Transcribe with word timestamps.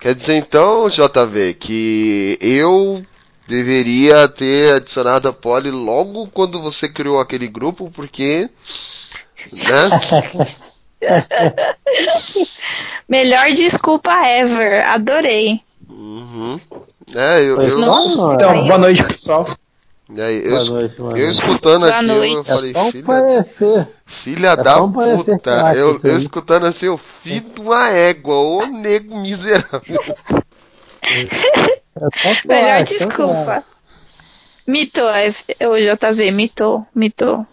Quer 0.00 0.14
dizer 0.14 0.36
então, 0.36 0.88
JV, 0.88 1.52
que 1.54 2.38
eu 2.40 3.04
deveria 3.46 4.26
ter 4.28 4.76
adicionado 4.76 5.28
a 5.28 5.32
Polly 5.32 5.70
logo 5.70 6.26
quando 6.28 6.62
você 6.62 6.88
criou 6.88 7.20
aquele 7.20 7.46
grupo, 7.46 7.90
porque. 7.90 8.48
Né? 9.52 9.88
Melhor 13.06 13.50
desculpa 13.50 14.10
ever. 14.26 14.86
Adorei. 14.86 15.60
Uhum. 15.88 16.58
É, 17.14 17.40
eu. 17.40 17.60
eu... 17.60 17.78
Nossa, 17.80 18.34
então, 18.34 18.66
boa 18.66 18.78
noite, 18.78 19.04
pessoal. 19.04 19.46
É, 20.16 20.32
eu, 20.32 20.50
boa 20.50 20.64
noite, 20.64 20.98
eu, 20.98 21.16
eu 21.16 21.30
escutando 21.30 21.80
boa 21.80 21.96
aqui, 21.96 22.06
noite. 22.06 22.36
eu 22.36 22.44
falei, 22.44 22.72
é 22.74 22.90
filha, 22.90 23.04
parecer. 23.04 23.88
filha 24.06 24.48
é 24.48 24.56
da 24.56 24.80
puta. 24.80 25.38
craque, 25.38 25.78
Eu, 25.78 26.00
eu 26.02 26.18
escutando 26.18 26.66
assim, 26.66 26.86
eu 26.86 26.98
filho 26.98 27.48
de 27.54 27.60
uma 27.60 27.88
égua, 27.90 28.34
ô 28.34 28.66
nego 28.66 29.18
miserável. 29.18 29.80
É 31.96 32.46
Melhor 32.46 32.86
só 32.86 32.94
desculpa. 32.96 33.64
Mitou, 34.66 35.08
é- 35.10 35.66
o 35.66 35.76
JV, 35.76 36.30
mitou, 36.30 36.86
mitou. 36.94 37.46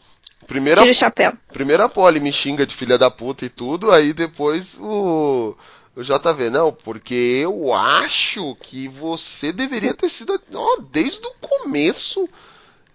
Primeira, 0.45 0.79
Tira 0.79 0.91
o 0.91 0.93
chapéu. 0.93 1.33
primeiro 1.51 1.83
a 1.83 1.89
Polly 1.89 2.19
me 2.19 2.31
xinga 2.31 2.65
de 2.65 2.73
filha 2.75 2.97
da 2.97 3.09
puta 3.11 3.43
e 3.45 3.49
tudo, 3.49 3.91
aí 3.91 4.13
depois 4.13 4.75
o, 4.79 5.55
o 5.95 6.03
JV, 6.03 6.49
não, 6.49 6.71
porque 6.71 7.41
eu 7.43 7.73
acho 7.73 8.55
que 8.61 8.87
você 8.87 9.51
deveria 9.51 9.93
ter 9.93 10.09
sido, 10.09 10.39
ó, 10.53 10.77
desde 10.91 11.25
o 11.25 11.33
começo. 11.41 12.29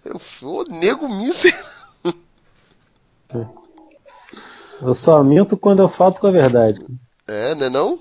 Eu 0.05 0.19
fui 0.19 0.49
o 0.49 0.63
nego 0.63 1.07
miserável. 1.07 1.63
Eu 4.81 4.93
só 4.93 5.23
minto 5.23 5.55
quando 5.55 5.81
eu 5.81 5.87
falto 5.87 6.19
com 6.19 6.27
a 6.27 6.31
verdade. 6.31 6.85
É, 7.27 7.55
né 7.55 7.69
não? 7.69 7.99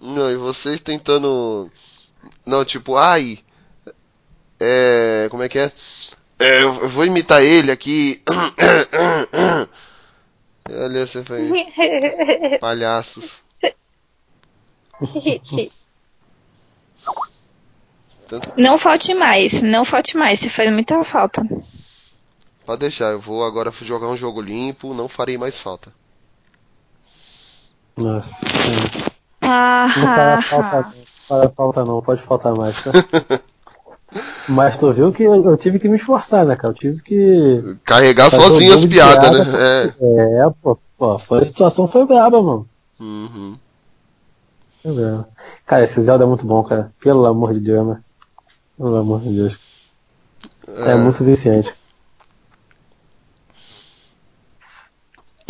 Não, 0.00 0.30
e 0.30 0.36
vocês 0.36 0.80
tentando. 0.80 1.70
Não, 2.44 2.64
tipo, 2.64 2.96
ai. 2.96 3.40
É. 4.60 5.26
Como 5.30 5.42
é 5.42 5.48
que 5.48 5.58
é? 5.58 5.72
É, 6.38 6.62
eu 6.62 6.82
eu 6.82 6.88
vou 6.88 7.04
imitar 7.04 7.42
ele 7.42 7.72
aqui. 7.72 8.22
Olha, 10.68 11.06
você 11.06 11.24
foi. 11.24 11.50
Palhaços. 12.60 13.40
Não 18.56 18.76
falte 18.78 19.14
mais, 19.14 19.62
não 19.62 19.84
falte 19.84 20.16
mais, 20.16 20.40
você 20.40 20.48
faz 20.48 20.72
muita 20.72 21.02
falta. 21.04 21.42
Pode 22.64 22.80
deixar, 22.80 23.12
eu 23.12 23.20
vou 23.20 23.44
agora 23.44 23.70
jogar 23.82 24.08
um 24.08 24.16
jogo 24.16 24.40
limpo, 24.40 24.92
não 24.92 25.08
farei 25.08 25.38
mais 25.38 25.58
falta. 25.58 25.92
Nossa. 27.96 28.44
Ah, 29.40 29.86
Não 29.96 30.04
para 30.04 30.42
falta, 30.42 30.76
não. 30.82 30.92
Para 31.28 31.48
falta 31.50 31.84
não, 31.84 32.02
pode 32.02 32.22
faltar 32.22 32.54
mais, 32.56 32.76
tá? 32.82 32.90
Mas 34.48 34.76
tu 34.76 34.92
viu 34.92 35.12
que 35.12 35.22
eu, 35.24 35.44
eu 35.44 35.56
tive 35.56 35.78
que 35.78 35.88
me 35.88 35.96
esforçar, 35.96 36.44
né, 36.44 36.56
cara? 36.56 36.68
Eu 36.68 36.74
tive 36.74 37.02
que. 37.02 37.76
Carregar 37.84 38.30
fazer 38.30 38.44
um 38.44 38.48
sozinho 38.48 38.74
as 38.74 38.84
piadas, 38.84 39.30
piada, 39.30 39.44
né? 39.44 39.94
É, 40.00 40.50
pô, 40.62 40.78
pô, 40.96 41.18
foi, 41.18 41.40
a 41.40 41.44
situação 41.44 41.88
foi 41.88 42.06
braba, 42.06 42.42
mano. 42.42 42.68
É. 42.98 43.02
Uhum. 43.02 43.56
Foi 44.82 44.94
braba. 44.94 45.28
Cara, 45.66 45.82
esse 45.82 46.00
Zelda 46.00 46.24
é 46.24 46.26
muito 46.26 46.46
bom, 46.46 46.62
cara. 46.62 46.92
Pelo 47.00 47.26
amor 47.26 47.52
de 47.54 47.60
Deus, 47.60 47.86
né? 47.86 48.00
Pelo 48.76 48.96
amor 48.96 49.20
de 49.22 49.30
Deus. 49.34 49.58
É, 50.68 50.94
muito 50.94 51.24
viciante. 51.24 51.74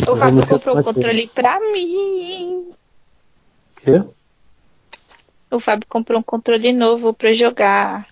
o 0.07 0.15
Fábio 0.15 0.47
comprou 0.47 0.75
o 0.75 0.79
é 0.79 0.83
que- 0.83 0.93
controle 0.93 1.27
pra 1.27 1.59
mim. 1.59 2.69
Quê? 3.77 4.03
O 5.51 5.59
Fábio 5.59 5.87
comprou 5.89 6.19
um 6.19 6.23
controle 6.23 6.71
novo 6.71 7.13
pra 7.13 7.33
jogar 7.33 8.07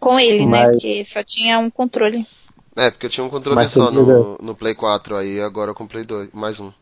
com 0.00 0.18
ele, 0.18 0.44
né? 0.44 0.66
Mas- 0.66 0.70
Porque 0.72 1.04
só 1.04 1.22
tinha 1.22 1.58
um 1.58 1.70
controle. 1.70 2.26
É, 2.76 2.90
porque 2.90 3.06
eu 3.06 3.10
tinha 3.10 3.24
um 3.24 3.28
controle 3.28 3.54
Mas 3.54 3.70
só 3.70 3.90
no, 3.90 4.36
no 4.38 4.54
Play 4.54 4.74
4, 4.74 5.16
aí 5.16 5.40
agora 5.40 5.70
eu 5.70 5.74
comprei 5.74 6.04
dois, 6.04 6.30
mais 6.32 6.58
um. 6.58 6.72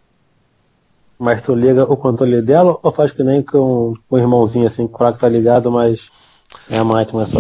Mas 1.19 1.43
tu 1.43 1.55
liga 1.55 1.85
o 1.85 1.97
controle 1.97 2.41
dela 2.43 2.79
ou 2.83 2.91
faz 2.91 3.13
que 3.13 3.23
nem 3.23 3.43
com 3.43 3.95
o 4.11 4.19
irmãozinho 4.19 4.67
assim, 4.67 4.89
que 4.89 4.95
o 4.95 4.99
crack 4.99 5.19
tá 5.19 5.29
ligado, 5.29 5.71
mas 5.71 6.11
é 6.69 6.79
a 6.79 6.85
máquina 6.85 7.25
só. 7.27 7.39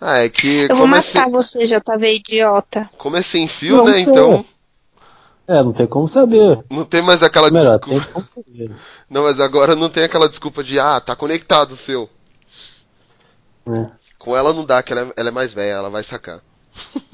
Ah, 0.00 0.18
é 0.18 0.28
que 0.28 0.66
Eu 0.68 0.76
vou 0.76 0.86
é, 0.86 0.90
matar 0.90 1.24
sem, 1.24 1.30
você, 1.30 1.64
JV 1.64 2.14
idiota. 2.16 2.90
como 2.98 3.16
é 3.16 3.22
sem 3.22 3.46
fio, 3.46 3.78
Não 3.78 3.84
né? 3.86 3.94
sei. 3.94 4.02
Então 4.02 4.44
É, 5.46 5.62
não 5.62 5.72
tem 5.72 5.86
como 5.86 6.08
saber. 6.08 6.64
não 6.70 6.84
tem 6.84 7.02
mais 7.02 7.22
aquela 7.22 7.50
Melhor, 7.50 7.78
desculpa. 7.78 8.04
tem 8.04 8.12
como 8.12 8.26
saber. 8.34 8.70
Não, 9.10 9.24
mas 9.24 9.38
agora 9.40 9.76
não 9.76 9.90
tem 9.90 10.04
aquela 10.04 10.26
desculpa 10.28 10.64
de 10.64 10.78
ah, 10.78 10.98
tá 10.98 11.14
conectado 11.14 11.72
o 11.72 11.76
seu. 11.76 12.08
É. 13.66 13.90
Com 14.18 14.34
ela 14.36 14.52
não 14.54 14.64
dá, 14.64 14.82
que 14.82 14.92
ela 14.92 15.02
é, 15.02 15.12
ela 15.16 15.28
é 15.28 15.32
mais 15.32 15.52
velha, 15.52 15.74
ela 15.74 15.90
vai 15.90 16.02
sacar. 16.02 16.40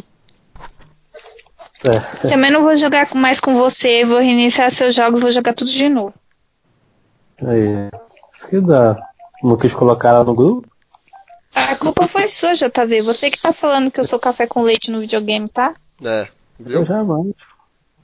É. 1.85 2.29
Também 2.29 2.51
não 2.51 2.63
vou 2.63 2.77
jogar 2.77 3.07
mais 3.15 3.39
com 3.39 3.55
você, 3.55 4.05
vou 4.05 4.19
reiniciar 4.19 4.69
seus 4.71 4.95
jogos, 4.97 5.21
vou 5.21 5.31
jogar 5.31 5.55
tudo 5.55 5.71
de 5.71 5.89
novo. 5.89 6.13
Aí. 7.41 7.89
Isso 8.35 8.49
que 8.49 8.61
dá. 8.61 8.97
Não 9.45 9.57
quis 9.57 9.73
colocar 9.75 10.09
ela 10.09 10.25
no 10.25 10.35
grupo? 10.35 10.68
A 11.55 11.77
culpa 11.77 12.07
foi 12.07 12.29
sua, 12.29 12.53
JV. 12.53 13.03
Você 13.03 13.31
que 13.31 13.41
tá 13.41 13.53
falando 13.53 13.91
que 13.91 14.01
eu 14.01 14.05
sou 14.05 14.19
café 14.19 14.47
com 14.47 14.63
leite 14.63 14.91
no 14.91 15.01
videogame, 15.01 15.49
tá? 15.49 15.75
É, 16.03 16.29
viu? 16.59 16.81
Eu 16.81 16.85
jamais. 16.85 17.35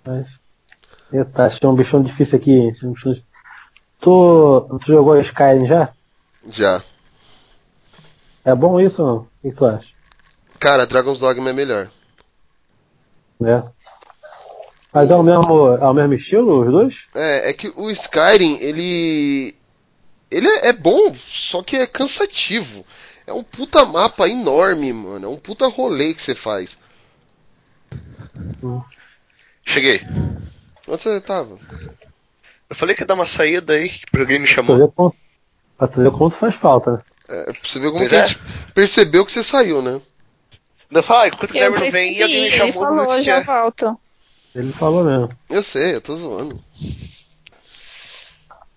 Mas. 0.04 0.38
Eita, 1.12 1.44
achei 1.44 1.68
um 1.68 1.74
bichão 1.74 2.02
difícil 2.02 2.38
aqui, 2.38 2.52
hein? 2.52 2.72
Um 2.82 2.92
bichão. 2.92 3.14
Tu, 4.00 4.78
tu 4.82 4.86
jogou 4.86 5.18
Skyrim 5.20 5.66
já? 5.66 5.92
Já. 6.50 6.82
É 8.44 8.54
bom 8.54 8.78
isso 8.78 9.02
ou 9.02 9.08
não? 9.08 9.16
O 9.42 9.50
que 9.50 9.56
tu 9.56 9.64
acha? 9.64 9.94
Cara, 10.58 10.86
Dragon's 10.86 11.18
Dogma 11.18 11.50
é 11.50 11.52
melhor. 11.52 11.90
Né? 13.40 13.62
Mas 14.92 15.10
é 15.10 15.16
o 15.16 15.22
mesmo, 15.22 15.76
é 15.76 15.86
o 15.86 15.94
mesmo 15.94 16.14
estilo, 16.14 16.64
os 16.64 16.70
dois? 16.70 17.06
É, 17.14 17.50
é 17.50 17.52
que 17.52 17.68
o 17.76 17.90
Skyrim, 17.90 18.58
ele. 18.60 19.54
Ele 20.30 20.48
é 20.48 20.68
é 20.68 20.72
bom, 20.72 21.14
só 21.16 21.62
que 21.62 21.76
é 21.76 21.86
cansativo. 21.86 22.84
É 23.26 23.32
um 23.32 23.42
puta 23.42 23.84
mapa 23.84 24.28
enorme, 24.28 24.92
mano. 24.92 25.26
É 25.26 25.28
um 25.28 25.36
puta 25.38 25.66
rolê 25.66 26.12
que 26.14 26.22
você 26.22 26.34
faz. 26.34 26.76
Cheguei. 29.64 30.00
Onde 30.86 31.02
você 31.02 31.20
tava? 31.20 31.58
Eu 32.68 32.76
falei 32.76 32.94
que 32.94 33.02
ia 33.02 33.06
dar 33.06 33.14
uma 33.14 33.26
saída 33.26 33.74
aí, 33.74 33.88
que 33.88 34.18
alguém 34.18 34.38
me 34.38 34.46
Pra 34.46 34.62
tu 34.62 34.66
chamou. 34.66 34.76
ver 34.78 35.12
pra 35.78 35.88
tu 35.88 36.02
ver 36.02 36.10
quanto 36.12 36.36
faz 36.36 36.54
falta, 36.54 36.92
né? 36.92 36.98
É, 37.28 37.44
pra 37.44 37.54
você 37.62 37.78
ver 37.80 37.86
como 37.90 37.98
Pois 38.06 38.10
que 38.10 38.16
é. 38.16 38.36
percebeu 38.74 39.24
que 39.24 39.32
você 39.32 39.42
saiu, 39.42 39.80
né? 39.80 40.00
Eu 40.90 41.02
falei, 41.02 41.22
ah, 41.24 41.28
enquanto 41.28 41.50
o 41.50 41.52
Guilherme 41.52 41.80
não 41.80 41.90
vem, 41.90 42.12
e 42.16 42.22
alguém 42.22 42.40
me 42.42 42.46
ele 42.48 42.56
chamou. 42.72 42.72
o 43.02 43.06
falou, 43.06 43.20
já 43.20 43.36
é. 43.36 43.44
volto. 43.44 44.00
Ele 44.54 44.72
falou 44.72 45.04
mesmo. 45.04 45.38
Eu 45.48 45.62
sei, 45.62 45.94
eu 45.96 46.00
tô 46.00 46.14
zoando. 46.16 46.62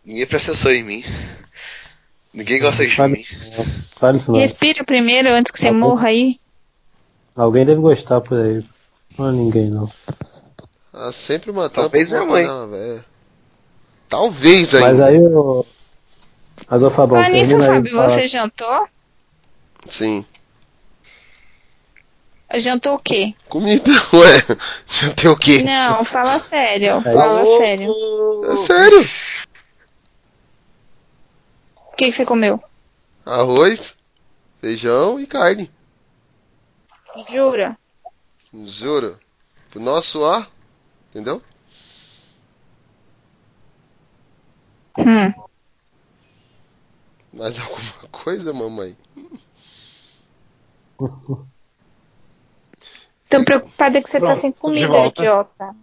Ninguém 0.05 0.25
presta 0.25 0.51
atenção 0.51 0.71
em 0.71 0.83
mim. 0.83 1.03
Ninguém 2.33 2.59
gosta 2.59 2.85
de 2.85 2.95
Fale- 2.95 3.13
mim. 3.17 3.25
Fale 3.95 4.17
isso 4.17 4.31
não. 4.31 4.39
Respira 4.39 4.83
primeiro 4.83 5.29
antes 5.29 5.51
que 5.51 5.57
você 5.59 5.67
Tá 5.67 5.73
morra 5.73 6.09
aí. 6.09 6.37
Alguém 7.35 7.65
deve 7.65 7.81
gostar 7.81 8.21
por 8.21 8.37
aí. 8.39 8.63
Não 9.17 9.29
é 9.29 9.31
ninguém 9.31 9.69
não. 9.69 9.91
Ah, 10.93 11.11
sempre 11.11 11.51
uma 11.51 11.69
Talvez 11.69 12.11
minha 12.11 12.25
mãe. 12.25 12.45
uma 12.45 12.67
véia. 12.67 13.05
Talvez 14.09 14.73
ainda. 14.73 14.87
Mas 14.87 15.01
aí 15.01 15.19
o. 15.19 15.65
Mas 16.69 16.83
ô 16.83 16.89
Fabão, 16.89 17.21
Fala 17.21 17.33
nisso, 17.33 17.55
aí 17.55 17.61
Fábio, 17.61 17.95
você 17.95 18.27
jantou? 18.27 18.87
Sim. 19.89 20.25
Jantou 22.55 22.95
o 22.95 22.99
quê? 22.99 23.33
Comida, 23.49 23.83
ué. 24.13 24.57
Já 24.87 25.13
tem 25.13 25.29
o 25.29 25.35
quê? 25.37 25.61
Não, 25.63 26.03
fala 26.03 26.39
sério. 26.39 26.95
Aí- 27.05 27.13
Fala 27.13 27.45
sério. 27.57 27.91
É 28.45 28.57
sério. 28.65 29.09
O 31.97 31.99
que, 31.99 32.05
que 32.05 32.11
você 32.11 32.27
comeu? 32.27 32.63
Arroz, 33.25 33.95
feijão 34.61 35.19
e 35.19 35.25
carne. 35.25 35.71
Jura? 37.27 37.75
Juro. 38.53 39.19
Pro 39.71 39.79
nosso 39.79 40.23
ar. 40.23 40.47
Entendeu? 41.09 41.41
Hum. 44.99 45.33
Mais 47.33 47.57
alguma 47.57 48.07
coisa, 48.11 48.53
mamãe? 48.53 48.95
Tô 53.27 53.43
preocupada 53.43 54.03
que 54.03 54.07
você 54.07 54.19
tá 54.19 54.27
Pronto, 54.27 54.39
sem 54.41 54.51
tô 54.51 54.71
de 54.71 54.85
comida, 54.87 55.07
idiota. 55.07 55.75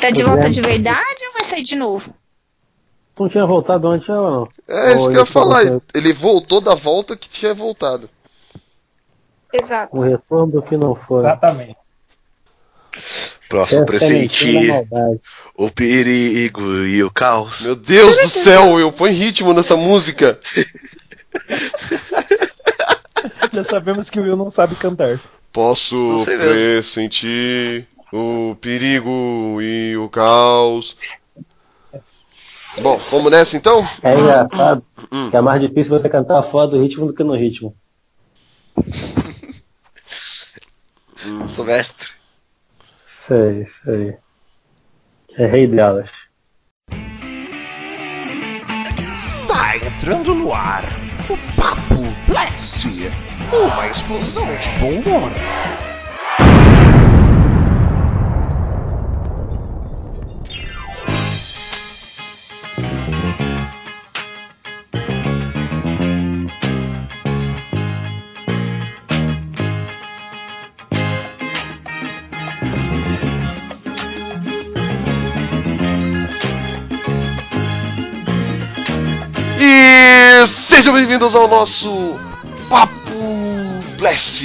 Tá 0.00 0.10
de 0.10 0.24
volta 0.24 0.50
de 0.50 0.60
verdade 0.60 1.24
ou 1.26 1.34
vai 1.34 1.44
sair 1.44 1.62
de 1.62 1.76
novo? 1.76 2.12
Tu 3.14 3.22
não 3.22 3.28
tinha 3.28 3.46
voltado 3.46 3.88
antes, 3.88 4.08
ou 4.08 4.30
não? 4.30 4.48
É, 4.68 4.88
isso 4.88 4.98
Ou 4.98 5.10
que 5.10 5.16
eu 5.16 5.20
ia 5.20 5.26
falar. 5.26 5.60
voltou? 5.62 5.82
Ele 5.94 6.12
voltou 6.12 6.60
da 6.60 6.74
volta 6.74 7.16
que 7.16 7.28
tinha 7.28 7.54
voltado. 7.54 8.08
Exato. 9.52 9.96
O 9.96 10.00
retorno 10.00 10.52
do 10.52 10.62
que 10.62 10.76
não 10.76 10.94
foi. 10.94 11.20
Exatamente. 11.20 11.76
Posso 13.48 13.74
Essa 13.74 13.80
é 13.80 13.82
a 13.82 13.86
pressentir 13.86 14.88
o 15.56 15.70
perigo 15.70 16.62
e 16.84 17.02
o 17.02 17.10
caos. 17.10 17.62
Meu 17.62 17.74
Deus 17.74 18.16
do 18.22 18.30
céu, 18.30 18.74
Will, 18.74 18.92
põe 18.92 19.10
ritmo 19.12 19.52
nessa 19.52 19.76
música. 19.76 20.38
Já 23.52 23.64
sabemos 23.64 24.08
que 24.08 24.20
o 24.20 24.22
Will 24.22 24.36
não 24.36 24.50
sabe 24.50 24.76
cantar. 24.76 25.20
Posso 25.52 26.20
sei 26.20 26.36
mesmo. 26.36 26.52
pressentir 26.54 27.88
o 28.12 28.56
perigo 28.60 29.60
e 29.60 29.96
o 29.96 30.08
caos. 30.08 30.96
Bom, 32.82 32.96
vamos 33.10 33.30
nessa 33.30 33.56
então? 33.56 33.86
É 34.02 34.18
engraçado 34.18 34.82
Hum. 35.12 35.30
que 35.30 35.36
é 35.36 35.40
mais 35.40 35.60
difícil 35.60 35.96
você 35.98 36.08
cantar 36.08 36.42
fora 36.42 36.68
do 36.68 36.80
ritmo 36.80 37.06
do 37.06 37.14
que 37.14 37.22
no 37.24 37.34
ritmo. 37.34 37.74
Sou 41.48 41.64
mestre. 41.64 42.08
Isso 43.06 43.34
aí, 43.34 43.62
isso 43.64 43.90
aí. 43.90 44.16
É 45.36 45.46
rei 45.46 45.66
delas. 45.66 46.10
Está 49.14 49.76
entrando 49.76 50.34
no 50.34 50.52
ar 50.52 50.84
o 51.28 51.36
Papo 51.60 52.02
Blast, 52.26 52.86
uma 53.52 53.86
explosão 53.88 54.46
de 54.56 54.70
bom 54.80 55.00
humor. 55.00 55.30
Sejam 80.80 80.94
bem-vindos 80.94 81.34
ao 81.34 81.46
nosso 81.46 82.18
Papo 82.66 82.94
Blast. 83.98 84.42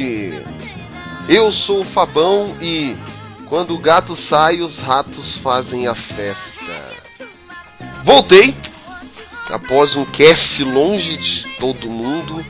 Eu 1.30 1.50
sou 1.50 1.80
o 1.80 1.86
Fabão 1.86 2.58
e 2.62 2.94
quando 3.48 3.74
o 3.74 3.78
gato 3.78 4.18
sai, 4.18 4.62
os 4.62 4.78
ratos 4.78 5.38
fazem 5.38 5.88
a 5.88 5.96
festa. 5.96 6.74
Voltei 8.04 8.54
após 9.50 9.96
um 9.96 10.04
cast 10.04 10.62
longe 10.62 11.16
de 11.16 11.46
todo 11.58 11.90
mundo. 11.90 12.46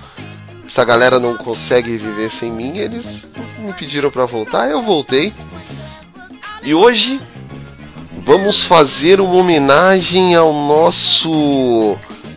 Essa 0.66 0.84
galera 0.84 1.20
não 1.20 1.38
consegue 1.38 1.96
viver 1.96 2.32
sem 2.32 2.52
mim, 2.52 2.80
eles 2.80 3.36
me 3.60 3.72
pediram 3.74 4.10
para 4.10 4.26
voltar, 4.26 4.68
eu 4.68 4.82
voltei. 4.82 5.32
E 6.64 6.74
hoje 6.74 7.22
vamos 8.26 8.64
fazer 8.64 9.22
uma 9.22 9.36
homenagem 9.36 10.34
ao 10.34 10.52
nosso 10.52 11.96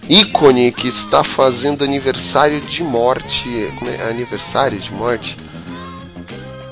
ícone 0.09 0.73
que 0.73 0.89
está 0.89 1.23
fazendo 1.23 1.85
aniversário 1.85 2.61
de 2.61 2.83
morte. 2.83 3.73
Como 3.79 3.91
é? 3.91 4.09
Aniversário 4.09 4.79
de 4.79 4.93
morte? 4.93 5.37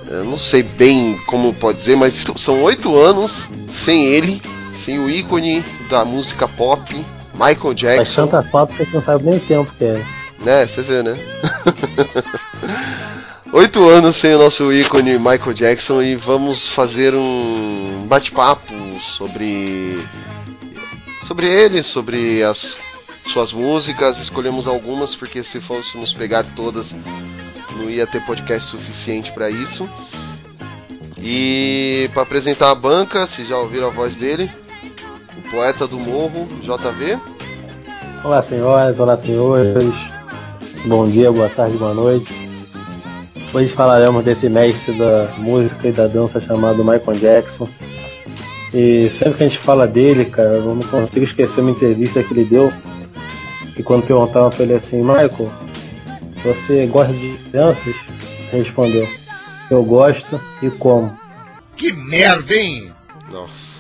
Eu 0.09 0.25
não 0.25 0.39
sei 0.39 0.63
bem 0.63 1.19
como 1.27 1.53
pode 1.53 1.79
dizer, 1.79 1.97
mas 1.97 2.25
são 2.37 2.63
oito 2.63 2.97
anos 2.99 3.33
sem 3.85 4.07
ele, 4.07 4.41
sem 4.85 4.99
o 4.99 5.11
ícone 5.11 5.65
da 5.91 6.05
música 6.05 6.47
pop, 6.47 6.95
Michael 7.35 7.57
Faz 7.61 7.77
Jackson. 7.77 8.27
tanta 8.27 8.43
falta 8.51 8.87
que 8.87 8.95
não 8.95 9.01
sabe 9.01 9.25
nem 9.25 9.37
o 9.37 9.41
tempo 9.41 9.73
que 9.77 9.85
é. 9.85 10.05
Né, 10.39 10.67
você 10.67 10.83
vê, 10.83 11.03
né? 11.03 11.19
Oito 13.53 13.89
anos 13.89 14.17
sem 14.17 14.35
o 14.35 14.39
nosso 14.39 14.73
ícone 14.73 15.19
Michael 15.19 15.55
Jackson 15.55 16.03
e 16.03 16.15
vamos 16.17 16.69
fazer 16.69 17.15
um 17.15 18.05
bate-papo 18.07 18.75
sobre 19.17 19.99
sobre 21.23 21.47
ele, 21.47 21.83
sobre 21.83 22.43
as 22.43 22.77
suas 23.33 23.53
músicas. 23.53 24.19
Escolhemos 24.19 24.67
algumas 24.67 25.15
porque 25.15 25.43
se 25.43 25.61
fôssemos 25.61 26.13
pegar 26.13 26.45
todas 26.55 26.95
não 27.77 27.91
ia 27.91 28.07
ter 28.07 28.21
podcast 28.25 28.71
suficiente 28.71 29.33
para 29.33 29.51
isso. 29.51 29.89
E 31.19 32.11
para 32.13 32.23
apresentar 32.23 32.71
a 32.71 32.75
banca, 32.75 33.27
se 33.27 33.45
já 33.45 33.57
ouviram 33.59 33.89
a 33.89 33.91
voz 33.91 34.17
dele, 34.17 34.51
o 35.37 35.51
poeta 35.51 35.87
do 35.87 35.99
morro, 35.99 36.49
JV. 36.63 37.19
Olá, 38.25 38.41
senhoras, 38.43 38.99
olá, 38.99 39.17
senhores. 39.17 39.95
Bom 40.87 41.09
dia, 41.09 41.31
boa 41.31 41.49
tarde, 41.49 41.77
boa 41.77 41.95
noite. 41.95 42.33
Hoje 43.53 43.69
falaremos 43.69 44.25
desse 44.25 44.49
mestre 44.49 44.97
da 44.99 45.35
música 45.39 45.89
e 45.89 45.93
da 45.93 46.07
dança 46.07 46.41
chamado 46.41 46.85
Michael 46.85 47.19
Jackson. 47.19 47.69
E 48.75 49.09
sempre 49.11 49.35
que 49.39 49.45
a 49.45 49.49
gente 49.49 49.59
fala 49.59 49.87
dele, 49.87 50.27
cara, 50.27 50.57
eu 50.57 50.75
não 50.75 50.83
consigo 50.83 51.25
esquecer 51.25 51.61
uma 51.61 51.71
entrevista 51.71 52.23
que 52.23 52.33
ele 52.33 52.45
deu. 52.45 52.73
E 53.77 53.83
quando 53.83 54.07
perguntaram 54.07 54.51
pra 54.51 54.63
ele 54.63 54.75
assim, 54.75 55.03
Michael, 55.03 55.53
você 56.43 56.87
gosta 56.87 57.13
de 57.13 57.37
danças? 57.51 57.95
Ele 58.53 58.63
respondeu, 58.63 59.09
eu 59.71 59.85
gosto 59.85 60.41
e 60.63 60.71
como. 60.71 61.17
Que 61.77 61.93
merda, 61.93 62.55
hein? 62.55 62.93
Nossa. 63.31 63.77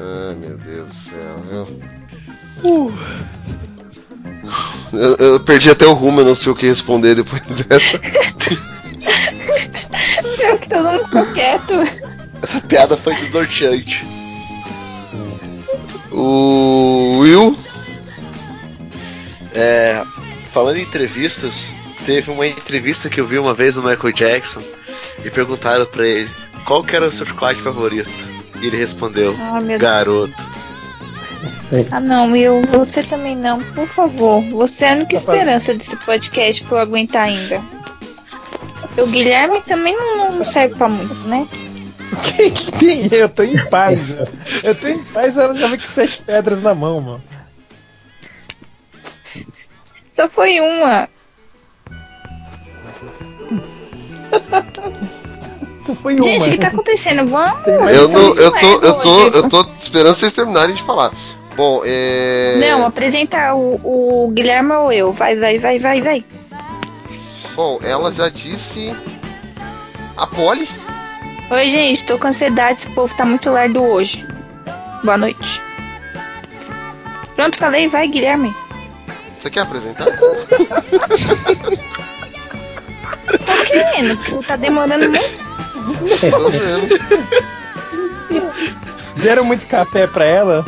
Ai 0.00 0.34
meu 0.34 0.58
Deus 0.58 0.88
do 0.88 0.94
céu, 0.94 1.36
viu? 1.48 2.92
Eu, 4.92 5.16
eu 5.16 5.40
perdi 5.40 5.70
até 5.70 5.86
o 5.86 5.92
rumo, 5.92 6.20
eu 6.20 6.24
não 6.26 6.34
sei 6.34 6.52
o 6.52 6.54
que 6.54 6.66
responder 6.66 7.14
depois 7.14 7.42
dessa. 7.66 7.98
Pior 10.36 10.58
que 10.58 10.68
todo 10.68 10.92
mundo 10.92 11.04
ficou 11.04 11.26
quieto. 11.32 11.74
Essa 12.42 12.60
piada 12.60 12.96
foi 12.96 13.14
desnorteante. 13.14 14.06
O 16.12 17.18
Will, 17.20 17.56
É, 19.60 20.04
falando 20.52 20.76
em 20.76 20.82
entrevistas, 20.82 21.72
teve 22.06 22.30
uma 22.30 22.46
entrevista 22.46 23.08
que 23.10 23.20
eu 23.20 23.26
vi 23.26 23.38
uma 23.38 23.52
vez 23.54 23.74
no 23.74 23.82
Michael 23.82 24.12
Jackson 24.12 24.62
e 25.24 25.28
perguntaram 25.30 25.84
pra 25.86 26.06
ele 26.06 26.30
qual 26.64 26.84
que 26.84 26.94
era 26.94 27.06
o 27.08 27.12
seu 27.12 27.26
chocolate 27.26 27.60
favorito. 27.60 28.08
E 28.62 28.66
ele 28.66 28.76
respondeu, 28.76 29.34
Ah, 29.40 29.58
Deus. 29.60 29.80
garoto. 29.80 30.48
Ah, 31.90 32.00
não, 32.00 32.30
Will, 32.32 32.62
você 32.68 33.02
também 33.02 33.36
não, 33.36 33.60
por 33.62 33.86
favor. 33.86 34.42
Você 34.50 34.84
é 34.86 34.92
a 34.92 34.94
única 34.94 35.16
esperança 35.16 35.74
desse 35.74 35.96
podcast 35.98 36.64
pra 36.64 36.78
eu 36.78 36.82
aguentar 36.82 37.24
ainda. 37.24 37.60
O 38.96 39.06
Guilherme 39.06 39.60
também 39.62 39.96
não, 39.96 40.32
não 40.36 40.44
serve 40.44 40.74
pra 40.76 40.88
muito, 40.88 41.14
né? 41.28 41.46
Que 42.36 42.50
que 42.50 42.72
tem? 42.72 43.08
Eu 43.12 43.28
tô 43.28 43.42
em 43.42 43.68
paz, 43.68 44.08
meu. 44.08 44.26
Eu 44.62 44.74
tô 44.74 44.88
em 44.88 44.98
paz, 45.04 45.36
ela 45.36 45.54
já 45.54 45.68
vem 45.68 45.78
com 45.78 45.86
sete 45.86 46.22
pedras 46.24 46.62
na 46.62 46.74
mão, 46.74 47.00
mano. 47.00 47.22
Só 50.18 50.28
foi 50.28 50.58
uma. 50.58 51.08
Foi 56.02 56.14
uma. 56.14 56.22
Gente, 56.24 56.48
o 56.48 56.50
que 56.50 56.58
tá 56.58 56.66
acontecendo? 56.66 57.24
Vamos! 57.24 57.92
eu, 57.92 58.08
não, 58.08 58.34
eu, 58.34 58.50
tô, 58.50 58.80
eu, 58.84 58.94
tô, 58.94 59.28
eu 59.28 59.48
tô 59.48 59.66
esperando 59.80 60.16
vocês 60.16 60.32
terminarem 60.32 60.74
de 60.74 60.82
falar. 60.82 61.12
Bom, 61.54 61.82
é. 61.84 62.58
Não, 62.58 62.84
apresenta 62.84 63.54
o, 63.54 64.24
o 64.24 64.28
Guilherme 64.30 64.72
ou 64.72 64.92
eu. 64.92 65.12
Vai, 65.12 65.36
vai, 65.36 65.56
vai, 65.60 65.78
vai, 65.78 66.00
vai. 66.00 66.24
Bom, 67.54 67.78
ela 67.84 68.12
já 68.12 68.28
disse. 68.28 68.92
A 70.16 70.26
Polly. 70.26 70.68
Oi, 71.48 71.68
gente, 71.68 72.04
tô 72.04 72.18
com 72.18 72.26
ansiedade. 72.26 72.80
Esse 72.80 72.90
povo 72.90 73.16
tá 73.16 73.24
muito 73.24 73.52
lerdo 73.52 73.84
hoje. 73.84 74.26
Boa 75.04 75.16
noite. 75.16 75.62
Pronto, 77.36 77.56
falei. 77.56 77.86
Vai, 77.86 78.08
Guilherme. 78.08 78.52
Você 79.40 79.50
quer 79.50 79.60
apresentar? 79.60 80.06
Tô 83.44 83.64
querendo, 83.66 84.16
porque 84.16 84.30
você 84.32 84.42
tá 84.42 84.56
demorando 84.56 85.08
muito. 85.10 85.48
Tô 86.30 86.48
vendo. 86.50 86.88
Deram 89.22 89.44
muito 89.44 89.66
café 89.66 90.06
pra 90.06 90.24
ela. 90.24 90.64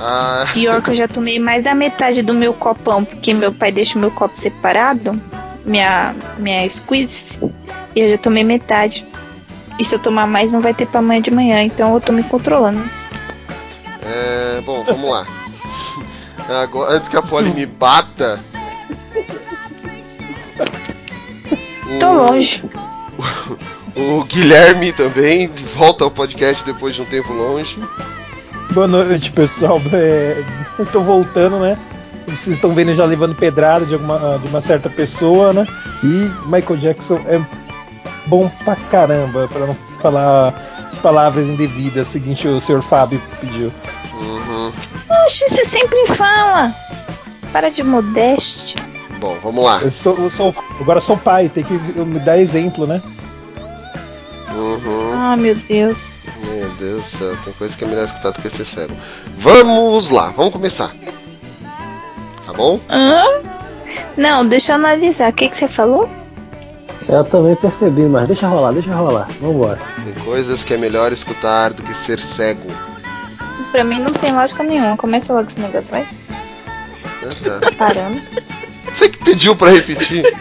Ah, 0.00 0.46
Pior 0.54 0.82
que 0.82 0.90
eu 0.90 0.94
já 0.94 1.06
tomei 1.06 1.38
mais 1.38 1.62
da 1.62 1.74
metade 1.74 2.22
do 2.22 2.32
meu 2.32 2.54
copão, 2.54 3.04
porque 3.04 3.34
meu 3.34 3.52
pai 3.52 3.70
deixa 3.70 3.98
o 3.98 4.00
meu 4.00 4.10
copo 4.10 4.36
separado, 4.36 5.20
minha, 5.64 6.14
minha 6.38 6.68
squeeze, 6.68 7.38
e 7.94 8.00
eu 8.00 8.08
já 8.10 8.16
tomei 8.18 8.42
metade. 8.42 9.06
E 9.78 9.84
se 9.84 9.94
eu 9.94 9.98
tomar 9.98 10.26
mais, 10.26 10.52
não 10.52 10.60
vai 10.60 10.72
ter 10.74 10.86
pra 10.86 11.00
amanhã 11.00 11.20
de 11.20 11.30
manhã, 11.30 11.62
então 11.62 11.94
eu 11.94 12.00
tô 12.00 12.12
me 12.12 12.22
controlando. 12.22 12.82
é. 14.02 14.60
Bom, 14.64 14.84
vamos 14.84 15.10
lá. 15.10 15.26
Agora, 16.50 16.96
antes 16.96 17.08
que 17.08 17.16
a 17.16 17.22
Polly 17.22 17.52
me 17.52 17.64
bata. 17.64 18.40
Tô 22.00 22.12
longe. 22.12 22.64
O 23.96 24.24
Guilherme 24.24 24.92
também, 24.92 25.48
volta 25.76 26.02
ao 26.02 26.10
podcast 26.10 26.64
depois 26.64 26.96
de 26.96 27.02
um 27.02 27.04
tempo 27.04 27.32
longe. 27.32 27.78
Boa 28.72 28.88
noite, 28.88 29.30
pessoal. 29.30 29.80
É, 29.92 30.42
eu 30.76 30.86
tô 30.86 31.02
voltando, 31.02 31.60
né? 31.60 31.78
Vocês 32.26 32.56
estão 32.56 32.74
vendo 32.74 32.94
já 32.94 33.04
levando 33.04 33.34
pedrada 33.34 33.86
de, 33.86 33.94
alguma, 33.94 34.38
de 34.38 34.48
uma 34.48 34.60
certa 34.60 34.88
pessoa, 34.88 35.52
né? 35.52 35.66
E 36.02 36.30
Michael 36.46 36.78
Jackson 36.78 37.20
é 37.26 37.40
bom 38.26 38.48
pra 38.64 38.76
caramba, 38.76 39.46
pra 39.48 39.66
não 39.66 39.76
falar 40.00 40.52
palavras 41.00 41.46
indevidas, 41.46 42.08
seguinte 42.08 42.48
o 42.48 42.60
senhor 42.60 42.82
Fábio 42.82 43.22
pediu. 43.40 43.72
Oxe, 45.30 45.48
você 45.48 45.64
sempre 45.64 46.08
fala. 46.08 46.74
Para 47.52 47.70
de 47.70 47.84
modéstia. 47.84 48.84
Bom, 49.20 49.38
vamos 49.40 49.64
lá. 49.64 49.80
Eu, 49.80 49.86
estou, 49.86 50.18
eu 50.18 50.28
sou, 50.28 50.52
agora 50.80 51.00
sou 51.00 51.16
pai, 51.16 51.48
tem 51.48 51.62
que 51.62 51.72
me 51.72 52.18
dar 52.18 52.36
exemplo, 52.36 52.84
né? 52.84 53.00
Uhum. 54.52 55.12
Ah, 55.14 55.36
meu 55.36 55.54
Deus. 55.54 55.98
Meu 56.44 56.68
Deus 56.70 57.04
do 57.04 57.18
céu, 57.18 57.36
tem 57.44 57.52
coisa 57.52 57.76
que 57.76 57.84
é 57.84 57.86
melhor 57.86 58.06
escutar 58.06 58.32
do 58.32 58.42
que 58.42 58.50
ser 58.50 58.64
cego. 58.66 58.96
Vamos 59.38 60.10
lá, 60.10 60.30
vamos 60.30 60.52
começar. 60.52 60.92
Tá 62.44 62.52
bom? 62.52 62.80
Hã? 62.90 63.22
Não, 64.16 64.44
deixa 64.44 64.72
eu 64.72 64.76
analisar. 64.76 65.30
O 65.30 65.32
que, 65.32 65.48
que 65.48 65.56
você 65.56 65.68
falou? 65.68 66.10
Eu 67.08 67.22
também 67.22 67.54
percebi, 67.54 68.02
mas 68.02 68.26
deixa 68.26 68.48
rolar, 68.48 68.72
deixa 68.72 68.92
rolar. 68.92 69.28
Vambora. 69.40 69.78
Tem 70.02 70.24
coisas 70.24 70.64
que 70.64 70.74
é 70.74 70.76
melhor 70.76 71.12
escutar 71.12 71.72
do 71.72 71.84
que 71.84 71.94
ser 71.94 72.18
cego. 72.18 72.89
Pra 73.72 73.84
mim 73.84 74.00
não 74.00 74.12
tem 74.12 74.32
lógica 74.32 74.62
nenhuma. 74.62 74.96
Começa 74.96 75.32
logo 75.32 75.46
esse 75.48 75.60
negócio, 75.60 75.90
vai. 75.92 76.06
Tá. 77.44 77.58
Tá 77.60 77.72
parando. 77.76 78.20
Você 78.84 79.08
que 79.08 79.18
pediu 79.18 79.54
pra 79.54 79.70
repetir. 79.70 80.24
É, 80.26 80.32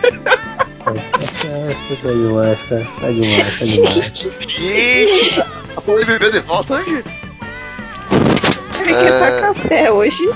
tá 2.01 2.09
demais, 2.09 2.59
cara. 2.67 2.87
Tá 2.99 3.11
demais, 3.11 3.59
tá 3.59 3.65
demais. 3.65 4.31
Ih, 4.59 5.43
a 5.77 5.81
Poli 5.81 6.05
bebeu 6.05 6.31
de 6.31 6.39
volta 6.39 6.73
hoje? 6.73 7.03
Porque 8.09 8.93
é 8.93 9.19
só 9.19 9.41
café 9.53 9.91
hoje. 9.91 10.27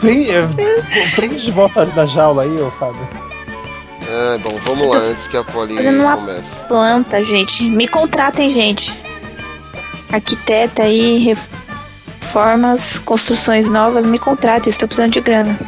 Prende, 0.00 0.30
é, 0.32 0.42
prende 1.14 1.40
de 1.40 1.50
volta 1.52 1.86
da 1.86 2.04
jaula 2.06 2.42
aí, 2.42 2.60
ô 2.60 2.70
Fábio. 2.72 3.08
Ah, 4.10 4.36
bom, 4.42 4.56
vamos 4.64 4.88
lá 4.94 5.00
antes 5.00 5.28
que 5.28 5.36
a 5.36 5.44
Paulinha 5.44 5.76
Fazendo 5.80 6.02
uma- 6.02 6.16
comece. 6.16 6.42
Planta, 6.66 7.24
gente. 7.24 7.62
Me 7.64 7.86
contratem, 7.86 8.50
gente. 8.50 8.98
Arquiteta 10.10 10.82
aí, 10.82 11.36
reformas, 12.32 12.98
construções 13.00 13.68
novas, 13.68 14.06
me 14.06 14.18
contratem. 14.18 14.70
Estou 14.70 14.88
precisando 14.88 15.12
de 15.12 15.20
grana. 15.20 15.60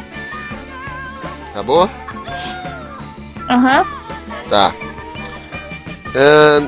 Acabou? 1.51 1.87
Aham. 3.47 3.85
Tá. 4.49 4.73
Ah, 6.15 6.67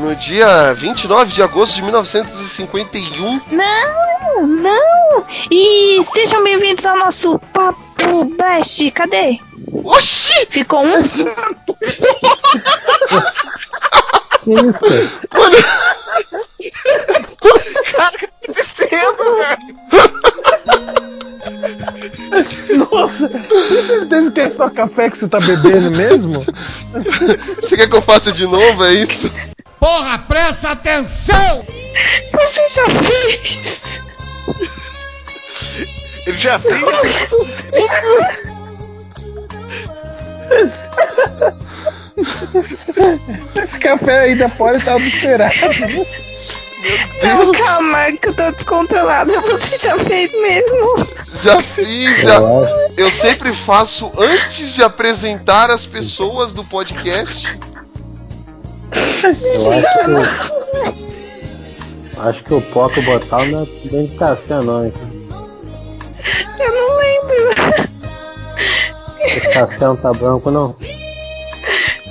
no 0.00 0.16
dia 0.16 0.72
29 0.72 1.34
de 1.34 1.42
agosto 1.42 1.74
de 1.74 1.82
1951, 1.82 3.42
Não, 3.50 4.46
não. 4.46 5.26
E 5.50 6.02
sejam 6.14 6.42
bem-vindos 6.42 6.86
ao 6.86 6.96
nosso 6.96 7.38
Papo 7.52 8.24
Blast. 8.24 8.90
Cadê? 8.92 9.38
Oxi! 9.84 10.46
Ficou 10.48 10.82
um? 10.82 11.02
Que 14.46 14.52
isso, 14.52 14.78
cara? 14.78 15.10
Mano, 15.34 15.56
Cara, 17.96 18.14
o 18.14 18.18
que 18.18 18.26
tá 18.28 18.35
acontecendo, 18.46 19.36
velho? 19.36 19.76
Nossa, 22.90 23.28
tem 23.28 23.84
certeza 23.84 24.30
que 24.30 24.40
é 24.40 24.50
só 24.50 24.70
café 24.70 25.10
que 25.10 25.18
você 25.18 25.28
tá 25.28 25.40
bebendo 25.40 25.90
mesmo? 25.90 26.44
você 26.92 27.76
quer 27.76 27.88
que 27.88 27.96
eu 27.96 28.02
faça 28.02 28.32
de 28.32 28.44
novo? 28.44 28.84
É 28.84 28.94
isso? 28.94 29.30
Porra, 29.78 30.18
presta 30.18 30.70
atenção! 30.70 31.64
Você 32.32 32.68
já 32.68 32.86
fez? 32.90 34.02
Ele 36.26 36.38
já 36.38 36.58
fez. 36.58 37.30
Esse 43.62 43.78
café 43.78 44.18
ainda 44.20 44.48
pode 44.50 44.78
estar 44.78 44.94
adulterado. 44.94 45.54
Não, 47.22 47.52
calma, 47.52 48.12
que 48.12 48.28
eu 48.28 48.34
tô 48.34 48.50
descontrolada. 48.52 49.40
Você 49.40 49.88
já 49.88 49.98
fez 49.98 50.30
mesmo? 50.32 50.94
Já 51.42 51.62
fiz, 51.62 52.22
já. 52.22 52.40
Eu 52.96 53.10
sempre 53.10 53.54
faço 53.54 54.10
antes 54.18 54.74
de 54.74 54.82
apresentar 54.82 55.70
as 55.70 55.86
pessoas 55.86 56.52
do 56.52 56.64
podcast. 56.64 57.58
eu 58.92 59.72
acho 59.72 59.98
que. 60.04 61.06
Acho 62.18 62.44
que 62.44 62.54
o 62.54 62.62
Poco 62.62 63.02
botar 63.02 63.44
não 63.46 63.62
é 63.62 63.88
bem 63.90 64.06
de 64.06 64.16
café, 64.16 64.60
não. 64.62 64.86
Eu 64.86 64.92
não 66.72 66.96
lembro. 66.98 67.50
Esse 69.20 69.50
café 69.50 69.84
não 69.84 69.96
tá 69.96 70.12
branco, 70.12 70.50
não. 70.50 70.74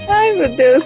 Ai, 0.07 0.33
meu 0.33 0.49
Deus. 0.49 0.83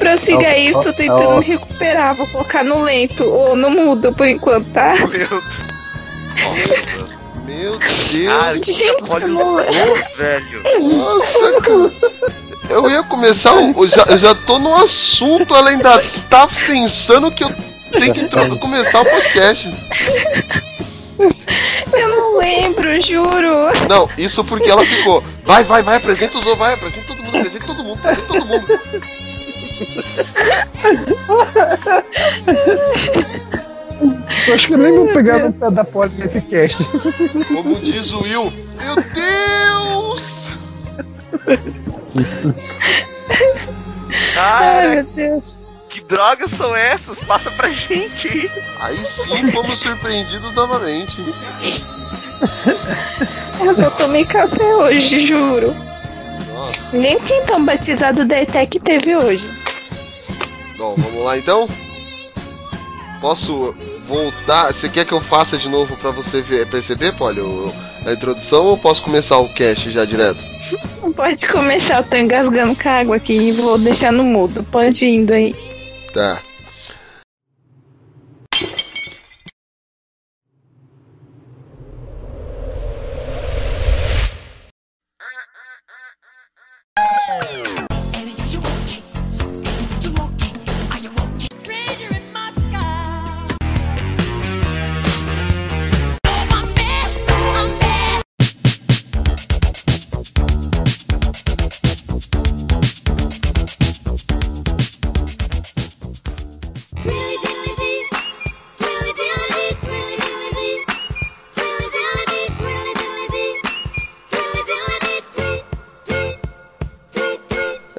Prossiga 0.00 0.42
É 0.44 0.50
aí, 0.54 0.72
tô 0.72 0.88
é 0.88 0.92
tentando 0.92 1.38
me 1.38 1.44
recuperar. 1.44 2.14
Vou 2.16 2.26
colocar 2.28 2.64
no 2.64 2.82
lento 2.82 3.22
ou 3.24 3.54
no 3.54 3.70
mudo 3.70 4.12
por 4.12 4.26
enquanto, 4.26 4.66
tá? 4.72 4.94
Meu 4.96 5.42
Meu 7.44 7.70
Deus. 7.72 8.64
Que 8.64 8.72
Gente, 8.72 9.08
pode 9.08 9.24
eu 9.26 9.28
não- 9.28 9.56
velho. 10.16 10.62
Nossa, 10.96 11.60
cara. 11.60 11.92
Eu 12.68 12.88
ia 12.90 13.02
começar, 13.02 13.54
o- 13.54 13.84
eu 13.84 13.88
já, 13.88 14.02
eu 14.04 14.18
já 14.18 14.34
tô 14.34 14.58
no 14.58 14.74
assunto, 14.76 15.54
ela 15.54 15.70
ainda 15.70 15.90
tá 16.28 16.46
pensando 16.66 17.30
que 17.30 17.42
eu 17.44 17.50
tenho 17.92 18.14
que 18.14 18.24
tro- 18.26 18.58
começar 18.58 19.00
o 19.00 19.04
podcast. 19.04 19.68
Eu 21.92 22.08
não 22.08 22.38
lembro, 22.38 23.00
juro. 23.02 23.48
Não, 23.88 24.08
isso 24.16 24.42
porque 24.44 24.70
ela 24.70 24.84
ficou. 24.84 25.22
Vai, 25.44 25.64
vai, 25.64 25.82
vai, 25.82 25.96
apresenta 25.96 26.38
os 26.38 26.44
outros, 26.46 26.58
vai, 26.58 26.74
apresenta 26.74 27.06
todo 27.08 27.22
mundo, 27.22 27.36
apresenta 27.36 27.66
todo 27.66 27.84
mundo, 27.84 27.98
apresenta 27.98 28.26
todo 28.28 28.46
mundo. 28.46 28.66
Eu 34.48 34.54
acho 34.54 34.66
que 34.66 34.72
eu 34.74 34.78
nem 34.78 34.96
vou 34.96 35.08
pegar 35.08 35.38
no 35.40 35.52
pé 35.52 35.70
da 35.70 35.84
porta 35.84 36.14
nesse 36.16 36.40
cast. 36.42 36.76
Como 37.48 37.78
diz 37.80 38.12
o 38.12 38.22
Will, 38.22 38.52
meu 38.78 38.96
Deus! 38.96 40.22
Ai, 44.36 44.74
Cara, 44.74 44.90
meu 44.94 45.04
Deus. 45.04 45.60
que 45.88 46.00
drogas 46.02 46.50
são 46.52 46.74
essas? 46.74 47.20
Passa 47.20 47.50
pra 47.50 47.68
gente 47.68 48.28
aí. 48.28 48.50
Aí 48.80 48.96
sim 48.98 49.50
fomos 49.50 49.78
surpreendidos 49.78 50.54
novamente. 50.54 51.22
Eu 53.60 53.74
só 53.74 53.90
tomei 53.90 54.24
café 54.24 54.74
hoje, 54.76 55.20
juro. 55.20 55.76
Nem 56.92 57.18
tinha 57.20 57.42
tão 57.42 57.64
batizado 57.64 58.24
da 58.24 58.40
ETEC 58.40 58.78
que 58.78 58.80
teve 58.80 59.16
hoje. 59.16 59.48
Bom, 60.76 60.94
vamos 60.96 61.24
lá 61.24 61.36
então. 61.36 61.68
Posso 63.20 63.74
voltar? 64.06 64.72
Você 64.72 64.88
quer 64.88 65.04
que 65.04 65.12
eu 65.12 65.20
faça 65.20 65.58
de 65.58 65.68
novo 65.68 65.96
pra 65.96 66.10
você 66.10 66.40
ver, 66.40 66.66
perceber, 66.68 67.12
Polly, 67.12 67.40
a 68.06 68.12
introdução 68.12 68.66
ou 68.66 68.78
posso 68.78 69.02
começar 69.02 69.38
o 69.38 69.48
cast 69.48 69.90
já 69.90 70.04
direto? 70.04 70.38
Não 71.02 71.12
pode 71.12 71.46
começar, 71.46 71.98
eu 71.98 72.04
tô 72.04 72.16
engasgando 72.16 72.74
com 72.74 72.88
a 72.88 72.92
água 72.92 73.16
aqui 73.16 73.34
e 73.34 73.52
vou 73.52 73.76
deixar 73.76 74.10
no 74.12 74.24
mudo. 74.24 74.62
Pode 74.64 75.04
ir 75.04 75.16
indo 75.16 75.32
aí. 75.32 75.54
Tá. 76.14 76.40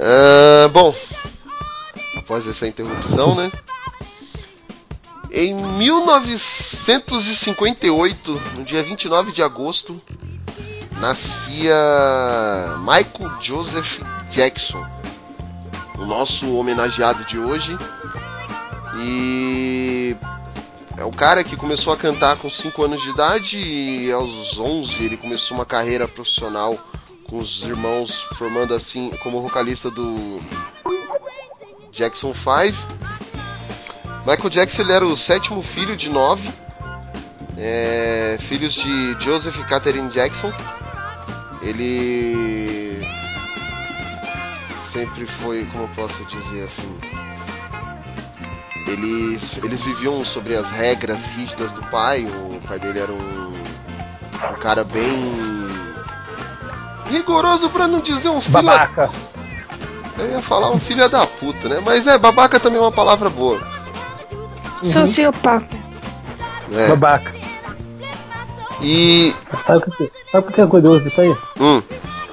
Ah, 0.04 0.68
bom, 0.70 0.96
após 2.18 2.48
essa 2.48 2.68
interrupção, 2.68 3.36
né? 3.36 3.52
Em 5.32 5.54
1958, 5.54 8.42
no 8.56 8.64
dia 8.64 8.82
29 8.82 9.32
de 9.32 9.44
agosto, 9.44 10.02
nascia 11.00 11.76
Michael 12.80 13.40
Joseph 13.44 14.00
Jackson, 14.32 14.84
o 16.00 16.06
nosso 16.06 16.58
homenageado 16.58 17.24
de 17.26 17.38
hoje. 17.38 17.78
E 18.98 20.16
é 20.98 21.06
o 21.06 21.12
cara 21.12 21.44
que 21.44 21.56
começou 21.56 21.94
a 21.94 21.98
cantar 21.98 22.38
com 22.38 22.50
5 22.50 22.84
anos 22.84 23.00
de 23.04 23.12
idade 23.12 23.62
e 23.62 24.12
aos 24.12 24.58
11 24.58 25.04
ele 25.04 25.18
começou 25.18 25.58
uma 25.58 25.66
carreira 25.66 26.08
profissional 26.08 26.76
com 27.32 27.38
os 27.38 27.64
irmãos, 27.64 28.14
formando 28.38 28.74
assim 28.74 29.10
como 29.24 29.42
vocalista 29.42 29.90
do 29.90 30.16
Jackson 31.94 32.34
5. 32.34 32.78
Michael 34.28 34.50
Jackson 34.50 34.82
ele 34.82 34.92
era 34.92 35.06
o 35.06 35.16
sétimo 35.16 35.64
filho 35.64 35.96
de 35.96 36.10
nove, 36.10 36.48
é, 37.58 38.38
filhos 38.42 38.74
de 38.74 39.14
Joseph 39.22 39.58
e 39.58 39.64
Catherine 39.64 40.10
Jackson. 40.10 40.52
Ele 41.62 43.02
sempre 44.92 45.26
foi, 45.26 45.64
como 45.72 45.86
eu 45.86 45.90
posso 45.96 46.26
dizer 46.26 46.64
assim, 46.66 47.00
eles, 48.88 49.64
eles 49.64 49.82
viviam 49.82 50.22
sobre 50.26 50.58
as 50.58 50.70
regras 50.70 51.20
rígidas 51.38 51.72
do 51.72 51.82
pai. 51.84 52.26
O 52.26 52.60
pai 52.68 52.78
dele 52.78 53.00
era 53.00 53.12
um, 53.12 53.54
um 53.54 54.60
cara 54.60 54.84
bem 54.84 55.61
rigoroso 57.12 57.70
pra 57.70 57.88
não 57.88 58.00
dizer 58.00 58.30
um 58.30 58.42
filho. 58.42 58.54
Babaca. 58.54 59.10
Eu 60.18 60.30
ia 60.30 60.42
falar 60.42 60.70
um 60.72 60.80
filho 60.80 61.08
da 61.10 61.26
puta, 61.26 61.70
né? 61.70 61.82
Mas 61.84 62.06
é, 62.06 62.18
babaca 62.18 62.60
também 62.60 62.78
é 62.80 62.82
uma 62.82 62.92
palavra 62.92 63.30
boa. 63.30 63.60
Sociopata. 64.78 65.66
É. 66.74 66.88
Babaca. 66.90 67.32
E. 68.82 69.36
Sabe 69.66 69.80
o 69.88 69.92
que, 69.92 70.12
sabe 70.32 70.48
o 70.48 70.52
que 70.52 70.62
é 70.62 70.68
curioso 70.68 71.04
disso 71.04 71.22
aí? 71.22 71.36
Hum, 71.60 71.82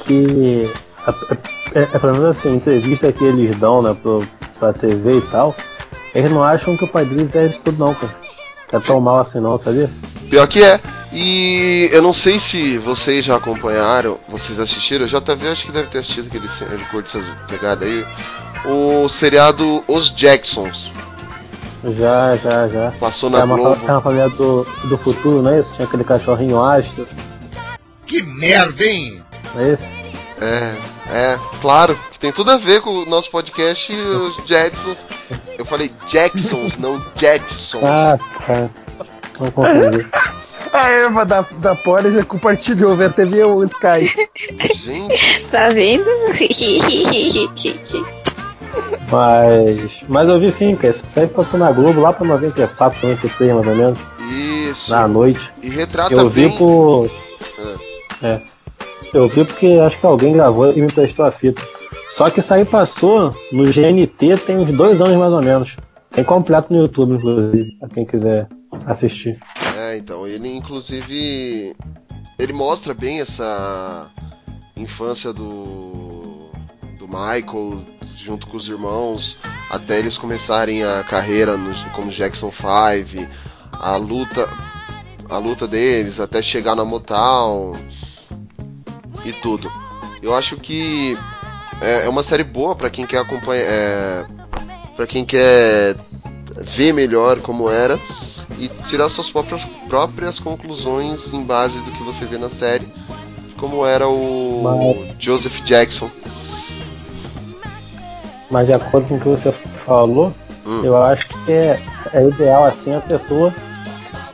Que 0.06 0.70
é, 1.74 1.80
é, 1.80 1.82
é 1.82 1.98
pelo 1.98 2.12
menos 2.14 2.36
assim, 2.36 2.56
entrevista 2.56 3.12
que 3.12 3.24
eles 3.24 3.56
dão, 3.56 3.82
né, 3.82 3.94
pro, 4.02 4.26
pra 4.58 4.72
TV 4.72 5.18
e 5.18 5.22
tal, 5.22 5.54
eles 6.14 6.30
não 6.30 6.42
acham 6.42 6.76
que 6.76 6.84
o 6.84 6.88
pai 6.88 7.04
deles 7.04 7.34
é 7.36 7.46
isso 7.46 7.60
tudo 7.62 7.78
não, 7.78 7.94
cara. 7.94 8.14
É 8.72 8.78
tão 8.80 9.00
mal 9.00 9.18
assim 9.18 9.40
não, 9.40 9.56
sabia? 9.58 9.90
Pior 10.28 10.46
que 10.46 10.62
é. 10.62 10.80
E 11.12 11.88
eu 11.90 12.02
não 12.02 12.12
sei 12.12 12.38
se 12.38 12.76
vocês 12.78 13.24
já 13.24 13.36
acompanharam, 13.36 14.18
vocês 14.28 14.60
assistiram, 14.60 15.06
o 15.06 15.08
JV 15.08 15.48
acho 15.48 15.64
que 15.64 15.72
deve 15.72 15.88
ter 15.88 15.98
assistido 15.98 16.26
aquele 16.28 16.48
ele 16.70 16.84
curte 16.90 17.16
essas 17.16 17.28
pegadas 17.48 17.88
aí. 17.88 18.06
O 18.64 19.08
seriado 19.08 19.82
Os 19.88 20.14
Jacksons. 20.14 20.90
Já, 21.96 22.36
já, 22.36 22.68
já. 22.68 22.92
Passou 22.98 23.30
na 23.30 23.38
É 23.40 23.44
uma, 23.44 23.56
Globo. 23.56 23.80
é 23.86 23.90
uma 23.92 24.00
família 24.00 24.28
do, 24.30 24.64
do 24.84 24.98
futuro, 24.98 25.40
não 25.40 25.52
é 25.52 25.60
isso? 25.60 25.72
Tinha 25.74 25.86
aquele 25.86 26.04
cachorrinho 26.04 26.62
astro, 26.62 27.06
Que 28.06 28.20
merda, 28.20 28.82
hein? 28.84 29.22
não 29.54 29.62
é 29.62 29.68
esse? 29.70 29.88
É, 30.40 30.74
é, 31.10 31.38
claro, 31.60 31.98
que 32.12 32.18
tem 32.18 32.32
tudo 32.32 32.50
a 32.50 32.56
ver 32.56 32.80
com 32.80 32.90
o 32.90 33.06
nosso 33.06 33.30
podcast, 33.30 33.92
os 33.92 34.36
Jacksons. 34.46 34.98
Eu 35.56 35.64
falei 35.64 35.90
Jacksons, 36.08 36.76
não 36.78 37.02
Jackson. 37.16 37.80
Ah, 37.84 38.18
tá. 38.46 38.68
Não 39.40 39.50
confundi. 39.50 40.06
A 40.70 40.90
Eva 40.90 41.24
da, 41.24 41.40
da 41.60 41.74
Poli 41.74 42.12
já 42.12 42.22
compartilhou, 42.22 42.94
velho. 42.94 43.10
TV 43.12 43.42
o 43.42 43.64
Sky. 43.64 44.04
Gente, 44.04 45.44
Tá 45.50 45.70
vendo? 45.70 46.04
Mas. 49.10 50.04
Mas 50.08 50.28
eu 50.28 50.38
vi 50.38 50.50
sim, 50.52 50.76
cara. 50.76 50.94
Isso 50.94 51.02
sempre 51.12 51.34
passou 51.34 51.58
na 51.58 51.72
Globo 51.72 52.00
lá 52.00 52.12
pra 52.12 52.26
94, 52.26 53.00
93 53.08 53.52
mais 53.54 53.66
ou 53.66 53.74
menos, 53.74 53.98
isso. 54.30 54.90
na 54.90 55.08
noite. 55.08 55.50
E 55.62 55.70
retrata 55.70 56.12
Eu 56.12 56.28
vi 56.28 56.48
bem. 56.48 56.58
por. 56.58 57.08
É. 58.22 58.40
Eu 59.14 59.26
vi 59.28 59.44
porque 59.44 59.80
acho 59.84 59.98
que 59.98 60.06
alguém 60.06 60.34
gravou 60.34 60.70
e 60.70 60.80
me 60.82 60.92
prestou 60.92 61.24
a 61.24 61.32
fita. 61.32 61.62
Só 62.10 62.28
que 62.28 62.40
isso 62.40 62.52
aí 62.52 62.64
passou 62.64 63.30
no 63.52 63.64
GNT 63.64 64.36
tem 64.44 64.58
uns 64.58 64.74
dois 64.74 65.00
anos 65.00 65.16
mais 65.16 65.32
ou 65.32 65.42
menos. 65.42 65.76
Tem 66.10 66.24
completo 66.24 66.72
no 66.72 66.80
YouTube, 66.80 67.14
inclusive, 67.14 67.76
pra 67.78 67.88
quem 67.88 68.04
quiser 68.04 68.48
assistir. 68.92 69.38
É, 69.76 69.96
então, 69.96 70.26
ele 70.26 70.48
inclusive. 70.48 71.76
Ele 72.38 72.52
mostra 72.52 72.94
bem 72.94 73.20
essa 73.20 74.10
infância 74.76 75.32
do. 75.32 76.50
do 76.98 77.06
Michael 77.06 77.82
junto 78.16 78.46
com 78.46 78.56
os 78.56 78.68
irmãos, 78.68 79.38
até 79.70 79.98
eles 79.98 80.18
começarem 80.18 80.84
a 80.84 81.04
carreira 81.04 81.56
no, 81.56 81.72
como 81.92 82.10
Jackson 82.10 82.50
5, 82.50 83.30
a 83.72 83.96
luta. 83.96 84.48
a 85.28 85.38
luta 85.38 85.66
deles, 85.66 86.18
até 86.18 86.42
chegar 86.42 86.74
na 86.74 86.84
Motown 86.84 87.72
e 89.24 89.32
tudo. 89.32 89.70
Eu 90.22 90.34
acho 90.34 90.56
que 90.56 91.16
é, 91.80 92.06
é 92.06 92.08
uma 92.08 92.22
série 92.22 92.44
boa 92.44 92.74
pra 92.74 92.90
quem 92.90 93.06
quer 93.06 93.18
acompanhar. 93.18 93.62
É, 93.62 94.26
para 94.96 95.06
quem 95.06 95.24
quer 95.24 95.96
ver 96.64 96.92
melhor 96.92 97.40
como 97.40 97.70
era 97.70 97.98
e 98.58 98.68
tirar 98.88 99.08
suas 99.08 99.30
próprias, 99.30 99.62
próprias 99.88 100.38
conclusões 100.38 101.32
em 101.32 101.44
base 101.44 101.78
do 101.80 101.90
que 101.92 102.02
você 102.02 102.24
vê 102.24 102.36
na 102.38 102.50
série, 102.50 102.88
como 103.56 103.84
era 103.86 104.08
o 104.08 105.06
Joseph 105.18 105.60
Jackson. 105.64 106.10
Mas 108.50 108.66
de 108.66 108.72
acordo 108.72 109.08
com 109.08 109.16
o 109.16 109.20
que 109.20 109.28
você 109.28 109.52
falou, 109.52 110.34
Hum. 110.66 110.82
eu 110.84 111.02
acho 111.02 111.26
que 111.28 111.50
é, 111.52 111.80
é 112.12 112.28
ideal 112.28 112.64
assim 112.66 112.94
a 112.94 113.00
pessoa, 113.00 113.54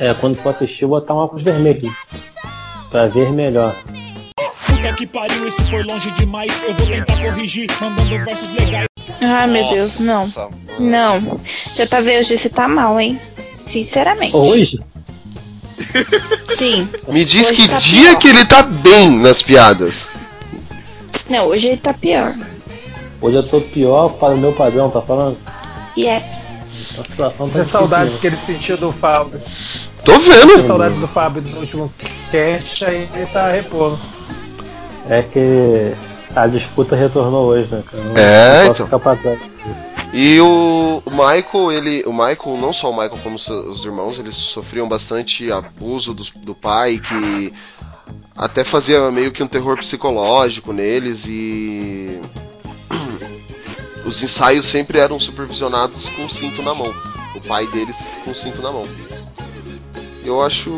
é, 0.01 0.13
quando 0.15 0.37
for 0.37 0.49
assistir, 0.51 0.85
botar 0.87 1.15
um 1.15 1.19
óculos 1.19 1.45
vermelho. 1.45 1.95
Pra 2.91 3.07
ver 3.07 3.31
melhor. 3.31 3.73
Puta 4.67 4.93
que 4.97 5.07
pariu, 5.07 5.47
isso 5.49 5.69
foi 5.69 5.83
longe 5.85 6.11
demais. 6.13 6.53
Eu 6.63 6.75
vou 6.75 6.87
tentar 6.87 7.17
corrigir, 7.17 7.67
mandando 7.81 8.25
versos 8.25 8.53
legais. 8.53 8.94
Ai, 9.25 9.47
meu 9.47 9.69
Deus, 9.69 10.01
não. 10.01 10.27
Nossa, 10.27 10.43
mano. 10.43 10.57
Não. 10.79 11.41
Já 11.75 11.87
tá 11.87 12.01
vendo 12.01 12.21
hoje 12.21 12.39
você 12.39 12.49
tá 12.49 12.69
mal, 12.69 13.01
hein? 13.01 13.21
Sinceramente. 13.55 14.37
Hoje, 14.37 14.79
Sim. 16.59 16.89
Me 17.09 17.25
diz 17.25 17.49
Hoje 17.49 17.63
que 17.63 17.69
tá 17.69 17.79
dia 17.79 18.09
pior. 18.11 18.19
que 18.19 18.29
ele 18.29 18.45
tá 18.45 18.63
bem 18.63 19.19
nas 19.19 19.43
piadas. 19.43 19.95
Não, 21.29 21.47
hoje 21.47 21.69
ele 21.69 21.77
tá 21.77 21.93
pior. 21.93 22.35
hoje 23.21 23.37
eu 23.37 23.43
tô 23.43 23.61
pior 23.61 24.09
para 24.11 24.35
o 24.35 24.39
meu 24.39 24.53
padrão, 24.53 24.91
tá 24.91 25.01
falando? 25.01 25.39
E 25.97 26.07
é. 26.07 26.17
A 26.99 27.05
situação 27.05 27.49
tá 27.49 27.59
Você 27.59 27.65
saudades 27.65 28.19
que 28.19 28.27
ele 28.27 28.37
sentiu 28.37 28.77
do 28.77 28.93
Fábio. 28.93 29.41
Tô 30.05 30.19
vendo. 30.19 30.63
Saudades 30.63 30.99
do 30.99 31.09
Fábio 31.09 31.43
do 31.43 31.59
último 31.59 31.93
cast, 32.31 32.85
aí 32.85 33.09
ele 33.15 33.27
tá 33.27 33.51
repondo. 33.51 33.99
É 35.09 35.23
que 35.23 35.95
a 36.35 36.47
disputa 36.47 36.97
retornou 36.97 37.47
hoje, 37.47 37.69
né? 37.71 37.83
Não- 37.93 38.17
É, 38.17 38.65
não 38.65 38.73
então. 38.73 38.85
ficar 38.87 38.99
pra 38.99 39.17
trás. 39.17 39.39
E 40.13 40.41
o, 40.41 41.03
Michael, 41.11 41.73
ele. 41.73 42.05
O 42.07 42.13
Michael, 42.13 42.57
não 42.61 42.73
só 42.73 42.89
o 42.91 42.93
Michael 42.93 43.19
como 43.23 43.37
os, 43.37 43.49
os 43.49 43.85
irmãos, 43.85 44.19
eles 44.19 44.37
sofriam 44.37 44.89
bastante 44.89 45.51
abuso 45.51 46.15
do, 46.15 46.25
do 46.45 46.55
pai, 46.55 46.99
que 47.01 47.53
até 48.37 48.63
fazia 48.63 49.11
meio 49.11 49.33
que 49.33 49.43
um 49.43 49.49
terror 49.49 49.77
psicológico 49.77 50.73
neles 50.73 51.25
e. 51.27 52.21
Os 54.07 54.23
ensaios 54.23 54.67
sempre 54.67 54.99
eram 54.99 55.19
supervisionados 55.19 56.07
com 56.11 56.27
o 56.27 56.31
cinto 56.31 56.63
na 56.63 56.75
mão. 56.75 56.93
O 57.35 57.41
pai 57.41 57.67
deles 57.69 57.97
com 58.23 58.31
o 58.33 58.35
cinto 58.35 58.61
na 58.61 58.71
mão. 58.71 58.87
Eu 60.25 60.43
acho 60.43 60.71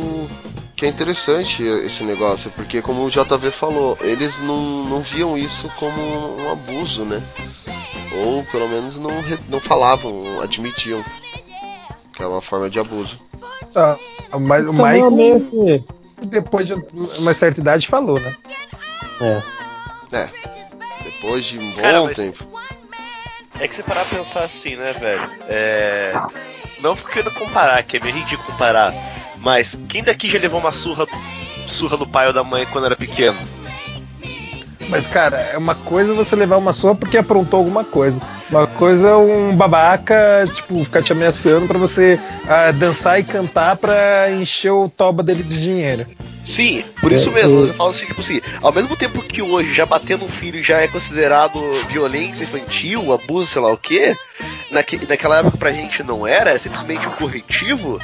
que 0.77 0.85
é 0.85 0.89
interessante 0.89 1.63
esse 1.63 2.05
negócio, 2.05 2.51
porque 2.51 2.83
como 2.83 3.05
o 3.05 3.11
JV 3.11 3.51
falou, 3.51 3.97
eles 4.03 4.39
não, 4.41 4.85
não 4.85 5.01
viam 5.01 5.37
isso 5.37 5.71
como 5.79 5.99
um 6.39 6.53
abuso, 6.53 7.05
né? 7.05 7.23
Ou 8.13 8.45
pelo 8.45 8.69
menos 8.69 8.97
não, 8.97 9.11
não 9.49 9.61
falavam, 9.61 10.41
admitiam. 10.43 11.03
Que 12.15 12.23
é 12.23 12.27
uma 12.27 12.41
forma 12.43 12.69
de 12.71 12.79
abuso. 12.79 13.19
Ah, 13.75 13.97
mas 14.39 14.65
o 14.67 14.73
Então, 14.73 15.11
Michael, 15.11 15.85
depois 16.23 16.67
de 16.67 16.75
uma 16.75 17.35
certa 17.35 17.61
idade, 17.61 17.87
falou, 17.89 18.19
né? 18.21 18.35
É. 19.21 19.43
É. 20.17 20.31
Depois 21.05 21.45
de 21.45 21.59
um 21.59 21.71
bom 21.73 21.81
Cara, 21.83 22.03
mas- 22.05 22.17
tempo. 22.17 22.47
É 23.59 23.67
que 23.67 23.75
você 23.75 23.83
parar 23.83 24.05
pra 24.05 24.19
pensar 24.19 24.45
assim, 24.45 24.77
né, 24.77 24.93
velho? 24.93 25.29
É. 25.49 26.13
Não 26.81 26.95
querendo 26.95 27.31
comparar, 27.33 27.83
que 27.83 27.97
é 27.97 28.01
meio 28.01 28.15
ridículo 28.17 28.47
comparar. 28.53 28.93
Mas 29.47 29.79
quem 29.89 30.03
daqui 30.03 30.29
já 30.29 30.41
levou 30.41 30.59
uma 30.59 30.73
surra, 30.73 31.07
surra 31.69 31.97
do 31.97 32.05
pai 32.05 32.27
ou 32.27 32.33
da 32.33 32.43
mãe 32.43 32.67
quando 32.67 32.87
era 32.87 32.97
pequeno? 32.97 33.39
Mas, 34.89 35.07
cara, 35.07 35.37
é 35.37 35.57
uma 35.57 35.77
coisa 35.77 36.13
você 36.15 36.35
levar 36.35 36.57
uma 36.57 36.73
surra 36.73 36.97
porque 36.97 37.17
aprontou 37.17 37.59
alguma 37.61 37.85
coisa. 37.85 38.21
Uma 38.51 38.67
coisa 38.67 39.07
é 39.07 39.15
um 39.17 39.57
babaca, 39.57 40.49
tipo, 40.53 40.85
ficar 40.85 41.01
te 41.01 41.13
ameaçando 41.13 41.69
pra 41.69 41.79
você 41.79 42.19
ah, 42.49 42.73
dançar 42.73 43.21
e 43.21 43.25
cantar 43.25 43.77
pra 43.77 44.33
encher 44.33 44.73
o 44.73 44.89
toba 44.89 45.23
dele 45.23 45.45
de 45.45 45.63
dinheiro. 45.63 46.07
Sim, 46.45 46.83
por 47.01 47.13
isso 47.13 47.29
É, 47.29 47.33
mesmo, 47.33 47.63
é. 47.63 47.67
você 47.67 47.73
fala 47.73 47.91
assim, 47.91 48.07
tipo 48.07 48.21
assim, 48.21 48.41
ao 48.61 48.73
mesmo 48.73 48.97
tempo 48.97 49.23
que 49.23 49.43
hoje 49.43 49.73
já 49.73 49.87
bater 49.87 50.19
no 50.19 50.29
filho 50.29 50.61
já 50.63 50.81
é 50.81 50.89
considerado 50.89 51.61
violência 51.89 52.43
infantil, 52.43 53.13
abuso, 53.13 53.47
sei 53.47 53.63
lá 53.63 53.73
o 53.73 53.79
quê, 53.79 54.17
naque, 54.73 55.07
naquela 55.09 55.39
época 55.39 55.57
pra 55.57 55.71
gente 55.73 56.03
não 56.03 56.27
era, 56.27 56.51
é 56.51 56.59
simplesmente 56.59 57.07
um 57.07 57.13
corretivo. 57.13 58.01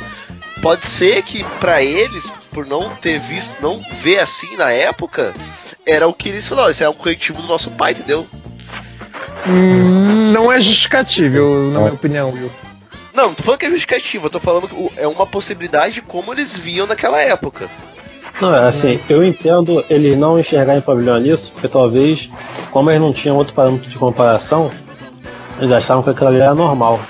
Pode 0.63 0.87
ser 0.87 1.23
que 1.23 1.45
pra 1.61 1.83
eles, 1.83 2.33
por 2.53 2.65
não 2.65 2.89
ter 2.91 3.19
visto, 3.19 3.61
não 3.61 3.81
ver 4.01 4.21
assim 4.21 4.57
na 4.57 4.71
época, 4.73 5.35
era 5.85 6.07
o 6.07 6.15
que 6.15 6.29
eles 6.29 6.47
falaram, 6.47 6.71
isso 6.71 6.85
é 6.85 6.89
um 6.89 6.95
corretivo 6.95 7.43
do 7.43 7.49
nosso 7.49 7.71
pai, 7.73 7.93
entendeu? 7.93 8.27
Hum, 9.47 10.31
não 10.33 10.53
é 10.53 10.61
justificável, 10.61 11.71
na 11.73 11.81
minha 11.81 11.93
opinião, 11.93 12.31
Will. 12.31 12.51
Não, 13.13 13.27
não 13.27 13.35
tô 13.35 13.43
falando 13.43 13.59
que 13.59 13.67
é 13.67 13.71
justificativa, 13.71 14.27
eu 14.27 14.31
tô 14.31 14.39
falando 14.39 14.69
que 14.69 14.93
é 14.97 15.07
uma 15.09 15.27
possibilidade 15.27 15.95
de 15.95 16.03
como 16.03 16.33
eles 16.33 16.57
viam 16.57 16.87
naquela 16.87 17.21
época. 17.21 17.69
Não, 18.41 18.55
é 18.55 18.67
assim, 18.67 19.01
eu 19.09 19.25
entendo 19.25 19.85
eles 19.91 20.17
não 20.17 20.39
enxergarem 20.39 20.81
problema 20.81 21.19
nisso, 21.19 21.51
porque 21.53 21.69
talvez, 21.69 22.31
como 22.71 22.89
eles 22.91 23.03
não 23.03 23.13
tinham 23.13 23.37
outro 23.37 23.53
parâmetro 23.53 23.91
de 23.91 23.99
comparação, 23.99 24.71
Eles 25.59 25.73
achavam 25.73 26.03
que 26.03 26.11
aquilo 26.11 26.29
ali 26.29 26.41
era 26.41 26.55
normal. 26.55 27.01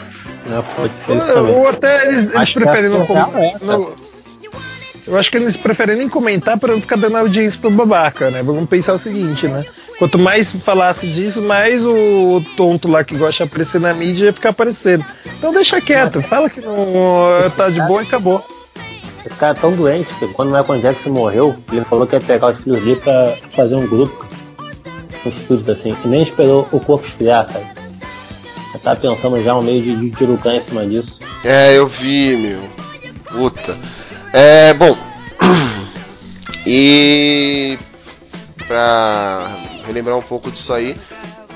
Né? 0.46 0.62
Pode 0.76 0.94
ser 0.96 1.16
isso 1.16 1.26
também. 1.26 1.54
Ou 1.54 1.68
até 1.68 2.06
eles, 2.08 2.32
eles 2.34 2.48
que 2.50 2.54
preferem 2.60 2.90
não, 2.90 3.02
é 3.02 3.56
não- 3.64 3.92
Eu 5.06 5.18
acho 5.18 5.30
que 5.30 5.36
eles 5.36 5.56
preferem 5.56 5.96
nem 5.96 6.08
comentar 6.08 6.58
pra 6.58 6.72
não 6.72 6.80
ficar 6.80 6.96
dando 6.96 7.16
audiência 7.16 7.58
pro 7.60 7.70
babaca, 7.70 8.30
né? 8.30 8.42
Vamos 8.42 8.68
pensar 8.68 8.92
o 8.94 8.98
seguinte, 8.98 9.46
né? 9.48 9.64
Quanto 9.98 10.18
mais 10.18 10.52
falasse 10.64 11.06
disso, 11.06 11.42
mais 11.42 11.84
o 11.84 12.42
tonto 12.56 12.88
lá 12.88 13.04
que 13.04 13.16
gosta 13.16 13.44
de 13.44 13.50
aparecer 13.50 13.80
na 13.80 13.92
mídia 13.94 14.26
ia 14.26 14.32
ficar 14.32 14.48
aparecendo. 14.50 15.04
Então 15.38 15.52
deixa 15.52 15.80
quieto, 15.80 16.20
fala 16.22 16.48
que 16.50 16.60
não 16.60 16.84
tá 17.56 17.68
de 17.68 17.80
boa 17.82 18.02
e 18.02 18.06
acabou. 18.06 18.44
Esse 19.24 19.34
cara 19.36 19.56
é 19.56 19.60
tão 19.60 19.72
doente 19.72 20.12
que 20.14 20.26
quando 20.28 20.52
o 20.52 20.58
Michael 20.58 20.80
Jackson 20.80 21.10
morreu, 21.10 21.54
ele 21.70 21.84
falou 21.84 22.06
que 22.06 22.16
ia 22.16 22.20
pegar 22.20 22.48
os 22.48 22.58
filhos 22.64 22.80
dele 22.80 22.96
pra 22.96 23.32
fazer 23.50 23.76
um 23.76 23.86
grupo. 23.86 24.26
Um 25.24 25.28
estúdio 25.28 25.72
assim. 25.72 25.96
E 26.04 26.08
nem 26.08 26.22
esperou 26.22 26.66
o 26.72 26.80
corpo 26.80 27.06
esfriar, 27.06 27.46
sabe? 27.46 27.64
Já 28.72 28.78
tá 28.78 28.96
pensando 28.96 29.42
já 29.42 29.54
um 29.56 29.62
meio 29.62 29.82
de, 29.82 29.96
de 29.96 30.10
tirucã 30.16 30.54
em 30.54 30.62
cima 30.62 30.86
disso. 30.86 31.20
É, 31.44 31.76
eu 31.76 31.86
vi, 31.86 32.36
meu. 32.36 32.62
Puta. 33.30 33.76
É, 34.32 34.72
bom. 34.74 34.96
E 36.64 37.76
pra 38.68 39.48
relembrar 39.84 40.16
um 40.16 40.22
pouco 40.22 40.48
disso 40.48 40.72
aí, 40.72 40.96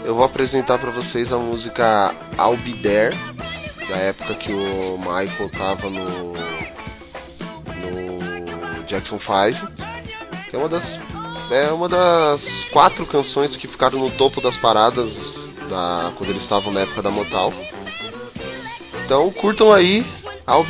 eu 0.05 0.17
vou 0.17 0.25
apresentar 0.25 0.79
pra 0.79 0.91
vocês 0.91 1.33
a 1.33 1.39
música 1.39 2.13
I'll 2.39 2.57
Be 2.57 2.73
There, 2.73 3.15
da 3.89 3.97
época 3.99 4.35
que 4.35 4.53
o 4.53 4.99
Michael 4.99 5.51
tava 5.57 5.89
no 5.89 6.35
no 7.77 8.85
Jackson 8.85 9.19
5, 9.19 9.73
que 10.51 10.57
é 10.57 10.59
uma 10.59 10.69
das 10.69 10.85
é 11.53 11.73
uma 11.73 11.89
das 11.89 12.65
quatro 12.73 13.07
canções 13.07 13.57
que 13.57 13.69
ficaram 13.69 14.01
no 14.01 14.11
topo 14.11 14.41
das 14.41 14.57
paradas 14.57 15.36
quando 16.17 16.31
eles 16.31 16.43
estavam 16.43 16.73
na 16.73 16.81
época 16.81 17.03
da 17.03 17.11
Motown. 17.11 17.53
Então 19.05 19.31
curtam 19.31 19.73
aí 19.73 20.05
I'll 20.49 20.65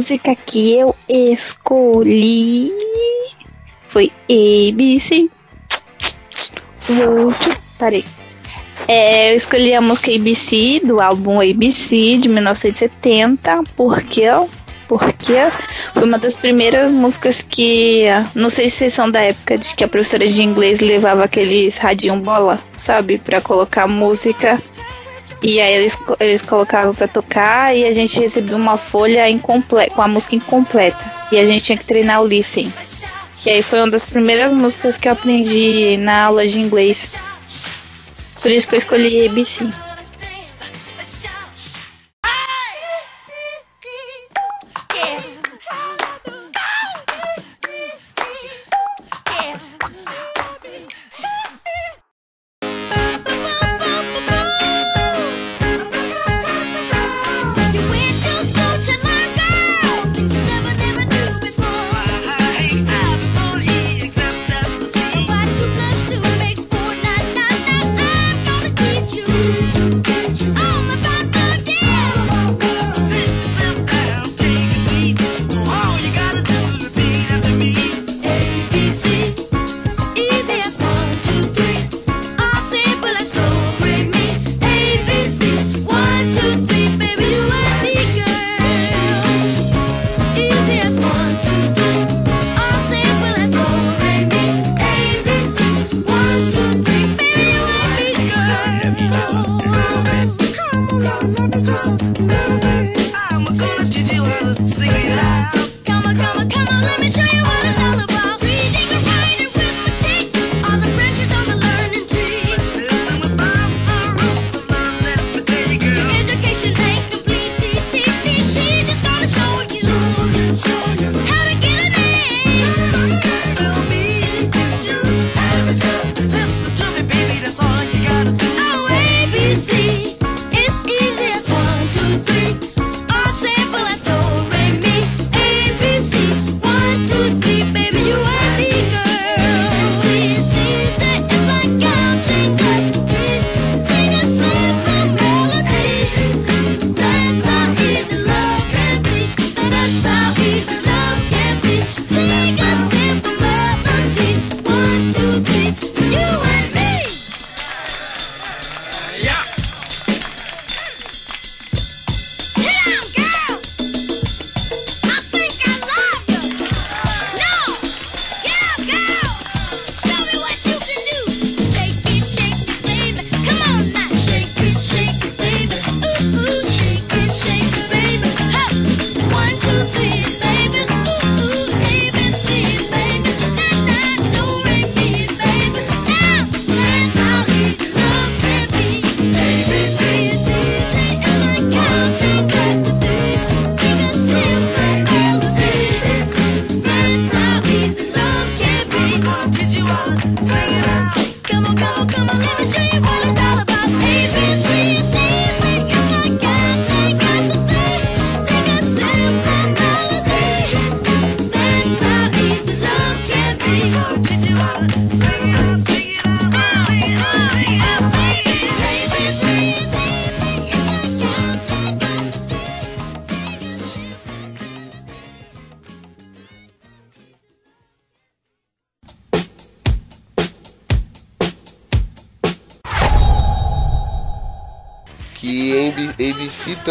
música 0.00 0.34
que 0.34 0.78
eu 0.78 0.96
escolhi 1.06 2.72
foi 3.86 4.10
ABC. 4.30 5.28
Parei. 7.78 8.02
É, 8.88 9.30
eu 9.30 9.36
escolhi 9.36 9.74
a 9.74 9.80
música 9.82 10.10
ABC 10.10 10.80
do 10.82 11.02
álbum 11.02 11.38
ABC 11.38 12.16
de 12.16 12.30
1970, 12.30 13.62
porque 13.76 14.22
porque 14.88 15.34
foi 15.92 16.04
uma 16.04 16.18
das 16.18 16.38
primeiras 16.38 16.90
músicas 16.90 17.42
que 17.42 18.06
não 18.34 18.48
sei 18.48 18.70
se 18.70 18.88
são 18.88 19.08
da 19.10 19.20
época 19.20 19.58
de 19.58 19.74
que 19.74 19.84
a 19.84 19.88
professora 19.88 20.26
de 20.26 20.42
inglês 20.42 20.80
levava 20.80 21.24
aqueles 21.24 21.76
radinho 21.76 22.16
bola, 22.16 22.58
sabe, 22.74 23.18
para 23.18 23.40
colocar 23.42 23.86
música 23.86 24.60
e 25.42 25.60
aí 25.60 25.74
eles, 25.74 25.96
eles 26.18 26.42
colocavam 26.42 26.94
pra 26.94 27.08
tocar 27.08 27.74
e 27.74 27.84
a 27.84 27.94
gente 27.94 28.20
recebia 28.20 28.56
uma 28.56 28.76
folha 28.76 29.28
incompleta, 29.28 29.94
com 29.94 30.02
a 30.02 30.08
música 30.08 30.36
incompleta. 30.36 31.04
E 31.32 31.38
a 31.38 31.44
gente 31.44 31.64
tinha 31.64 31.78
que 31.78 31.84
treinar 31.84 32.20
o 32.20 32.26
listen. 32.26 32.72
E 33.46 33.50
aí 33.50 33.62
foi 33.62 33.80
uma 33.80 33.90
das 33.90 34.04
primeiras 34.04 34.52
músicas 34.52 34.98
que 34.98 35.08
eu 35.08 35.12
aprendi 35.12 35.96
na 35.96 36.24
aula 36.24 36.46
de 36.46 36.60
inglês. 36.60 37.12
Por 38.42 38.50
isso 38.50 38.68
que 38.68 38.74
eu 38.74 38.78
escolhi 38.78 39.26
ABC. 39.26 39.66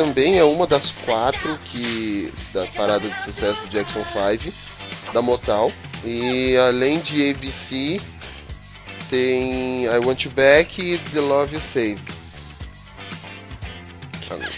Também 0.04 0.38
é 0.38 0.44
uma 0.46 0.66
das 0.66 0.92
quatro 1.06 1.60
que 1.66 2.32
da 2.54 2.66
parada 2.68 3.10
de 3.10 3.24
sucesso 3.26 3.68
do 3.68 3.70
Jackson 3.70 4.04
5 4.06 4.54
da 5.14 5.22
Motown. 5.22 5.74
E 6.06 6.56
além 6.56 7.00
de 7.00 7.32
ABC 7.32 8.00
tem 9.10 9.84
I 9.84 10.00
Want 10.06 10.24
You 10.24 10.32
Back 10.32 10.82
e 10.82 10.98
The 10.98 11.20
Love 11.20 11.56
You 11.56 11.62
Save. 11.62 12.00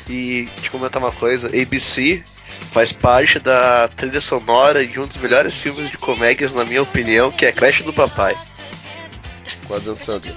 E 0.08 0.47
te 0.62 0.69
comentar 0.69 1.01
uma 1.01 1.12
coisa, 1.12 1.47
ABC 1.47 2.23
faz 2.71 2.91
parte 2.91 3.39
da 3.39 3.88
trilha 3.88 4.21
sonora 4.21 4.86
de 4.86 4.99
um 4.99 5.08
dos 5.08 5.17
melhores 5.17 5.56
filmes 5.56 5.89
de 5.89 5.97
comédias, 5.97 6.54
na 6.54 6.63
minha 6.63 6.84
opinião, 6.84 7.32
que 7.32 7.47
é 7.47 7.51
Crash 7.51 7.82
do 7.82 7.91
Papai. 7.91 8.38
Com 9.67 9.73
a 9.73 9.80
Dan 9.80 9.95
Sandler. 9.95 10.36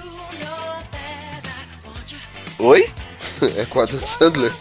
Oi? 2.57 2.89
é 3.55 3.65
com 3.65 3.81
a 3.81 3.85
Dan 3.85 3.99
Sandler. 3.99 4.51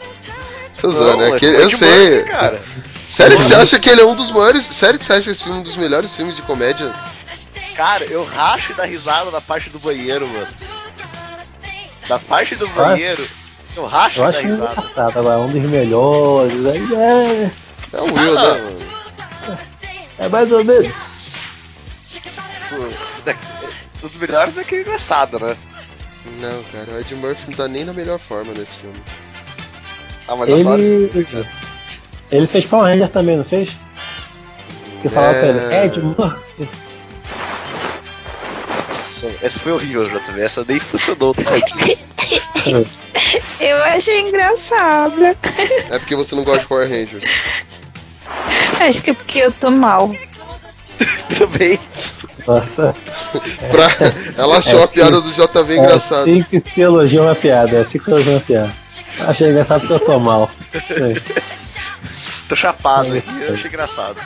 Tô 0.84 0.90
zoando, 0.92 1.16
Não, 1.16 1.22
é 1.24 1.36
é 1.36 1.38
que 1.38 1.46
eu 1.46 1.70
sei. 1.70 2.14
Murphy, 2.16 2.30
cara. 2.30 2.62
Sério 3.16 3.36
que 3.38 3.44
você 3.44 3.54
acha 3.54 3.78
que 3.78 3.88
ele 3.88 4.00
é 4.02 4.04
um 4.04 4.14
dos 4.14 4.30
maiores. 4.30 4.66
Sério 4.72 4.98
que 4.98 5.04
você 5.06 5.12
acha 5.14 5.30
esse 5.30 5.42
filme 5.44 5.60
um 5.60 5.62
dos 5.62 5.76
melhores 5.76 6.10
filmes 6.12 6.36
de 6.36 6.42
comédia? 6.42 6.92
Cara, 7.74 8.04
eu 8.04 8.22
racho 8.24 8.74
da 8.74 8.84
risada 8.84 9.30
da 9.30 9.40
parte 9.40 9.70
do 9.70 9.78
banheiro, 9.78 10.26
mano. 10.28 10.46
Da 12.08 12.18
parte 12.18 12.54
do 12.56 12.68
banheiro, 12.68 13.26
eu 13.76 13.86
racho 13.86 14.18
Eu 14.18 14.24
da 14.24 14.28
acho 14.30 14.40
risada. 14.46 14.70
engraçado, 14.72 15.18
agora 15.20 15.38
um 15.38 15.50
dos 15.50 15.62
melhores. 15.62 16.66
Aí 16.66 16.94
é, 16.94 17.50
É 17.92 18.00
o 18.00 18.04
Will, 18.12 18.38
Ah, 18.38 18.42
né, 18.54 18.60
mano? 18.60 19.58
é 20.18 20.28
mais 20.28 20.52
ou 20.52 20.64
menos. 20.64 20.94
Da- 23.24 23.34
Um 24.02 24.08
dos 24.08 24.16
melhores 24.18 24.58
é 24.58 24.64
que 24.64 24.74
é 24.74 24.80
engraçado, 24.82 25.38
né? 25.38 25.56
Não, 26.40 26.62
cara, 26.64 26.90
o 26.92 27.00
Ed 27.00 27.14
Murphy 27.14 27.44
não 27.48 27.54
tá 27.54 27.68
nem 27.68 27.84
na 27.84 27.92
melhor 27.94 28.18
forma 28.18 28.52
nesse 28.52 28.72
filme. 28.80 29.00
Ah, 30.28 30.37
mas 30.37 30.48
Ele, 30.48 31.24
cara. 31.24 31.48
Ele 32.30 32.46
fez 32.46 32.64
Power 32.66 32.87
Ranger 32.92 33.08
também, 33.08 33.37
não 33.37 33.44
fez? 33.44 33.76
Que 35.02 35.08
falava 35.08 35.34
pra 35.34 35.48
ele, 35.48 35.74
É. 35.74 35.87
Ed 35.87 36.00
Murphy. 36.00 36.68
Essa 39.42 39.58
foi 39.58 39.72
horrível, 39.72 40.04
JV. 40.08 40.42
Essa 40.42 40.64
nem 40.68 40.78
funcionou, 40.78 41.34
tadinho. 41.34 41.98
Eu 43.60 43.82
achei 43.84 44.20
engraçado. 44.20 45.24
É 45.24 45.98
porque 45.98 46.14
você 46.16 46.34
não 46.34 46.42
gosta 46.44 46.60
de 46.60 46.66
Power 46.66 46.88
Rangers. 46.88 47.24
Acho 48.80 49.02
que 49.02 49.10
é 49.10 49.14
porque 49.14 49.38
eu 49.38 49.52
tô 49.52 49.70
mal. 49.70 50.14
Também. 51.38 51.78
Nossa, 52.46 52.94
Pra... 53.70 53.88
Ela 54.37 54.58
achou 54.58 54.82
a 54.82 54.88
piada 54.88 55.20
do 55.20 55.32
JV 55.32 55.72
é 55.74 55.76
engraçada. 55.78 56.22
assim 56.22 56.42
que 56.42 56.60
se 56.60 56.80
elogia 56.80 57.22
uma 57.22 57.34
piada, 57.34 57.76
é 57.78 57.80
assim 57.80 57.98
que 57.98 58.04
se 58.04 58.10
elogia 58.10 58.32
uma 58.34 58.40
piada. 58.40 58.72
Achei 59.20 59.50
engraçado 59.50 59.81
porque 59.81 59.94
eu 59.94 60.00
tô 60.00 60.18
mal. 60.18 60.50
Tô 62.48 62.57
chapado 62.57 63.14
aqui, 63.14 63.42
eu 63.42 63.55
achei 63.55 63.68
engraçado. 63.68 64.16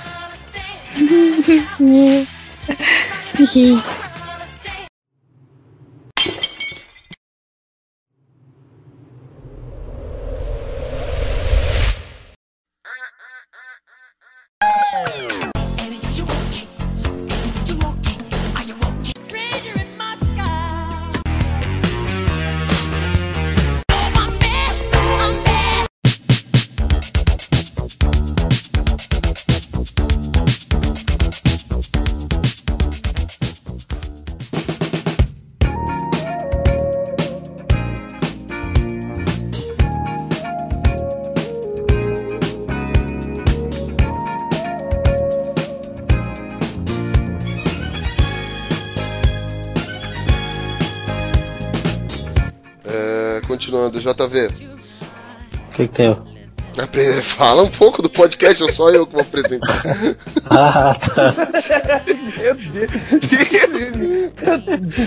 Continuando, 53.89 54.01
JV. 54.01 54.47
O 54.47 55.75
que, 55.75 55.89
que 55.89 55.95
tem? 55.95 56.17
Fala 57.37 57.65
um 57.65 57.71
pouco 57.71 58.01
do 58.01 58.09
podcast, 58.09 58.63
ou 58.63 58.71
só 58.71 58.89
eu 58.91 59.05
que 59.07 59.13
vou 59.13 59.23
apresentar. 59.23 59.85
Ah, 60.51 60.95
tá. 60.95 61.35
Meu 62.39 62.55
Deus. 62.55 62.89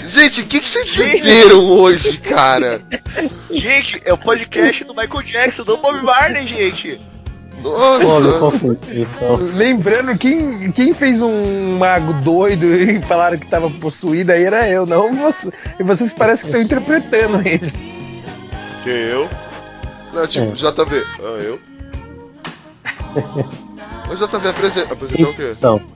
Gente, 0.07 0.41
o 0.41 0.45
que, 0.45 0.59
que 0.59 0.69
vocês 0.69 0.95
beberam 0.95 1.65
hoje, 1.65 2.17
cara? 2.19 2.79
Gente, 3.49 3.99
é 4.05 4.13
o 4.13 4.17
podcast 4.17 4.83
do 4.83 4.93
Michael 4.93 5.23
Jackson, 5.23 5.63
do 5.63 5.77
Bob 5.77 6.03
Marley, 6.03 6.45
gente. 6.45 6.99
Nossa! 7.63 8.05
Então, 8.91 9.35
Lembrando, 9.55 10.15
quem, 10.17 10.71
quem 10.71 10.93
fez 10.93 11.21
um 11.21 11.77
mago 11.77 12.13
doido 12.21 12.65
e 12.65 13.01
falaram 13.01 13.37
que 13.39 13.47
tava 13.47 13.69
possuído 13.69 14.31
aí 14.31 14.43
era 14.43 14.69
eu, 14.69 14.85
não 14.85 15.11
você. 15.13 15.49
E 15.79 15.83
vocês 15.83 16.13
parecem 16.13 16.51
que 16.51 16.57
estão 16.57 16.77
interpretando 16.79 17.47
ele. 17.47 17.71
Que 18.83 18.89
eu? 18.89 19.29
Não, 20.13 20.27
tipo, 20.27 20.45
É. 20.45 20.55
JV. 20.55 21.03
Ah, 21.19 21.37
eu? 21.41 21.59
Ô, 24.11 24.15
JV, 24.15 24.49
apresenta, 24.49 24.93
apresentar 24.93 25.29
o 25.29 25.35
quê? 25.35 25.51
então. 25.57 25.81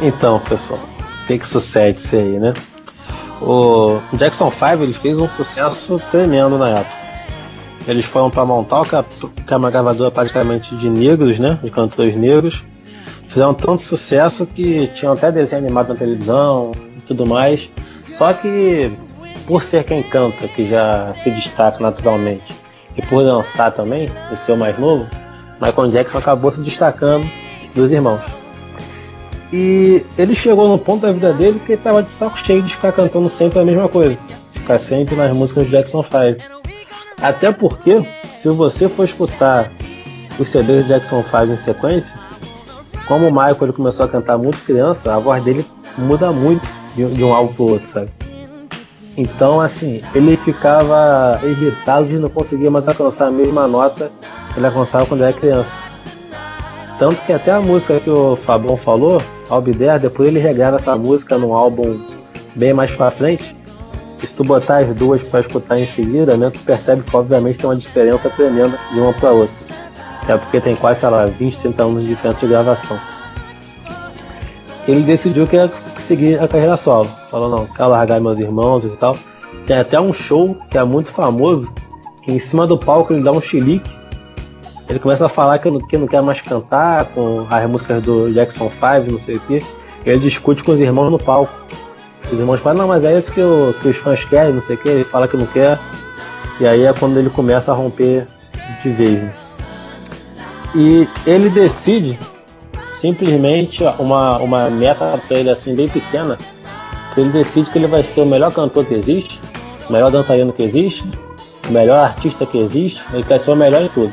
Então, 0.00 0.40
pessoal, 0.40 0.80
o 1.22 1.26
que 1.28 1.38
que 1.38 1.46
sucede 1.46 2.00
isso 2.00 2.16
aí, 2.16 2.36
né? 2.36 2.52
O 3.40 4.00
Jackson 4.14 4.50
5 4.50 4.82
ele 4.82 4.92
fez 4.92 5.16
um 5.16 5.28
sucesso 5.28 6.00
tremendo 6.10 6.58
na 6.58 6.70
época. 6.70 7.02
Eles 7.86 8.04
foram 8.04 8.28
para 8.28 8.44
montar 8.44 8.82
que 8.84 9.54
é 9.54 9.56
uma 9.56 9.70
gravadora 9.70 10.10
praticamente 10.10 10.74
de 10.76 10.88
negros, 10.88 11.38
né? 11.38 11.56
De 11.62 11.70
cantores 11.70 12.16
negros. 12.16 12.64
Fizeram 13.28 13.54
tanto 13.54 13.84
sucesso 13.84 14.44
que 14.44 14.88
tinham 14.88 15.12
até 15.12 15.30
desenho 15.30 15.62
animado 15.64 15.90
na 15.90 15.94
televisão 15.94 16.72
e 16.98 17.00
tudo 17.02 17.28
mais. 17.28 17.68
Só 18.08 18.32
que 18.32 18.90
por 19.52 19.62
ser 19.62 19.84
quem 19.84 20.02
canta, 20.02 20.48
que 20.48 20.66
já 20.66 21.12
se 21.12 21.30
destaca 21.30 21.78
naturalmente, 21.78 22.54
e 22.96 23.02
por 23.02 23.22
dançar 23.22 23.70
também, 23.70 24.08
e 24.32 24.36
ser 24.36 24.52
o 24.52 24.56
mais 24.56 24.78
novo, 24.78 25.06
Michael 25.60 25.88
Jackson 25.88 26.16
acabou 26.16 26.50
se 26.50 26.62
destacando 26.62 27.28
dos 27.74 27.92
irmãos. 27.92 28.22
E 29.52 30.06
ele 30.16 30.34
chegou 30.34 30.66
no 30.70 30.78
ponto 30.78 31.02
da 31.02 31.12
vida 31.12 31.34
dele 31.34 31.60
que 31.66 31.72
ele 31.72 31.78
estava 31.78 32.02
de 32.02 32.10
saco 32.10 32.38
cheio 32.38 32.62
de 32.62 32.74
ficar 32.74 32.92
cantando 32.92 33.28
sempre 33.28 33.58
a 33.58 33.64
mesma 33.64 33.90
coisa. 33.90 34.16
Ficar 34.54 34.78
sempre 34.78 35.14
nas 35.16 35.36
músicas 35.36 35.66
do 35.66 35.70
Jackson 35.70 36.02
5. 36.02 36.62
Até 37.20 37.52
porque, 37.52 37.98
se 38.40 38.48
você 38.48 38.88
for 38.88 39.04
escutar 39.04 39.70
os 40.38 40.48
CDs 40.48 40.86
do 40.86 40.88
Jackson 40.88 41.22
5 41.22 41.52
em 41.52 41.56
sequência, 41.58 42.18
como 43.06 43.28
o 43.28 43.30
Michael 43.30 43.58
ele 43.60 43.72
começou 43.74 44.06
a 44.06 44.08
cantar 44.08 44.38
muito 44.38 44.64
criança, 44.64 45.14
a 45.14 45.18
voz 45.18 45.44
dele 45.44 45.62
muda 45.98 46.32
muito 46.32 46.66
de, 46.96 47.22
um 47.22 47.34
álbum 47.34 47.52
pro 47.52 47.64
outro, 47.64 47.86
sabe? 47.86 48.21
Então, 49.16 49.60
assim, 49.60 50.00
ele 50.14 50.36
ficava 50.36 51.38
irritado 51.42 52.10
e 52.10 52.14
não 52.14 52.30
conseguia 52.30 52.70
mais 52.70 52.88
alcançar 52.88 53.26
a 53.26 53.30
mesma 53.30 53.68
nota 53.68 54.10
que 54.52 54.58
ele 54.58 54.66
alcançava 54.66 55.04
quando 55.04 55.22
era 55.22 55.32
criança. 55.32 55.70
Tanto 56.98 57.20
que 57.26 57.32
até 57.32 57.50
a 57.50 57.60
música 57.60 58.00
que 58.00 58.08
o 58.08 58.36
Fabão 58.36 58.76
falou, 58.76 59.20
Albider, 59.50 60.00
depois 60.00 60.28
ele 60.28 60.38
regrava 60.38 60.76
essa 60.76 60.96
música 60.96 61.36
num 61.36 61.52
álbum 61.52 62.00
bem 62.54 62.72
mais 62.72 62.90
pra 62.90 63.10
frente. 63.10 63.54
E 64.22 64.26
se 64.26 64.34
tu 64.34 64.44
botar 64.44 64.78
as 64.78 64.94
duas 64.94 65.22
pra 65.22 65.40
escutar 65.40 65.78
em 65.78 65.86
seguida, 65.86 66.36
né, 66.36 66.48
tu 66.50 66.60
percebe 66.60 67.02
que 67.02 67.16
obviamente 67.16 67.58
tem 67.58 67.68
uma 67.68 67.76
diferença 67.76 68.30
tremenda 68.30 68.78
de 68.92 69.00
uma 69.00 69.12
pra 69.12 69.30
outra. 69.30 69.54
Até 70.22 70.36
porque 70.36 70.60
tem 70.60 70.76
quase, 70.76 71.00
sei 71.00 71.08
lá, 71.08 71.26
20, 71.26 71.58
30 71.58 71.82
anos 71.82 72.02
de 72.04 72.10
diferença 72.10 72.40
de 72.40 72.46
gravação. 72.46 72.98
Ele 74.86 75.02
decidiu 75.02 75.46
que 75.46 75.56
ia 75.56 75.68
seguir 76.16 76.42
a 76.42 76.48
carreira 76.48 76.76
solo. 76.76 77.08
Falou, 77.30 77.48
não, 77.48 77.66
quero 77.66 77.88
largar 77.90 78.20
meus 78.20 78.38
irmãos 78.38 78.84
e 78.84 78.90
tal. 78.90 79.16
Tem 79.66 79.78
até 79.78 80.00
um 80.00 80.12
show 80.12 80.56
que 80.70 80.78
é 80.78 80.84
muito 80.84 81.10
famoso, 81.10 81.68
que 82.22 82.32
em 82.32 82.38
cima 82.38 82.66
do 82.66 82.78
palco 82.78 83.12
ele 83.12 83.22
dá 83.22 83.30
um 83.30 83.40
chilique 83.40 84.02
ele 84.92 84.98
começa 84.98 85.24
a 85.24 85.28
falar 85.28 85.58
que 85.58 85.70
não, 85.70 85.80
que 85.80 85.96
não 85.96 86.06
quer 86.06 86.20
mais 86.20 86.42
cantar 86.42 87.06
com 87.06 87.46
as 87.48 87.70
músicas 87.70 88.02
do 88.02 88.30
Jackson 88.30 88.70
5, 88.70 89.10
não 89.10 89.18
sei 89.18 89.36
o 89.36 89.40
que. 89.40 89.58
Ele 90.04 90.18
discute 90.18 90.62
com 90.62 90.72
os 90.72 90.80
irmãos 90.80 91.10
no 91.10 91.18
palco. 91.18 91.50
Os 92.30 92.38
irmãos 92.38 92.60
falam, 92.60 92.80
não, 92.80 92.88
mas 92.88 93.02
é 93.02 93.16
isso 93.16 93.32
que, 93.32 93.40
que 93.80 93.88
os 93.88 93.96
fãs 93.96 94.22
querem, 94.24 94.52
não 94.52 94.60
sei 94.60 94.76
o 94.76 94.78
que. 94.78 94.88
Ele 94.90 95.04
fala 95.04 95.26
que 95.26 95.36
não 95.36 95.46
quer. 95.46 95.78
E 96.60 96.66
aí 96.66 96.82
é 96.82 96.92
quando 96.92 97.18
ele 97.18 97.30
começa 97.30 97.72
a 97.72 97.74
romper 97.74 98.26
de 98.82 98.90
vez. 98.90 99.22
né? 99.22 99.32
E 100.74 101.08
ele 101.26 101.48
decide 101.48 102.18
simplesmente 103.02 103.82
uma, 103.98 104.38
uma 104.38 104.70
meta 104.70 105.20
pra 105.26 105.36
ele 105.36 105.50
assim 105.50 105.74
bem 105.74 105.88
pequena. 105.88 106.38
Ele 107.16 107.30
decide 107.30 107.68
que 107.68 107.76
ele 107.76 107.88
vai 107.88 108.04
ser 108.04 108.20
o 108.20 108.26
melhor 108.26 108.52
cantor 108.52 108.86
que 108.86 108.94
existe, 108.94 109.40
o 109.90 109.92
melhor 109.92 110.10
dançarino 110.10 110.52
que 110.52 110.62
existe, 110.62 111.04
o 111.68 111.72
melhor 111.72 111.98
artista 111.98 112.46
que 112.46 112.56
existe, 112.56 113.02
ele 113.12 113.24
quer 113.24 113.40
ser 113.40 113.50
o 113.50 113.56
melhor 113.56 113.82
em 113.82 113.88
tudo. 113.88 114.12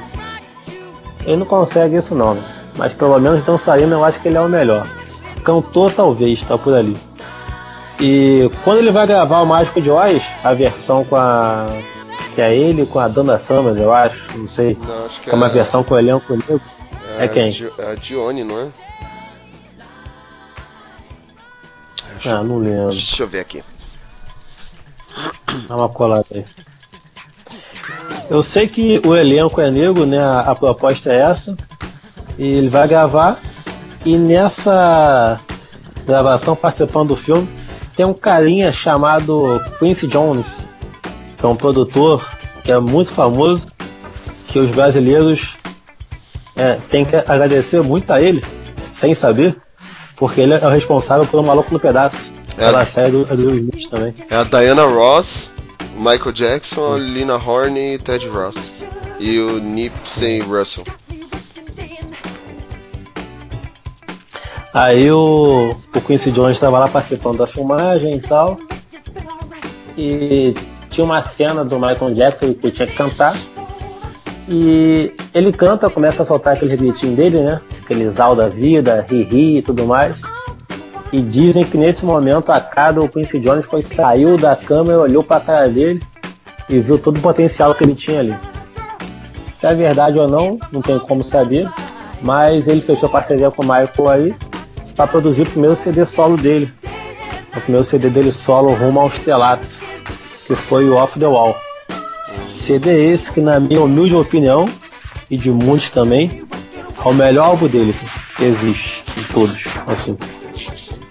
Ele 1.23 1.37
não 1.37 1.45
consegue 1.45 1.97
isso 1.97 2.15
não, 2.15 2.33
né? 2.33 2.43
mas 2.77 2.91
pelo 2.93 3.19
menos 3.19 3.45
dançarino 3.45 3.93
eu 3.93 4.03
acho 4.03 4.19
que 4.19 4.27
ele 4.27 4.37
é 4.37 4.41
o 4.41 4.49
melhor. 4.49 4.87
Cantor 5.43 5.91
talvez, 5.91 6.41
tá 6.43 6.57
por 6.57 6.73
ali. 6.73 6.97
E 7.99 8.49
quando 8.63 8.79
ele 8.79 8.91
vai 8.91 9.05
gravar 9.05 9.41
o 9.41 9.45
Mágico 9.45 9.79
de 9.79 9.91
Oz, 9.91 10.23
a 10.43 10.53
versão 10.53 11.05
com 11.05 11.15
a. 11.15 11.67
que 12.33 12.41
é 12.41 12.55
ele 12.55 12.85
com 12.85 12.99
a 12.99 13.07
Dana 13.07 13.37
Summers, 13.37 13.77
eu 13.77 13.93
acho, 13.93 14.19
não 14.35 14.47
sei. 14.47 14.77
Não, 14.81 15.05
acho 15.05 15.15
que 15.19 15.25
Que 15.25 15.29
é 15.29 15.33
uma 15.35 15.49
versão 15.49 15.83
com 15.83 15.93
o 15.93 15.99
elenco 15.99 16.33
negro. 16.33 16.61
É 17.23 17.27
quem? 17.27 17.49
a 17.49 17.51
Di- 17.51 17.71
É 17.79 17.91
a 17.91 17.95
Dione, 17.95 18.43
não 18.43 18.59
é? 18.59 18.71
Ah, 22.25 22.43
não 22.43 22.57
lembro. 22.57 22.89
Deixa 22.89 23.23
eu 23.23 23.27
ver 23.29 23.39
aqui. 23.41 23.63
Dá 25.67 25.75
uma 25.75 25.89
colada 25.89 26.25
aí. 26.33 26.45
Eu 28.29 28.43
sei 28.43 28.67
que 28.67 29.01
o 29.05 29.15
elenco 29.15 29.59
é 29.61 29.71
negro, 29.71 30.05
né? 30.05 30.19
A, 30.21 30.41
a 30.41 30.55
proposta 30.55 31.11
é 31.11 31.17
essa. 31.21 31.55
E 32.37 32.45
ele 32.45 32.69
vai 32.69 32.87
gravar. 32.87 33.39
E 34.05 34.17
nessa 34.17 35.39
gravação, 36.05 36.55
participando 36.55 37.09
do 37.09 37.15
filme, 37.15 37.49
tem 37.95 38.05
um 38.05 38.13
carinha 38.13 38.71
chamado 38.71 39.59
Quincy 39.77 40.07
Jones, 40.07 40.67
que 41.37 41.45
é 41.45 41.49
um 41.49 41.55
produtor 41.55 42.27
que 42.63 42.71
é 42.71 42.79
muito 42.79 43.11
famoso, 43.11 43.67
que 44.47 44.59
os 44.59 44.71
brasileiros 44.71 45.55
é, 46.59 46.77
têm 46.89 47.05
que 47.05 47.15
agradecer 47.15 47.81
muito 47.81 48.11
a 48.11 48.21
ele, 48.21 48.43
sem 48.93 49.15
saber, 49.15 49.55
porque 50.17 50.41
ele 50.41 50.53
é 50.53 50.65
o 50.65 50.69
responsável 50.69 51.25
pelo 51.25 51.41
Maluco 51.41 51.71
no 51.71 51.79
Pedaço. 51.79 52.31
É. 52.57 52.65
Pela 52.65 52.85
série 52.85 53.11
do, 53.11 53.23
do 53.23 53.55
Smith 53.55 53.89
também. 53.89 54.13
É 54.29 54.35
a 54.35 54.43
Diana 54.43 54.85
Ross, 54.85 55.49
Michael 55.95 56.33
Jackson, 56.33 56.97
Lina 56.97 57.35
Horne 57.35 57.93
e 57.93 57.97
Ted 57.97 58.27
Ross. 58.27 58.83
E 59.17 59.39
o 59.39 59.59
Nipsey 59.59 60.39
Russell. 60.39 60.83
Aí 64.73 65.09
o, 65.11 65.71
o 65.95 66.01
Quincy 66.01 66.31
Jones 66.31 66.57
estava 66.57 66.79
lá 66.79 66.87
participando 66.87 67.37
da 67.37 67.47
filmagem 67.47 68.13
e 68.13 68.21
tal. 68.21 68.57
E 69.97 70.53
tinha 70.89 71.05
uma 71.05 71.23
cena 71.23 71.63
do 71.63 71.79
Michael 71.79 72.13
Jackson 72.13 72.53
que 72.53 72.71
tinha 72.71 72.87
que 72.87 72.95
cantar. 72.95 73.35
E 74.51 75.13
ele 75.31 75.53
canta, 75.53 75.89
começa 75.89 76.23
a 76.23 76.25
soltar 76.25 76.55
aquele 76.55 76.75
gritinho 76.75 77.15
dele, 77.15 77.41
né? 77.41 77.61
Aquele 77.83 78.09
zal 78.09 78.35
da 78.35 78.49
vida, 78.49 79.05
ri-ri 79.07 79.59
e 79.59 79.61
tudo 79.61 79.85
mais. 79.85 80.15
E 81.13 81.21
dizem 81.21 81.63
que 81.63 81.77
nesse 81.77 82.03
momento 82.03 82.51
a 82.51 82.59
cara 82.59 82.93
do 82.93 83.07
Quincy 83.07 83.39
Jones 83.39 83.65
foi, 83.65 83.83
saiu 83.83 84.37
da 84.37 84.55
câmera, 84.55 85.01
olhou 85.01 85.23
pra 85.23 85.39
cara 85.39 85.69
dele 85.69 86.01
e 86.67 86.79
viu 86.79 86.97
todo 86.97 87.17
o 87.17 87.21
potencial 87.21 87.75
que 87.75 87.83
ele 87.83 87.93
tinha 87.93 88.19
ali. 88.19 88.35
Se 89.55 89.67
é 89.67 89.75
verdade 89.75 90.17
ou 90.17 90.27
não, 90.27 90.57
não 90.71 90.81
tem 90.81 90.97
como 90.97 91.23
saber. 91.23 91.69
Mas 92.23 92.67
ele 92.67 92.81
fechou 92.81 93.07
parceria 93.07 93.51
com 93.51 93.63
o 93.63 93.65
Michael 93.65 94.09
aí 94.09 94.35
para 94.95 95.07
produzir 95.07 95.43
o 95.43 95.49
primeiro 95.49 95.75
CD 95.75 96.05
solo 96.05 96.35
dele. 96.35 96.73
O 97.55 97.61
primeiro 97.61 97.83
CD 97.83 98.09
dele 98.09 98.31
solo 98.31 98.73
rumo 98.73 98.99
ao 98.99 99.07
estrelato, 99.07 99.67
que 100.47 100.55
foi 100.55 100.89
o 100.89 100.95
Off 100.95 101.19
the 101.19 101.27
Wall. 101.27 101.55
CD 102.47 103.11
esse 103.11 103.31
que, 103.31 103.41
na 103.41 103.59
minha 103.59 103.81
humilde 103.81 104.15
opinião, 104.15 104.67
e 105.29 105.37
de 105.37 105.51
muitos 105.51 105.91
também, 105.91 106.43
é 107.03 107.07
o 107.07 107.13
melhor 107.13 107.45
álbum 107.45 107.67
dele 107.67 107.95
que 108.35 108.43
existe, 108.43 109.03
de 109.15 109.23
todos. 109.25 109.57
Assim. 109.87 110.17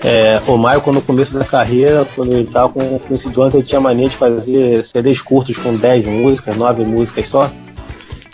É, 0.00 0.40
o 0.46 0.56
Michael, 0.56 0.92
no 0.92 1.02
começo 1.02 1.36
da 1.36 1.44
carreira, 1.44 2.06
quando 2.14 2.32
ele 2.32 2.42
estava 2.42 2.68
com 2.68 2.80
o 2.80 3.00
Quincy 3.00 3.28
ele 3.52 3.62
tinha 3.62 3.80
mania 3.80 4.08
de 4.08 4.16
fazer 4.16 4.84
CDs 4.84 5.20
curtos 5.20 5.56
com 5.56 5.76
10 5.76 6.06
músicas, 6.06 6.56
9 6.56 6.84
músicas 6.84 7.28
só. 7.28 7.50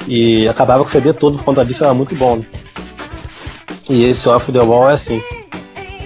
E 0.06 0.46
acabava 0.48 0.82
com 0.82 0.88
o 0.88 0.92
CD 0.92 1.12
todo 1.14 1.38
por 1.38 1.44
conta 1.44 1.64
disso, 1.64 1.84
era 1.84 1.94
muito 1.94 2.14
bom. 2.14 2.36
Né? 2.36 2.44
E 3.88 4.04
esse 4.04 4.28
Off 4.28 4.52
the 4.52 4.60
Wall 4.60 4.90
é 4.90 4.94
assim. 4.94 5.22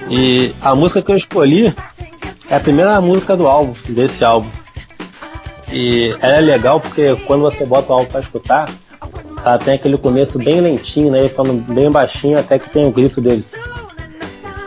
E 0.09 0.55
a 0.63 0.75
música 0.75 1.03
que 1.03 1.11
eu 1.11 1.17
escolhi 1.17 1.75
é 2.49 2.57
a 2.57 2.61
primeira 2.61 3.01
música 3.01 3.37
do 3.37 3.47
álbum, 3.47 3.75
desse 3.89 4.25
álbum. 4.25 4.49
E 5.71 6.17
ela 6.21 6.37
é 6.37 6.41
legal 6.41 6.81
porque 6.81 7.15
quando 7.27 7.43
você 7.43 7.65
bota 7.65 7.93
o 7.93 7.97
álbum 7.97 8.11
pra 8.11 8.21
escutar, 8.21 8.69
ela 9.45 9.59
tem 9.59 9.75
aquele 9.75 9.99
começo 9.99 10.39
bem 10.39 10.61
lentinho, 10.61 11.11
né? 11.11 11.29
Falando 11.29 11.63
bem 11.73 11.91
baixinho 11.91 12.39
até 12.39 12.59
que 12.59 12.71
tem 12.71 12.87
o 12.87 12.93
grito 12.93 13.21
dele. 13.21 13.45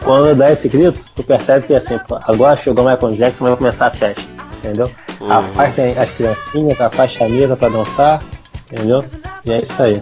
Quando 0.04 0.36
dá 0.36 0.52
esse 0.52 0.68
grito, 0.68 1.00
tu 1.16 1.24
percebe 1.24 1.68
que 1.68 1.76
assim, 1.76 2.00
agora 2.24 2.56
chegou 2.56 2.86
o 2.86 2.90
Michael 2.90 3.16
Jackson, 3.16 3.46
vai 3.46 3.56
começar 3.56 3.88
a 3.88 3.92
festa, 3.92 4.22
entendeu? 4.58 4.90
Uhum. 5.20 5.32
A 5.32 5.44
faixa 5.44 5.74
tem 5.74 5.98
as 5.98 6.10
criancinhas, 6.12 6.82
a 6.82 6.90
faixa 6.90 7.30
mesa 7.30 7.56
pra 7.56 7.70
dançar, 7.70 8.24
entendeu? 8.72 9.04
E 9.46 9.52
é 9.52 9.62
isso 9.62 9.82
aí. 9.82 10.02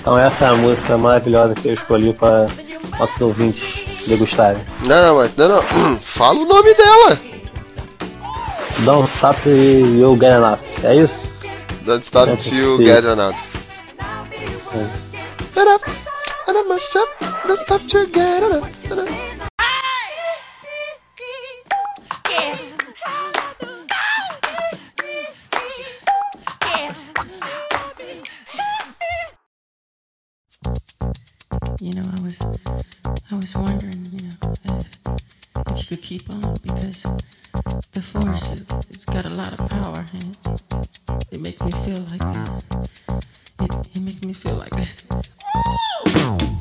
Então 0.00 0.16
essa 0.16 0.46
é 0.46 0.48
a 0.48 0.54
música 0.54 0.96
maravilhosa 0.96 1.54
que 1.54 1.68
eu 1.68 1.74
escolhi 1.74 2.12
para 2.12 2.46
nossos 2.98 3.20
ouvintes 3.20 3.84
degustarem. 4.06 4.62
Não, 4.82 5.02
não, 5.02 5.16
mas 5.16 5.36
não, 5.36 5.48
não. 5.48 5.98
Fala 6.14 6.38
o 6.38 6.44
nome 6.44 6.74
dela. 6.74 7.29
Don't 8.84 9.06
Stop 9.06 9.46
uh, 9.46 9.50
You 9.50 10.16
Get 10.16 10.32
Enough. 10.32 10.60
É 10.84 10.96
isso? 10.96 11.40
Don't 11.84 12.04
Stop 12.04 12.30
é 12.30 12.54
You 12.54 12.78
Get 12.78 13.04
Enough. 13.04 13.36
É. 14.72 15.10
Don't 17.46 17.60
Stop 17.62 17.82
You 17.92 18.06
Get 18.06 18.42
Enough. 18.42 18.70
You 31.80 31.94
know, 31.94 32.02
I 32.02 32.20
was, 32.20 32.38
I 33.30 33.34
was 33.34 33.54
wondering, 33.56 34.04
you 34.12 34.28
know, 34.28 34.52
if, 34.64 35.29
if 35.68 35.78
you 35.78 35.96
could 35.96 36.02
keep 36.02 36.30
on 36.30 36.40
because 36.62 37.02
the 37.92 38.02
force 38.02 38.52
it, 38.52 38.62
it's 38.90 39.04
got 39.04 39.24
a 39.24 39.30
lot 39.30 39.58
of 39.58 39.68
power 39.68 40.04
and 40.12 40.36
it, 40.46 41.32
it 41.32 41.40
makes 41.40 41.62
me 41.62 41.70
feel 41.70 42.00
like 42.10 42.22
it, 42.36 42.64
it, 43.60 43.96
it 43.96 44.00
makes 44.00 44.22
me 44.22 44.32
feel 44.32 44.56
like. 44.56 44.72
power 46.12 46.59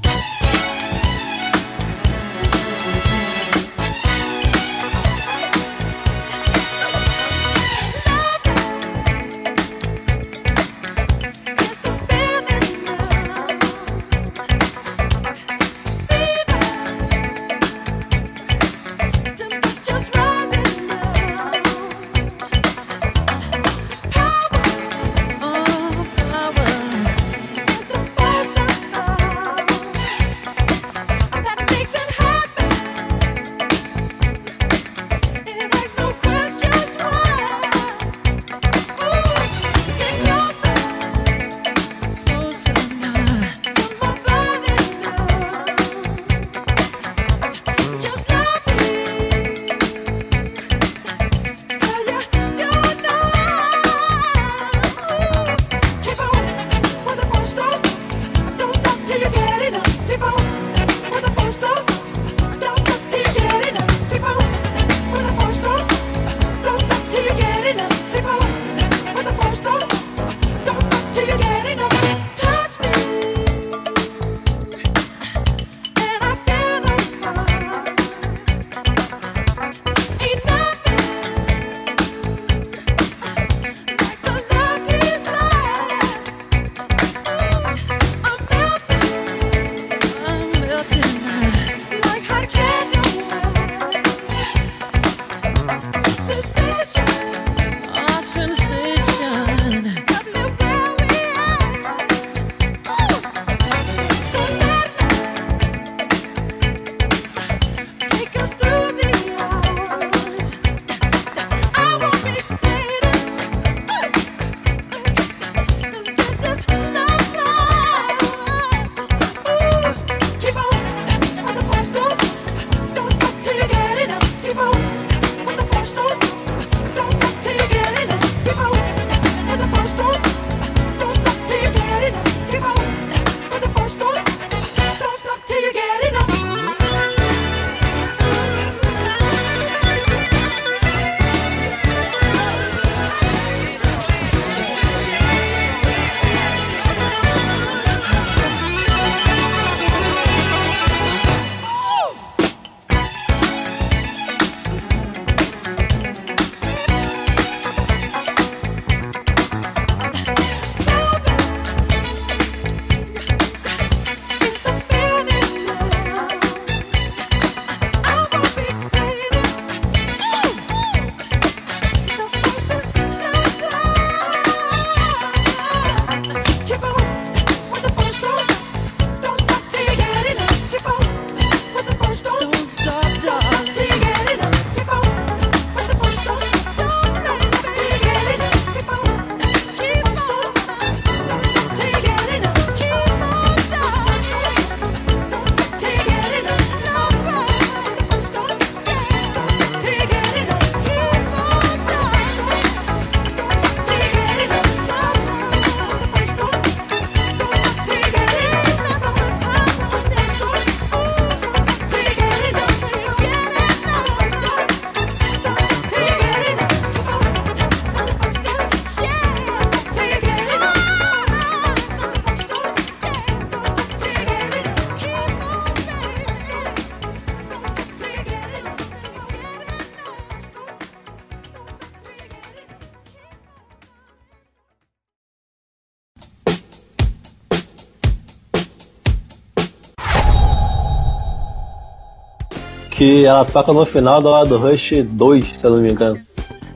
que 242.99 243.23
ela 243.25 243.45
toca 243.45 243.71
no 243.71 243.85
final 243.85 244.21
da 244.21 244.29
hora 244.29 244.45
do 244.45 244.57
Rush 244.57 244.91
2, 245.05 245.57
se 245.57 245.63
eu 245.63 245.71
não 245.71 245.79
me 245.79 245.89
engano. 245.89 246.19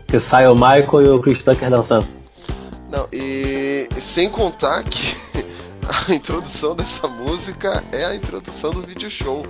Que 0.08 0.22
sai 0.22 0.48
o 0.48 0.56
Michael 0.56 1.02
e 1.06 1.10
o 1.10 1.20
Chris 1.20 1.44
Tucker 1.44 1.70
dançando. 1.70 2.08
Não, 2.90 3.10
e 3.12 3.90
sem 4.00 4.30
contar 4.30 4.84
que 4.84 5.18
a 6.08 6.14
introdução 6.14 6.78
dessa 6.78 7.10
música 7.10 7.84
é 7.92 8.06
a 8.06 8.16
introdução 8.16 8.72
do 8.72 8.84
vídeo 8.84 9.10
show. 9.10 9.44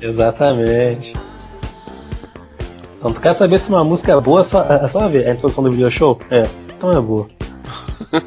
Exatamente. 0.00 1.12
Então, 2.98 3.12
tu 3.12 3.20
quer 3.20 3.34
saber 3.34 3.60
se 3.60 3.68
uma 3.68 3.84
música 3.84 4.10
é 4.10 4.20
boa, 4.20 4.40
é 4.40 4.44
só, 4.44 4.64
é 4.64 4.88
só 4.88 5.06
ver 5.06 5.28
a 5.28 5.32
introdução 5.32 5.62
do 5.62 5.70
video 5.70 5.88
show? 5.88 6.18
É, 6.28 6.42
então 6.76 6.90
é 6.90 7.00
boa. 7.00 7.28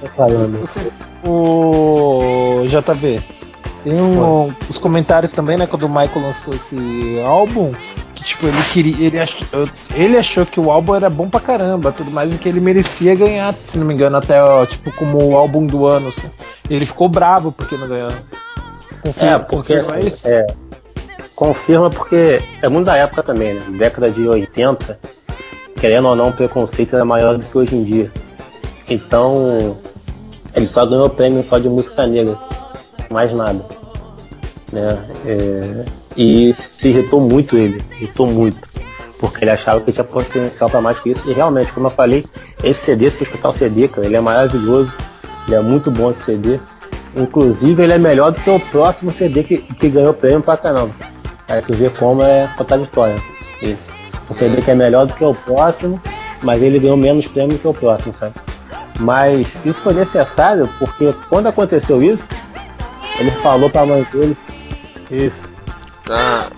Tô 0.00 0.06
falando. 0.16 0.58
O 1.24 2.64
JV, 2.66 3.22
tem 3.84 3.94
um- 4.00 4.52
os 4.68 4.78
comentários 4.78 5.32
também, 5.32 5.56
né, 5.56 5.66
quando 5.66 5.84
o 5.84 5.88
Michael 5.88 6.22
lançou 6.26 6.54
esse 6.54 7.20
álbum, 7.24 7.72
que 8.14 8.22
tipo, 8.24 8.46
ele 8.46 8.62
queria. 8.72 9.06
Ele, 9.06 9.18
ach, 9.20 9.34
ele 9.94 10.16
achou 10.18 10.44
que 10.46 10.60
o 10.60 10.70
álbum 10.70 10.94
era 10.94 11.08
bom 11.08 11.28
pra 11.28 11.40
caramba, 11.40 11.90
tudo 11.92 12.10
mais, 12.10 12.32
e 12.34 12.38
que 12.38 12.48
ele 12.48 12.60
merecia 12.60 13.14
ganhar, 13.14 13.52
se 13.54 13.78
não 13.78 13.86
me 13.86 13.94
engano, 13.94 14.16
até 14.16 14.42
ó, 14.42 14.64
tipo, 14.66 14.90
como 14.92 15.22
o 15.22 15.36
álbum 15.36 15.66
do 15.66 15.86
ano. 15.86 16.08
assim. 16.08 16.28
Ele 16.68 16.84
ficou 16.86 17.08
bravo 17.08 17.50
porque 17.52 17.76
não 17.76 17.88
ganhou. 17.88 18.10
Confirma, 19.02 19.30
É, 19.32 19.38
porque 19.38 19.56
confirma 19.56 19.96
assim, 19.96 20.06
isso? 20.06 20.28
é, 20.28 20.46
confirma 21.34 21.88
porque 21.90 22.42
é 22.60 22.68
muito 22.68 22.86
da 22.86 22.96
época 22.96 23.22
também, 23.22 23.54
né? 23.54 23.62
Década 23.78 24.10
de 24.10 24.28
80, 24.28 24.98
querendo 25.76 26.08
ou 26.08 26.14
não, 26.14 26.28
o 26.28 26.32
preconceito 26.32 26.94
era 26.94 27.04
maior 27.04 27.38
do 27.38 27.46
que 27.46 27.56
hoje 27.56 27.74
em 27.74 27.82
dia. 27.82 28.12
Então, 28.88 29.78
ele 30.54 30.66
só 30.66 30.84
ganhou 30.84 31.08
prêmio 31.08 31.42
só 31.42 31.58
de 31.58 31.68
música 31.68 32.06
negra, 32.06 32.36
mais 33.10 33.32
nada. 33.32 33.64
Né? 34.72 35.08
É, 35.26 35.84
e 36.16 36.52
se 36.52 36.88
irritou 36.88 37.20
muito 37.20 37.56
ele, 37.56 37.82
irritou 37.92 38.28
muito. 38.28 38.60
Porque 39.18 39.44
ele 39.44 39.50
achava 39.50 39.80
que 39.80 39.92
tinha 39.92 40.04
potencial 40.04 40.70
para 40.70 40.80
mais 40.80 40.98
que 40.98 41.10
isso. 41.10 41.28
E 41.28 41.34
realmente, 41.34 41.72
como 41.72 41.88
eu 41.88 41.90
falei, 41.90 42.24
esse 42.64 42.84
CD, 42.84 43.10
se 43.10 43.18
tu 43.18 43.24
escutar 43.24 43.50
o 43.50 43.52
CD, 43.52 43.86
cara, 43.86 44.06
ele 44.06 44.16
é 44.16 44.20
maravilhoso. 44.20 44.92
Ele 45.46 45.56
é 45.56 45.60
muito 45.60 45.90
bom 45.90 46.10
esse 46.10 46.22
CD. 46.22 46.58
Inclusive, 47.14 47.82
ele 47.82 47.92
é 47.92 47.98
melhor 47.98 48.30
do 48.32 48.40
que 48.40 48.48
o 48.48 48.58
próximo 48.58 49.12
CD 49.12 49.42
que, 49.42 49.58
que 49.58 49.88
ganhou 49.90 50.14
prêmio 50.14 50.40
pra 50.40 50.56
caramba. 50.56 50.94
Aí 51.48 51.60
tu 51.60 51.74
vê 51.74 51.90
como 51.90 52.22
é 52.22 52.48
contraditório. 52.56 53.20
Isso. 53.60 53.90
Um 54.30 54.32
CD 54.32 54.62
que 54.62 54.70
é 54.70 54.74
melhor 54.74 55.06
do 55.06 55.12
que 55.12 55.24
o 55.24 55.34
próximo, 55.34 56.00
mas 56.42 56.62
ele 56.62 56.78
ganhou 56.78 56.96
menos 56.96 57.26
prêmio 57.26 57.58
que 57.58 57.66
o 57.66 57.74
próximo, 57.74 58.12
sabe? 58.12 58.34
Mas 59.00 59.46
isso 59.64 59.80
foi 59.80 59.94
necessário 59.94 60.68
porque 60.78 61.12
quando 61.28 61.48
aconteceu 61.48 62.02
isso, 62.02 62.22
ele 63.20 63.30
falou 63.30 63.68
pra 63.68 63.84
mãe 63.84 64.04
dele. 64.10 64.36
Isso. 65.10 65.42
Ah. 66.08 66.48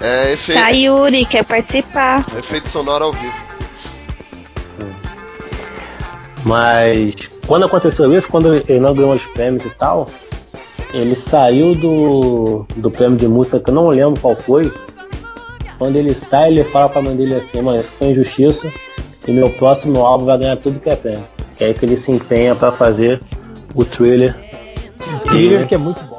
É 0.00 0.32
esse 0.32 0.52
Sayuri, 0.52 1.24
quer 1.24 1.44
participar? 1.44 2.24
efeito 2.38 2.68
sonoro 2.68 3.06
ao 3.06 3.12
vivo. 3.12 3.34
Mas 6.44 7.14
quando 7.46 7.66
aconteceu 7.66 8.12
isso, 8.12 8.28
quando 8.28 8.54
ele 8.54 8.80
não 8.80 8.94
ganhou 8.94 9.14
os 9.14 9.24
prêmios 9.24 9.64
e 9.64 9.70
tal, 9.70 10.06
ele 10.92 11.16
saiu 11.16 11.74
do, 11.74 12.66
do 12.76 12.90
prêmio 12.90 13.16
de 13.16 13.26
música, 13.26 13.58
que 13.58 13.70
eu 13.70 13.74
não 13.74 13.88
lembro 13.88 14.20
qual 14.20 14.36
foi. 14.36 14.72
Quando 15.78 15.96
ele 15.96 16.14
sai, 16.14 16.50
ele 16.50 16.64
fala 16.64 16.88
pra 16.88 17.02
mãe 17.02 17.16
dele 17.16 17.34
assim, 17.34 17.60
mãe, 17.60 17.76
isso 17.76 17.92
foi 17.98 18.08
injustiça 18.08 18.70
e 19.26 19.32
meu 19.32 19.50
próximo 19.50 20.06
álbum 20.06 20.26
vai 20.26 20.38
ganhar 20.38 20.56
tudo 20.56 20.78
que 20.78 20.88
é 20.88 20.94
prêmio. 20.96 21.26
Que 21.56 21.64
é 21.64 21.66
aí 21.68 21.74
que 21.74 21.84
ele 21.84 21.96
se 21.96 22.12
empenha 22.12 22.54
pra 22.54 22.70
fazer 22.70 23.20
o 23.74 23.84
thriller. 23.84 24.45
Thriller 25.30 25.66
que 25.66 25.74
é 25.74 25.78
muito 25.78 26.00
bom. 26.04 26.18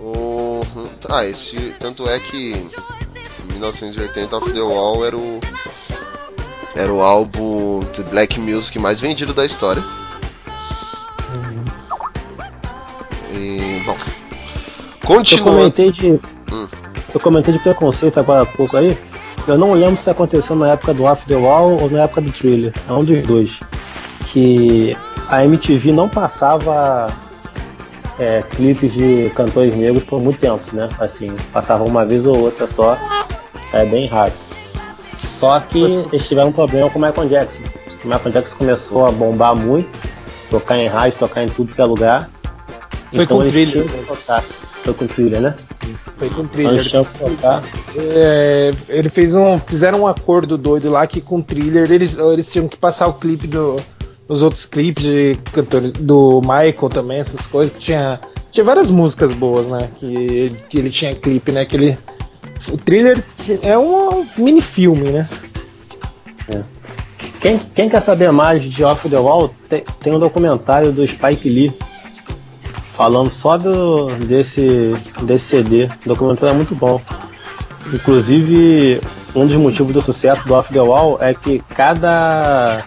O... 0.00 0.60
Ah, 1.08 1.24
esse. 1.24 1.56
Tanto 1.78 2.08
é 2.08 2.18
que 2.18 2.52
em 2.52 3.52
1980 3.52 4.36
Off 4.36 4.52
the 4.52 4.60
Wall 4.60 5.04
era 5.04 5.16
o. 5.16 5.40
Era 6.74 6.92
o 6.92 7.02
álbum 7.02 7.80
de 7.94 8.02
black 8.04 8.38
music 8.38 8.78
mais 8.78 9.00
vendido 9.00 9.34
da 9.34 9.44
história. 9.44 9.82
E. 13.32 13.82
Bom. 13.84 13.96
Eu 15.02 15.06
Continuando. 15.06 15.50
comentei 15.50 15.90
de. 15.90 16.20
Hum. 16.52 16.68
Eu 17.12 17.20
comentei 17.20 17.54
de 17.54 17.60
preconceito 17.60 18.20
agora 18.20 18.42
há 18.42 18.46
pouco 18.46 18.76
aí. 18.76 18.96
Eu 19.46 19.56
não 19.56 19.72
lembro 19.72 20.00
se 20.00 20.10
aconteceu 20.10 20.54
na 20.54 20.72
época 20.72 20.92
do 20.92 21.04
Off 21.04 21.24
the 21.26 21.34
Wall 21.34 21.80
ou 21.80 21.90
na 21.90 22.02
época 22.02 22.20
do 22.20 22.30
thriller. 22.30 22.72
É 22.86 22.92
um 22.92 23.02
dos 23.02 23.26
dois. 23.26 23.58
Que 24.30 24.94
a 25.28 25.44
MTV 25.44 25.92
não 25.92 26.08
passava 26.08 27.12
é, 28.18 28.42
clipes 28.50 28.92
de 28.92 29.30
cantores 29.34 29.74
negros 29.74 30.02
por 30.04 30.20
muito 30.20 30.40
tempo, 30.40 30.62
né? 30.72 30.88
Assim, 30.98 31.34
passava 31.52 31.84
uma 31.84 32.04
vez 32.04 32.24
ou 32.26 32.36
outra 32.36 32.66
só. 32.66 32.96
É 33.72 33.84
bem 33.84 34.06
raro. 34.06 34.32
Só 35.16 35.60
que 35.60 35.78
eles 36.12 36.26
tiveram 36.26 36.48
um 36.48 36.52
problema 36.52 36.90
com 36.90 36.98
o 36.98 37.02
Michael 37.02 37.28
Jackson. 37.28 37.62
O 38.04 38.08
Michael 38.08 38.30
Jackson 38.30 38.56
começou 38.56 39.06
a 39.06 39.12
bombar 39.12 39.54
muito, 39.54 39.90
tocar 40.50 40.78
em 40.78 40.88
rádio, 40.88 41.18
tocar 41.18 41.44
em 41.44 41.48
tudo 41.48 41.74
que 41.74 41.80
é 41.80 41.84
lugar. 41.84 42.30
Foi 43.14 43.26
com 43.26 43.46
tinham 43.48 43.84
que 43.86 44.06
tocar. 44.06 44.44
Foi 44.82 44.94
com 44.94 45.06
trilha, 45.06 45.40
né? 45.40 45.54
Foi 46.16 46.30
com 46.30 46.42
Então 46.42 46.70
eles 46.70 46.86
Thriller. 46.86 46.90
tinham 46.90 47.04
que 47.04 47.18
tocar. 47.18 47.62
É, 47.96 48.72
ele 48.88 49.08
fez 49.08 49.34
um. 49.34 49.58
Fizeram 49.58 50.02
um 50.02 50.06
acordo 50.06 50.56
doido 50.56 50.90
lá 50.90 51.06
que 51.06 51.20
com 51.20 51.36
o 51.36 51.42
thriller 51.42 51.90
eles, 51.90 52.16
eles 52.18 52.50
tinham 52.50 52.66
que 52.66 52.76
passar 52.76 53.06
o 53.06 53.14
clipe 53.14 53.46
do, 53.46 53.76
os 54.28 54.42
outros 54.42 54.66
clipes 54.66 55.04
de 55.04 55.38
cantores 55.52 55.92
do 55.92 56.40
Michael 56.42 56.88
também, 56.90 57.18
essas 57.18 57.46
coisas. 57.46 57.78
Tinha, 57.78 58.20
tinha 58.52 58.64
várias 58.64 58.90
músicas 58.90 59.32
boas, 59.32 59.66
né? 59.66 59.88
Que, 59.98 60.52
que 60.68 60.78
ele 60.78 60.90
tinha 60.90 61.14
clipe, 61.14 61.50
né? 61.50 61.64
Que 61.64 61.76
ele, 61.76 61.98
o 62.70 62.76
thriller 62.76 63.24
é 63.62 63.76
um 63.78 64.26
mini 64.36 64.60
filme, 64.60 65.10
né? 65.10 65.28
Quem, 67.40 67.58
quem 67.74 67.88
quer 67.88 68.00
saber 68.00 68.32
mais 68.32 68.62
de 68.62 68.82
Off 68.82 69.08
the 69.08 69.16
Wall, 69.16 69.54
tem, 69.68 69.84
tem 70.00 70.12
um 70.12 70.18
documentário 70.18 70.90
do 70.90 71.06
Spike 71.06 71.48
Lee 71.48 71.72
falando 72.94 73.30
só 73.30 73.56
do, 73.56 74.08
desse, 74.26 74.94
desse 75.22 75.44
CD. 75.44 75.84
O 76.04 76.08
documentário 76.08 76.52
é 76.52 76.56
muito 76.56 76.74
bom. 76.74 77.00
Inclusive, 77.92 79.00
um 79.36 79.46
dos 79.46 79.56
motivos 79.56 79.94
do 79.94 80.02
sucesso 80.02 80.44
do 80.46 80.54
Off 80.54 80.72
the 80.72 80.80
Wall 80.80 81.16
é 81.20 81.32
que 81.32 81.60
cada, 81.76 82.84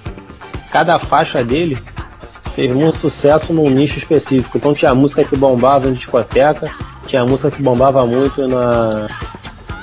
cada 0.71 0.97
faixa 0.97 1.43
dele 1.43 1.77
fez 2.55 2.73
muito 2.73 2.95
sucesso 2.95 3.53
num 3.53 3.69
nicho 3.69 3.97
específico. 3.97 4.57
Então 4.57 4.73
tinha 4.73 4.93
música 4.95 5.23
que 5.23 5.35
bombava 5.35 5.87
em 5.87 5.93
discoteca, 5.93 6.71
tinha 7.05 7.25
música 7.25 7.51
que 7.51 7.61
bombava 7.61 8.05
muito 8.05 8.47
na, 8.47 9.07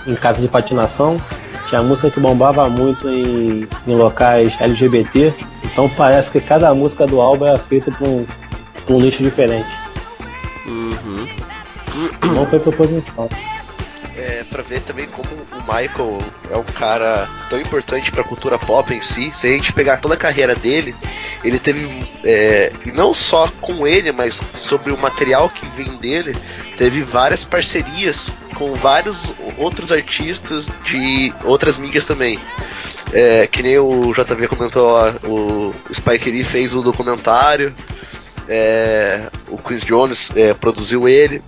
em 0.07 0.15
casa 0.15 0.41
de 0.41 0.49
patinação, 0.49 1.21
tinha 1.69 1.83
música 1.83 2.11
que 2.11 2.21
bombava 2.21 2.69
muito 2.69 3.09
em, 3.09 3.69
em 3.87 3.95
locais 3.95 4.55
LGBT. 4.61 5.35
Então 5.65 5.89
parece 5.91 6.31
que 6.31 6.41
cada 6.41 6.73
música 6.75 7.07
do 7.07 7.21
álbum 7.21 7.47
era 7.47 7.59
feita 7.59 7.91
para 7.91 8.09
um, 8.09 8.27
pra 8.87 8.95
um 8.95 8.99
nicho 8.99 9.23
diferente. 9.23 9.69
Uhum. 10.67 11.27
Não 12.35 12.47
foi 12.47 12.59
proposital. 12.61 13.29
É, 14.29 14.45
pra 14.45 14.63
ver 14.63 14.83
também 14.83 15.07
como 15.07 15.27
o 15.31 15.61
Michael 15.63 16.19
é 16.51 16.57
um 16.59 16.63
cara 16.63 17.27
tão 17.49 17.59
importante 17.59 18.13
pra 18.13 18.23
cultura 18.23 18.59
pop 18.59 18.93
em 18.93 19.01
si. 19.01 19.33
Se 19.33 19.47
a 19.47 19.51
gente 19.51 19.73
pegar 19.73 19.97
toda 19.97 20.17
a 20.17 20.19
carreira 20.19 20.55
dele, 20.55 20.95
ele 21.43 21.59
teve, 21.59 21.89
é, 22.23 22.71
não 22.93 23.15
só 23.15 23.51
com 23.63 23.87
ele, 23.87 24.13
mas 24.13 24.39
sobre 24.59 24.93
o 24.93 24.99
material 24.99 25.49
que 25.49 25.65
vem 25.69 25.97
dele, 25.97 26.37
teve 26.77 27.03
várias 27.03 27.43
parcerias 27.43 28.31
com 28.55 28.75
vários 28.75 29.33
outros 29.57 29.91
artistas 29.91 30.69
de 30.85 31.33
outras 31.45 31.79
mídias 31.79 32.05
também. 32.05 32.39
É, 33.15 33.47
que 33.47 33.63
nem 33.63 33.79
o 33.79 34.13
JV 34.13 34.47
comentou 34.47 34.95
o 35.25 35.75
Spike 35.91 36.31
Lee 36.31 36.45
fez 36.45 36.75
o 36.75 36.83
documentário, 36.83 37.75
é, 38.47 39.31
o 39.49 39.57
Chris 39.57 39.83
Jones 39.85 40.31
é, 40.37 40.53
produziu 40.53 41.09
ele. 41.09 41.43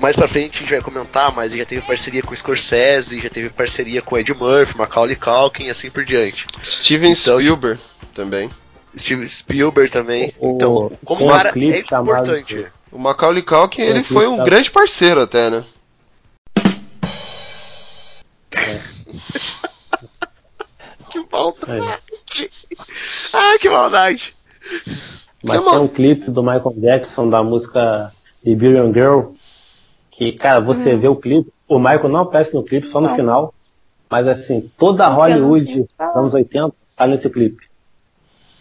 Mais 0.00 0.16
pra 0.16 0.28
frente 0.28 0.56
a 0.56 0.60
gente 0.60 0.70
vai 0.70 0.80
comentar, 0.80 1.32
mas 1.34 1.50
ele 1.50 1.60
já 1.60 1.66
teve 1.66 1.82
parceria 1.82 2.22
com 2.22 2.32
o 2.32 2.36
Scorsese, 2.36 3.20
já 3.20 3.28
teve 3.28 3.50
parceria 3.50 4.00
com 4.02 4.14
o 4.14 4.18
Ed 4.18 4.32
Murphy, 4.34 4.76
Macaulay 4.78 5.16
Culkin 5.16 5.64
e 5.64 5.70
assim 5.70 5.90
por 5.90 6.04
diante. 6.04 6.46
Steven 6.64 7.12
Então- 7.12 7.36
Spielberg 7.38 7.80
também. 8.14 8.50
Steven 8.96 9.28
Spielberg 9.28 9.90
também. 9.90 10.34
O- 10.38 10.54
então, 10.56 10.92
como 11.04 11.26
um 11.26 11.28
cara 11.28 11.52
é 11.56 11.78
importante. 11.78 12.66
O 12.90 12.98
Macaulay 12.98 13.42
Culkin, 13.42 13.82
ele 13.82 14.00
É, 14.00 14.04
foi 14.04 14.26
um 14.26 14.38
tá. 14.38 14.44
grande 14.44 14.70
parceiro 14.70 15.20
até, 15.20 15.50
né? 15.50 15.64
Que 21.10 21.24
falta. 21.28 21.66
É. 21.72 21.98
Ah, 23.32 23.56
que 23.60 23.68
maldade. 23.68 24.34
Mas 25.42 25.58
Que 25.58 25.64
tem 25.64 25.72
mal- 25.74 25.82
um 25.82 25.88
clipe 25.88 26.30
do 26.30 26.42
Michael 26.42 26.74
Jackson 26.76 27.28
da 27.28 27.42
música 27.42 28.12
The 28.44 28.54
Billion 28.54 28.92
Girl. 28.92 29.32
Que, 30.20 30.32
cara, 30.32 30.60
você 30.60 30.94
vê 30.94 31.08
o 31.08 31.16
clipe. 31.16 31.50
O 31.66 31.78
Michael 31.78 32.10
não 32.10 32.20
aparece 32.20 32.52
no 32.52 32.62
clipe, 32.62 32.86
só 32.86 33.00
no 33.00 33.08
Não. 33.08 33.16
final. 33.16 33.54
Mas 34.10 34.26
assim, 34.26 34.70
toda 34.76 35.06
a 35.06 35.14
Porque 35.14 35.32
Hollywood 35.32 35.80
dos 35.84 35.88
anos 36.14 36.34
80 36.34 36.74
tá 36.94 37.06
nesse 37.06 37.30
clipe. 37.30 37.64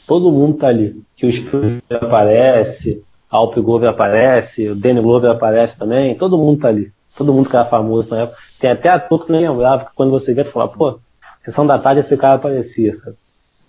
Todo 0.08 0.32
mundo 0.32 0.58
tá 0.58 0.68
ali. 0.68 1.04
Que 1.18 1.26
o 1.26 1.32
Spielberg 1.32 1.84
aparece, 1.92 3.04
Alp 3.30 3.58
Glover 3.58 3.90
aparece, 3.90 4.70
o 4.70 4.76
Danny 4.76 5.02
Glover 5.02 5.32
aparece 5.32 5.78
também, 5.78 6.16
todo 6.16 6.38
mundo 6.38 6.62
tá 6.62 6.70
ali. 6.70 6.94
Todo 7.18 7.34
mundo 7.34 7.50
que 7.50 7.56
era 7.58 7.66
famoso 7.66 8.10
na 8.10 8.22
época. 8.22 8.38
Tem 8.58 8.72
até 8.72 8.88
ator 8.88 9.20
que 9.20 9.26
tu 9.26 9.34
nem 9.34 9.46
lembrava, 9.50 9.84
que 9.84 9.92
quando 9.94 10.12
você 10.12 10.34
vê, 10.34 10.46
tu 10.46 10.52
fala, 10.52 10.70
pô, 10.70 10.98
sessão 11.44 11.68
da 11.68 11.78
tarde 11.78 12.00
esse 12.00 12.16
cara 12.16 12.36
aparecia, 12.36 12.96
sabe? 12.96 13.18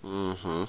Uhum. 0.05 0.69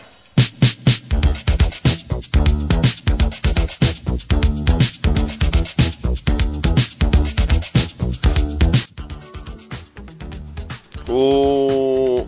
O. 11.11 12.25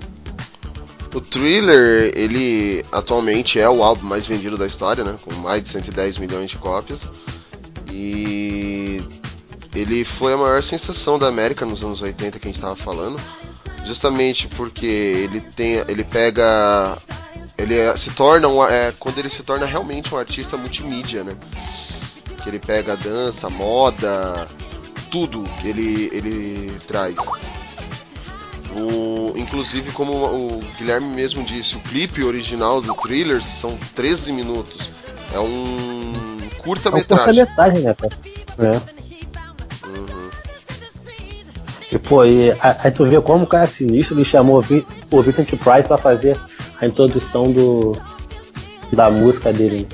O 1.15 1.21
Thriller, 1.21 2.11
ele 2.15 2.83
atualmente 2.91 3.59
é 3.59 3.69
o 3.69 3.83
álbum 3.83 4.07
mais 4.07 4.25
vendido 4.25 4.57
da 4.57 4.65
história, 4.65 5.03
né? 5.03 5.15
Com 5.23 5.33
mais 5.35 5.63
de 5.63 5.69
110 5.69 6.17
milhões 6.17 6.49
de 6.49 6.57
cópias. 6.57 6.99
E 7.91 8.99
ele 9.75 10.03
foi 10.03 10.33
a 10.33 10.37
maior 10.37 10.63
sensação 10.63 11.19
da 11.19 11.27
América 11.27 11.65
nos 11.65 11.83
anos 11.83 12.01
80 12.01 12.39
que 12.39 12.47
a 12.47 12.49
gente 12.49 12.55
estava 12.55 12.75
falando, 12.75 13.19
justamente 13.85 14.47
porque 14.47 14.85
ele 14.87 15.39
tem, 15.39 15.83
ele 15.87 16.03
pega, 16.03 16.97
ele 17.59 17.77
é- 17.77 17.95
se 17.95 18.09
torna 18.11 18.47
um, 18.47 18.65
é, 18.65 18.91
quando 18.99 19.19
ele 19.19 19.29
se 19.29 19.43
torna 19.43 19.67
realmente 19.67 20.13
um 20.13 20.17
artista 20.17 20.57
multimídia, 20.57 21.23
né? 21.23 21.35
Que 22.41 22.49
ele 22.49 22.59
pega 22.59 22.97
dança, 22.97 23.49
moda, 23.51 24.47
tudo 25.11 25.43
ele 25.63 26.09
ele 26.11 26.71
traz. 26.87 27.15
O, 28.75 29.33
inclusive, 29.37 29.91
como 29.91 30.13
o 30.13 30.59
Guilherme 30.77 31.07
mesmo 31.07 31.43
disse, 31.43 31.75
o 31.75 31.79
clipe 31.79 32.23
original 32.23 32.81
do 32.81 32.93
Thriller 32.95 33.41
são 33.61 33.77
13 33.95 34.31
minutos. 34.31 34.91
É 35.33 35.39
um 35.39 35.43
É 35.43 36.45
um 36.45 36.49
curta-metragem. 36.63 37.45
curta-metragem, 37.45 37.83
né, 37.83 37.93
cara? 37.95 38.17
É. 38.59 39.87
Uhum. 39.87 40.29
E, 41.91 41.99
pô, 41.99 42.25
e 42.25 42.51
a- 42.51 42.77
aí 42.83 42.91
tu 42.91 43.05
vê 43.05 43.21
como 43.21 43.43
o 43.43 43.47
cara 43.47 43.63
é 43.63 43.67
sinistro, 43.67 44.15
ele 44.15 44.25
chamou 44.25 44.57
o 44.57 44.61
Vi- 44.61 44.85
o 45.11 45.21
Vincent 45.21 45.49
Price 45.49 45.87
pra 45.87 45.97
fazer 45.97 46.37
a 46.81 46.85
introdução 46.87 47.51
do, 47.51 47.95
da 48.91 49.11
música 49.11 49.53
dele. 49.53 49.87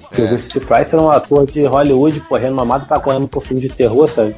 Porque 0.00 0.22
É. 0.22 0.24
O 0.24 0.28
Vincent 0.28 0.64
Price 0.64 0.92
era 0.94 1.02
um 1.02 1.10
ator 1.10 1.46
de 1.46 1.64
Hollywood, 1.64 2.20
pô, 2.28 2.36
renomado 2.36 2.86
pra 2.86 2.98
correndo 3.00 3.28
por 3.28 3.44
filme 3.44 3.60
de 3.62 3.68
terror, 3.68 4.08
sabe? 4.08 4.34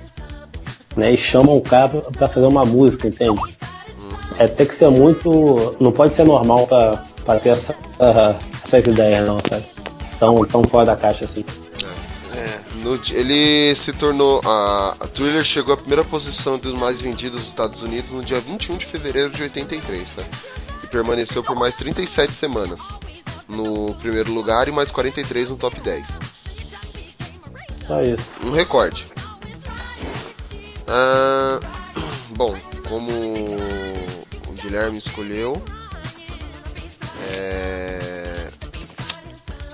Né? 0.96 1.12
E 1.12 1.16
chamam 1.16 1.56
o 1.56 1.60
cara 1.62 1.88
pra 2.16 2.28
fazer 2.28 2.46
uma 2.46 2.64
música, 2.64 3.08
entende? 3.08 3.40
É 4.38 4.46
tem 4.46 4.66
que 4.66 4.74
ser 4.74 4.90
muito. 4.90 5.76
Não 5.80 5.92
pode 5.92 6.14
ser 6.14 6.24
normal 6.24 6.66
pra, 6.66 7.02
pra 7.24 7.38
ter 7.38 7.50
essa, 7.50 7.74
ah, 8.00 8.34
essas 8.64 8.86
ideias, 8.86 9.26
não, 9.26 9.38
sabe? 9.48 9.64
Tão, 10.18 10.44
tão 10.44 10.64
fora 10.64 10.86
da 10.86 10.96
caixa 10.96 11.24
assim. 11.24 11.44
É. 12.34 12.84
No 12.84 12.98
ele 13.10 13.74
se 13.76 13.92
tornou. 13.92 14.40
A, 14.44 14.94
a 15.00 15.06
Thriller 15.06 15.42
chegou 15.42 15.74
à 15.74 15.76
primeira 15.76 16.04
posição 16.04 16.58
dos 16.58 16.78
mais 16.78 17.00
vendidos 17.00 17.40
dos 17.40 17.48
Estados 17.48 17.80
Unidos 17.80 18.10
no 18.10 18.22
dia 18.22 18.40
21 18.40 18.76
de 18.76 18.86
fevereiro 18.86 19.30
de 19.30 19.42
83, 19.42 20.02
né? 20.16 20.24
E 20.84 20.86
permaneceu 20.88 21.42
por 21.42 21.56
mais 21.56 21.74
37 21.74 22.32
semanas 22.32 22.80
no 23.48 23.94
primeiro 23.94 24.32
lugar 24.32 24.68
e 24.68 24.72
mais 24.72 24.90
43 24.90 25.50
no 25.50 25.56
top 25.56 25.80
10. 25.80 26.06
Só 27.70 28.02
isso. 28.02 28.30
Um 28.44 28.50
recorde. 28.50 29.04
Ah, 30.88 31.60
bom, 32.36 32.54
como 32.88 34.05
Guilherme 34.62 34.98
escolheu. 34.98 35.62
É, 37.36 38.48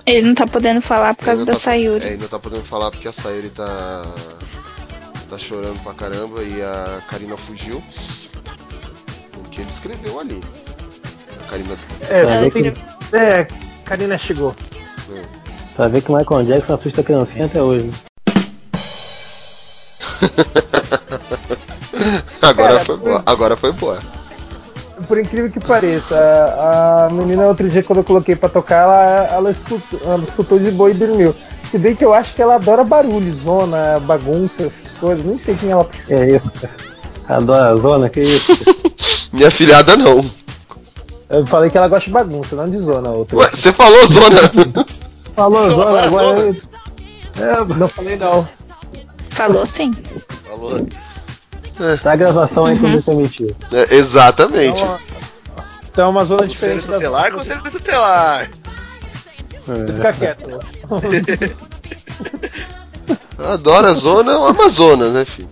Ele 0.07 0.27
não 0.29 0.35
tá 0.35 0.47
podendo 0.47 0.81
falar 0.83 1.15
por 1.15 1.25
causa 1.25 1.45
da 1.45 1.53
tá- 1.53 1.59
Sayuri. 1.59 2.05
É, 2.05 2.09
ele 2.09 2.19
não 2.23 2.29
tá 2.29 2.39
podendo 2.39 2.65
falar 2.65 2.91
porque 2.91 3.09
a 3.09 3.13
Sayuri 3.13 3.49
tá. 3.51 4.03
tá 5.31 5.39
chorando 5.39 5.81
pra 5.83 5.95
caramba 5.95 6.43
e 6.43 6.63
a 6.63 7.01
Karina 7.09 7.37
fugiu. 7.37 7.83
O 9.37 9.43
que 9.51 9.61
ele 9.61 9.71
escreveu 9.71 10.21
ali. 10.21 10.41
A 11.41 11.45
Karina. 11.51 11.77
É, 12.11 12.51
tem- 12.51 12.73
que, 12.73 13.17
é, 13.17 13.47
Karina 13.85 14.19
chegou. 14.19 14.55
pra 15.77 15.89
ver 15.89 16.03
que 16.03 16.11
o 16.11 16.17
Michael 16.17 16.45
Jackson 16.45 16.75
assusta 16.75 17.01
a 17.01 17.05
criancinha 17.05 17.47
até 17.47 17.63
hoje. 17.63 17.91
Agora 22.43 22.69
Cara, 22.75 22.81
foi 22.85 22.97
boa. 22.97 23.23
Agora 23.25 23.57
foi 23.57 23.73
boa. 23.73 24.03
Por 25.07 25.19
incrível 25.19 25.51
que 25.51 25.61
pareça, 25.61 26.17
a, 26.17 27.07
a 27.07 27.11
menina 27.11 27.45
outro 27.47 27.69
dia 27.69 27.83
quando 27.83 27.99
eu 27.99 28.05
coloquei 28.05 28.35
pra 28.37 28.49
tocar, 28.49 28.83
ela, 28.83 29.05
ela, 29.33 29.51
escutou, 29.51 30.01
ela 30.05 30.23
escutou 30.23 30.59
de 30.59 30.71
boa 30.71 30.91
e 30.91 30.95
dormiu. 30.95 31.35
Se 31.71 31.79
bem 31.79 31.95
que 31.97 32.05
eu 32.05 32.13
acho 32.13 32.35
que 32.35 32.43
ela 32.43 32.55
adora 32.57 32.85
barulho, 32.85 33.33
zona, 33.33 33.99
bagunça, 34.01 34.65
essas 34.65 34.93
coisas. 34.95 35.25
Nem 35.25 35.37
sei 35.39 35.55
quem 35.55 35.71
ela 35.71 35.87
é 36.11 36.37
isso, 36.37 36.51
cara. 36.61 36.75
Adora 37.29 37.71
a 37.73 37.77
zona, 37.77 38.09
que 38.09 38.23
isso? 38.23 38.53
Minha 39.33 39.51
filhada 39.51 39.97
não. 39.97 40.25
Eu 41.31 41.47
falei 41.47 41.71
que 41.71 41.79
ela 41.79 41.89
gosta 41.89 42.05
de 42.07 42.13
bagunça, 42.13 42.55
não 42.57 42.69
de 42.69 42.79
zona 42.79 43.11
outra. 43.11 43.37
Ué, 43.39 43.49
você 43.51 43.73
falou 43.73 44.07
zona. 44.07 44.85
Falou 45.35 45.63
Zona, 45.71 45.77
zona, 45.85 46.03
agora. 46.03 46.27
zona. 46.27 46.41
eu- 46.41 46.57
É, 47.43 47.75
não 47.75 47.89
falei 47.89 48.17
não. 48.19 48.47
Falou 49.31 49.65
sim. 49.65 49.91
Falou. 50.45 50.87
Tá 52.03 52.13
a 52.13 52.17
gravação 52.17 52.67
aí 52.67 52.79
que 52.79 52.87
me 52.87 53.03
permitiu. 53.03 53.55
É, 53.73 53.95
exatamente. 53.97 54.81
Então, 54.81 54.99
então 55.91 56.07
é 56.07 56.09
uma 56.11 56.25
zona 56.25 56.43
Conselho 56.43 56.81
diferente 56.81 56.87
da 56.87 56.95
tutelar, 56.95 57.33
conselho 57.33 57.63
tutelar. 57.63 58.51
Fica 59.95 60.13
quieto. 60.13 60.61
Adora 63.39 63.91
a 63.91 63.95
zona 63.95 64.37
ou 64.39 64.47
Amazonas, 64.49 65.13
né, 65.13 65.25
filho? 65.25 65.49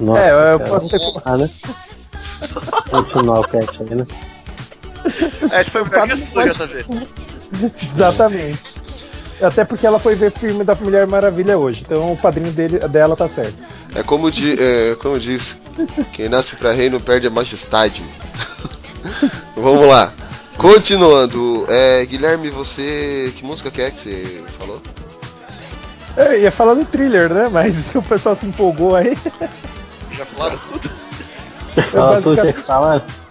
Nossa, 0.00 0.20
É, 0.20 0.52
eu 0.54 0.58
cara. 0.58 0.70
posso 0.70 0.88
ter. 0.88 1.00
Ah, 1.24 1.36
né? 1.36 1.48
Continuar 2.90 3.40
o 3.40 3.44
cast 3.44 3.82
aí, 3.82 3.94
né? 3.94 4.06
É, 5.50 5.60
Esse 5.60 5.70
foi 5.70 5.82
o 5.82 5.88
melhor 5.88 6.06
que 6.06 6.12
a 6.12 6.16
sua, 6.16 6.48
JV. 6.48 6.84
Exatamente. 7.92 8.74
Até 9.42 9.64
porque 9.64 9.86
ela 9.86 9.98
foi 9.98 10.14
ver 10.14 10.30
filme 10.32 10.64
da 10.64 10.74
Mulher 10.74 11.06
Maravilha 11.06 11.58
hoje, 11.58 11.82
então 11.84 12.12
o 12.12 12.16
padrinho 12.16 12.52
dele, 12.52 12.78
dela 12.88 13.16
tá 13.16 13.28
certo. 13.28 13.62
É 13.94 14.02
como, 14.02 14.30
di, 14.30 14.56
é, 14.60 14.94
como 14.94 15.18
diz, 15.18 15.56
quem 16.12 16.28
nasce 16.28 16.56
pra 16.56 16.72
rei 16.72 16.88
não 16.88 17.00
perde 17.00 17.26
a 17.26 17.30
majestade. 17.30 18.02
Vamos 19.56 19.88
lá. 19.88 20.12
Continuando, 20.56 21.66
é, 21.68 22.04
Guilherme, 22.06 22.48
você. 22.48 23.32
Que 23.36 23.44
música 23.44 23.70
que 23.70 23.82
é 23.82 23.90
que 23.90 24.00
você 24.00 24.44
falou? 24.58 24.80
Eu 26.16 26.40
ia 26.40 26.50
falar 26.50 26.74
do 26.74 26.84
thriller, 26.84 27.32
né? 27.32 27.48
Mas 27.50 27.94
o 27.96 28.02
pessoal 28.02 28.36
se 28.36 28.46
empolgou 28.46 28.94
aí. 28.94 29.18
Já 30.12 30.24
falaram 30.26 30.58
tudo. 30.58 30.90
Tinha 31.74 32.02
basicamente-. 32.02 33.23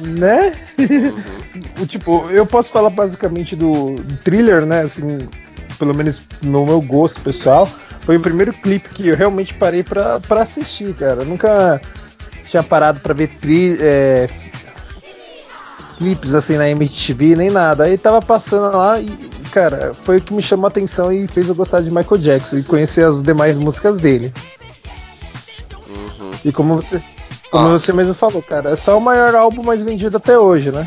Né? 0.00 0.52
Uhum. 0.78 1.86
tipo, 1.86 2.28
eu 2.30 2.46
posso 2.46 2.70
falar 2.70 2.90
basicamente 2.90 3.56
do 3.56 4.02
thriller, 4.22 4.64
né? 4.64 4.82
Assim, 4.82 5.28
pelo 5.78 5.94
menos 5.94 6.22
no 6.42 6.64
meu 6.64 6.80
gosto 6.80 7.20
pessoal. 7.20 7.68
Foi 8.02 8.16
o 8.16 8.20
primeiro 8.20 8.52
clipe 8.52 8.88
que 8.90 9.08
eu 9.08 9.16
realmente 9.16 9.54
parei 9.54 9.82
pra, 9.82 10.20
pra 10.20 10.42
assistir, 10.42 10.94
cara. 10.94 11.22
Eu 11.22 11.26
nunca 11.26 11.80
tinha 12.44 12.62
parado 12.62 13.00
pra 13.00 13.12
ver 13.12 13.28
tri, 13.40 13.76
é, 13.80 14.28
clipes 15.98 16.34
assim 16.34 16.56
na 16.56 16.70
MTV, 16.70 17.36
nem 17.36 17.50
nada. 17.50 17.84
Aí 17.84 17.98
tava 17.98 18.22
passando 18.22 18.76
lá 18.76 19.00
e, 19.00 19.10
cara, 19.52 19.92
foi 19.92 20.18
o 20.18 20.20
que 20.20 20.32
me 20.32 20.40
chamou 20.40 20.66
a 20.66 20.68
atenção 20.68 21.12
e 21.12 21.26
fez 21.26 21.48
eu 21.48 21.54
gostar 21.54 21.80
de 21.80 21.90
Michael 21.90 22.20
Jackson 22.20 22.58
e 22.58 22.62
conhecer 22.62 23.04
as 23.04 23.22
demais 23.22 23.58
músicas 23.58 23.98
dele. 23.98 24.32
Uhum. 25.88 26.30
E 26.44 26.52
como 26.52 26.76
você. 26.76 27.02
Como 27.50 27.68
ah. 27.68 27.70
você 27.70 27.92
mesmo 27.92 28.14
falou, 28.14 28.42
cara, 28.42 28.70
é 28.70 28.76
só 28.76 28.96
o 28.98 29.00
maior 29.00 29.34
álbum 29.34 29.62
mais 29.62 29.82
vendido 29.82 30.16
até 30.16 30.38
hoje, 30.38 30.70
né? 30.70 30.86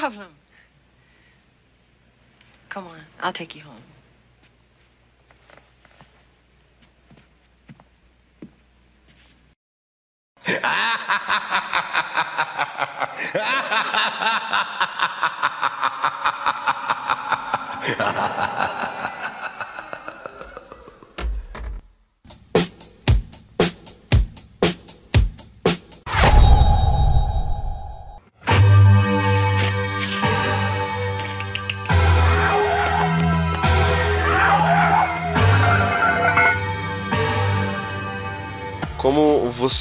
Problem? 0.00 0.28
Come 2.70 2.86
on, 2.86 3.00
I'll 3.20 3.34
take 3.34 3.54
you 3.54 3.60
home. 3.60 3.71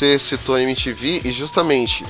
Você 0.01 0.17
citou 0.17 0.55
a 0.55 0.61
MTV, 0.61 1.21
e 1.25 1.31
justamente 1.31 2.03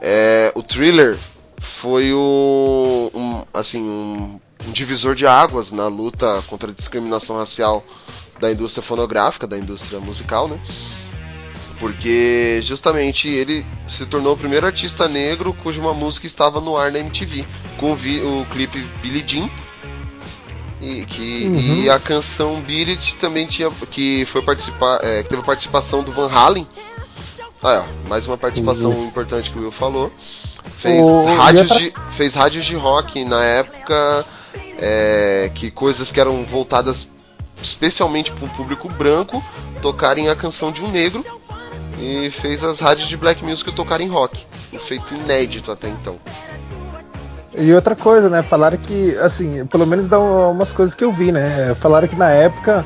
é, 0.00 0.52
o 0.54 0.62
thriller 0.62 1.18
foi 1.60 2.12
o, 2.12 3.10
um, 3.12 3.42
assim, 3.52 3.82
um, 3.82 4.38
um 4.68 4.72
divisor 4.72 5.16
de 5.16 5.26
águas 5.26 5.72
na 5.72 5.88
luta 5.88 6.40
contra 6.46 6.70
a 6.70 6.74
discriminação 6.74 7.36
racial 7.36 7.84
da 8.40 8.52
indústria 8.52 8.82
fonográfica, 8.84 9.48
da 9.48 9.58
indústria 9.58 9.98
musical, 9.98 10.46
né? 10.46 10.58
Porque 11.80 12.60
justamente 12.62 13.28
ele 13.28 13.66
se 13.88 14.06
tornou 14.06 14.34
o 14.34 14.36
primeiro 14.36 14.64
artista 14.64 15.08
negro 15.08 15.52
cuja 15.54 15.80
uma 15.80 15.92
música 15.92 16.26
estava 16.28 16.60
no 16.60 16.76
ar 16.76 16.92
na 16.92 17.00
MTV, 17.00 17.44
com 17.78 17.92
o, 17.92 18.46
clipe 18.46 18.80
Billie 19.02 19.24
Jean. 19.26 19.50
E, 20.80 21.04
que, 21.06 21.46
Uhum. 21.46 21.82
e 21.82 21.90
a 21.90 21.98
canção 21.98 22.62
It 22.68 23.16
também 23.16 23.46
tinha. 23.46 23.68
que 23.90 24.24
foi 24.26 24.42
participar. 24.42 25.00
é, 25.02 25.22
teve 25.22 25.42
participação 25.42 26.02
do 26.02 26.12
Van 26.12 26.30
Halen. 26.30 26.66
Ah, 27.64 27.82
é, 27.82 28.08
mais 28.10 28.26
uma 28.26 28.36
participação 28.36 28.92
importante 28.92 29.50
que 29.50 29.58
o 29.58 29.62
Will 29.62 29.72
falou. 29.72 30.12
Fez, 30.80 31.02
rádios 31.38 31.68
de, 31.70 31.94
fez 32.12 32.34
rádios 32.34 32.66
de 32.66 32.76
rock 32.76 33.24
na 33.24 33.42
época. 33.42 34.24
é, 34.78 35.50
que 35.54 35.70
coisas 35.70 36.12
que 36.12 36.20
eram 36.20 36.44
voltadas 36.44 37.08
especialmente 37.62 38.30
para 38.30 38.44
um 38.44 38.48
público 38.48 38.86
branco 38.88 39.42
tocarem 39.80 40.28
a 40.28 40.36
canção 40.36 40.70
de 40.70 40.82
um 40.82 40.90
negro. 40.90 41.24
E 41.98 42.30
fez 42.32 42.62
as 42.62 42.80
rádios 42.80 43.08
de 43.08 43.16
black 43.16 43.42
music 43.42 43.72
tocarem 43.72 44.08
rock. 44.08 44.44
Um 44.70 44.78
feito 44.78 45.14
inédito 45.14 45.72
até 45.72 45.88
então. 45.88 46.18
E 47.56 47.72
outra 47.72 47.96
coisa, 47.96 48.28
né? 48.28 48.42
Falaram 48.42 48.76
que, 48.76 49.16
assim, 49.18 49.64
pelo 49.66 49.86
menos 49.86 50.06
dá 50.06 50.18
umas 50.20 50.70
coisas 50.70 50.94
que 50.94 51.04
eu 51.04 51.12
vi, 51.12 51.32
né? 51.32 51.74
Falaram 51.76 52.08
que 52.08 52.16
na 52.16 52.30
época 52.30 52.84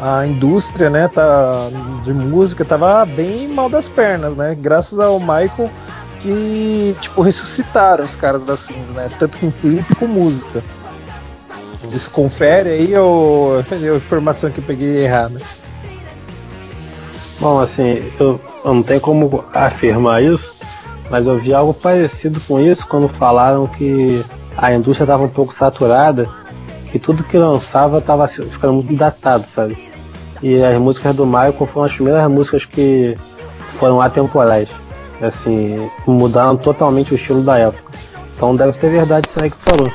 a 0.00 0.26
indústria, 0.26 0.90
né, 0.90 1.08
tá, 1.08 1.70
de 2.04 2.12
música 2.12 2.64
tava 2.64 3.04
bem 3.04 3.48
mal 3.48 3.68
das 3.68 3.88
pernas, 3.88 4.36
né? 4.36 4.54
Graças 4.58 4.98
ao 4.98 5.18
Michael 5.18 5.70
que, 6.20 6.94
tipo, 7.00 7.22
ressuscitaram 7.22 8.04
os 8.04 8.16
caras 8.16 8.44
da 8.44 8.56
cinza, 8.56 8.92
né? 8.94 9.08
Tanto 9.18 9.38
com 9.38 9.50
clipe 9.50 9.94
com 9.94 10.06
música. 10.06 10.62
Isso 11.92 12.10
confere 12.10 12.70
aí 12.70 12.96
ou 12.96 13.58
a 13.70 13.96
informação 13.96 14.50
que 14.50 14.58
eu 14.58 14.64
peguei 14.64 15.04
errada? 15.04 15.40
Bom, 17.38 17.58
assim, 17.58 18.00
eu, 18.18 18.40
eu 18.64 18.74
não 18.74 18.82
tenho 18.82 19.00
como 19.00 19.44
afirmar 19.52 20.22
isso, 20.22 20.54
mas 21.10 21.26
eu 21.26 21.38
vi 21.38 21.54
algo 21.54 21.72
parecido 21.72 22.40
com 22.40 22.58
isso 22.58 22.86
quando 22.86 23.08
falaram 23.08 23.66
que 23.66 24.24
a 24.56 24.72
indústria 24.72 25.04
estava 25.04 25.22
um 25.22 25.28
pouco 25.28 25.54
saturada 25.54 26.24
e 26.92 26.98
tudo 26.98 27.22
que 27.24 27.36
lançava 27.36 27.98
estava 27.98 28.26
ficando 28.26 28.74
muito 28.74 28.96
datado, 28.96 29.44
sabe? 29.54 29.76
E 30.42 30.62
as 30.62 30.78
músicas 30.80 31.16
do 31.16 31.26
Michael 31.26 31.52
foram 31.52 31.86
as 31.86 31.92
primeiras 31.92 32.32
músicas 32.32 32.64
que 32.64 33.14
foram 33.78 34.00
atemporais. 34.00 34.68
Assim, 35.20 35.90
mudaram 36.06 36.56
totalmente 36.56 37.12
o 37.12 37.16
estilo 37.16 37.42
da 37.42 37.58
época. 37.58 37.92
Então 38.34 38.54
deve 38.54 38.76
ser 38.78 38.90
verdade 38.90 39.28
isso 39.28 39.42
aí 39.42 39.50
que 39.50 39.56
falou. 39.64 39.90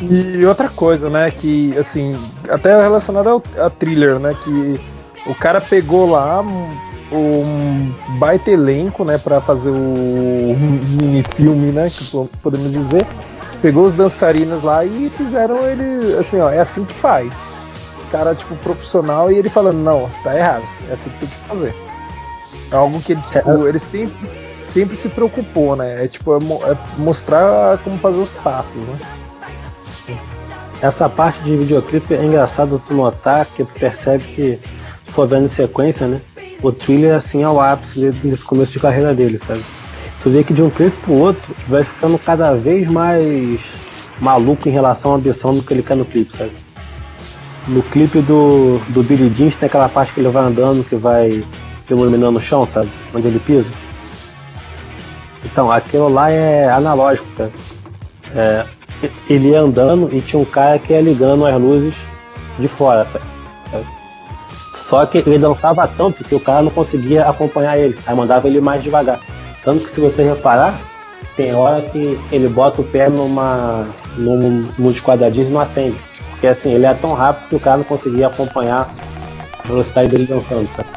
E 0.00 0.44
outra 0.44 0.68
coisa, 0.68 1.08
né, 1.10 1.30
que 1.30 1.76
assim, 1.76 2.18
até 2.48 2.80
relacionado 2.80 3.28
ao 3.28 3.42
a 3.64 3.70
thriller, 3.70 4.18
né, 4.18 4.34
que 4.44 4.80
o 5.26 5.34
cara 5.34 5.60
pegou 5.60 6.10
lá, 6.10 6.44
um 7.12 7.92
baita 8.18 8.50
elenco, 8.50 9.04
né, 9.04 9.18
para 9.18 9.40
fazer 9.40 9.70
o 9.70 10.56
mini 10.98 11.24
filme, 11.34 11.72
né, 11.72 11.90
que 11.90 12.04
podemos 12.42 12.72
dizer. 12.72 13.04
Pegou 13.60 13.84
os 13.84 13.94
dançarinos 13.94 14.62
lá 14.62 14.84
e 14.84 15.10
fizeram 15.10 15.66
ele 15.68 16.16
assim, 16.16 16.40
ó, 16.40 16.48
é 16.48 16.60
assim 16.60 16.84
que 16.84 16.94
faz. 16.94 17.32
Os 18.08 18.12
caras 18.12 18.38
tipo 18.38 18.56
profissional 18.56 19.30
e 19.30 19.36
ele 19.36 19.50
falando, 19.50 19.76
não, 19.76 20.08
tá 20.24 20.34
errado, 20.34 20.64
é 20.88 20.94
assim 20.94 21.10
que 21.10 21.18
tem 21.18 21.28
que 21.28 21.34
fazer. 21.46 21.74
É 22.70 22.76
algo 22.76 23.00
que 23.02 23.12
ele, 23.12 23.20
tipo, 23.30 23.66
ele 23.66 23.78
sempre, 23.78 24.28
sempre 24.66 24.96
se 24.96 25.10
preocupou, 25.10 25.76
né? 25.76 26.04
É 26.04 26.08
tipo, 26.08 26.32
é, 26.32 26.38
é 26.70 26.76
mostrar 26.96 27.76
como 27.78 27.98
fazer 27.98 28.18
os 28.18 28.32
passos, 28.32 28.80
né? 28.80 28.98
Essa 30.80 31.06
parte 31.06 31.42
de 31.42 31.54
videoclipe 31.56 32.14
é 32.14 32.24
engraçado 32.24 32.80
tu 32.88 32.94
notar 32.94 33.44
que 33.44 33.62
tu 33.62 33.72
percebe 33.78 34.24
que, 34.24 34.58
se 35.06 35.12
for 35.12 35.28
vendo 35.28 35.44
em 35.44 35.48
sequência, 35.48 36.06
né? 36.06 36.20
O 36.62 36.72
thriller 36.72 37.14
assim 37.14 37.42
é 37.42 37.48
o 37.48 37.60
ápice 37.60 38.10
desse 38.10 38.44
começo 38.44 38.72
de 38.72 38.80
carreira 38.80 39.14
dele, 39.14 39.38
sabe? 39.46 39.62
Tu 40.22 40.30
vê 40.30 40.42
que 40.42 40.54
de 40.54 40.62
um 40.62 40.70
clipe 40.70 40.96
pro 41.02 41.12
outro 41.12 41.54
vai 41.68 41.84
ficando 41.84 42.18
cada 42.18 42.54
vez 42.54 42.90
mais 42.90 43.60
maluco 44.18 44.66
em 44.66 44.72
relação 44.72 45.12
à 45.12 45.16
ambição 45.16 45.54
do 45.54 45.62
que 45.62 45.74
ele 45.74 45.82
quer 45.82 45.96
no 45.96 46.06
clipe, 46.06 46.34
sabe? 46.34 46.52
No 47.68 47.82
clipe 47.82 48.20
do, 48.22 48.78
do 48.88 49.02
Billy 49.02 49.32
Jean 49.36 49.50
tem 49.50 49.66
aquela 49.66 49.88
parte 49.88 50.14
que 50.14 50.20
ele 50.20 50.28
vai 50.30 50.44
andando, 50.44 50.82
que 50.82 50.96
vai 50.96 51.44
iluminando 51.88 52.38
o 52.38 52.40
chão, 52.40 52.66
sabe? 52.66 52.88
Onde 53.14 53.28
ele 53.28 53.38
pisa. 53.38 53.70
Então, 55.44 55.70
aquilo 55.70 56.08
lá 56.08 56.30
é 56.30 56.68
analógico, 56.70 57.26
cara. 57.36 57.52
É, 58.34 58.64
ele 59.28 59.50
ia 59.50 59.60
andando 59.60 60.08
e 60.12 60.20
tinha 60.20 60.40
um 60.40 60.44
cara 60.44 60.78
que 60.78 60.92
ia 60.92 61.00
ligando 61.00 61.44
as 61.46 61.60
luzes 61.60 61.94
de 62.58 62.68
fora, 62.68 63.04
sabe? 63.04 63.24
Só 64.74 65.04
que 65.04 65.18
ele 65.18 65.38
dançava 65.38 65.86
tanto 65.86 66.24
que 66.24 66.34
o 66.34 66.40
cara 66.40 66.62
não 66.62 66.70
conseguia 66.70 67.28
acompanhar 67.28 67.78
ele, 67.78 67.98
aí 68.06 68.14
mandava 68.14 68.46
ele 68.46 68.60
mais 68.60 68.82
devagar. 68.82 69.20
Tanto 69.64 69.84
que 69.84 69.90
se 69.90 70.00
você 70.00 70.22
reparar, 70.22 70.80
tem 71.36 71.54
hora 71.54 71.82
que 71.82 72.18
ele 72.32 72.48
bota 72.48 72.80
o 72.80 72.84
pé 72.84 73.08
numa, 73.08 73.86
num, 74.16 74.68
nos 74.78 75.00
quadradinhos 75.00 75.48
e 75.48 75.52
não 75.52 75.60
acende. 75.60 75.96
Porque 76.38 76.46
assim, 76.46 76.72
ele 76.72 76.86
é 76.86 76.94
tão 76.94 77.14
rápido 77.14 77.48
que 77.48 77.56
o 77.56 77.60
cara 77.60 77.78
não 77.78 77.84
conseguia 77.84 78.28
acompanhar 78.28 78.88
a 79.58 79.66
velocidade 79.66 80.08
dele 80.08 80.24
dançando, 80.24 80.70
sabe? 80.70 80.88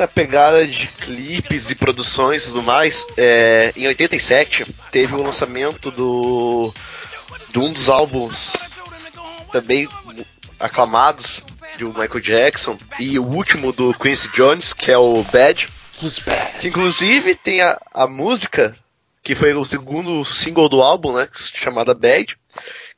Essa 0.00 0.08
pegada 0.08 0.66
de 0.66 0.86
clipes 0.86 1.70
e 1.70 1.74
produções 1.74 2.44
e 2.44 2.46
tudo 2.46 2.62
mais, 2.62 3.06
é, 3.18 3.70
em 3.76 3.86
87 3.86 4.64
teve 4.90 5.14
o 5.14 5.22
lançamento 5.22 5.90
do 5.90 6.72
de 7.50 7.58
um 7.58 7.70
dos 7.70 7.90
álbuns 7.90 8.54
também 9.52 9.86
aclamados 10.58 11.44
do 11.78 11.88
Michael 11.88 12.20
Jackson 12.20 12.78
e 12.98 13.18
o 13.18 13.24
último 13.24 13.72
do 13.72 13.92
Quincy 13.92 14.30
Jones, 14.32 14.72
que 14.72 14.90
é 14.90 14.96
o 14.96 15.22
Bad. 15.24 15.68
Que 16.60 16.68
inclusive 16.68 17.34
tem 17.34 17.60
a, 17.60 17.78
a 17.92 18.06
música 18.06 18.74
que 19.22 19.34
foi 19.34 19.52
o 19.52 19.66
segundo 19.66 20.24
single 20.24 20.68
do 20.70 20.80
álbum, 20.80 21.12
né, 21.12 21.28
chamada 21.32 21.92
Bad, 21.92 22.38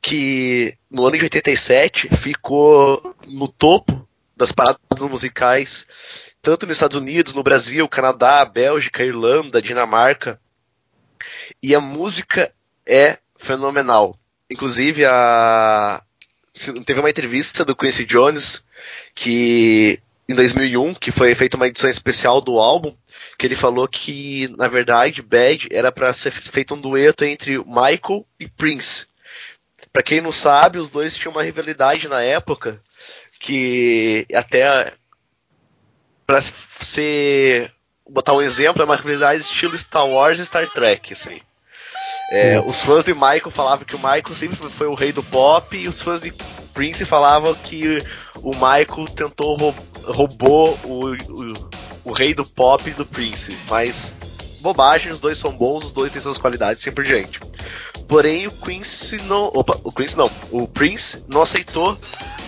que 0.01 0.73
no 0.89 1.05
ano 1.05 1.17
de 1.17 1.23
87 1.23 2.15
ficou 2.15 3.13
no 3.27 3.49
topo 3.49 4.07
das 4.37 4.53
paradas 4.53 4.79
musicais 5.01 5.85
tanto 6.43 6.67
nos 6.67 6.75
Estados 6.75 6.97
Unidos, 6.97 7.33
no 7.33 7.41
Brasil, 7.41 7.87
Canadá, 7.87 8.43
Bélgica, 8.43 9.01
Irlanda, 9.01 9.61
Dinamarca. 9.61 10.39
E 11.61 11.73
a 11.73 11.79
música 11.79 12.53
é 12.85 13.17
fenomenal. 13.37 14.19
Inclusive, 14.51 15.05
a... 15.05 16.03
teve 16.85 16.99
uma 16.99 17.09
entrevista 17.09 17.63
do 17.63 17.73
Quincy 17.73 18.05
Jones 18.05 18.61
que 19.15 19.99
em 20.27 20.35
2001, 20.35 20.95
que 20.95 21.11
foi 21.11 21.33
feita 21.33 21.55
uma 21.55 21.67
edição 21.67 21.89
especial 21.89 22.41
do 22.41 22.59
álbum, 22.59 22.93
que 23.37 23.47
ele 23.47 23.55
falou 23.55 23.87
que, 23.87 24.49
na 24.57 24.67
verdade, 24.67 25.21
Bad 25.21 25.69
era 25.71 25.93
para 25.93 26.11
ser 26.11 26.31
feito 26.31 26.75
um 26.75 26.81
dueto 26.81 27.23
entre 27.23 27.57
Michael 27.59 28.25
e 28.37 28.49
Prince. 28.49 29.05
Para 29.93 30.03
quem 30.03 30.19
não 30.19 30.31
sabe, 30.31 30.77
os 30.77 30.89
dois 30.89 31.15
tinham 31.15 31.31
uma 31.31 31.43
rivalidade 31.43 32.07
na 32.09 32.21
época, 32.21 32.81
que 33.39 34.25
até 34.33 34.93
para 36.25 36.41
ser 36.41 37.71
botar 38.09 38.33
um 38.33 38.41
exemplo, 38.41 38.81
é 38.81 38.85
uma 38.85 38.95
rivalidade 38.95 39.41
estilo 39.41 39.77
Star 39.77 40.07
Wars 40.07 40.39
e 40.39 40.45
Star 40.45 40.69
Trek, 40.69 41.13
assim. 41.13 41.41
É, 42.31 42.59
os 42.59 42.81
fãs 42.81 43.05
de 43.05 43.13
Michael 43.13 43.51
falavam 43.51 43.85
que 43.85 43.95
o 43.95 43.99
Michael 43.99 44.35
sempre 44.35 44.57
foi 44.69 44.87
o 44.87 44.95
rei 44.95 45.11
do 45.11 45.21
pop 45.21 45.75
e 45.77 45.87
os 45.87 46.01
fãs 46.01 46.21
de 46.21 46.33
Prince 46.73 47.05
falavam 47.05 47.53
que 47.53 48.03
o 48.37 48.51
Michael 48.53 49.07
tentou 49.15 49.55
roub 49.55 49.75
roubou 50.05 50.77
o, 50.83 51.13
o, 51.13 51.69
o, 52.05 52.11
rei 52.11 52.33
do 52.33 52.45
pop 52.45 52.89
do 52.91 53.05
Prince. 53.05 53.57
Mas 53.69 54.13
bobagem, 54.61 55.11
os 55.11 55.19
dois 55.19 55.37
são 55.37 55.51
bons, 55.51 55.85
os 55.85 55.91
dois 55.91 56.11
têm 56.11 56.21
suas 56.21 56.37
qualidades 56.37 56.83
e 56.83 56.89
assim 56.89 56.95
por 56.95 57.03
diante. 57.03 57.39
Porém, 58.07 58.47
o 58.47 58.51
Quincy 58.51 59.17
não. 59.23 59.51
Opa, 59.53 59.77
o 59.83 59.91
Quincy 59.91 60.17
não. 60.17 60.29
O 60.51 60.67
Prince 60.67 61.23
não 61.27 61.41
aceitou 61.41 61.97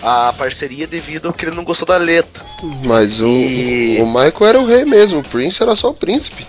a 0.02 0.32
parceria 0.36 0.86
devido 0.86 1.26
ao 1.26 1.34
que 1.34 1.44
ele 1.44 1.56
não 1.56 1.64
gostou 1.64 1.86
da 1.86 1.96
letra. 1.96 2.44
Mas 2.84 3.20
o, 3.20 3.26
e... 3.26 4.00
o 4.00 4.06
Michael 4.06 4.46
era 4.46 4.60
o 4.60 4.66
rei 4.66 4.84
mesmo, 4.84 5.20
o 5.20 5.24
Prince 5.24 5.62
era 5.62 5.74
só 5.74 5.90
o 5.90 5.94
príncipe. 5.94 6.46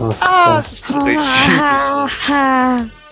Nossa, 0.00 0.24
ah, 0.26 0.62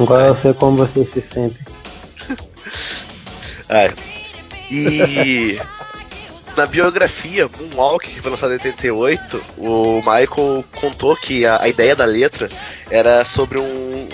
Agora 0.00 0.26
eu 0.26 0.34
sei 0.34 0.52
como 0.52 0.76
você 0.76 1.04
se 1.04 1.20
sente. 1.20 1.58
E 4.70 5.60
na 6.56 6.66
biografia 6.66 7.48
Moonwalk, 7.48 8.08
que 8.08 8.20
foi 8.20 8.30
lançada 8.30 8.54
em 8.54 8.58
88, 8.58 9.44
o 9.58 9.96
Michael 9.98 10.64
contou 10.80 11.14
que 11.16 11.44
a, 11.46 11.62
a 11.62 11.68
ideia 11.68 11.94
da 11.94 12.04
letra 12.04 12.48
era 12.90 13.24
sobre 13.24 13.58
um, 13.58 14.08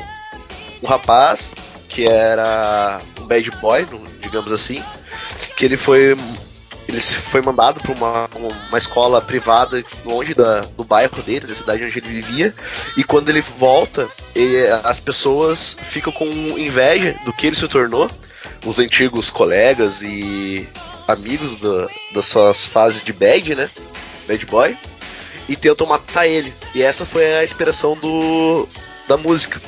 um 0.83 0.87
rapaz 0.87 1.55
que 1.89 2.07
era 2.07 3.01
um 3.21 3.27
bad 3.27 3.51
boy, 3.61 3.87
digamos 4.21 4.51
assim, 4.53 4.83
que 5.57 5.65
ele 5.65 5.77
foi 5.77 6.17
ele 6.93 7.01
foi 7.01 7.41
mandado 7.41 7.81
para 7.81 7.93
uma, 7.93 8.29
uma 8.69 8.79
escola 8.79 9.21
privada 9.21 9.83
longe 10.05 10.35
da, 10.35 10.61
do 10.61 10.85
bairro 10.85 11.23
dele, 11.23 11.47
da 11.47 11.55
cidade 11.55 11.85
onde 11.85 11.99
ele 11.99 12.21
vivia, 12.21 12.55
e 12.97 13.03
quando 13.03 13.31
ele 13.31 13.43
volta, 13.59 14.07
ele, 14.35 14.67
as 14.85 15.01
pessoas 15.01 15.77
ficam 15.91 16.13
com 16.13 16.27
inveja 16.27 17.15
do 17.25 17.33
que 17.33 17.47
ele 17.47 17.57
se 17.57 17.67
tornou, 17.67 18.11
os 18.67 18.79
antigos 18.79 19.31
colegas 19.31 20.03
e 20.03 20.69
amigos 21.09 21.57
da, 21.57 21.89
das 22.15 22.27
suas 22.27 22.65
fases 22.65 23.03
de 23.03 23.13
bad, 23.13 23.55
né? 23.55 23.71
Bad 24.29 24.47
boy. 24.47 24.77
E 25.49 25.57
tentam 25.57 25.87
matar 25.87 26.27
ele. 26.27 26.53
E 26.75 26.83
essa 26.83 27.05
foi 27.05 27.35
a 27.35 27.45
inspiração 27.45 27.97
do, 27.97 28.69
da 29.09 29.17
música. 29.17 29.61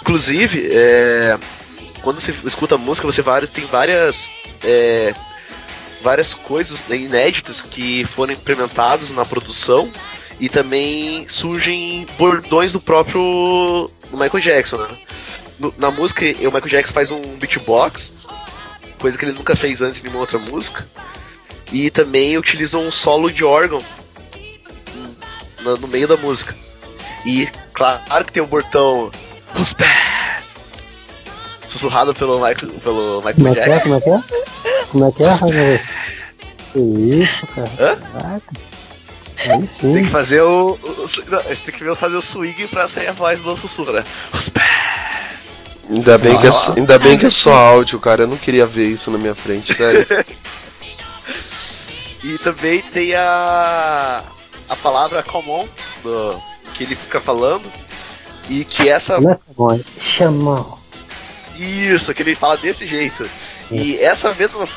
Inclusive, 0.00 0.68
é, 0.70 1.38
quando 2.02 2.20
você 2.20 2.34
escuta 2.44 2.74
a 2.74 2.78
música, 2.78 3.06
você 3.06 3.22
tem 3.52 3.64
várias. 3.66 4.28
É, 4.62 5.14
várias 6.02 6.34
coisas 6.34 6.88
inéditas 6.88 7.60
que 7.60 8.04
foram 8.04 8.32
implementadas 8.32 9.10
na 9.10 9.24
produção 9.24 9.90
e 10.38 10.48
também 10.48 11.26
surgem 11.28 12.06
bordões 12.18 12.72
do 12.72 12.80
próprio 12.80 13.90
Michael 14.12 14.40
Jackson, 14.40 14.76
né? 14.76 14.88
na 15.78 15.90
música, 15.90 16.24
o 16.24 16.52
Michael 16.52 16.68
Jackson 16.68 16.92
faz 16.92 17.10
um 17.10 17.38
beatbox, 17.38 18.12
coisa 18.98 19.16
que 19.16 19.24
ele 19.24 19.32
nunca 19.32 19.56
fez 19.56 19.80
antes 19.80 20.00
em 20.00 20.04
nenhuma 20.04 20.20
outra 20.20 20.38
música. 20.38 20.86
E 21.72 21.90
também 21.90 22.38
utiliza 22.38 22.78
um 22.78 22.92
solo 22.92 23.30
de 23.30 23.44
órgão 23.44 23.82
no, 25.62 25.88
meio 25.88 26.06
da 26.06 26.16
música. 26.16 26.54
E 27.24 27.48
claro 27.72 28.24
que 28.24 28.32
tem 28.32 28.42
o 28.42 28.46
botão 28.46 29.10
Who's 29.54 29.72
Bad? 29.72 30.35
Sussurrado 31.68 32.14
pelo 32.14 32.36
Michael, 32.36 32.72
pelo 32.82 33.22
Michael 33.24 33.34
Como 33.34 33.48
é 33.48 33.54
que 33.54 33.60
é? 33.60 33.64
Jackson. 33.68 33.82
Como 33.82 33.94
é 33.96 34.00
que 34.00 34.10
é? 34.10 34.22
Como 34.90 35.04
é 35.08 35.12
que 35.12 35.22
é, 35.24 35.28
Rafael? 35.28 35.80
Que 36.72 36.78
isso, 36.78 37.46
cara? 37.48 37.70
Hã? 37.80 37.96
Caraca. 38.12 38.50
Aí 39.38 39.48
Tem 39.58 39.66
sim. 39.66 40.04
que 40.04 40.10
fazer 40.10 40.40
o. 40.42 40.70
o- 40.70 40.72
o- 40.72 41.30
não, 41.30 41.42
você 41.42 41.56
tem 41.56 41.74
que 41.74 41.94
fazer 41.94 42.16
o 42.16 42.22
swing 42.22 42.66
pra 42.68 42.88
sair 42.88 43.08
a 43.08 43.12
voz 43.12 43.38
do 43.40 43.56
sussurro, 43.56 43.92
né? 43.92 44.04
Os 44.32 44.48
pés. 44.48 44.64
Ainda 45.88 46.18
bem, 46.18 46.36
que 46.38 46.46
é, 46.46 46.50
Ah. 46.50 46.52
só- 46.52 46.72
ainda 46.76 46.98
bem 46.98 47.16
que 47.18 47.26
é 47.26 47.30
só 47.30 47.52
áudio, 47.52 48.00
cara. 48.00 48.22
Eu 48.22 48.26
não 48.28 48.36
queria 48.36 48.66
ver 48.66 48.86
isso 48.88 49.10
na 49.10 49.18
minha 49.18 49.34
frente, 49.34 49.74
sério. 49.74 50.04
E 52.24 52.38
também 52.38 52.80
tem 52.82 53.14
a. 53.14 54.22
a 54.68 54.76
palavra 54.76 55.22
common 55.22 55.64
do, 56.02 56.40
que 56.74 56.82
ele 56.84 56.96
fica 56.96 57.20
falando. 57.20 57.64
E 58.48 58.64
que 58.64 58.88
essa. 58.88 59.14
É 59.14 59.74
é 59.74 59.80
chamão. 60.00 60.76
Isso, 61.58 62.12
que 62.14 62.22
ele 62.22 62.34
fala 62.34 62.56
desse 62.56 62.86
jeito. 62.86 63.28
E 63.70 63.98
essa 63.98 64.32
mesma 64.34 64.68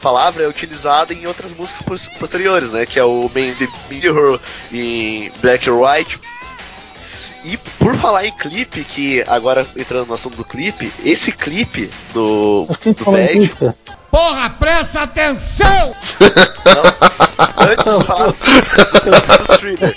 palavra 0.00 0.44
é 0.44 0.48
utilizada 0.48 1.12
em 1.12 1.26
outras 1.26 1.52
músicas 1.52 1.82
pos- 1.82 2.08
posteriores, 2.18 2.70
né? 2.70 2.86
Que 2.86 2.98
é 2.98 3.04
o 3.04 3.22
Man 3.34 3.52
the 3.58 3.68
Mirror 3.90 4.40
em 4.72 5.30
Black 5.40 5.68
and 5.68 5.74
White. 5.74 6.20
E 7.44 7.56
por 7.56 7.96
falar 7.96 8.24
em 8.26 8.32
clipe, 8.32 8.84
que 8.84 9.22
agora 9.26 9.66
entrando 9.76 10.06
no 10.08 10.14
assunto 10.14 10.36
do 10.36 10.44
clipe, 10.44 10.92
esse 11.04 11.30
clipe 11.32 11.90
do, 12.12 12.66
do 12.84 13.04
Bad? 13.10 13.52
Porra, 14.10 14.50
presta 14.50 15.02
atenção! 15.02 15.94
antes 17.58 18.02
falaram 18.06 18.32
do 18.32 19.58
Thriller. 19.58 19.96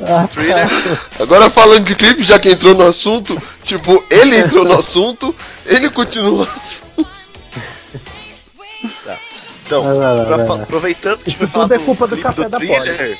Ah, 0.00 0.28
Thriller, 0.28 0.68
Agora 1.18 1.50
falando 1.50 1.84
de 1.84 1.94
clipe, 1.94 2.22
já 2.22 2.38
que 2.38 2.50
entrou 2.50 2.74
no 2.74 2.86
assunto, 2.86 3.40
tipo, 3.64 4.04
ele 4.08 4.36
entrou 4.36 4.64
no 4.64 4.78
assunto, 4.78 5.34
ele 5.66 5.90
continua. 5.90 6.48
Então, 9.66 9.82
Vai 9.82 9.94
lá, 9.94 10.14
vai 10.14 10.24
lá, 10.24 10.36
vai 10.36 10.56
lá. 10.56 10.62
aproveitando 10.62 11.18
que 11.18 11.30
Isso 11.30 11.46
falar 11.48 11.64
tudo 11.64 11.74
é 11.74 11.78
culpa 11.84 12.06
do 12.06 12.16
clipe 12.16 12.22
café 12.28 12.48
da 12.48 12.58
Thriller, 12.58 13.18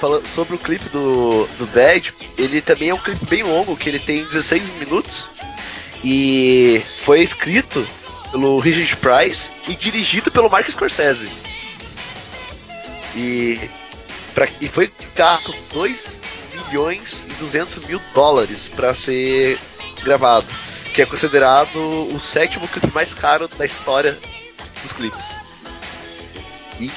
Falando 0.00 0.26
sobre 0.28 0.54
o 0.54 0.58
clipe 0.58 0.88
do, 0.90 1.48
do 1.58 1.66
Bad, 1.74 2.14
ele 2.38 2.60
também 2.60 2.90
é 2.90 2.94
um 2.94 2.98
clipe 2.98 3.24
bem 3.26 3.42
longo, 3.42 3.76
que 3.76 3.88
ele 3.88 3.98
tem 3.98 4.22
16 4.24 4.62
minutos 4.78 5.28
e 6.04 6.80
foi 7.00 7.22
escrito 7.22 7.84
pelo 8.30 8.58
Richard 8.60 8.94
Price 8.96 9.50
e 9.66 9.74
dirigido 9.74 10.30
pelo 10.30 10.48
Mark 10.48 10.70
Scorsese. 10.70 11.28
E, 13.16 13.58
pra, 14.34 14.48
e 14.60 14.68
foi 14.68 14.90
gasto 15.14 15.54
2 15.72 16.08
milhões 16.68 17.26
e 17.30 17.32
200 17.34 17.84
mil 17.86 18.00
dólares 18.14 18.68
para 18.68 18.94
ser 18.94 19.58
gravado, 20.02 20.46
que 20.92 21.02
é 21.02 21.06
considerado 21.06 21.76
o 22.14 22.20
sétimo 22.20 22.68
clipe 22.68 22.92
mais 22.94 23.14
caro 23.14 23.48
da 23.48 23.64
história 23.64 24.16
dos 24.82 24.92
clipes. 24.92 25.36
E, 26.80 26.90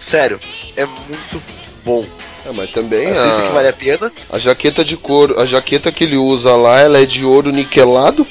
sério, 0.00 0.40
é 0.76 0.86
muito 0.86 1.42
bom. 1.84 2.04
É, 2.44 2.52
mas 2.52 2.70
também 2.70 3.08
Assista 3.08 3.42
que 3.42 3.52
vale 3.52 3.66
a, 3.66 3.70
a 3.70 3.72
pena. 3.72 4.12
a 4.30 4.38
jaqueta 4.38 4.84
de 4.84 4.96
couro, 4.96 5.40
a 5.40 5.46
jaqueta 5.46 5.90
que 5.90 6.04
ele 6.04 6.16
usa 6.16 6.54
lá, 6.54 6.78
ela 6.78 6.98
é 7.00 7.04
de 7.06 7.24
ouro 7.24 7.50
niquelado. 7.50 8.26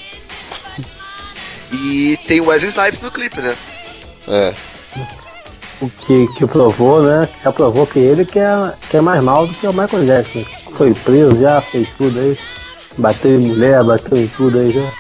E 1.72 2.18
tem 2.26 2.40
o 2.40 2.46
Wesley 2.46 2.70
Snipes 2.70 3.02
no 3.02 3.12
clipe, 3.12 3.42
né? 3.42 3.56
É. 4.28 4.54
O 5.82 5.90
que, 5.90 6.28
que 6.38 6.48
provou, 6.48 7.02
né? 7.02 7.28
Já 7.44 7.52
provou 7.52 7.86
que 7.86 8.00
ele 8.00 8.26
que 8.26 8.40
é, 8.40 8.74
que 8.90 8.98
é 8.98 9.02
mais 9.02 9.22
mal 9.22 9.46
do 9.46 9.54
que 9.54 9.68
o 9.68 9.74
Michael 9.74 10.06
Jackson. 10.06 10.44
Foi 10.74 10.94
preso 10.94 11.40
já, 11.40 11.62
fez 11.62 11.88
tudo 11.98 12.20
aí. 12.20 12.38
Bateu 12.98 13.40
em 13.40 13.48
mulher, 13.48 13.84
bateu 13.84 14.18
em 14.18 14.28
tudo 14.28 14.60
aí 14.60 14.72
já. 14.72 14.92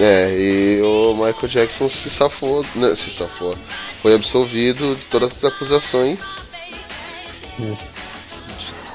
É, 0.00 0.34
e 0.34 0.82
o 0.82 1.12
Michael 1.12 1.48
Jackson 1.48 1.88
se 1.90 2.08
safou, 2.08 2.64
né, 2.74 2.94
se 2.96 3.10
safou. 3.10 3.54
Foi 4.00 4.14
absolvido 4.14 4.94
de 4.94 5.02
todas 5.02 5.32
as 5.32 5.44
acusações. 5.44 6.18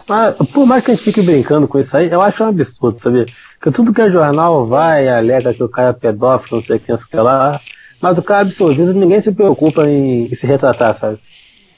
Mas 0.07 0.35
por 0.51 0.65
mais 0.65 0.83
que 0.83 0.91
a 0.91 0.93
gente 0.95 1.03
fique 1.03 1.21
brincando 1.21 1.67
com 1.67 1.79
isso 1.79 1.95
aí, 1.95 2.11
eu 2.11 2.21
acho 2.21 2.43
um 2.43 2.47
absurdo, 2.47 2.99
sabia? 3.01 3.25
Porque 3.59 3.71
tudo 3.75 3.93
que 3.93 4.01
é 4.01 4.09
jornal 4.09 4.67
vai, 4.67 5.07
alega 5.07 5.53
que 5.53 5.63
o 5.63 5.69
cara 5.69 5.89
é 5.89 5.93
pedófilo, 5.93 6.57
não 6.57 6.65
sei 6.65 6.79
quem, 6.79 6.97
sei 6.97 7.05
que 7.05 7.17
lá. 7.17 7.59
Mas 8.05 8.19
o 8.19 8.21
cara 8.21 8.41
é 8.41 8.43
absolvido, 8.43 8.93
ninguém 8.93 9.19
se 9.19 9.31
preocupa 9.31 9.89
em, 9.89 10.25
em 10.25 10.35
se 10.35 10.45
retratar, 10.45 10.95
sabe? 10.95 11.17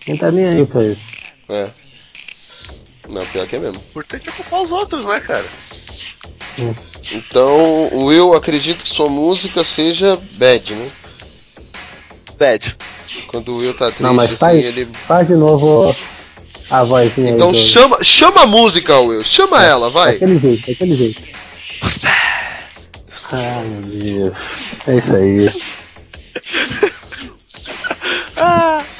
Ninguém 0.05 0.19
tá 0.19 0.29
nem 0.29 0.45
aí 0.45 0.65
pra 0.65 0.83
isso. 0.83 0.99
É. 1.47 1.71
Não, 3.07 3.25
pior 3.27 3.47
que 3.47 3.55
é 3.55 3.59
mesmo. 3.59 3.77
O 3.77 3.89
importante 3.91 4.27
é 4.27 4.31
culpar 4.33 4.61
os 4.61 4.69
outros, 4.73 5.05
né, 5.05 5.21
cara? 5.21 5.45
Então, 7.13 7.87
o 7.93 8.07
Will 8.07 8.33
acredita 8.33 8.83
que 8.83 8.89
sua 8.89 9.07
música 9.07 9.63
seja 9.63 10.19
bad, 10.37 10.73
né? 10.75 10.91
Bad. 12.37 12.75
Quando 13.27 13.53
o 13.53 13.57
Will 13.59 13.73
tá 13.73 13.85
triste, 13.85 14.03
Não, 14.03 14.13
mas 14.13 14.25
assim, 14.31 14.35
faz, 14.37 14.65
ele. 14.65 14.83
faz 15.07 15.25
de 15.29 15.35
novo 15.35 15.95
a 16.69 16.83
vozinha 16.83 17.31
Então 17.31 17.51
aí. 17.51 17.53
do- 17.53 17.69
chama, 17.69 18.03
chama 18.03 18.41
a 18.41 18.45
música, 18.45 18.99
Will. 18.99 19.23
Chama 19.23 19.63
ela, 19.63 19.89
vai. 19.89 20.11
Daquele 20.19 20.37
jeito, 20.39 20.67
daquele 20.67 20.93
jeito. 20.93 21.21
Ai, 23.31 23.63
meu 23.63 23.81
Deus. 23.81 24.33
É 24.87 24.97
isso 24.97 25.15
aí. 25.15 25.77
ah. 28.37 28.96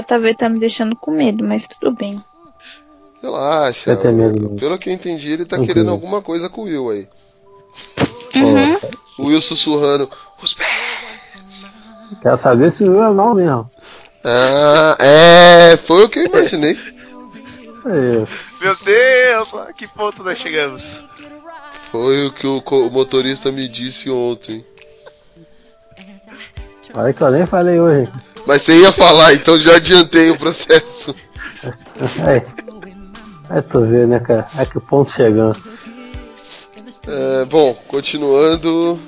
JV 0.00 0.34
tá 0.34 0.48
me 0.48 0.58
deixando 0.58 0.96
com 0.96 1.10
medo, 1.10 1.44
mas 1.44 1.66
tudo 1.66 1.92
bem. 1.94 2.22
Relaxa. 3.20 3.94
Você 3.94 3.96
tem 3.96 4.12
medo, 4.12 4.42
não? 4.42 4.56
Pelo 4.56 4.78
que 4.78 4.88
eu 4.90 4.92
entendi, 4.94 5.30
ele 5.30 5.44
tá 5.44 5.58
querendo 5.58 5.90
alguma 5.90 6.20
coisa 6.22 6.48
com 6.48 6.62
o 6.62 6.64
Will 6.64 6.90
aí. 6.90 7.08
Uhum. 8.34 8.76
O 9.18 9.26
Will 9.28 9.42
sussurrando. 9.42 10.10
"Os 10.42 10.54
pés." 10.54 10.66
Quero 12.20 12.36
saber 12.36 12.70
se 12.70 12.84
o 12.84 12.92
Will 12.92 13.02
é 13.04 13.10
mal 13.10 13.34
mesmo. 13.34 13.70
Ah, 14.24 14.96
é, 14.98 15.76
foi 15.76 16.04
o 16.04 16.08
que 16.08 16.20
eu 16.20 16.26
imaginei. 16.26 16.78
Aí, 17.84 18.26
Meu 18.60 18.76
Deus, 18.76 19.54
a 19.54 19.72
que 19.72 19.88
ponto 19.88 20.22
nós 20.22 20.38
chegamos? 20.38 21.04
Foi 21.90 22.26
o 22.26 22.32
que 22.32 22.46
o, 22.46 22.58
o 22.58 22.90
motorista 22.90 23.50
me 23.52 23.68
disse 23.68 24.08
ontem. 24.08 24.64
olha 26.94 27.12
que 27.12 27.22
eu 27.22 27.30
nem 27.30 27.46
falei 27.46 27.80
hoje. 27.80 28.10
Mas 28.46 28.62
você 28.62 28.80
ia 28.80 28.92
falar, 28.92 29.34
então 29.34 29.60
já 29.60 29.76
adiantei 29.76 30.30
o 30.30 30.38
processo. 30.38 31.14
Aí, 32.26 32.42
aí 33.48 33.62
tu 33.62 33.82
vê, 33.86 34.06
né, 34.06 34.18
cara? 34.18 34.46
A 34.56 34.66
que 34.66 34.80
ponto 34.80 35.10
chegando. 35.12 35.56
É, 37.06 37.44
bom, 37.44 37.74
continuando. 37.86 38.98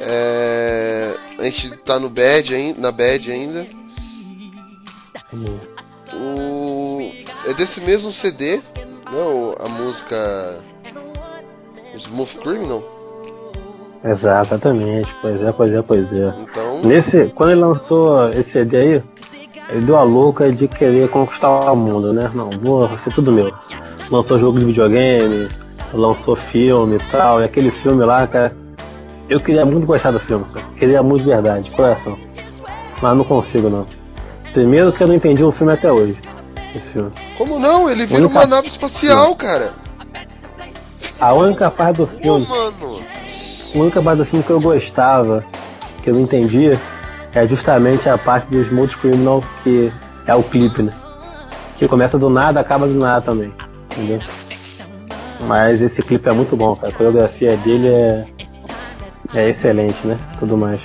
É, 0.00 1.14
a 1.38 1.44
gente 1.44 1.76
tá 1.78 1.98
no 1.98 2.08
bad 2.08 2.54
ainda, 2.54 2.80
na 2.80 2.92
bad 2.92 3.30
ainda. 3.30 3.66
O, 6.12 7.12
é 7.46 7.54
desse 7.54 7.80
mesmo 7.80 8.10
CD, 8.10 8.56
né? 8.56 9.54
A 9.60 9.68
música 9.68 10.64
Smooth 11.94 12.36
Criminal. 12.38 12.97
Exatamente, 14.04 15.08
pois 15.20 15.42
é, 15.42 15.52
pois 15.52 15.72
é, 15.72 15.82
pois 15.82 16.12
é. 16.12 16.32
Então, 16.40 16.80
Nesse, 16.82 17.26
quando 17.34 17.50
ele 17.50 17.60
lançou 17.60 18.28
esse 18.30 18.50
CD 18.52 18.76
aí, 18.76 19.02
ele 19.70 19.84
deu 19.84 19.96
a 19.96 20.02
louca 20.02 20.50
de 20.52 20.66
querer 20.68 21.08
conquistar 21.10 21.48
o 21.72 21.76
mundo, 21.76 22.12
né? 22.12 22.30
Não, 22.34 22.50
vou 22.50 22.88
ser 22.98 23.12
tudo 23.12 23.32
meu. 23.32 23.52
Lançou 24.10 24.38
jogo 24.38 24.58
de 24.58 24.64
videogame, 24.66 25.48
lançou 25.92 26.36
filme 26.36 26.96
e 26.96 27.10
tal, 27.10 27.40
e 27.40 27.44
aquele 27.44 27.70
filme 27.70 28.04
lá, 28.04 28.26
cara. 28.26 28.52
Eu 29.28 29.38
queria 29.40 29.64
muito 29.66 29.86
gostar 29.86 30.10
do 30.10 30.20
filme, 30.20 30.44
cara. 30.54 30.64
Queria 30.78 31.02
muito 31.02 31.22
de 31.24 31.28
verdade, 31.28 31.68
de 31.68 31.76
coração. 31.76 32.16
Mas 33.02 33.16
não 33.16 33.24
consigo 33.24 33.68
não. 33.68 33.84
Primeiro 34.54 34.90
que 34.90 35.02
eu 35.02 35.08
não 35.08 35.14
entendi 35.14 35.44
o 35.44 35.52
filme 35.52 35.72
até 35.74 35.92
hoje. 35.92 36.18
Esse 36.74 36.88
filme. 36.90 37.10
como 37.36 37.58
não? 37.58 37.90
Ele 37.90 38.06
vira 38.06 38.20
Única- 38.20 38.38
uma 38.38 38.46
nave 38.46 38.68
espacial, 38.68 39.34
cara. 39.36 39.72
A 41.20 41.34
única 41.34 41.70
parte 41.70 41.96
do 41.98 42.06
filme 42.06 42.46
mano. 42.48 43.00
A 43.74 43.78
única 43.78 44.02
parte 44.02 44.18
do 44.18 44.24
filme 44.24 44.44
que 44.44 44.50
eu 44.50 44.60
gostava, 44.60 45.44
que 46.02 46.10
eu 46.10 46.14
não 46.14 46.22
entendia, 46.22 46.80
é 47.34 47.46
justamente 47.46 48.08
a 48.08 48.16
parte 48.16 48.46
do 48.50 48.62
Smooth 48.62 48.96
Criminal, 48.96 49.44
que 49.62 49.92
é 50.26 50.34
o 50.34 50.42
clipe, 50.42 50.82
né? 50.82 50.92
Que 51.76 51.86
começa 51.86 52.18
do 52.18 52.30
nada, 52.30 52.60
acaba 52.60 52.86
do 52.86 52.94
nada 52.94 53.20
também. 53.20 53.52
Entendeu? 53.92 54.20
Mas 55.40 55.80
esse 55.80 56.02
clipe 56.02 56.28
é 56.28 56.32
muito 56.32 56.56
bom, 56.56 56.74
cara. 56.74 56.88
A 56.88 56.92
coreografia 56.92 57.56
dele 57.58 57.88
é, 57.88 58.26
é 59.34 59.48
excelente, 59.50 60.06
né? 60.06 60.18
Tudo 60.38 60.56
mais. 60.56 60.80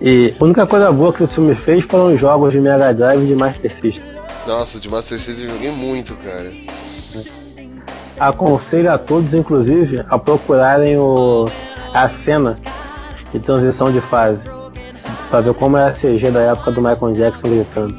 E 0.00 0.34
a 0.38 0.44
única 0.44 0.66
coisa 0.66 0.90
boa 0.90 1.12
que 1.12 1.22
o 1.22 1.28
filme 1.28 1.54
fez 1.54 1.84
foram 1.84 2.14
os 2.14 2.20
jogos 2.20 2.52
de 2.52 2.60
Mega 2.60 2.92
Drive 2.92 3.22
e 3.22 3.26
de 3.26 3.34
Master 3.34 3.70
System. 3.70 4.02
Nossa, 4.46 4.80
de 4.80 4.88
Master 4.90 5.18
System 5.20 5.44
eu 5.44 5.50
joguei 5.50 5.70
muito, 5.70 6.14
cara. 6.16 6.50
Aconselho 8.18 8.92
a 8.92 8.98
todos, 8.98 9.32
inclusive, 9.32 10.04
a 10.08 10.18
procurarem 10.18 10.98
o, 10.98 11.46
a 11.94 12.08
cena 12.08 12.56
de 13.32 13.38
transição 13.40 13.90
de 13.92 14.00
fase. 14.00 14.42
Pra 15.30 15.40
ver 15.40 15.54
como 15.54 15.76
é 15.76 15.86
a 15.88 15.92
CG 15.92 16.30
da 16.30 16.40
época 16.40 16.72
do 16.72 16.82
Michael 16.82 17.12
Jackson 17.12 17.48
gritando. 17.48 17.94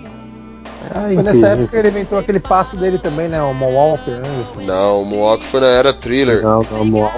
É 0.89 0.93
Foi 0.93 1.13
incrível. 1.13 1.23
nessa 1.23 1.47
época 1.47 1.67
que 1.67 1.75
ele 1.77 1.87
inventou 1.87 2.19
aquele 2.19 2.39
passo 2.39 2.75
dele 2.75 2.97
também, 2.99 3.29
né? 3.29 3.41
O 3.41 3.53
Moonwalker, 3.53 4.15
né? 4.15 4.45
Não, 4.65 5.01
o 5.01 5.05
Moonwalk 5.05 5.45
foi 5.45 5.59
na 5.61 5.67
era 5.67 5.93
thriller. 5.93 6.41
Não, 6.43 6.61
não, 6.71 6.85
não. 6.85 7.11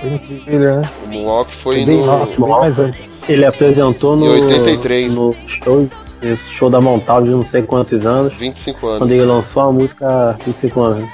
Foi 0.00 0.10
incrível, 0.14 0.80
né? 0.80 0.90
O 1.04 1.08
Moonwalk 1.08 1.54
foi 1.56 1.84
Bem, 1.84 2.00
no. 2.00 2.06
nossa, 2.06 2.40
bem 2.40 2.48
mais 2.50 2.78
antes. 2.78 3.10
Ele 3.28 3.44
apresentou 3.44 4.16
no, 4.16 4.26
Em 4.34 4.44
83. 4.46 5.12
no 5.12 5.34
show, 5.46 5.86
esse 6.22 6.48
show 6.50 6.70
da 6.70 6.80
Montal 6.80 7.22
de 7.22 7.30
não 7.30 7.42
sei 7.42 7.62
quantos 7.62 8.06
anos, 8.06 8.32
25 8.34 8.80
quando 8.80 9.02
anos. 9.02 9.12
ele 9.14 9.24
lançou 9.24 9.62
a 9.64 9.70
música 9.72 10.36
25 10.46 10.80
anos. 10.80 11.08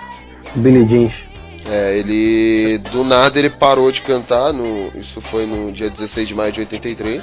Billy 0.55 0.85
Jeans. 0.86 1.12
É, 1.70 1.98
ele. 1.98 2.78
Do 2.78 3.04
nada 3.04 3.38
ele 3.38 3.50
parou 3.50 3.92
de 3.92 4.00
cantar. 4.00 4.52
No, 4.52 4.88
isso 4.98 5.20
foi 5.20 5.44
no 5.46 5.70
dia 5.70 5.90
16 5.90 6.28
de 6.28 6.34
maio 6.34 6.52
de 6.52 6.60
83. 6.60 7.22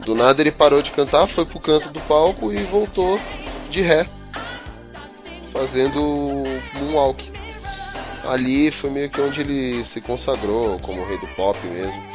Do 0.00 0.14
nada 0.14 0.42
ele 0.42 0.50
parou 0.50 0.82
de 0.82 0.90
cantar, 0.90 1.28
foi 1.28 1.46
pro 1.46 1.60
canto 1.60 1.90
do 1.90 2.00
palco 2.00 2.52
e 2.52 2.56
voltou 2.64 3.18
de 3.70 3.80
ré. 3.82 4.06
Fazendo 5.52 6.00
Moonwalk. 6.80 7.30
Ali 8.24 8.70
foi 8.72 8.90
meio 8.90 9.10
que 9.10 9.20
onde 9.20 9.40
ele 9.40 9.84
se 9.84 10.00
consagrou 10.00 10.78
como 10.80 11.04
rei 11.04 11.18
do 11.18 11.26
pop 11.28 11.58
mesmo. 11.66 12.12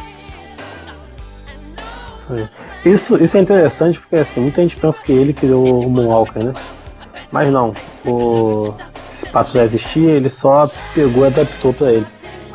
Isso, 2.85 3.21
isso 3.23 3.37
é 3.37 3.41
interessante 3.41 3.99
porque 3.99 4.17
assim, 4.17 4.41
muita 4.41 4.61
gente 4.61 4.75
pensa 4.75 5.01
que 5.01 5.13
ele 5.13 5.33
criou 5.33 5.85
o 5.85 5.89
Moonwalker, 5.89 6.43
né? 6.43 6.53
Mas 7.31 7.51
não, 7.51 7.73
o 8.05 8.73
esse 9.27 9.31
passo 9.31 9.57
já 9.57 9.65
existia, 9.65 10.11
ele 10.11 10.29
só 10.29 10.69
pegou 10.93 11.25
e 11.25 11.27
adaptou 11.27 11.73
pra 11.73 11.91
ele. 11.91 12.05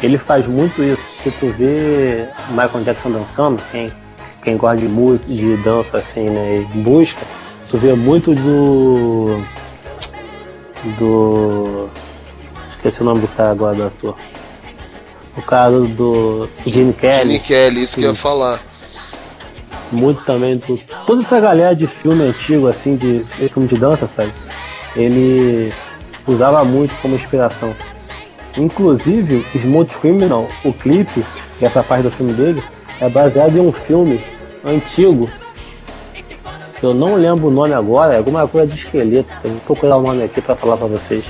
Ele 0.02 0.18
faz 0.18 0.46
muito 0.46 0.82
isso. 0.82 1.02
Se 1.22 1.30
tu 1.32 1.48
vê 1.50 2.26
Michael 2.50 2.84
Jackson 2.84 3.10
dançando, 3.10 3.62
quem, 3.70 3.92
quem 4.42 4.56
gosta 4.56 4.78
de 4.78 4.88
música, 4.88 5.32
de 5.32 5.56
dança 5.58 5.98
assim, 5.98 6.28
né, 6.28 6.56
e 6.56 6.78
busca, 6.78 7.20
tu 7.70 7.78
vê 7.78 7.92
muito 7.92 8.34
do. 8.34 9.40
do. 10.98 11.88
Esqueci 12.76 13.00
o 13.02 13.04
nome 13.04 13.20
do 13.20 13.28
cara 13.28 13.50
agora 13.50 13.76
do 13.76 13.86
ator. 13.86 14.16
O 15.36 15.42
cara 15.42 15.70
do, 15.70 16.48
Gene 16.66 16.92
Kelly 16.92 17.34
Gene 17.34 17.40
Kelly, 17.40 17.84
isso 17.84 17.94
que 17.94 18.02
eu 18.02 18.10
ia 18.10 18.14
falar. 18.14 18.60
muito 19.92 20.24
também 20.24 20.56
do. 20.56 20.76
Toda 21.06 21.22
essa 21.22 21.38
galera 21.38 21.76
de 21.76 21.86
filme 21.86 22.24
antigo, 22.24 22.66
assim, 22.66 22.96
de 22.96 23.24
filme 23.52 23.68
de 23.68 23.76
dança, 23.76 24.06
sabe? 24.08 24.32
Ele 24.96 25.72
usava 26.26 26.64
muito 26.64 26.94
como 27.00 27.14
inspiração. 27.14 27.74
Inclusive, 28.56 29.46
Smooth 29.54 29.96
Criminal, 29.98 30.46
o 30.64 30.72
clipe, 30.72 31.24
e 31.60 31.64
essa 31.64 31.82
parte 31.82 32.02
do 32.02 32.10
filme 32.10 32.32
dele, 32.32 32.62
é 33.00 33.08
baseado 33.08 33.56
em 33.56 33.60
um 33.60 33.72
filme 33.72 34.22
antigo. 34.64 35.28
Que 36.78 36.86
eu 36.86 36.94
não 36.94 37.14
lembro 37.14 37.48
o 37.48 37.50
nome 37.50 37.72
agora, 37.72 38.14
é 38.14 38.18
alguma 38.18 38.46
coisa 38.46 38.66
de 38.66 38.74
esqueleto. 38.74 39.30
Eu 39.44 39.50
vou 39.50 39.60
procurar 39.60 39.96
o 39.96 40.02
nome 40.02 40.22
aqui 40.22 40.40
pra 40.40 40.56
falar 40.56 40.76
pra 40.76 40.86
vocês. 40.86 41.24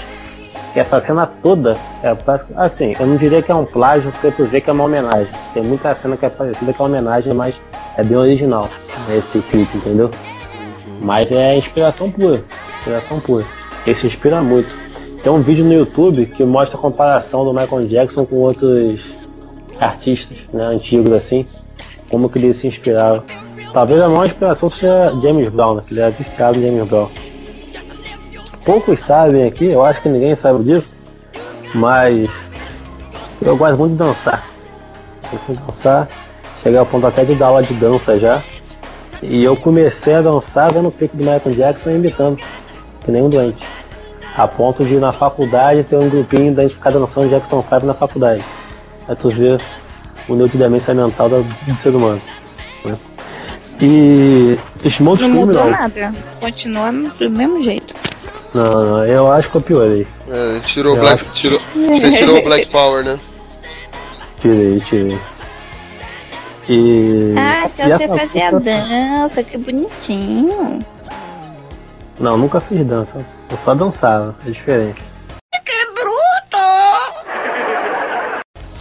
E 0.74 0.80
essa 0.80 1.00
cena 1.00 1.26
toda 1.26 1.74
é 2.02 2.16
assim, 2.56 2.94
eu 2.98 3.06
não 3.06 3.16
diria 3.16 3.42
que 3.42 3.52
é 3.52 3.54
um 3.54 3.64
plágio, 3.64 4.10
porque 4.10 4.30
tu 4.30 4.46
vê 4.46 4.60
que 4.60 4.70
é 4.70 4.72
uma 4.72 4.84
homenagem. 4.84 5.32
Tem 5.52 5.62
muita 5.62 5.94
cena 5.94 6.16
que 6.16 6.24
é 6.24 6.30
parecida 6.30 6.72
que 6.72 6.80
é 6.80 6.84
homenagem, 6.84 7.34
mas 7.34 7.54
é 7.98 8.02
bem 8.02 8.16
original 8.16 8.68
esse 9.10 9.40
clipe, 9.42 9.76
entendeu? 9.76 10.10
Mas 11.02 11.30
é 11.30 11.56
inspiração 11.56 12.10
pura, 12.10 12.42
inspiração 12.78 13.20
pura. 13.20 13.44
Ele 13.86 13.94
se 13.94 14.06
inspira 14.06 14.40
muito. 14.40 14.81
Tem 15.22 15.30
um 15.30 15.40
vídeo 15.40 15.64
no 15.64 15.72
YouTube 15.72 16.26
que 16.26 16.44
mostra 16.44 16.76
a 16.76 16.80
comparação 16.80 17.44
do 17.44 17.54
Michael 17.54 17.86
Jackson 17.86 18.26
com 18.26 18.36
outros 18.36 19.00
artistas, 19.78 20.36
né, 20.52 20.64
antigos 20.64 21.12
assim, 21.12 21.46
como 22.10 22.28
que 22.28 22.38
eles 22.38 22.56
se 22.56 22.66
inspiraram. 22.66 23.22
Talvez 23.72 24.02
a 24.02 24.08
maior 24.08 24.26
inspiração 24.26 24.68
seja 24.68 25.12
James 25.22 25.48
Brown, 25.48 25.76
né, 25.76 25.82
que 25.86 25.94
ele 25.94 26.00
era 26.00 26.10
viciado 26.10 26.58
em 26.58 26.62
James 26.62 26.88
Brown. 26.88 27.08
Poucos 28.64 28.98
sabem 28.98 29.44
aqui, 29.44 29.66
eu 29.66 29.84
acho 29.84 30.02
que 30.02 30.08
ninguém 30.08 30.34
sabe 30.34 30.64
disso, 30.64 30.96
mas 31.72 32.28
eu 33.40 33.56
gosto 33.56 33.78
muito 33.78 33.92
de 33.92 33.98
dançar. 33.98 34.44
Eu 35.32 35.38
fui 35.40 35.56
dançar, 35.56 36.08
cheguei 36.60 36.78
ao 36.78 36.86
ponto 36.86 37.06
até 37.06 37.24
de 37.24 37.34
dar 37.36 37.46
aula 37.46 37.62
de 37.62 37.74
dança 37.74 38.18
já. 38.18 38.42
E 39.22 39.44
eu 39.44 39.56
comecei 39.56 40.14
a 40.14 40.20
dançar 40.20 40.72
vendo 40.72 40.88
o 40.88 40.92
clipe 40.92 41.16
do 41.16 41.22
Michael 41.22 41.54
Jackson 41.54 41.90
e 41.90 41.94
imitando, 41.94 42.42
que 43.00 43.10
nem 43.10 43.22
um 43.22 43.28
doente. 43.28 43.64
A 44.36 44.48
ponto 44.48 44.84
de 44.84 44.96
na 44.96 45.12
faculdade 45.12 45.84
ter 45.84 45.96
um 45.96 46.08
grupinho 46.08 46.54
da 46.54 46.62
gente 46.62 46.74
ficar 46.74 46.90
dançando 46.90 47.28
Jackson 47.28 47.62
5 47.68 47.84
na 47.86 47.92
faculdade. 47.94 48.42
Aí 49.06 49.14
tu 49.16 49.28
vê 49.28 49.58
o 50.28 50.32
nível 50.32 50.48
de 50.48 50.56
demência 50.58 50.94
mental 50.94 51.28
do, 51.28 51.42
do 51.42 51.76
ser 51.78 51.90
humano. 51.94 52.20
né? 52.84 52.96
E 53.80 54.58
Smoke 54.88 55.22
Não 55.22 55.28
mudou 55.30 55.62
Criminal. 55.62 55.80
nada. 55.82 56.14
Continua 56.40 56.92
do 56.92 57.28
mesmo 57.30 57.62
jeito. 57.62 57.92
Não, 58.54 58.64
não, 58.84 59.04
eu 59.06 59.30
acho 59.32 59.50
que 59.50 59.56
eu 59.56 59.60
piorei. 59.60 60.06
É, 60.28 60.60
tirou 60.60 60.94
Eu 60.94 61.00
Black. 61.02 61.20
acho- 61.22 61.32
Tirou, 61.34 61.58
você 61.74 62.16
tirou 62.16 62.38
o 62.38 62.42
Black 62.42 62.66
Power, 62.72 63.04
né? 63.04 63.18
Tirei, 64.40 64.80
tirei. 64.80 65.18
E. 66.68 67.34
Ah, 67.36 67.66
então 67.66 67.86
e 67.86 67.90
você 67.92 68.08
fazia 68.08 68.52
música- 68.52 68.60
dança, 68.60 69.42
que 69.42 69.58
bonitinho. 69.58 70.78
Não, 72.20 72.36
nunca 72.38 72.60
fiz 72.60 72.86
dança. 72.86 73.24
Eu 73.52 73.58
só 73.64 73.74
dançava, 73.74 74.34
é 74.46 74.50
diferente. 74.50 75.04
Que 75.64 75.86
bruto! 75.92 76.62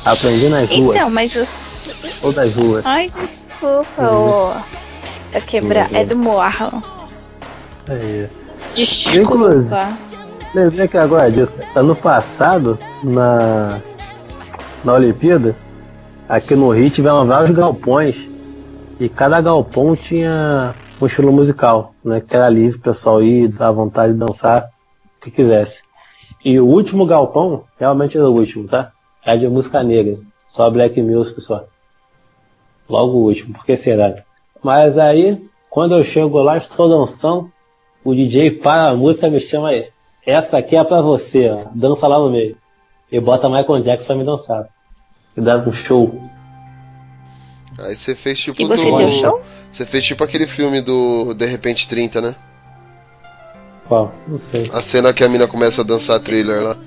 Aprendi 0.06 0.48
nas 0.50 0.70
ruas, 0.70 0.96
Então, 0.96 1.10
mas 1.10 1.36
os. 1.36 1.50
ou 2.24 2.32
das 2.34 2.56
ruas. 2.56 2.86
Ai, 2.86 3.10
desculpa, 3.10 4.02
ô. 4.04 4.54
Tá 5.34 5.42
quebrar. 5.42 5.94
É 5.94 6.06
do 6.06 6.18
morro. 6.18 6.82
Aí. 7.90 8.30
Desculpa. 8.74 9.90
Lembrei 10.56 10.88
que 10.88 10.98
agora 10.98 11.30
disso. 11.30 11.54
Ano 11.76 11.96
passado, 11.96 12.80
na, 13.04 13.80
na 14.86 14.94
Olimpíada, 14.94 15.56
aqui 16.30 16.56
no 16.56 16.72
Rio 16.72 16.90
tiveram 16.90 17.28
vários 17.28 17.56
galpões. 17.56 18.16
E 19.00 19.10
cada 19.10 19.42
galpão 19.42 19.96
tinha 19.96 20.74
um 21.06 21.08
estilo 21.08 21.32
musical, 21.32 21.94
né? 22.04 22.22
Que 22.22 22.36
era 22.36 22.50
livre 22.50 22.78
o 22.78 22.82
pessoal 22.82 23.22
ir, 23.24 23.48
dar 23.50 23.72
vontade 23.72 24.14
de 24.14 24.20
dançar 24.20 24.70
o 25.18 25.24
que 25.24 25.32
quisesse. 25.32 25.80
E 26.44 26.60
o 26.60 26.66
último 26.66 27.06
galpão, 27.06 27.64
realmente 27.80 28.18
era 28.18 28.30
o 28.30 28.34
último, 28.34 28.68
tá? 28.68 28.92
É 29.24 29.38
de 29.38 29.48
música 29.48 29.84
negra. 29.84 30.18
Só 30.52 30.70
Black 30.70 31.02
Music 31.02 31.40
só. 31.42 31.66
Logo 32.90 33.18
o 33.18 33.24
último, 33.26 33.54
porque 33.54 33.78
será? 33.78 34.24
Mas 34.64 34.98
aí, 34.98 35.42
quando 35.70 35.96
eu 35.96 36.04
chego 36.04 36.40
lá, 36.42 36.58
estou 36.58 36.90
dançando, 36.90 37.52
o 38.04 38.14
DJ 38.16 38.52
para 38.52 38.90
a 38.90 38.96
música 38.96 39.28
e 39.28 39.32
me 39.32 39.40
chama 39.40 39.70
aí. 39.70 39.90
Essa 40.26 40.58
aqui 40.58 40.76
é 40.76 40.84
pra 40.84 41.02
você, 41.02 41.50
ó. 41.50 41.66
Dança 41.74 42.08
lá 42.08 42.18
no 42.20 42.30
meio. 42.32 42.58
E 43.12 43.20
bota 43.20 43.50
Michael 43.50 43.84
Jackson 43.84 44.08
pra 44.08 44.16
me 44.16 44.24
dançar. 44.26 44.68
E 45.38 45.42
dá 45.42 45.58
um 45.58 45.72
show. 45.72 46.20
Aí 47.80 47.96
você 47.96 48.16
fez 48.16 48.40
tipo 48.40 48.62
E 48.62 48.66
você 48.66 48.90
do- 48.92 48.98
deu 48.98 49.08
show? 49.10 49.42
Você 49.72 49.86
fez 49.86 50.06
tipo 50.06 50.24
aquele 50.24 50.48
filme 50.48 50.82
do 50.82 51.34
De 51.34 51.46
Repente 51.46 51.88
30, 51.88 52.22
né? 52.22 52.36
Qual? 53.88 54.14
Não 54.28 54.40
sei. 54.40 54.70
A 54.74 54.82
cena 54.82 55.14
que 55.14 55.24
a 55.24 55.30
mina 55.30 55.48
começa 55.48 55.82
a 55.82 55.84
dançar 55.84 56.20
thriller 56.20 56.62
lá. 56.62 56.78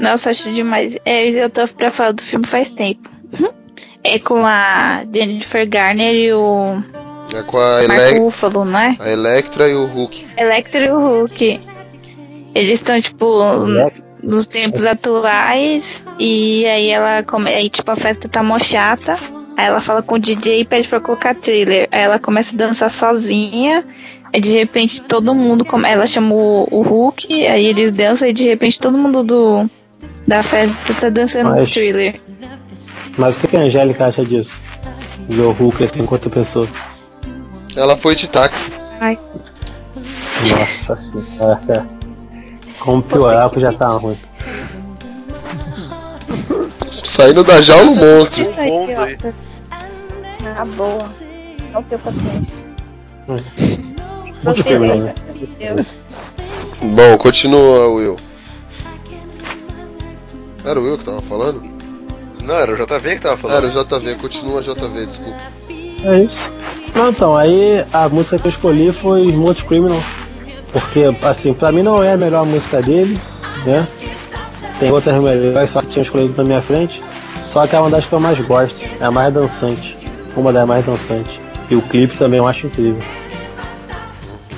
Nossa, 0.00 0.30
acho 0.30 0.52
demais. 0.52 0.96
É, 1.04 1.28
eu 1.28 1.48
tô 1.50 1.66
pra 1.68 1.90
falar 1.90 2.12
do 2.12 2.22
filme 2.22 2.46
faz 2.46 2.70
tempo. 2.70 3.10
É 4.06 4.18
com 4.18 4.44
a 4.44 5.02
Jennifer 5.10 5.66
Garner 5.66 6.14
e 6.14 6.30
o 6.34 6.76
É 7.32 7.42
com 7.42 7.58
a, 7.58 7.88
Marco 7.88 8.02
Ele 8.02 8.18
Ruffalo, 8.18 8.62
não 8.62 8.78
é? 8.78 8.94
a 9.00 9.10
Electra 9.10 9.66
e 9.66 9.74
o 9.74 9.86
Hulk. 9.86 10.26
Electra 10.36 10.84
e 10.84 10.90
o 10.90 10.98
Hulk. 10.98 11.60
Eles 12.54 12.80
estão, 12.80 13.00
tipo, 13.00 13.26
nos 14.22 14.46
tempos 14.46 14.84
atuais. 14.84 16.04
E 16.18 16.66
aí 16.66 16.90
ela 16.90 17.22
come... 17.22 17.48
aí, 17.48 17.70
tipo, 17.70 17.90
a 17.90 17.96
festa 17.96 18.28
tá 18.28 18.42
mó 18.42 18.58
chata. 18.58 19.16
Aí 19.56 19.66
ela 19.66 19.80
fala 19.80 20.02
com 20.02 20.16
o 20.16 20.18
DJ 20.18 20.60
e 20.60 20.64
pede 20.64 20.88
pra 20.88 21.00
colocar 21.00 21.34
thriller. 21.34 21.88
Aí 21.92 22.00
ela 22.02 22.18
começa 22.18 22.54
a 22.54 22.58
dançar 22.58 22.90
sozinha. 22.90 23.84
Aí 24.32 24.40
de 24.40 24.52
repente 24.52 25.00
todo 25.02 25.34
mundo. 25.34 25.64
Come... 25.64 25.88
Ela 25.88 26.06
chama 26.06 26.34
o, 26.34 26.68
o 26.70 26.82
Hulk, 26.82 27.46
aí 27.46 27.66
eles 27.66 27.92
dançam 27.92 28.28
e 28.28 28.32
de 28.32 28.44
repente 28.44 28.80
todo 28.80 28.98
mundo 28.98 29.22
do 29.22 29.70
da 30.26 30.42
festa 30.42 30.94
tá 30.94 31.08
dançando 31.08 31.50
Mas- 31.50 31.70
thriller. 31.70 32.20
Mas 33.16 33.36
o 33.36 33.40
que 33.40 33.48
que 33.48 33.56
a 33.56 33.60
Angélica 33.60 34.06
acha 34.06 34.24
disso? 34.24 34.52
Ver 35.28 35.42
o 35.42 35.52
Hulk 35.52 35.84
assim 35.84 36.04
com 36.04 36.14
outra 36.14 36.28
pessoa. 36.28 36.68
Ela 37.76 37.96
foi 37.96 38.14
de 38.16 38.28
táxi. 38.28 38.72
Ai. 39.00 39.18
Nossa 40.50 40.96
senhora. 40.96 41.86
Como 42.80 43.02
piorar 43.02 43.50
que 43.50 43.60
já 43.60 43.72
tá 43.72 43.86
ruim. 43.88 44.18
Saindo 47.16 47.44
da 47.44 47.62
jaula 47.62 47.92
o 47.92 47.94
monstro. 47.94 48.42
Ótimo. 48.42 49.34
Ah, 50.56 50.64
boa. 50.64 51.08
Não 51.72 51.82
tenho 51.84 52.00
paciência. 52.00 52.68
Muito 53.28 53.44
Você? 54.42 54.78
Meu 54.78 55.14
Deus. 55.58 56.00
Bom, 56.82 57.18
continua, 57.18 57.88
Will. 57.88 58.16
Era 60.64 60.80
o 60.80 60.82
Will 60.82 60.98
que 60.98 61.04
tava 61.04 61.20
falando? 61.22 61.62
Não, 62.42 62.54
era 62.54 62.72
o 62.72 62.76
JV 62.76 63.14
que 63.14 63.20
tava 63.20 63.36
falando. 63.36 63.56
Era 63.56 63.80
o 63.80 63.84
JV, 63.84 64.16
continua 64.16 64.62
JV, 64.62 65.06
desculpa. 65.06 65.40
É 66.04 66.18
isso. 66.20 66.42
Não, 66.94 67.10
então, 67.10 67.36
aí 67.36 67.84
a 67.92 68.08
música 68.08 68.38
que 68.38 68.48
eu 68.48 68.50
escolhi 68.50 68.92
foi 68.92 69.26
Smooth 69.28 69.64
Criminal. 69.64 70.02
Porque, 70.72 71.04
assim, 71.22 71.54
pra 71.54 71.70
mim 71.70 71.82
não 71.82 72.02
é 72.02 72.12
a 72.12 72.16
melhor 72.16 72.44
música 72.44 72.82
dele, 72.82 73.18
né? 73.64 73.86
Tem 74.78 74.90
outras 74.90 75.22
melhores, 75.22 75.70
só 75.70 75.80
que 75.80 75.88
tinha 75.88 76.02
escolhido 76.02 76.34
na 76.36 76.44
minha 76.44 76.62
frente. 76.62 77.02
Só 77.42 77.66
que 77.66 77.76
é 77.76 77.80
uma 77.80 77.90
das 77.90 78.06
que 78.06 78.12
eu 78.12 78.20
mais 78.20 78.38
gosto. 78.40 78.84
É 79.00 79.04
a 79.04 79.10
mais 79.10 79.32
dançante. 79.32 79.96
Uma 80.36 80.52
das 80.52 80.66
mais 80.66 80.84
dançantes. 80.84 81.38
E 81.70 81.76
o 81.76 81.82
clipe 81.82 82.16
também 82.16 82.38
eu 82.38 82.46
acho 82.46 82.66
incrível. 82.66 83.02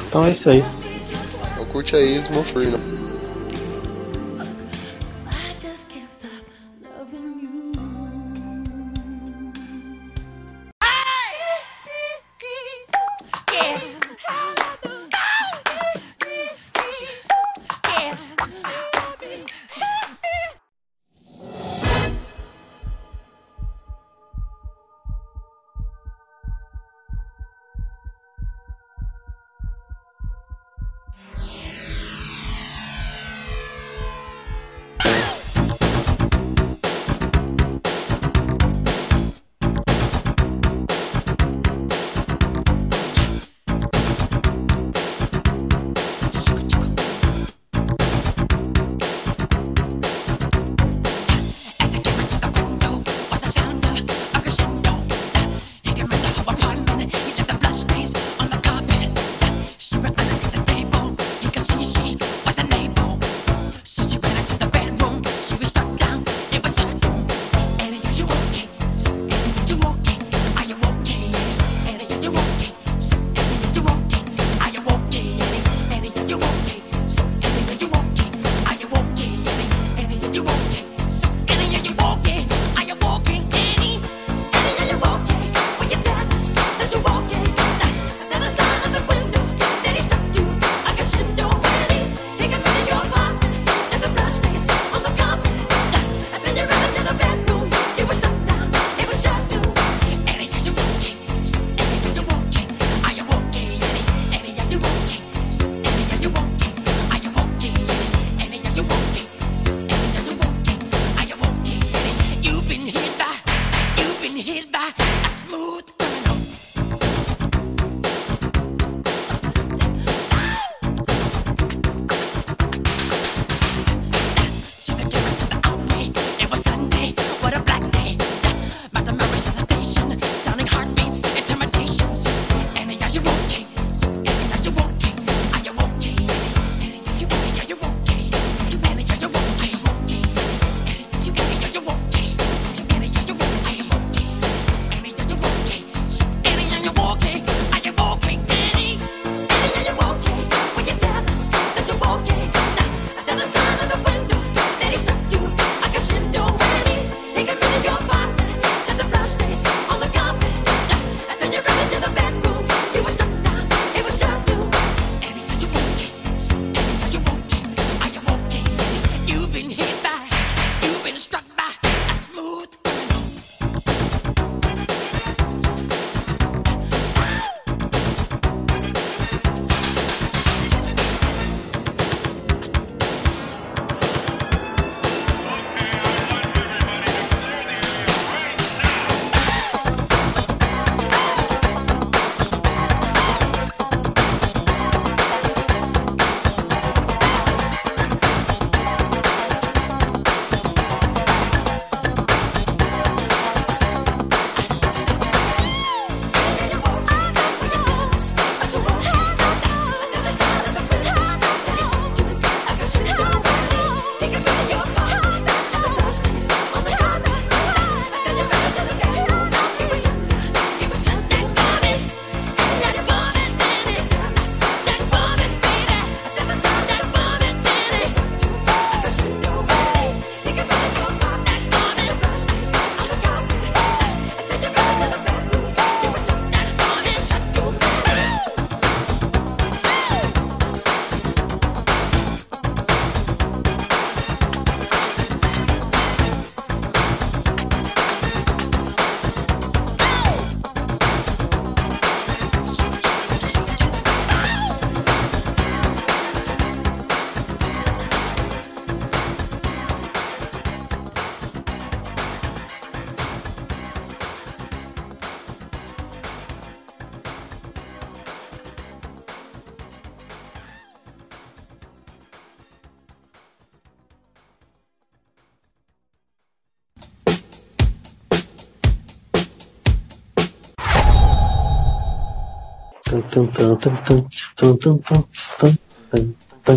Então 0.08 0.24
é 0.24 0.30
isso 0.30 0.48
aí. 0.50 0.64
Então 1.52 1.64
curte 1.66 1.94
aí, 1.94 2.18
Smooth 2.18 2.52
Freedom. 2.52 3.05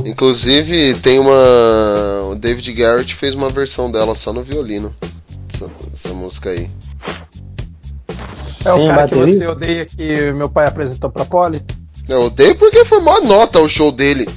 Inclusive, 0.05 0.93
tem 0.99 1.19
uma. 1.19 2.29
O 2.29 2.35
David 2.35 2.71
Garrett 2.73 3.15
fez 3.15 3.33
uma 3.33 3.49
versão 3.49 3.91
dela 3.91 4.15
só 4.15 4.31
no 4.31 4.43
violino. 4.43 4.93
Essa, 5.53 5.71
essa 5.93 6.13
música 6.13 6.51
aí. 6.51 6.69
É 8.65 8.73
o 8.73 8.87
cara 8.87 9.07
que 9.07 9.15
bateria? 9.15 9.37
você 9.37 9.47
odeia 9.47 9.85
que 9.85 10.31
meu 10.33 10.49
pai 10.49 10.67
apresentou 10.67 11.09
pra 11.09 11.25
Polly? 11.25 11.63
Eu 12.07 12.21
odeio 12.21 12.55
porque 12.57 12.85
foi 12.85 12.99
mó 12.99 13.19
nota 13.21 13.59
o 13.59 13.69
show 13.69 13.91
dele. 13.91 14.27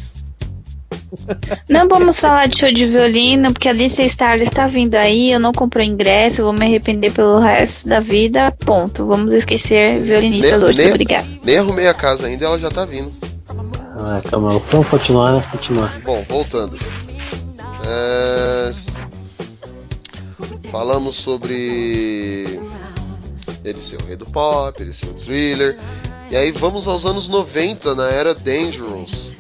Não 1.69 1.87
vamos 1.89 2.19
falar 2.21 2.49
de 2.49 2.59
show 2.59 2.73
de 2.73 2.87
violino, 2.87 3.53
porque 3.53 3.69
a 3.69 3.71
Alicia 3.73 4.05
Starler 4.07 4.47
está 4.49 4.67
vindo 4.67 4.95
aí, 4.95 5.31
eu 5.33 5.39
não 5.41 5.53
comprei 5.53 5.87
ingresso, 5.87 6.43
vou 6.43 6.53
me 6.53 6.65
arrepender 6.65 7.13
pelo 7.13 7.39
resto 7.39 7.89
da 7.89 8.01
vida. 8.01 8.51
Ponto. 8.65 9.07
Vamos 9.07 9.35
esquecer 9.35 10.03
violinistas 10.03 10.63
hoje, 10.63 10.79
nem- 10.79 10.91
obrigada. 10.91 11.27
Nem 11.45 11.59
arrumei 11.59 11.87
a 11.87 11.95
casa 11.95 12.27
ainda, 12.27 12.47
ela 12.47 12.59
já 12.59 12.71
tá 12.71 12.85
vindo. 12.85 13.13
Ah, 13.49 14.21
calma, 14.31 14.59
vamos 14.71 14.89
continuar, 14.89 15.33
né? 15.35 15.45
Continuar. 15.53 16.01
Bom, 16.05 16.25
voltando. 16.29 16.79
É, 17.87 18.73
Falamos 20.71 21.17
sobre 21.17 22.59
ele 23.63 23.79
ser 23.89 24.01
o 24.03 24.07
rei 24.07 24.17
do 24.17 24.25
pop, 24.27 24.81
ele 24.83 24.95
ser 24.95 25.07
o 25.07 25.13
thriller. 25.15 25.77
E 26.31 26.37
aí 26.37 26.51
vamos 26.51 26.89
aos 26.89 27.05
anos 27.05 27.29
90, 27.29 27.95
na 27.95 28.09
era 28.09 28.35
Dangerous. 28.35 29.37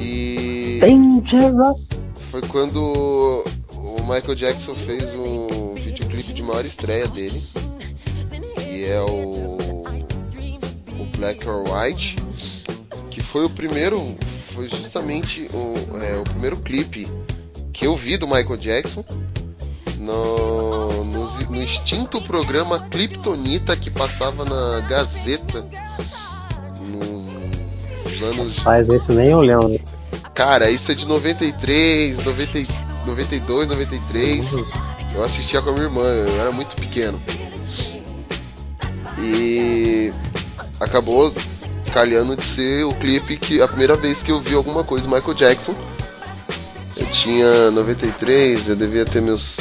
Que 0.00 0.78
Dangerous. 0.80 1.90
foi 2.30 2.40
quando 2.48 3.44
o 3.74 4.00
Michael 4.08 4.34
Jackson 4.34 4.74
fez 4.74 5.02
o 5.14 5.74
videoclipe 5.74 6.32
de 6.32 6.42
maior 6.42 6.64
estreia 6.64 7.06
dele. 7.08 7.38
Que 8.56 8.86
é 8.86 8.98
o, 9.02 9.58
o 10.98 11.04
Black 11.18 11.46
or 11.46 11.64
White. 11.70 12.16
Que 13.10 13.20
foi 13.20 13.44
o 13.44 13.50
primeiro. 13.50 14.16
Foi 14.54 14.70
justamente 14.70 15.46
o, 15.52 15.96
é, 15.98 16.16
o 16.16 16.24
primeiro 16.24 16.56
clipe 16.56 17.06
que 17.70 17.86
eu 17.86 17.94
vi 17.94 18.16
do 18.16 18.26
Michael 18.26 18.56
Jackson. 18.56 19.04
No, 19.98 20.88
no, 21.04 21.40
no 21.50 21.62
extinto 21.62 22.22
programa 22.22 22.88
Kryptonita 22.88 23.76
que 23.76 23.90
passava 23.90 24.46
na 24.46 24.80
Gazeta 24.88 25.62
nos 28.20 28.38
anos 28.38 28.58
Faz 28.58 28.88
esse 28.88 29.12
nem 29.12 29.28
eu 29.30 29.40
lembro. 29.40 29.80
Cara, 30.34 30.70
isso 30.70 30.90
é 30.92 30.94
de 30.94 31.06
93, 31.06 32.24
90, 32.24 32.58
e- 32.58 32.66
92, 33.06 33.68
93. 33.68 34.46
Eu 35.14 35.24
assistia 35.24 35.60
com 35.60 35.70
a 35.70 35.72
minha 35.72 35.84
irmã, 35.84 36.02
eu 36.02 36.40
era 36.40 36.52
muito 36.52 36.74
pequeno. 36.76 37.20
E 39.18 40.12
acabou 40.78 41.32
calhando 41.92 42.36
de 42.36 42.44
ser 42.54 42.84
o 42.84 42.94
clipe 42.94 43.36
que 43.36 43.60
a 43.60 43.66
primeira 43.66 43.94
vez 43.96 44.22
que 44.22 44.30
eu 44.30 44.40
vi 44.40 44.54
alguma 44.54 44.84
coisa 44.84 45.04
do 45.06 45.10
Michael 45.10 45.34
Jackson. 45.34 45.74
Eu 46.96 47.06
tinha 47.06 47.70
93, 47.70 48.68
eu 48.68 48.76
devia 48.76 49.04
ter 49.04 49.20
meus. 49.20 49.56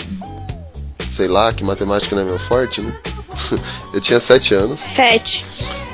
Sei 1.15 1.27
lá, 1.27 1.51
que 1.51 1.63
matemática 1.63 2.15
não 2.15 2.23
é 2.23 2.25
meu 2.25 2.39
forte, 2.39 2.81
né? 2.81 2.93
eu 3.93 4.01
tinha 4.01 4.19
7 4.19 4.53
anos. 4.53 4.79
Sete. 4.85 5.45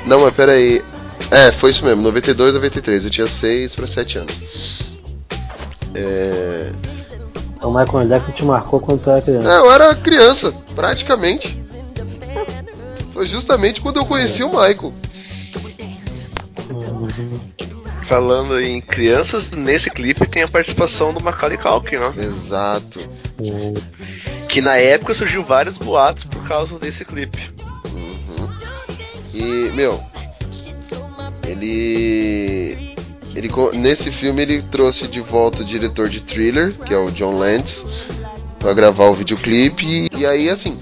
Não, 0.06 0.22
mas 0.22 0.36
pera 0.36 0.54
aí. 0.54 0.84
É, 1.36 1.52
foi 1.52 1.72
isso 1.72 1.84
mesmo, 1.84 2.02
92, 2.02 2.54
93. 2.54 3.04
Eu 3.04 3.10
tinha 3.10 3.28
6 3.28 3.76
para 3.76 3.88
7 3.88 4.20
anos. 4.20 4.34
É... 5.94 6.72
O 7.62 7.70
Michael 7.70 8.08
Jackson 8.08 8.32
te 8.32 8.46
marcou 8.46 8.80
quando 8.80 9.04
tu 9.04 9.10
era 9.10 9.22
criança. 9.22 9.52
é, 9.52 9.58
eu 9.58 9.72
era 9.72 9.96
criança, 9.96 10.54
praticamente. 10.74 11.60
Foi 13.12 13.26
justamente 13.26 13.82
quando 13.82 13.98
eu 13.98 14.06
conheci 14.06 14.44
o 14.44 14.48
Michael. 14.50 14.94
Falando 18.04 18.62
em 18.62 18.80
crianças, 18.80 19.52
nesse 19.52 19.90
clipe 19.90 20.26
tem 20.28 20.44
a 20.44 20.48
participação 20.48 21.14
do 21.14 21.22
Macaulay 21.22 21.58
Culkin, 21.58 21.98
ó. 21.98 22.14
Exato. 22.14 23.00
Que 24.48 24.62
na 24.62 24.78
época 24.78 25.14
surgiu 25.14 25.44
vários 25.44 25.76
boatos 25.76 26.24
por 26.24 26.48
causa 26.48 26.80
desse 26.80 27.04
clipe. 27.04 27.52
E, 29.34 29.70
meu, 29.74 30.00
ele. 31.46 32.96
ele 33.36 33.50
nesse 33.74 34.12
filme 34.12 34.42
ele 34.42 34.62
trouxe 34.64 35.08
de 35.08 35.22
volta 35.22 35.62
o 35.62 35.66
diretor 35.66 36.10
de 36.10 36.22
thriller, 36.22 36.74
que 36.74 36.94
é 36.94 36.98
o 36.98 37.12
John 37.12 37.38
Landis, 37.38 37.76
pra 38.60 38.74
gravar 38.74 39.06
o 39.06 39.14
videoclipe. 39.14 39.86
E, 39.86 40.10
e 40.18 40.26
aí, 40.26 40.50
assim, 40.50 40.78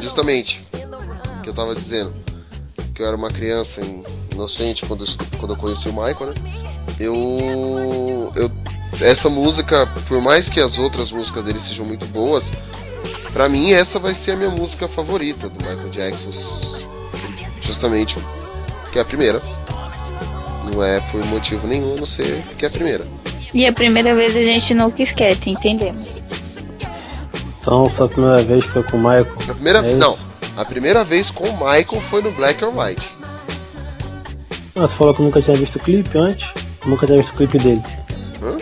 justamente, 0.00 0.66
que 1.42 1.48
eu 1.50 1.54
tava 1.54 1.74
dizendo, 1.74 2.12
que 2.94 3.02
eu 3.02 3.06
era 3.06 3.16
uma 3.16 3.28
criança 3.28 3.80
in- 3.80 4.04
inocente 4.32 4.84
quando 4.86 5.04
eu, 5.04 5.38
quando 5.38 5.54
eu 5.54 5.58
conheci 5.58 5.88
o 5.88 5.92
Michael, 5.92 6.26
né? 6.26 6.34
Eu. 6.98 8.32
eu 8.36 8.50
essa 9.00 9.30
música, 9.30 9.86
por 10.08 10.20
mais 10.20 10.48
que 10.48 10.60
as 10.60 10.78
outras 10.78 11.10
músicas 11.10 11.42
dele 11.42 11.60
sejam 11.66 11.86
muito 11.86 12.04
boas, 12.06 12.44
pra 13.32 13.48
mim 13.48 13.72
essa 13.72 13.98
vai 13.98 14.14
ser 14.14 14.32
a 14.32 14.36
minha 14.36 14.50
música 14.50 14.86
favorita 14.88 15.48
do 15.48 15.54
Michael 15.64 15.88
Jackson 15.90 16.30
justamente 17.62 18.16
que 18.92 18.98
é 18.98 19.02
a 19.02 19.04
primeira. 19.04 19.40
Não 20.72 20.84
é 20.84 21.00
por 21.00 21.24
motivo 21.26 21.66
nenhum, 21.66 21.94
a 21.96 22.00
não 22.00 22.06
ser 22.06 22.42
que 22.58 22.64
é 22.64 22.68
a 22.68 22.70
primeira. 22.70 23.04
E 23.52 23.66
a 23.66 23.72
primeira 23.72 24.14
vez 24.14 24.36
a 24.36 24.42
gente 24.42 24.74
nunca 24.74 25.02
esquece, 25.02 25.50
entendemos? 25.50 26.22
Então, 27.60 27.90
sua 27.90 28.08
primeira 28.08 28.42
vez 28.42 28.64
foi 28.64 28.82
com 28.84 28.96
o 28.96 29.00
Michael. 29.00 29.26
A 29.48 29.54
primeira, 29.54 29.78
É 29.86 29.94
não, 29.94 30.16
a 30.56 30.64
primeira 30.64 31.04
vez 31.04 31.30
com 31.30 31.44
o 31.48 31.52
Michael 31.52 32.02
foi 32.08 32.22
no 32.22 32.30
Black 32.32 32.64
or 32.64 32.76
White. 32.76 33.06
Ah, 34.76 34.82
você 34.86 34.94
falou 34.96 35.14
que 35.14 35.22
nunca 35.22 35.42
tinha 35.42 35.56
visto 35.56 35.76
o 35.76 35.80
clipe 35.80 36.16
antes? 36.16 36.48
Nunca 36.86 37.06
tinha 37.06 37.18
visto 37.18 37.32
o 37.32 37.36
clipe 37.36 37.58
dele. 37.58 37.82
Hã? 38.40 38.56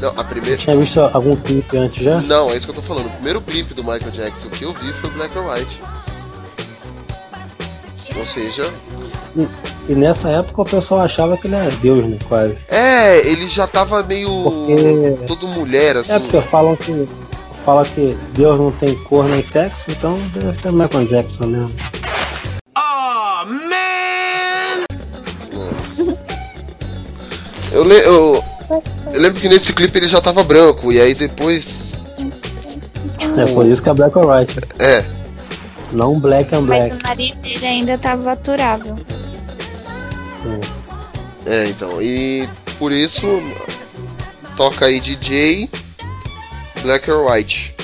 Não, 0.00 0.08
a 0.18 0.24
primeira. 0.24 0.56
Tinha 0.56 0.76
visto 0.76 1.00
algum 1.00 1.36
clipe 1.36 1.76
antes 1.76 2.02
já? 2.02 2.20
Não, 2.22 2.50
é 2.50 2.56
isso 2.56 2.66
que 2.66 2.70
eu 2.70 2.76
tô 2.76 2.82
falando. 2.82 3.06
O 3.06 3.10
primeiro 3.10 3.40
clipe 3.42 3.74
do 3.74 3.82
Michael 3.82 4.10
Jackson 4.12 4.48
que 4.48 4.62
eu 4.64 4.72
vi 4.72 4.92
foi 4.94 5.10
Black 5.10 5.36
or 5.36 5.52
White. 5.52 5.78
Ou 8.16 8.26
seja, 8.26 8.64
E 9.88 9.94
nessa 9.94 10.28
época 10.28 10.62
o 10.62 10.64
pessoal 10.64 11.00
achava 11.02 11.36
que 11.36 11.46
ele 11.46 11.54
era 11.56 11.70
Deus, 11.70 12.04
né? 12.04 12.18
Quase. 12.28 12.56
é, 12.68 13.26
ele 13.26 13.48
já 13.48 13.66
tava 13.66 14.02
meio. 14.02 14.28
Porque- 14.42 15.26
todo 15.26 15.46
mulher, 15.48 15.96
assim. 15.96 16.12
É 16.12 16.18
porque 16.18 16.40
falam 16.42 16.76
que. 16.76 17.08
Fala 17.64 17.84
que 17.84 18.16
Deus 18.32 18.58
não 18.58 18.72
tem 18.72 18.94
cor 18.94 19.26
nem 19.26 19.42
sexo, 19.42 19.90
então 19.90 20.18
deve 20.34 20.58
ser 20.58 20.72
Michael 20.72 21.06
Jackson 21.06 21.46
mesmo. 21.46 21.70
Eu, 27.72 27.84
le- 27.84 28.00
eu, 28.04 28.44
eu 29.12 29.20
lembro 29.20 29.40
que 29.40 29.48
nesse 29.48 29.72
clipe 29.72 29.98
ele 29.98 30.08
já 30.08 30.20
tava 30.20 30.42
branco, 30.42 30.92
e 30.92 31.00
aí 31.00 31.14
depois. 31.14 31.92
É 33.36 33.46
por 33.52 33.66
isso 33.66 33.82
que 33.82 33.88
é 33.90 33.94
Black 33.94 34.16
or 34.16 34.26
White. 34.26 34.58
É, 34.78 35.04
Não 35.92 36.18
Black 36.20 36.54
and 36.54 36.62
Mas 36.62 36.88
Black. 36.88 36.94
o 37.04 37.08
nariz 37.08 37.36
dele 37.36 37.66
ainda 37.66 37.98
tava 37.98 38.32
aturável. 38.32 38.94
é, 41.46 41.64
então. 41.64 42.02
E 42.02 42.48
por 42.78 42.92
isso. 42.92 43.26
Toca 44.56 44.86
aí 44.86 44.98
DJ 45.00 45.70
Black 46.82 47.08
or 47.10 47.30
White. 47.30 47.74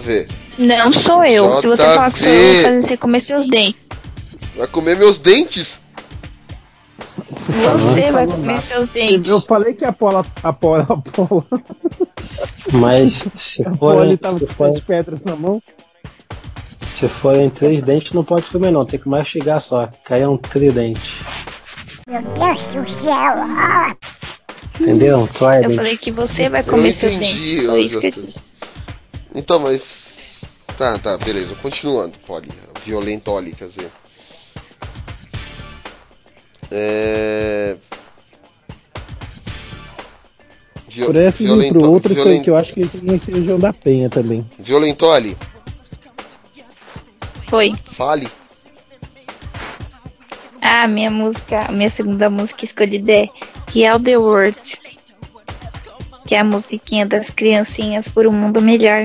JV. 0.00 0.28
Não 0.58 0.92
sou 0.92 1.24
eu. 1.24 1.52
Se 1.54 1.66
você 1.66 1.82
falar 1.82 2.10
que 2.10 2.18
sou 2.18 2.28
eu, 2.28 2.34
eu 2.34 2.52
vou 2.52 2.62
fazer 2.62 2.82
você 2.82 2.96
comer 2.96 3.20
seus 3.20 3.46
dentes. 3.46 3.88
Vai 4.56 4.66
comer 4.68 4.96
meus 4.96 5.18
dentes? 5.18 5.74
Você 7.48 8.12
vai 8.12 8.26
comer 8.26 8.60
seus 8.60 8.88
dentes. 8.90 9.30
Eu 9.30 9.40
falei 9.40 9.74
que 9.74 9.84
a 9.84 9.92
Paula. 9.92 10.24
A 10.42 10.52
Paula. 10.52 10.86
A 10.88 10.96
Paula. 10.96 11.44
Mas 12.72 13.24
se 13.34 13.66
A 13.66 13.74
for, 13.74 14.18
tava 14.18 14.38
se 14.38 14.46
com 14.46 14.54
for, 14.54 14.80
pedras 14.82 15.22
na 15.22 15.36
mão. 15.36 15.62
se 16.86 17.08
for 17.08 17.36
em 17.36 17.50
três 17.50 17.82
dentes, 17.82 18.12
não 18.12 18.24
pode 18.24 18.44
comer, 18.44 18.70
não. 18.70 18.84
Tem 18.84 18.98
que 18.98 19.08
mastigar 19.08 19.60
só. 19.60 19.88
Cair 20.04 20.28
um 20.28 20.36
tridente. 20.36 21.20
Meu 22.08 22.22
Deus 22.22 22.66
do 22.68 22.90
céu! 22.90 23.34
Entendeu? 24.80 25.20
Eu 25.20 25.28
Trident. 25.28 25.74
falei 25.76 25.96
que 25.96 26.10
você 26.10 26.48
vai 26.48 26.60
Eu 26.60 26.64
comer 26.64 26.92
seus 26.92 27.12
entendi, 27.12 27.50
dentes. 27.56 27.66
Foi 27.66 27.78
eu 27.80 27.84
isso 27.84 28.00
que 28.00 28.06
eu 28.08 28.10
disse. 28.12 28.43
Então, 29.34 29.58
mas. 29.58 30.04
Tá, 30.78 30.98
tá, 30.98 31.16
beleza. 31.18 31.54
Continuando, 31.56 32.18
Poli. 32.26 32.48
Violentoli, 32.84 33.54
quer 33.54 33.68
dizer. 33.68 33.90
É. 36.70 37.76
Vio- 40.88 41.06
Por 41.06 41.16
essas 41.16 41.40
e 41.40 41.44
violento- 41.44 41.78
por 41.78 41.88
outras, 41.88 42.14
que 42.14 42.20
eu- 42.20 42.24
violen- 42.24 42.42
que 42.42 42.50
eu 42.50 42.56
acho 42.56 42.72
que 42.72 42.80
ele 42.80 42.88
tem 42.88 43.14
esse 43.16 43.30
região 43.32 43.58
da 43.58 43.72
penha 43.72 44.08
também. 44.08 44.48
Violentoli, 44.58 45.36
Foi. 47.48 47.74
fale. 47.96 48.28
Ah, 50.60 50.86
minha 50.86 51.10
música, 51.10 51.70
minha 51.72 51.90
segunda 51.90 52.30
música 52.30 52.64
escolhida 52.64 53.12
é 53.12 53.28
Heal 53.74 54.00
the 54.00 54.16
World. 54.16 54.56
Que 56.34 56.38
é 56.38 56.40
a 56.40 56.44
musiquinha 56.44 57.06
das 57.06 57.30
criancinhas 57.30 58.08
por 58.08 58.26
um 58.26 58.32
mundo 58.32 58.60
melhor. 58.60 59.04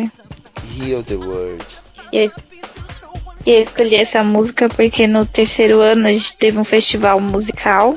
Heal 0.76 1.04
the 1.04 1.14
world. 1.14 1.64
E 2.12 2.18
eu, 2.18 2.32
eu 3.46 3.62
escolhi 3.62 3.98
essa 3.98 4.24
música 4.24 4.68
porque 4.68 5.06
no 5.06 5.28
terceiro 5.28 5.80
ano 5.80 6.08
a 6.08 6.12
gente 6.12 6.36
teve 6.38 6.58
um 6.58 6.64
festival 6.64 7.22
musical. 7.22 7.96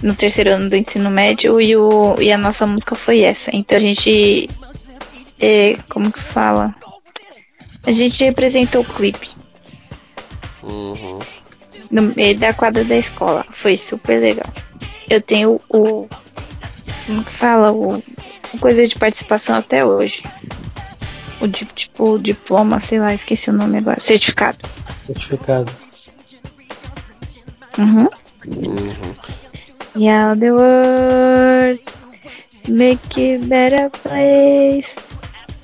No 0.00 0.14
terceiro 0.14 0.52
ano 0.52 0.70
do 0.70 0.76
ensino 0.76 1.10
médio 1.10 1.60
e, 1.60 1.74
o, 1.74 2.20
e 2.20 2.30
a 2.30 2.38
nossa 2.38 2.64
música 2.68 2.94
foi 2.94 3.22
essa. 3.22 3.50
Então 3.52 3.76
a 3.76 3.80
gente. 3.80 4.48
é, 5.40 5.76
como 5.88 6.12
que 6.12 6.20
fala? 6.20 6.72
A 7.84 7.90
gente 7.90 8.22
representou 8.22 8.82
o 8.82 8.84
clipe. 8.84 9.28
Uhum. 10.62 11.18
no 11.90 12.02
meio 12.14 12.38
da 12.38 12.54
quadra 12.54 12.84
da 12.84 12.96
escola. 12.96 13.44
Foi 13.50 13.76
super 13.76 14.20
legal. 14.20 14.54
Eu 15.08 15.20
tenho 15.20 15.60
o. 15.68 16.06
Como 17.10 17.24
que 17.24 17.30
fala? 17.32 17.72
O, 17.72 18.00
coisa 18.60 18.86
de 18.86 18.96
participação 18.96 19.56
até 19.56 19.84
hoje. 19.84 20.22
O 21.40 21.48
di- 21.48 21.64
tipo, 21.64 22.12
o 22.12 22.18
diploma, 22.20 22.78
sei 22.78 23.00
lá, 23.00 23.12
esqueci 23.12 23.50
o 23.50 23.52
nome 23.52 23.78
agora. 23.78 23.98
Certificado. 24.00 24.58
Certificado. 25.06 25.72
Uhum. 27.76 28.08
Uhum. 28.46 29.14
Yeah, 29.96 30.36
the 30.38 30.52
world. 30.52 31.80
Make 32.68 33.20
it 33.20 33.46
better 33.46 33.90
place. 33.90 34.94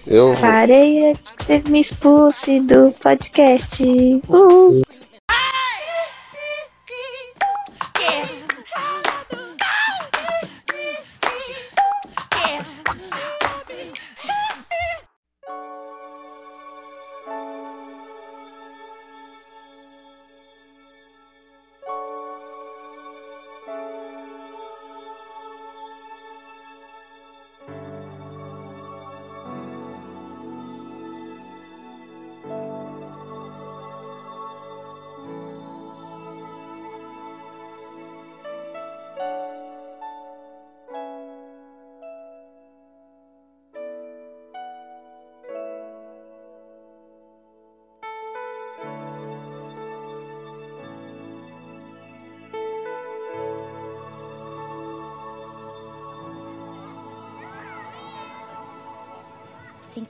Eu, 0.05 0.35
Parei 0.41 1.11
antes 1.11 1.31
que 1.31 1.45
vocês 1.45 1.65
me 1.65 1.81
expulsem 1.81 2.67
do 2.67 2.91
podcast. 3.01 3.85
Uhul. 4.29 4.83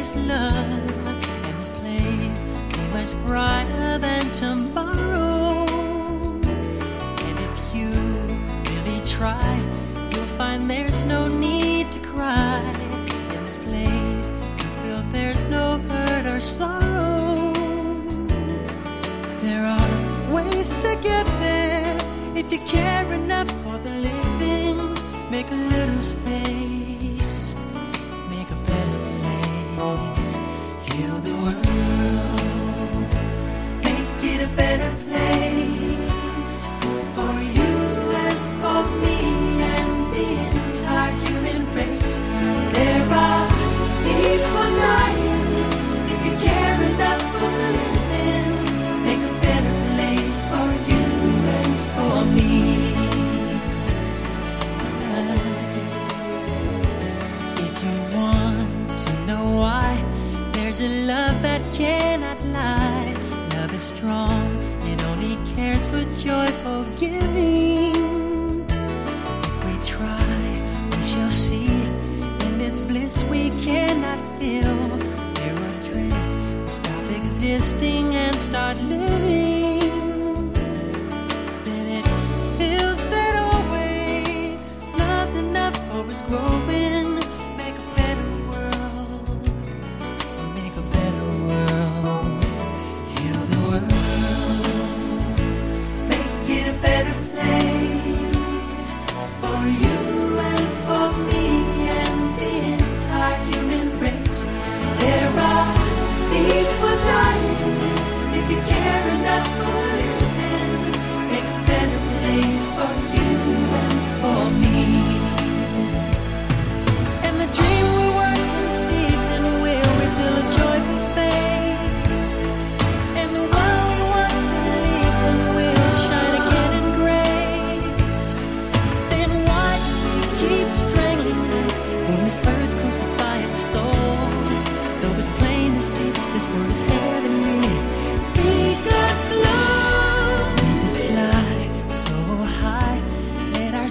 is 0.00 0.16
love. 0.16 0.96
And 1.44 1.58
this 1.58 1.68
place 1.78 2.44
be 2.72 2.82
much 2.94 3.12
brighter 3.26 3.98
than 3.98 4.30
tomorrow. 4.32 5.19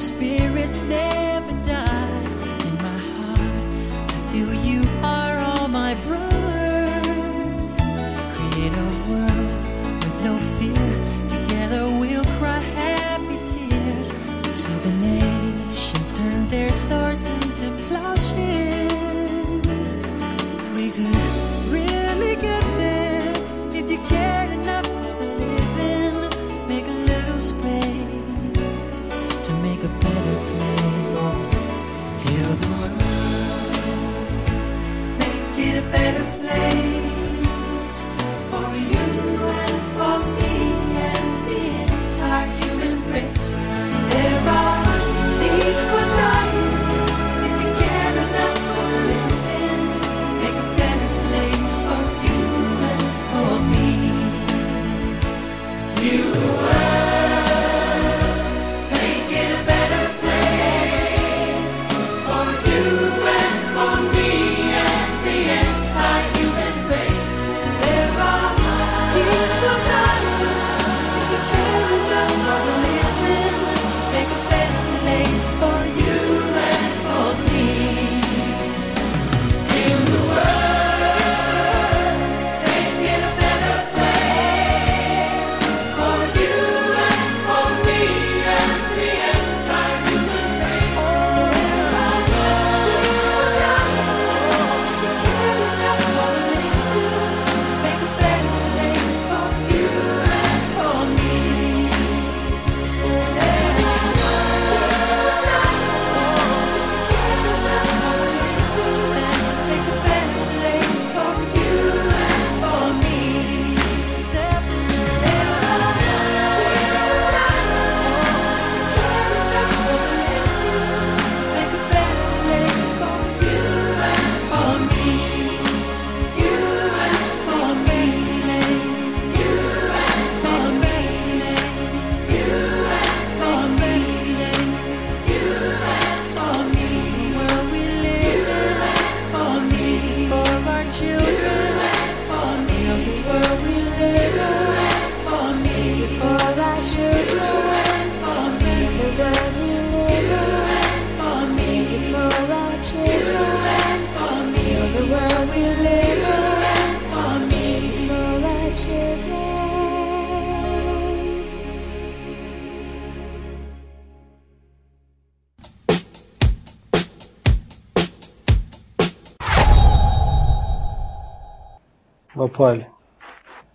spirits 0.09 0.81
never 0.81 1.53
die. 1.63 2.21
In 2.67 2.75
my 2.85 2.97
heart, 3.15 4.11
I 4.11 4.31
feel 4.31 4.53
you. 4.53 4.88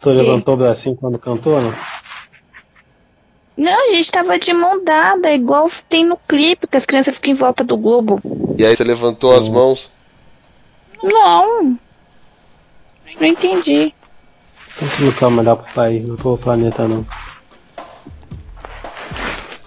Tu 0.04 0.10
levantou 0.10 0.54
o 0.54 0.56
bracinho 0.58 0.96
quando 0.96 1.18
cantou, 1.18 1.60
não? 1.60 1.74
Não, 3.56 3.88
a 3.88 3.94
gente 3.94 4.12
tava 4.12 4.38
de 4.38 4.52
mão 4.52 4.84
dada, 4.84 5.32
igual 5.32 5.66
tem 5.88 6.04
no 6.04 6.18
clipe, 6.28 6.66
que 6.66 6.76
as 6.76 6.84
crianças 6.84 7.14
ficam 7.14 7.30
em 7.30 7.34
volta 7.34 7.64
do 7.64 7.76
globo. 7.76 8.20
E 8.58 8.66
aí 8.66 8.76
você 8.76 8.84
levantou 8.84 9.34
as 9.34 9.48
mãos. 9.48 9.88
Não. 11.02 11.78
Não 13.18 13.26
entendi. 13.26 13.94
Tem 14.76 14.88
que 14.88 15.02
lutar 15.04 15.30
melhor 15.30 15.56
pro 15.56 15.72
país, 15.72 16.06
não 16.06 16.16
pro 16.16 16.36
planeta, 16.36 16.86
não. 16.86 17.06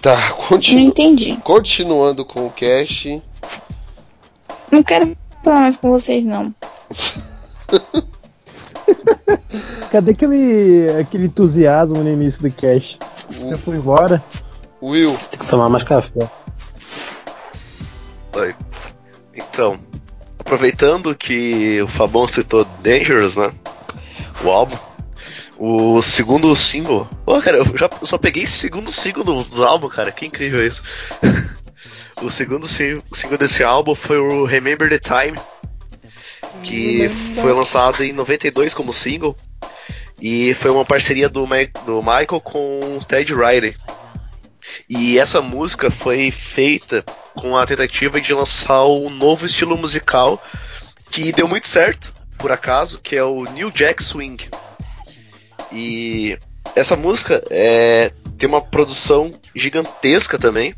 Tá, 0.02 0.32
continu... 0.50 0.82
Não 0.82 0.88
entendi. 0.88 1.36
continuando 1.38 2.26
com 2.26 2.46
o 2.46 2.52
cast. 2.52 3.22
Não 4.70 4.84
quero 4.84 5.18
falar 5.44 5.62
mais 5.62 5.78
com 5.78 5.90
vocês, 5.90 6.26
não. 6.26 6.54
Cadê 9.92 10.12
aquele, 10.12 10.90
aquele 11.00 11.26
entusiasmo 11.26 12.04
no 12.04 12.12
início 12.12 12.42
do 12.42 12.52
cast? 12.52 13.00
Já 13.30 13.58
foi 13.58 13.78
embora? 13.78 14.24
Will. 14.82 15.18
Tem 15.32 15.40
que 15.40 15.48
tomar 15.48 15.70
mais 15.70 15.84
café. 15.84 16.30
Oi. 18.36 18.56
Então, 19.34 19.80
aproveitando 20.38 21.16
que 21.16 21.82
o 21.82 21.88
Fabão 21.88 22.28
citou 22.28 22.66
Dangerous, 22.82 23.36
né? 23.36 23.54
O 24.44 24.50
álbum. 24.50 24.78
O 25.58 26.02
segundo 26.02 26.56
single. 26.56 27.08
Pô, 27.26 27.42
cara, 27.42 27.58
eu, 27.58 27.66
já, 27.76 27.90
eu 28.00 28.08
só 28.08 28.18
peguei 28.18 28.44
esse 28.44 28.54
segundo 28.54 28.92
single 28.92 29.24
do, 29.24 29.44
do 29.44 29.64
álbum, 29.64 29.90
cara. 29.90 30.12
Que 30.12 30.26
incrível 30.26 30.66
isso. 30.66 30.84
o 32.22 32.30
segundo 32.30 32.68
single, 32.68 33.04
single 33.12 33.38
desse 33.38 33.64
álbum 33.64 33.96
foi 33.96 34.20
o 34.20 34.46
Remember 34.46 34.88
the 34.88 35.00
Time. 35.00 35.38
Que 36.64 37.10
foi 37.42 37.52
lançado 37.52 38.04
em 38.04 38.14
92 38.14 38.74
como 38.74 38.94
single. 38.94 39.36
E 40.20 40.54
foi 40.56 40.72
uma 40.72 40.86
parceria 40.86 41.30
do, 41.30 41.46
Ma- 41.46 41.70
do 41.86 42.02
Michael 42.02 42.42
com 42.42 42.98
o 42.98 43.06
Ted 43.06 43.34
Riley. 43.34 43.76
E 44.90 45.20
essa 45.20 45.42
música 45.42 45.92
foi 45.92 46.32
feita 46.32 47.04
com 47.36 47.56
a 47.56 47.66
tentativa 47.66 48.20
de 48.20 48.34
lançar 48.34 48.86
um 48.86 49.10
novo 49.10 49.46
estilo 49.46 49.78
musical 49.78 50.42
que 51.12 51.32
deu 51.32 51.48
muito 51.48 51.68
certo, 51.68 52.14
por 52.38 52.52
acaso, 52.52 53.00
que 53.00 53.16
é 53.16 53.24
o 53.24 53.44
New 53.46 53.72
Jack 53.72 54.04
Swing. 54.04 54.50
E 55.72 56.38
essa 56.76 56.96
música 56.96 57.44
é, 57.50 58.12
tem 58.38 58.48
uma 58.48 58.62
produção 58.62 59.34
gigantesca 59.56 60.38
também. 60.38 60.74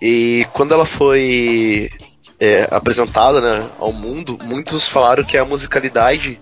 E 0.00 0.46
quando 0.52 0.72
ela 0.72 0.86
foi 0.86 1.90
é, 2.38 2.66
apresentada 2.70 3.40
né, 3.40 3.70
ao 3.78 3.92
mundo, 3.92 4.38
muitos 4.42 4.86
falaram 4.86 5.24
que 5.24 5.36
a 5.36 5.44
musicalidade 5.44 6.40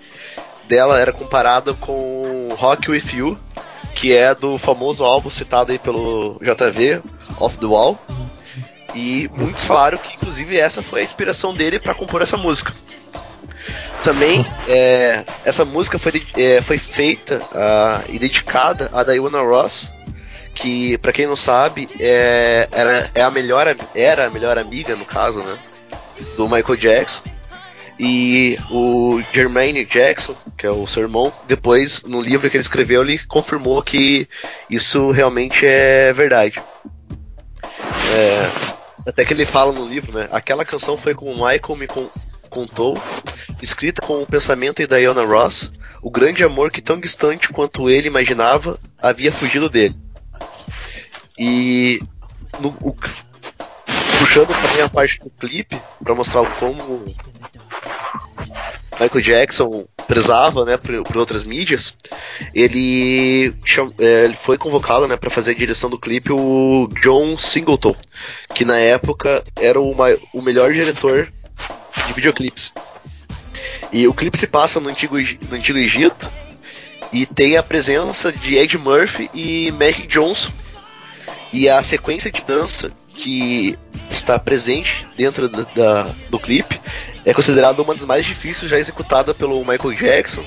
dela 0.69 1.01
era 1.01 1.13
comparada 1.13 1.75
com 1.75 2.55
Rock 2.59 2.91
With 2.91 3.15
You, 3.15 3.39
que 3.95 4.17
é 4.17 4.35
do 4.35 4.59
famoso 4.59 5.05
álbum 5.05 5.31
citado 5.31 5.73
aí 5.73 5.79
pelo 5.79 6.39
JV, 6.41 7.03
Off 7.41 7.57
the 7.59 7.67
Wall. 7.67 7.99
E 8.95 9.29
muitos 9.37 9.65
falaram 9.65 9.99
que, 9.99 10.15
inclusive, 10.15 10.59
essa 10.59 10.83
foi 10.83 11.01
a 11.01 11.05
inspiração 11.05 11.53
dele 11.53 11.79
para 11.79 11.95
compor 11.95 12.23
essa 12.23 12.37
música. 12.37 12.73
Também, 14.03 14.45
é, 14.69 15.25
essa 15.45 15.65
música 15.65 15.99
foi, 15.99 16.25
é, 16.37 16.63
foi 16.63 16.79
feita 16.79 17.41
ah, 17.55 18.03
e 18.09 18.19
dedicada 18.19 18.91
a 18.93 19.03
Diana 19.03 19.43
Ross, 19.43 19.93
que, 20.55 20.97
para 20.99 21.13
quem 21.13 21.27
não 21.27 21.37
sabe, 21.37 21.89
é, 22.01 22.69
era, 22.71 23.11
é 23.15 23.23
a 23.23 23.31
melhor, 23.31 23.67
era 23.95 24.27
a 24.27 24.31
melhor 24.31 24.59
amiga, 24.59 24.97
no 24.97 25.05
caso, 25.05 25.43
né, 25.43 25.59
do 26.37 26.49
Michael 26.49 26.77
Jackson. 26.77 27.23
E 27.99 28.57
o 28.71 29.21
Jermaine 29.33 29.85
Jackson, 29.85 30.37
que 30.57 30.65
é 30.67 30.71
o 30.71 30.87
seu 30.87 31.03
irmão, 31.03 31.33
depois, 31.49 32.05
no 32.05 32.21
livro 32.23 32.49
que 32.49 32.57
ele 32.57 32.63
escreveu, 32.63 33.03
ele 33.03 33.19
confirmou 33.27 33.83
que 33.83 34.29
isso 34.71 35.11
realmente 35.11 35.67
é 35.67 36.13
verdade. 36.13 36.63
É, 38.15 38.51
até 39.09 39.25
que 39.25 39.33
ele 39.35 39.45
fala 39.45 39.73
no 39.73 39.87
livro, 39.87 40.13
né? 40.17 40.29
Aquela 40.31 40.65
canção 40.65 40.97
foi 40.97 41.13
com 41.15 41.27
o 41.27 41.35
Michael 41.35 41.77
me 41.77 41.87
con- 41.89 42.09
contou, 42.49 42.97
escrita 43.61 44.01
com 44.07 44.23
o 44.23 44.27
pensamento 44.27 44.87
da 44.87 44.97
Diana 44.97 45.25
Ross, 45.25 45.73
o 46.01 46.11
grande 46.11 46.45
amor 46.45 46.71
que 46.71 46.81
tão 46.81 47.01
distante 47.01 47.49
quanto 47.49 47.91
ele 47.91 48.07
imaginava 48.07 48.79
havia 49.03 49.33
fugido 49.33 49.69
dele. 49.69 49.97
E 51.37 52.01
no, 52.61 52.69
o- 52.81 52.97
puxando 54.19 54.49
também 54.49 54.83
a 54.83 54.89
parte 54.89 55.19
do 55.19 55.31
clipe 55.31 55.81
para 56.03 56.15
mostrar 56.15 56.45
como 56.59 57.05
Michael 59.01 59.21
Jackson 59.23 59.87
prezava, 60.07 60.65
né, 60.65 60.77
por, 60.77 61.03
por 61.03 61.17
outras 61.19 61.45
mídias, 61.45 61.95
ele, 62.55 63.55
cham- 63.65 63.93
é, 63.99 64.25
ele 64.25 64.35
foi 64.35 64.57
convocado, 64.59 65.07
né, 65.07 65.17
para 65.17 65.31
fazer 65.31 65.53
a 65.53 65.55
direção 65.55 65.89
do 65.91 65.99
clipe 65.99 66.33
o 66.33 66.89
John 67.03 67.37
Singleton, 67.37 67.95
que 68.55 68.65
na 68.65 68.77
época 68.79 69.45
era 69.57 69.81
o, 69.81 69.95
o 70.35 70.43
melhor 70.43 70.73
diretor 70.73 71.31
de 72.07 72.13
videoclipes. 72.15 72.73
E 73.93 74.07
o 74.07 74.15
clipe 74.15 74.37
se 74.39 74.47
passa 74.47 74.81
no 74.81 74.89
antigo, 74.89 75.17
no 75.19 75.57
antigo 75.57 75.79
Egito 75.79 76.29
e 77.13 77.25
tem 77.25 77.57
a 77.57 77.63
presença 77.63 78.31
de 78.33 78.57
Ed 78.57 78.77
Murphy 78.77 79.31
e 79.33 79.71
Magic 79.73 80.07
Johnson. 80.07 80.51
E 81.53 81.69
a 81.69 81.83
sequência 81.83 82.31
de 82.31 82.43
dança 82.43 82.91
que 83.15 83.79
está 84.11 84.39
presente 84.39 85.07
dentro 85.17 85.49
da, 85.49 85.63
da- 85.75 86.15
do 86.29 86.39
clipe 86.39 86.79
é 87.29 87.35
considerada 87.35 87.83
uma 87.83 87.95
das 87.95 88.07
mais 88.07 88.25
difíceis 88.25 88.71
já 88.71 88.79
executada 88.79 89.35
pelo 89.35 89.59
Michael 89.59 89.93
Jackson 89.93 90.43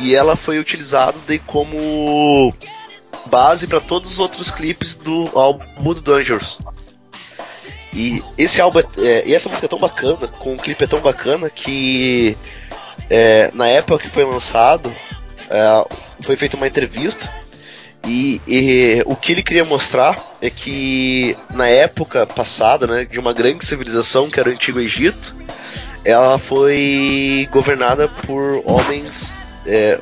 e 0.00 0.14
ela 0.14 0.36
foi 0.36 0.58
utilizada 0.58 1.16
como 1.46 2.52
base 3.24 3.66
para 3.66 3.80
todos 3.80 4.12
os 4.12 4.18
outros 4.18 4.50
clipes 4.50 4.92
do 4.92 5.30
álbum 5.34 5.94
do 5.94 6.02
Dangerous. 6.02 6.58
E 7.90 8.22
esse 8.36 8.60
álbum, 8.60 8.80
é, 8.80 8.84
é, 8.98 9.26
e 9.26 9.34
essa 9.34 9.48
música 9.48 9.64
é 9.64 9.68
tão 9.70 9.78
bacana, 9.78 10.28
com 10.28 10.52
um 10.52 10.56
clipe 10.58 10.84
é 10.84 10.86
tão 10.86 11.00
bacana 11.00 11.48
que 11.48 12.36
é, 13.08 13.50
na 13.54 13.66
época 13.68 14.04
que 14.04 14.10
foi 14.10 14.26
lançado, 14.26 14.94
é, 15.48 15.88
foi 16.22 16.36
feita 16.36 16.58
uma 16.58 16.66
entrevista 16.66 17.32
e, 18.06 18.42
e 18.46 19.02
o 19.06 19.16
que 19.16 19.32
ele 19.32 19.42
queria 19.42 19.64
mostrar 19.64 20.22
é 20.42 20.50
que 20.50 21.34
na 21.54 21.66
época 21.66 22.26
passada, 22.26 22.86
né, 22.86 23.06
de 23.06 23.18
uma 23.18 23.32
grande 23.32 23.64
civilização 23.64 24.28
que 24.28 24.38
era 24.38 24.50
o 24.50 24.52
Antigo 24.52 24.78
Egito, 24.78 25.34
ela 26.06 26.38
foi 26.38 27.48
governada 27.50 28.06
por 28.06 28.62
homens, 28.64 29.48
é, 29.66 29.98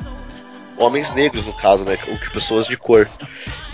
homens 0.77 1.11
negros 1.11 1.47
no 1.47 1.53
caso, 1.53 1.83
né, 1.83 1.97
ou 2.07 2.17
que 2.19 2.29
pessoas 2.29 2.67
de 2.67 2.77
cor. 2.77 3.09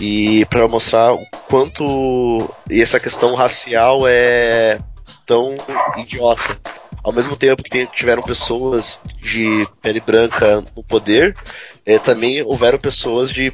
E 0.00 0.46
para 0.46 0.66
mostrar 0.66 1.12
o 1.12 1.20
quanto 1.46 2.50
essa 2.70 2.98
questão 2.98 3.34
racial 3.34 4.04
é 4.08 4.78
tão 5.26 5.54
idiota. 5.98 6.58
Ao 7.04 7.12
mesmo 7.12 7.36
tempo 7.36 7.62
que 7.62 7.86
tiveram 7.86 8.22
pessoas 8.22 8.98
de 9.20 9.68
pele 9.82 10.00
branca 10.00 10.64
no 10.74 10.82
poder, 10.82 11.36
é, 11.84 11.98
também 11.98 12.42
houveram 12.42 12.78
pessoas 12.78 13.30
de 13.30 13.52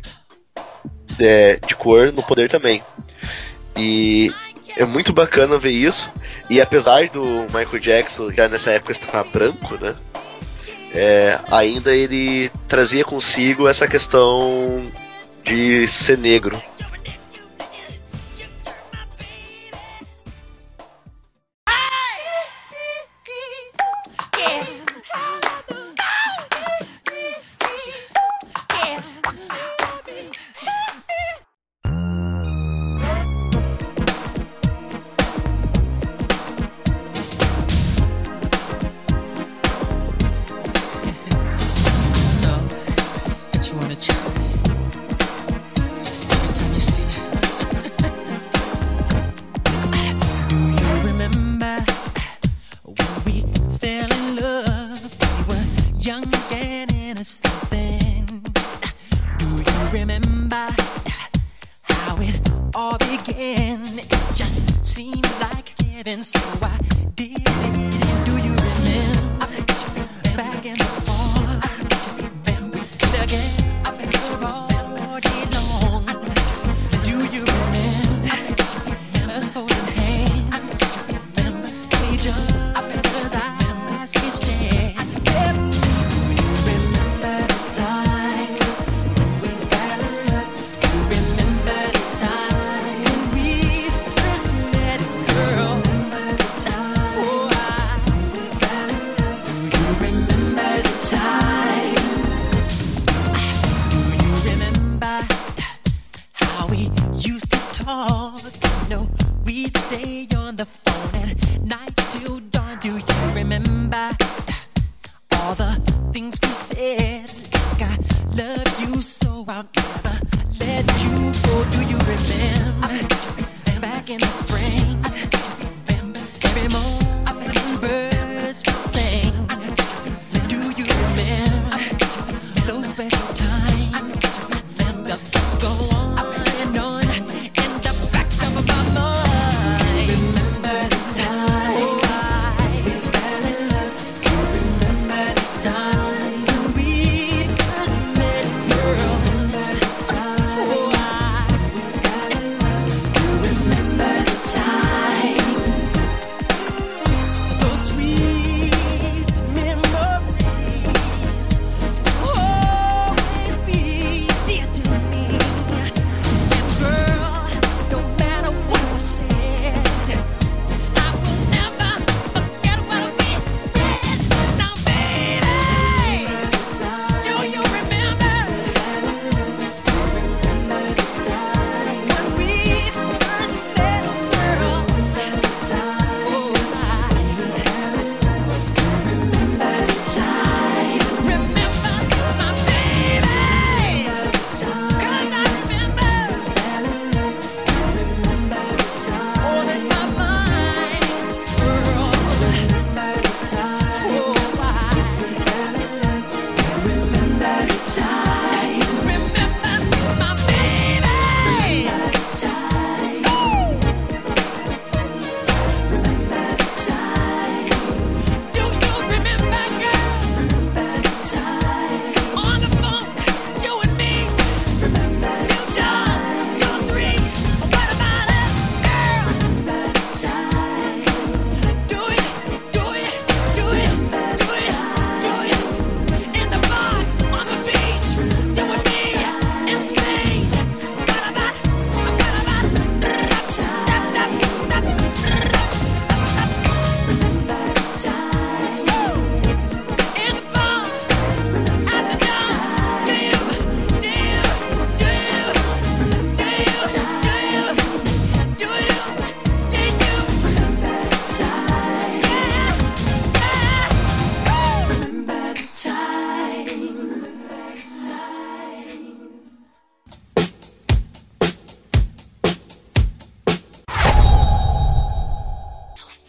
é, 1.19 1.59
de 1.67 1.75
cor 1.75 2.13
no 2.13 2.23
poder 2.23 2.49
também. 2.49 2.81
E 3.77 4.33
é 4.77 4.85
muito 4.85 5.13
bacana 5.13 5.59
ver 5.59 5.71
isso. 5.71 6.13
E 6.51 6.61
apesar 6.61 7.09
do 7.09 7.23
Michael 7.53 7.81
Jackson 7.81 8.33
já 8.33 8.49
nessa 8.49 8.71
época 8.71 8.93
estar 8.93 9.25
branco, 9.25 9.77
né? 9.81 9.95
é, 10.95 11.39
ainda 11.51 11.95
ele 11.95 12.51
trazia 12.67 13.05
consigo 13.05 13.69
essa 13.69 13.87
questão 13.87 14.83
de 15.45 15.87
ser 15.87 16.19
negro. 16.19 16.61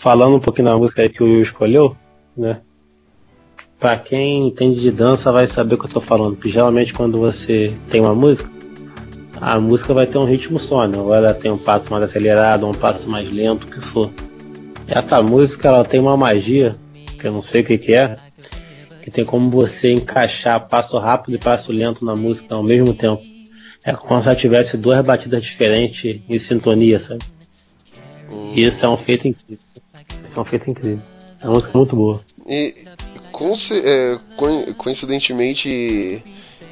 Falando 0.10 0.38
um 0.38 0.40
pouquinho 0.40 0.70
da 0.70 0.76
música 0.76 1.04
aí 1.04 1.10
que 1.10 1.22
o 1.22 1.28
Will 1.28 1.42
escolheu, 1.44 1.96
né? 2.36 2.62
Pra 3.80 3.96
quem 3.96 4.48
entende 4.48 4.80
de 4.80 4.90
dança 4.90 5.32
vai 5.32 5.46
saber 5.46 5.76
o 5.76 5.78
que 5.78 5.86
eu 5.86 5.92
tô 5.92 6.02
falando, 6.02 6.34
porque 6.34 6.50
geralmente 6.50 6.96
quando 6.96 7.20
você 7.20 7.78
tem 7.90 8.02
uma 8.02 8.16
música, 8.16 8.50
a 9.40 9.60
música 9.60 9.94
vai 9.94 10.08
ter 10.08 10.18
um 10.18 10.26
ritmo 10.26 10.58
só, 10.58 10.88
né? 10.88 10.98
Ou 10.98 11.14
ela 11.14 11.32
tem 11.32 11.52
um 11.52 11.60
passo 11.60 11.92
mais 11.92 12.06
acelerado, 12.06 12.66
um 12.66 12.72
passo 12.72 13.08
mais 13.08 13.32
lento, 13.32 13.68
o 13.68 13.70
que 13.70 13.82
for. 13.82 14.12
Essa 14.88 15.22
música 15.22 15.68
ela 15.68 15.86
tem 15.86 16.00
uma 16.00 16.18
magia, 16.18 16.72
que 17.20 17.28
eu 17.28 17.32
não 17.32 17.44
sei 17.44 17.62
o 17.62 17.66
que, 17.66 17.78
que 17.78 17.94
é, 17.94 18.16
que 19.04 19.12
tem 19.12 19.24
como 19.24 19.48
você 19.48 19.92
encaixar 19.92 20.68
passo 20.68 20.98
rápido 20.98 21.36
e 21.36 21.38
passo 21.38 21.72
lento 21.72 22.04
na 22.04 22.16
música 22.16 22.56
ao 22.56 22.64
mesmo 22.64 22.96
tempo. 22.96 23.22
É 23.86 23.94
como 23.94 24.20
se 24.20 24.28
ela 24.28 24.36
tivesse 24.36 24.76
duas 24.76 25.06
batidas 25.06 25.44
diferentes 25.44 26.20
em 26.28 26.40
sintonia, 26.40 27.00
sabe? 27.00 27.24
E 28.56 28.64
isso 28.64 28.84
é 28.84 28.90
um 28.90 28.98
feito 28.98 29.28
incrível. 29.28 29.70
É 30.36 30.40
um 30.40 30.46
feito 30.46 30.70
incrível. 30.70 31.00
É 31.42 31.46
uma 31.46 31.54
música 31.54 31.78
muito 31.78 31.96
boa. 31.96 32.22
E 32.48 32.76
é, 33.84 34.18
co- 34.36 34.74
coincidentemente, 34.78 36.22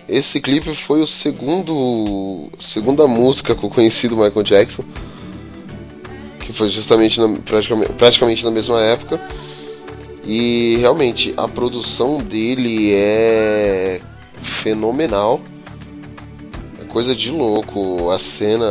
esse 0.08 0.40
clipe 0.42 0.76
foi 0.76 1.02
o 1.02 1.08
segundo 1.08 2.50
segunda 2.60 3.08
música 3.08 3.56
com 3.56 3.68
o 3.68 3.70
conhecido 3.70 4.18
Michael 4.18 4.44
Jackson, 4.44 4.84
que 6.40 6.52
foi 6.54 6.70
justamente 6.70 7.20
na, 7.20 7.30
praticamente, 7.40 7.94
praticamente 7.94 8.44
na 8.44 8.52
mesma 8.52 8.82
época. 8.82 9.22
E 10.26 10.76
realmente 10.82 11.34
a 11.38 11.48
produção 11.48 12.18
dele 12.18 12.94
é 12.94 14.02
fenomenal. 14.62 15.40
É 16.82 16.84
coisa 16.84 17.16
de 17.16 17.32
louco. 17.32 18.10
A 18.12 18.20
cena 18.20 18.66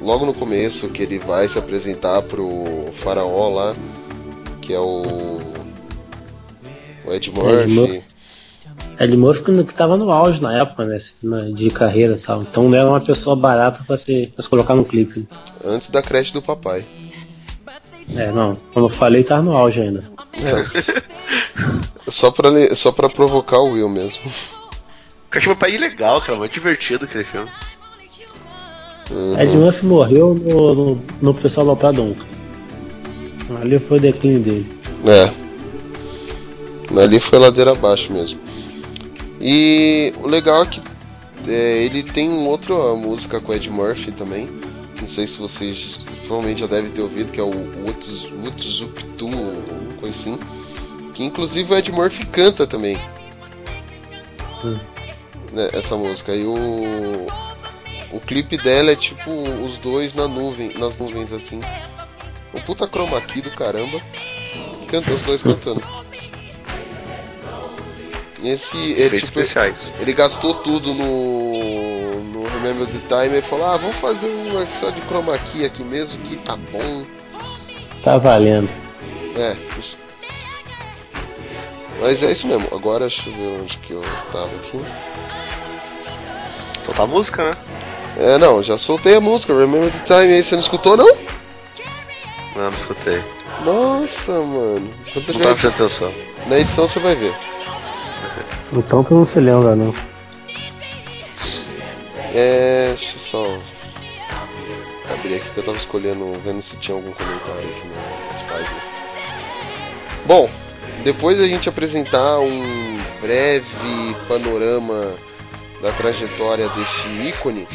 logo 0.00 0.24
no 0.24 0.32
começo 0.32 0.88
que 0.88 1.02
ele 1.02 1.18
vai 1.18 1.48
se 1.48 1.58
apresentar 1.58 2.22
pro 2.22 2.46
faraó 3.02 3.50
lá, 3.50 3.74
que 4.66 4.74
é 4.74 4.80
o 4.80 5.38
o 7.06 7.12
Ed 7.12 7.30
Murphy. 7.30 7.66
Murphy. 7.68 8.04
Ed 8.98 9.16
Murphy 9.16 9.44
que 9.44 9.64
que 9.64 9.74
tava 9.74 9.96
no 9.96 10.10
auge 10.10 10.42
na 10.42 10.60
época, 10.60 10.84
né? 10.84 10.96
De 11.54 11.70
carreira 11.70 12.16
e 12.16 12.20
tal. 12.20 12.42
Então 12.42 12.68
não 12.68 12.76
era 12.76 12.88
uma 12.88 13.00
pessoa 13.00 13.36
barata 13.36 13.84
pra 13.86 13.96
se, 13.96 14.32
pra 14.34 14.42
se 14.42 14.48
colocar 14.48 14.74
no 14.74 14.84
clipe. 14.84 15.26
Antes 15.64 15.88
da 15.90 16.02
creche 16.02 16.32
do 16.32 16.42
papai. 16.42 16.84
É, 18.14 18.30
não. 18.32 18.56
Como 18.74 18.86
eu 18.86 18.90
falei, 18.90 19.22
tava 19.22 19.42
no 19.42 19.56
auge 19.56 19.80
ainda. 19.80 20.02
É. 20.34 21.06
Só 22.10 22.30
pra, 22.30 22.48
só 22.76 22.92
pra 22.92 23.08
provocar 23.08 23.58
o 23.58 23.72
Will 23.72 23.88
mesmo. 23.88 24.30
Eu 25.32 25.38
achei 25.38 25.48
meu 25.48 25.56
pai 25.56 25.76
legal, 25.76 26.20
cara, 26.20 26.38
muito 26.38 26.52
divertido 26.52 27.04
aquele 27.04 27.24
filme. 27.24 27.50
Uhum. 29.10 29.38
Ed 29.38 29.56
Murphy 29.56 29.86
morreu 29.86 30.34
no, 30.34 30.74
no, 30.74 31.02
no 31.20 31.34
Pessoal 31.34 31.66
Loprado 31.66 32.00
1. 32.00 32.35
Ali 33.60 33.78
foi 33.78 33.98
o 33.98 34.00
declínio 34.00 34.40
dele. 34.40 34.66
É. 35.04 35.46
Ali 37.00 37.20
foi 37.20 37.38
ladeira 37.38 37.72
abaixo 37.72 38.12
mesmo. 38.12 38.40
E 39.40 40.12
o 40.22 40.26
legal 40.26 40.62
é 40.62 40.66
que 40.66 40.80
é, 41.46 41.84
ele 41.84 42.02
tem 42.02 42.30
outra 42.46 42.74
música 42.94 43.40
com 43.40 43.52
Ed 43.52 43.70
Murphy 43.70 44.12
também. 44.12 44.48
Não 45.00 45.08
sei 45.08 45.26
se 45.26 45.38
vocês 45.38 46.00
provavelmente 46.26 46.60
já 46.60 46.66
devem 46.66 46.90
ter 46.90 47.02
ouvido, 47.02 47.30
que 47.30 47.40
é 47.40 47.44
o 47.44 47.52
To, 49.16 49.24
alguma 49.24 49.94
coisa 50.00 50.14
assim. 50.18 50.38
Que 51.14 51.24
inclusive 51.24 51.72
o 51.72 51.76
Ed 51.76 51.92
Murphy 51.92 52.26
canta 52.26 52.66
também. 52.66 52.98
Hum. 54.64 54.76
Né, 55.52 55.70
essa 55.72 55.96
música. 55.96 56.34
E 56.34 56.44
o. 56.44 57.26
O 58.12 58.20
clipe 58.20 58.56
dela 58.56 58.92
é 58.92 58.96
tipo 58.96 59.30
os 59.30 59.78
dois 59.78 60.14
na 60.14 60.28
nuvem, 60.28 60.72
nas 60.78 60.96
nuvens 60.96 61.32
assim. 61.32 61.60
Um 62.56 62.60
puta 62.62 62.88
chroma 62.88 63.20
key 63.20 63.42
do 63.42 63.50
caramba. 63.50 64.00
Canta 64.88 65.12
os 65.12 65.22
dois 65.22 65.42
cantando. 65.42 65.82
Esse, 68.42 68.76
ele, 68.76 69.02
Efeitos 69.02 69.28
tipo, 69.28 69.40
especiais. 69.40 69.92
ele 69.98 70.12
gastou 70.12 70.54
tudo 70.54 70.94
no, 70.94 72.20
no 72.22 72.42
Remember 72.48 72.86
the 72.86 73.00
Time 73.08 73.38
e 73.38 73.42
falou: 73.42 73.66
Ah, 73.66 73.76
vamos 73.76 73.96
fazer 73.96 74.26
uma 74.26 74.64
só 74.66 74.90
de 74.90 75.00
chroma 75.02 75.36
key 75.38 75.64
aqui 75.64 75.82
mesmo, 75.82 76.18
que 76.24 76.36
tá 76.36 76.56
bom. 76.56 77.04
Tá 78.02 78.18
valendo. 78.18 78.68
É. 79.36 79.56
isso. 79.78 79.96
Mas 82.00 82.22
é 82.22 82.32
isso 82.32 82.46
mesmo. 82.46 82.68
Agora 82.72 83.08
deixa 83.08 83.28
eu 83.28 83.34
ver 83.34 83.60
onde 83.62 83.76
que 83.78 83.92
eu 83.92 84.02
tava 84.32 84.46
aqui. 84.46 84.78
Soltar 86.80 87.04
a 87.04 87.08
música, 87.08 87.50
né? 87.50 87.56
É, 88.16 88.38
não, 88.38 88.62
já 88.62 88.78
soltei 88.78 89.16
a 89.16 89.20
música, 89.20 89.52
Remember 89.52 89.90
the 89.90 89.98
Time 90.04 90.34
aí, 90.34 90.42
você 90.42 90.54
não 90.54 90.62
escutou 90.62 90.96
não? 90.96 91.08
Não, 92.56 92.70
não 92.70 92.78
escutei. 92.78 93.22
Nossa, 93.64 94.32
mano. 94.32 94.90
Quando 95.12 95.28
Não 95.28 95.34
eu 95.34 95.40
tava 95.40 95.54
prestando 95.56 95.74
atenção. 95.74 96.14
Na 96.46 96.58
edição 96.58 96.88
você 96.88 96.98
vai 96.98 97.14
ver. 97.14 97.34
Então 98.72 99.04
tu 99.04 99.14
não 99.14 99.24
se 99.24 99.38
lembra, 99.40 99.76
não. 99.76 99.94
É. 102.34 102.94
Deixa 102.96 103.16
eu 103.16 103.20
só 103.30 103.58
abrir 105.12 105.36
aqui 105.36 105.50
que 105.50 105.58
eu 105.58 105.64
tava 105.64 105.76
escolhendo, 105.76 106.32
vendo 106.44 106.62
se 106.62 106.76
tinha 106.76 106.96
algum 106.96 107.12
comentário 107.12 107.60
aqui 107.60 107.88
nas 107.88 108.42
páginas. 108.42 108.82
Bom, 110.26 110.50
depois 111.04 111.38
da 111.38 111.46
gente 111.46 111.68
apresentar 111.68 112.38
um 112.40 112.98
breve 113.20 114.16
panorama 114.28 115.14
da 115.82 115.92
trajetória 115.92 116.68
deste 116.70 117.08
ícone, 117.28 117.66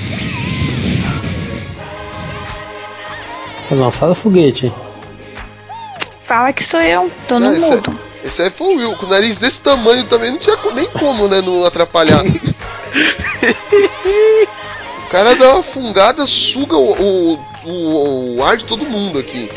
Foi 3.71 3.79
lançado 3.79 4.13
foguete? 4.13 4.69
Fala 6.19 6.51
que 6.51 6.61
sou 6.61 6.81
eu, 6.81 7.09
tô 7.25 7.39
no 7.39 7.47
Ah, 7.47 7.53
esse, 7.53 7.61
mudo. 7.61 7.99
é, 8.21 8.27
esse 8.27 8.41
aí 8.41 8.49
foi 8.49 8.67
o 8.67 8.77
Will, 8.77 8.97
com 8.97 9.05
o 9.05 9.09
nariz 9.09 9.37
desse 9.37 9.61
tamanho 9.61 10.03
também 10.07 10.31
não 10.31 10.39
tinha 10.39 10.57
nem 10.73 10.89
como, 10.89 11.29
né, 11.29 11.39
não 11.39 11.63
atrapalhar. 11.63 12.21
o 15.07 15.09
cara 15.09 15.33
dá 15.35 15.53
uma 15.53 15.63
fungada, 15.63 16.25
suga 16.27 16.75
o, 16.75 16.91
o, 16.91 17.39
o, 17.63 18.35
o 18.35 18.43
ar 18.43 18.57
de 18.57 18.65
todo 18.65 18.83
mundo 18.83 19.17
aqui. 19.19 19.49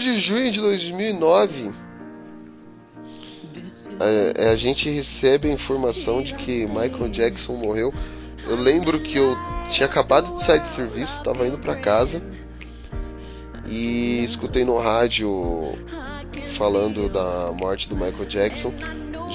de 0.00 0.18
junho 0.18 0.50
de 0.50 0.60
2009, 0.60 1.72
a, 4.00 4.04
é, 4.04 4.32
é, 4.36 4.48
a 4.50 4.56
gente 4.56 4.88
recebe 4.90 5.48
a 5.48 5.52
informação 5.52 6.22
de 6.22 6.34
que 6.34 6.66
Michael 6.66 7.10
Jackson 7.10 7.54
morreu. 7.56 7.92
Eu 8.46 8.56
lembro 8.56 8.98
que 8.98 9.18
eu 9.18 9.36
tinha 9.70 9.86
acabado 9.86 10.34
de 10.36 10.44
sair 10.44 10.60
de 10.60 10.68
serviço, 10.70 11.18
estava 11.18 11.46
indo 11.46 11.58
para 11.58 11.76
casa 11.76 12.22
e 13.66 14.24
escutei 14.24 14.64
no 14.64 14.78
rádio 14.78 15.28
falando 16.56 17.08
da 17.08 17.52
morte 17.52 17.88
do 17.88 17.94
Michael 17.94 18.26
Jackson, 18.26 18.72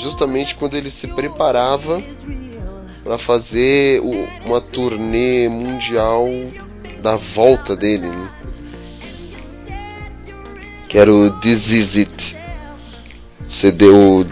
justamente 0.01 0.55
quando 0.55 0.75
ele 0.75 0.89
se 0.89 1.07
preparava 1.07 2.01
para 3.03 3.19
fazer 3.19 4.01
uma 4.43 4.59
turnê 4.59 5.47
mundial 5.47 6.27
da 7.01 7.15
volta 7.15 7.75
dele. 7.75 8.07
Né? 8.07 8.31
Que 10.95 10.99
era 10.99 11.13
o 11.13 11.29
This 11.41 11.67
Is 11.67 11.97
It. 11.97 12.37
CD 13.49 13.85
o- 13.89 14.25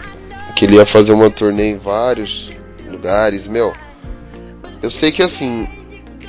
que 0.56 0.64
ele 0.64 0.76
ia 0.76 0.86
fazer 0.86 1.12
uma 1.12 1.28
turnê 1.28 1.72
em 1.72 1.76
vários 1.76 2.50
lugares, 2.90 3.46
meu. 3.46 3.74
Eu 4.82 4.90
sei 4.90 5.12
que 5.12 5.22
assim, 5.22 5.68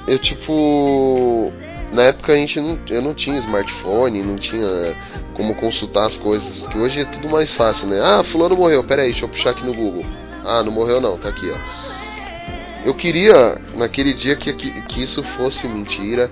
eu 0.06 0.20
tipo. 0.20 1.54
Na 1.94 2.04
época 2.04 2.34
a 2.34 2.36
gente 2.36 2.60
não, 2.60 2.78
eu 2.90 3.02
não 3.02 3.14
tinha 3.14 3.38
smartphone, 3.40 4.22
não 4.24 4.36
tinha 4.36 4.94
como 5.36 5.56
consultar 5.56 6.06
as 6.08 6.18
coisas, 6.18 6.68
que 6.68 6.78
hoje 6.80 7.00
é 7.00 7.06
tudo 7.06 7.30
mais 7.30 7.52
fácil, 7.54 7.88
né? 7.88 8.02
Ah, 8.04 8.22
fulano 8.22 8.58
morreu, 8.58 8.84
pera 8.84 9.04
aí, 9.04 9.12
deixa 9.12 9.24
eu 9.24 9.30
puxar 9.30 9.52
aqui 9.52 9.66
no 9.66 9.74
Google. 9.74 10.04
Ah, 10.44 10.62
não 10.64 10.72
morreu 10.74 11.00
não, 11.00 11.18
tá 11.18 11.30
aqui, 11.30 11.50
ó. 11.50 12.86
Eu 12.86 12.94
queria, 12.94 13.58
naquele 13.74 14.14
dia, 14.14 14.36
que, 14.36 14.52
que, 14.52 14.82
que 14.82 15.02
isso 15.02 15.24
fosse 15.24 15.66
mentira. 15.66 16.30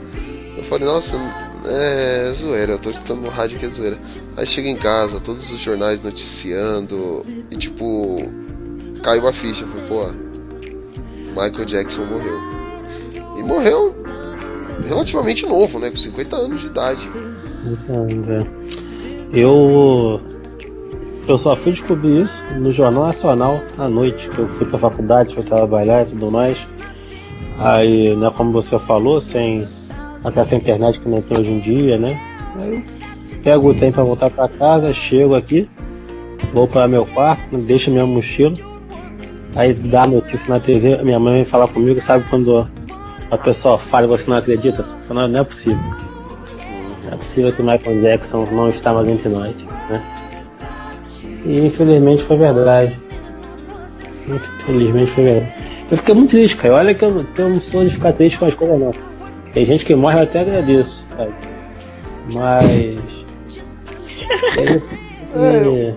Eu 0.58 0.64
falei, 0.66 0.86
nossa, 0.86 1.12
é 1.66 2.34
zoeira, 2.36 2.74
eu 2.74 2.80
tô 2.80 2.90
escutando 2.90 3.22
no 3.22 3.30
rádio 3.30 3.60
que 3.60 3.66
é 3.66 3.70
zoeira. 3.70 4.00
Aí 4.38 4.46
chega 4.46 4.68
em 4.68 4.76
casa, 4.76 5.20
todos 5.20 5.52
os 5.52 5.60
jornais 5.60 6.02
noticiando, 6.02 7.24
e 7.50 7.58
tipo, 7.58 8.16
caiu 9.02 9.28
a 9.28 9.34
ficha. 9.34 9.66
Falei, 9.66 9.88
pô, 9.88 10.08
Michael 11.30 11.66
Jackson 11.66 12.06
morreu. 12.06 12.40
E 13.38 13.44
morreu 13.44 13.96
relativamente 14.88 15.46
novo, 15.46 15.80
né? 15.80 15.90
Com 15.90 15.98
50 15.98 16.36
anos 16.36 16.62
de 16.62 16.68
idade. 16.68 17.10
Então, 17.66 18.08
é. 18.30 19.38
Eu. 19.38 20.22
Eu 21.26 21.38
só 21.38 21.56
fui 21.56 21.72
descobrir 21.72 22.22
isso 22.22 22.44
no 22.60 22.74
Jornal 22.74 23.06
Nacional 23.06 23.62
à 23.78 23.88
noite, 23.88 24.30
que 24.30 24.40
eu 24.40 24.48
fui 24.50 24.66
pra 24.66 24.78
faculdade, 24.78 25.34
fui 25.34 25.44
trabalhar 25.44 26.04
e 26.04 26.10
tudo 26.10 26.30
mais. 26.30 26.58
Aí, 27.60 28.14
né, 28.16 28.30
como 28.36 28.52
você 28.52 28.78
falou, 28.80 29.22
sem 29.22 29.66
acesso 30.24 30.56
à 30.56 30.58
internet 30.58 31.00
que 31.00 31.10
nem 31.10 31.22
tem 31.22 31.40
hoje 31.40 31.52
em 31.52 31.60
dia, 31.60 31.98
né? 31.98 32.20
Aí 32.56 32.86
pego 33.44 33.70
o 33.70 33.74
trem 33.74 33.92
pra 33.92 34.04
voltar 34.04 34.30
pra 34.30 34.48
casa, 34.48 34.94
chego 34.94 35.36
aqui, 35.36 35.70
vou 36.54 36.68
para 36.68 36.88
meu 36.88 37.06
quarto, 37.06 37.58
deixo 37.58 37.92
minha 37.92 38.06
mochila, 38.06 38.54
aí 39.56 39.74
dá 39.74 40.08
notícia 40.08 40.48
na 40.48 40.60
TV, 40.60 41.04
minha 41.04 41.20
mãe 41.20 41.36
vem 41.36 41.46
falar 41.46 41.68
comigo, 41.68 42.00
sabe 42.00 42.26
quando 42.30 42.68
a 43.30 43.38
pessoa 43.38 43.78
fala 43.78 44.06
e 44.06 44.10
você 44.10 44.30
não 44.30 44.38
acredita? 44.38 44.86
Não, 45.10 45.28
não 45.28 45.40
é 45.40 45.44
possível. 45.44 45.78
Não 47.04 47.14
é 47.14 47.18
possível 47.18 47.52
que 47.52 47.62
o 47.62 47.66
Michael 47.66 48.02
Jackson 48.02 48.48
não 48.52 48.70
está 48.70 48.94
mais 48.94 49.08
entre 49.08 49.30
nós, 49.30 49.54
né? 49.90 50.04
E 51.46 51.60
infelizmente 51.68 52.24
foi 52.24 52.38
verdade. 52.38 52.98
Infelizmente 54.28 55.12
foi 55.12 55.24
verdade. 55.24 55.54
Eu 55.92 55.98
fiquei 55.98 56.16
muito 56.16 56.30
triste, 56.32 56.56
cara. 56.56 56.76
Olha 56.76 56.96
que 56.96 57.04
eu, 57.04 57.26
que 57.36 57.42
eu 57.42 57.50
não 57.50 57.60
sou 57.60 57.84
de 57.84 57.90
ficar 57.90 58.14
triste 58.14 58.40
com 58.40 58.46
as 58.46 58.56
coisas 58.56 58.80
não. 58.80 58.92
Tem 59.54 59.66
gente 59.66 59.86
que 59.86 59.94
morre, 59.96 60.20
eu 60.20 60.24
até 60.24 60.42
agradeço, 60.42 61.06
sabe? 61.16 61.34
Mas. 62.34 63.00
Esse 64.58 65.00
É, 65.36 65.62
me, 65.64 65.96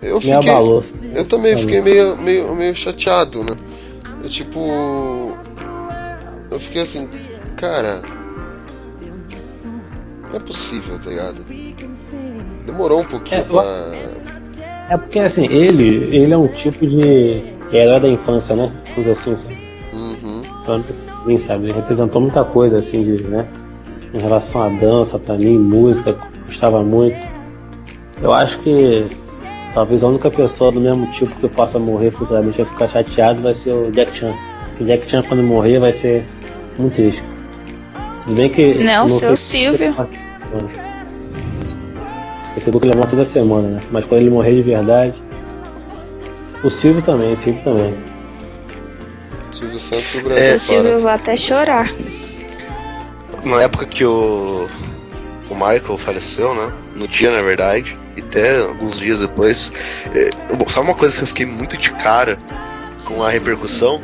Eu 0.00 0.14
me 0.16 0.20
fiquei, 0.20 0.32
abalou. 0.32 0.80
eu 1.12 1.24
também 1.26 1.56
fiquei 1.58 1.82
meio, 1.82 2.16
meio, 2.16 2.54
meio 2.54 2.76
chateado, 2.76 3.40
né? 3.40 3.56
Eu 4.22 4.30
tipo. 4.30 5.36
Eu 6.50 6.60
fiquei 6.60 6.82
assim, 6.82 7.08
cara. 7.56 8.00
Não 10.30 10.36
é 10.36 10.38
possível, 10.38 10.98
tá 11.00 11.10
ligado? 11.10 11.44
Demorou 12.64 13.00
um 13.00 13.04
pouquinho 13.04 13.40
É, 13.40 13.44
pra. 13.44 13.90
É 14.90 14.96
porque 14.96 15.18
assim, 15.18 15.46
ele, 15.52 16.14
ele 16.14 16.32
é 16.32 16.36
um 16.38 16.46
tipo 16.48 16.86
de, 16.86 17.42
é 17.72 17.76
herói 17.84 18.00
da 18.00 18.08
infância, 18.08 18.54
né? 18.54 18.72
Dizer 18.96 19.10
assim, 19.10 19.34
sabe? 19.36 19.54
Uhum. 19.92 20.40
Então, 20.62 20.84
quem 21.28 21.38
sabe, 21.38 21.64
ele 21.66 21.74
representou 21.74 22.20
muita 22.20 22.42
coisa, 22.42 22.78
assim, 22.78 23.04
de, 23.04 23.22
né? 23.28 23.46
Em 24.12 24.18
relação 24.18 24.62
à 24.62 24.68
dança, 24.68 25.18
pra 25.18 25.36
mim, 25.36 25.58
música, 25.58 26.16
gostava 26.46 26.82
muito. 26.82 27.16
Eu 28.20 28.32
acho 28.32 28.58
que 28.60 29.06
talvez 29.74 30.02
a 30.02 30.08
única 30.08 30.30
pessoa 30.30 30.72
do 30.72 30.80
mesmo 30.80 31.06
tipo 31.12 31.36
que 31.36 31.48
possa 31.48 31.78
morrer 31.78 32.10
futuramente 32.10 32.60
e 32.60 32.64
ficar 32.64 32.88
chateado 32.88 33.42
vai 33.42 33.54
ser 33.54 33.72
o 33.72 33.92
Jack 33.92 34.16
Chan. 34.16 34.32
Porque 34.70 34.84
o 34.84 34.86
Jack 34.86 35.08
Chan, 35.08 35.22
quando 35.22 35.42
morrer, 35.42 35.78
vai 35.78 35.92
ser 35.92 36.26
muito 36.78 36.94
triste. 36.94 37.22
Tudo 38.24 38.34
bem 38.34 38.48
que. 38.48 38.74
Não, 38.82 39.02
no 39.02 39.08
seu 39.08 39.36
Silvio. 39.36 39.94
Esse 42.56 42.70
do 42.70 42.80
que 42.80 42.88
ele 42.88 42.96
morre 42.96 43.10
toda 43.10 43.24
semana, 43.24 43.68
né? 43.68 43.82
Mas 43.90 44.04
quando 44.06 44.22
ele 44.22 44.30
morrer 44.30 44.54
de 44.54 44.62
verdade. 44.62 45.14
O 46.64 46.70
Silvio 46.70 47.02
também, 47.02 47.32
o 47.34 47.36
Silvio 47.36 47.62
também. 47.62 47.94
Santos 49.88 50.14
e 50.14 50.16
o 50.18 50.20
O 50.20 50.24
Brasil 50.24 50.58
Silvio 50.60 50.82
fora. 50.90 50.98
vai 51.00 51.14
até 51.14 51.36
chorar. 51.36 51.90
Na 53.44 53.62
época 53.62 53.86
que 53.86 54.04
o, 54.04 54.68
o 55.48 55.54
Michael 55.54 55.98
faleceu, 55.98 56.54
né? 56.54 56.72
No 56.94 57.06
dia, 57.08 57.30
na 57.30 57.40
verdade, 57.42 57.96
e 58.16 58.20
até 58.20 58.58
alguns 58.60 58.98
dias 58.98 59.18
depois. 59.18 59.72
é, 60.14 60.30
bom, 60.54 60.68
sabe 60.68 60.86
uma 60.86 60.94
coisa 60.94 61.16
que 61.16 61.22
eu 61.22 61.26
fiquei 61.28 61.46
muito 61.46 61.76
de 61.76 61.90
cara 61.92 62.38
com 63.04 63.22
a 63.22 63.30
repercussão? 63.30 64.00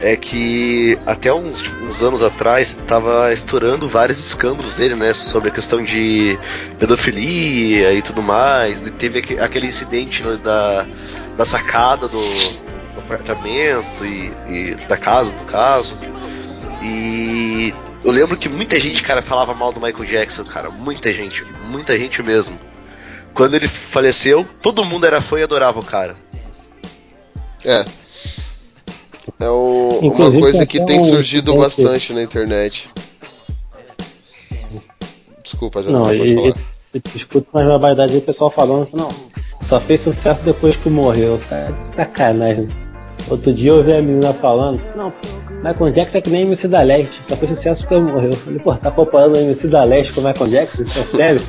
É 0.00 0.16
que 0.16 0.98
até 1.06 1.32
uns, 1.32 1.62
uns 1.88 2.02
anos 2.02 2.22
atrás 2.22 2.76
tava 2.86 3.32
estourando 3.32 3.88
vários 3.88 4.18
escândalos 4.18 4.74
dele, 4.74 4.96
né? 4.96 5.14
Sobre 5.14 5.48
a 5.48 5.52
questão 5.52 5.82
de 5.82 6.36
pedofilia 6.78 7.92
e 7.94 8.02
tudo 8.02 8.20
mais. 8.20 8.82
E 8.82 8.90
teve 8.90 9.20
aque- 9.20 9.38
aquele 9.38 9.68
incidente 9.68 10.22
né, 10.22 10.36
da, 10.42 10.84
da 11.38 11.44
sacada 11.46 12.06
do, 12.08 12.20
do 12.20 12.73
apartamento 13.04 14.04
e, 14.04 14.32
e 14.48 14.74
da 14.88 14.96
casa, 14.96 15.32
no 15.32 15.44
caso. 15.44 15.96
E 16.82 17.72
eu 18.04 18.10
lembro 18.10 18.36
que 18.36 18.48
muita 18.48 18.78
gente, 18.78 19.02
cara, 19.02 19.22
falava 19.22 19.54
mal 19.54 19.72
do 19.72 19.80
Michael 19.80 20.04
Jackson, 20.04 20.44
cara. 20.44 20.70
Muita 20.70 21.12
gente, 21.12 21.44
muita 21.70 21.96
gente 21.96 22.22
mesmo. 22.22 22.56
Quando 23.32 23.54
ele 23.54 23.66
faleceu, 23.68 24.46
todo 24.62 24.84
mundo 24.84 25.06
era 25.06 25.20
fã 25.20 25.38
e 25.40 25.42
adorava 25.42 25.80
o 25.80 25.84
cara. 25.84 26.16
É. 27.64 27.84
É 29.40 29.48
o- 29.48 29.98
uma 30.02 30.30
coisa 30.30 30.66
que 30.66 30.84
tem 30.84 31.02
surgido 31.04 31.56
bastante 31.56 32.12
na 32.12 32.22
internet. 32.22 32.88
Desculpa, 35.42 35.82
já 35.82 35.90
Não, 35.90 36.02
pode 36.02 36.16
e, 36.22 36.34
falar. 36.34 36.48
e, 36.94 36.98
e 36.98 37.02
escuto 37.16 37.48
aí, 37.58 38.16
o 38.16 38.20
pessoal 38.20 38.50
falando 38.50 38.86
que 38.88 38.96
não. 38.96 39.08
Só 39.60 39.80
fez 39.80 40.00
sucesso 40.00 40.42
depois 40.42 40.76
que 40.76 40.88
morreu. 40.90 41.40
Cara, 41.48 41.74
sacanagem. 41.80 42.68
Outro 43.28 43.52
dia 43.54 43.70
eu 43.70 43.76
ouvi 43.76 43.92
a 43.92 44.02
menina 44.02 44.32
falando, 44.34 44.80
não, 44.94 45.12
Michael 45.62 45.92
Jackson 45.92 46.18
é 46.18 46.20
que 46.20 46.30
nem 46.30 46.42
MC 46.42 46.68
da 46.68 46.82
Leste, 46.82 47.20
só 47.26 47.36
fez 47.36 47.50
sucesso 47.50 47.82
porque 47.82 47.98
morreu. 47.98 48.30
Eu 48.30 48.36
falei, 48.36 48.58
pô, 48.60 48.74
tá 48.74 48.90
comparando 48.90 49.38
o 49.38 49.40
MC 49.40 49.66
da 49.68 49.82
Leste 49.84 50.12
com 50.12 50.20
o 50.20 50.24
Michael 50.24 50.50
Jackson? 50.50 50.82
Isso 50.82 50.98
é 50.98 51.04
sério? 51.04 51.42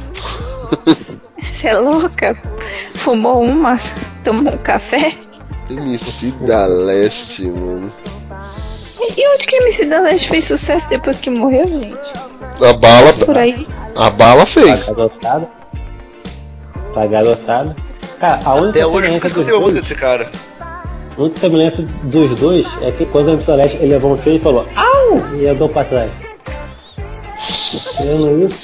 Você 1.37 1.67
é 1.67 1.77
louca? 1.77 2.37
Fumou 2.93 3.41
uma, 3.43 3.75
tomou 4.23 4.53
um 4.53 4.57
café? 4.57 5.13
MC 5.69 6.31
da 6.47 6.65
Leste, 6.65 7.45
mano. 7.47 7.91
E 8.99 9.21
e 9.21 9.33
onde 9.33 9.45
que 9.45 9.55
a 9.55 9.61
MC 9.63 9.85
da 9.85 9.99
Leste 10.01 10.29
fez 10.29 10.45
sucesso 10.45 10.87
depois 10.89 11.19
que 11.19 11.29
morreu, 11.29 11.67
gente? 11.67 12.13
A 12.61 12.73
bala. 12.73 13.13
Por 13.13 13.37
aí. 13.37 13.67
A 13.95 14.09
bala 14.09 14.45
fez. 14.45 14.83
Pra 14.83 14.93
garotada. 14.93 15.49
Pra 16.93 17.07
garotada. 17.07 17.75
Cara, 18.19 18.41
a 18.45 18.53
única 18.55 18.79
Até 18.79 18.85
hoje 18.85 19.07
eu 19.07 19.13
nunca 19.13 19.27
escutei 19.27 19.53
uma 19.53 19.61
música 19.61 19.81
desse 19.81 19.95
cara. 19.95 20.29
A 21.17 21.21
única 21.21 21.39
semelhança 21.39 21.81
dos 22.03 22.39
dois 22.39 22.67
é 22.81 22.91
que 22.91 23.05
quando 23.05 23.27
o 23.27 23.31
MC 23.31 23.47
da 23.47 23.55
Leste 23.55 23.77
ele 23.77 23.87
levantou 23.87 24.33
e 24.33 24.39
falou, 24.39 24.65
au! 24.75 25.35
E 25.35 25.47
andou 25.47 25.69
pra 25.69 25.83
trás. 25.85 26.11
Tirando 27.95 28.47
isso, 28.47 28.61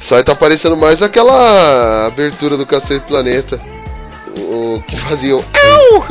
Só 0.00 0.16
aí 0.16 0.24
tá 0.24 0.34
parecendo 0.34 0.76
mais 0.76 1.02
aquela 1.02 2.06
abertura 2.06 2.56
do 2.56 2.64
Cacete 2.64 3.06
Planeta. 3.06 3.60
O, 4.38 4.76
o 4.76 4.82
que 4.82 4.96
fazia 4.96 5.36
o. 5.36 5.40
Au! 5.40 6.06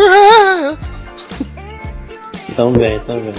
também, 2.56 3.00
também. 3.02 3.34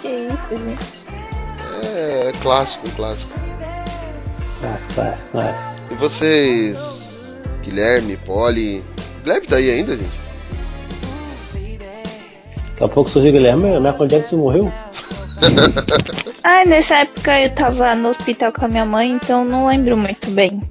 Que 0.00 0.08
isso, 0.08 0.64
gente? 0.64 1.06
É 1.94 2.32
clássico, 2.40 2.88
clássico. 2.90 3.30
Clássico, 4.60 4.94
clássico, 4.94 5.28
clássico. 5.32 5.70
E 5.90 5.94
vocês, 5.96 6.78
Guilherme, 7.62 8.16
Poli. 8.18 8.84
Guilherme 9.24 9.46
tá 9.48 9.56
aí 9.56 9.70
ainda, 9.70 9.96
gente? 9.96 10.27
Daqui 12.78 12.84
a 12.84 12.88
pouco 12.88 13.10
surgiu 13.10 13.32
Guilherme, 13.32 13.76
o 13.76 13.80
Michael 13.80 14.06
Jackson 14.06 14.36
morreu? 14.36 14.72
Ah, 16.44 16.64
nessa 16.64 16.98
época 16.98 17.38
eu 17.40 17.50
tava 17.50 17.94
no 17.94 18.08
hospital 18.08 18.52
com 18.52 18.64
a 18.64 18.68
minha 18.68 18.84
mãe, 18.84 19.10
então 19.10 19.44
não 19.44 19.66
lembro 19.66 19.96
muito 19.96 20.30
bem. 20.30 20.62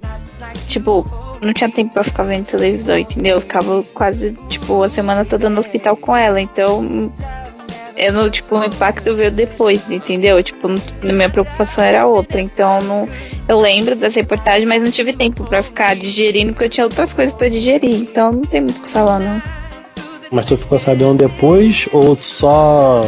Tipo, 0.67 1.05
não 1.41 1.53
tinha 1.53 1.69
tempo 1.69 1.93
pra 1.93 2.03
ficar 2.03 2.23
vendo 2.23 2.45
televisão, 2.45 2.97
entendeu? 2.97 3.35
Eu 3.35 3.41
ficava 3.41 3.83
quase, 3.93 4.35
tipo, 4.49 4.81
a 4.81 4.87
semana 4.89 5.23
toda 5.23 5.49
no 5.49 5.59
hospital 5.59 5.95
com 5.95 6.15
ela, 6.15 6.41
então. 6.41 7.11
Eu 7.95 8.13
não, 8.13 8.29
tipo, 8.29 8.57
o 8.57 8.63
impacto 8.63 9.13
veio 9.15 9.31
depois, 9.31 9.81
entendeu? 9.89 10.41
Tipo, 10.41 10.67
não- 10.67 10.81
minha 11.03 11.29
preocupação 11.29 11.83
era 11.83 12.05
outra. 12.07 12.39
Então, 12.41 12.81
não, 12.81 13.07
eu 13.47 13.59
lembro 13.59 13.95
das 13.95 14.15
reportagens, 14.15 14.65
mas 14.65 14.81
não 14.81 14.89
tive 14.91 15.13
tempo 15.13 15.43
pra 15.43 15.61
ficar 15.61 15.95
digerindo, 15.95 16.53
porque 16.53 16.65
eu 16.65 16.69
tinha 16.69 16.85
outras 16.85 17.13
coisas 17.13 17.35
pra 17.35 17.49
digerir. 17.49 17.93
Então, 17.95 18.31
não 18.31 18.41
tem 18.43 18.61
muito 18.61 18.77
o 18.79 18.81
que 18.81 18.89
falar, 18.89 19.19
não. 19.19 19.41
Mas 20.31 20.45
tu 20.45 20.57
ficou 20.57 20.77
sabendo 20.77 21.15
depois 21.15 21.87
ou 21.91 22.15
tu 22.15 22.25
só. 22.25 23.01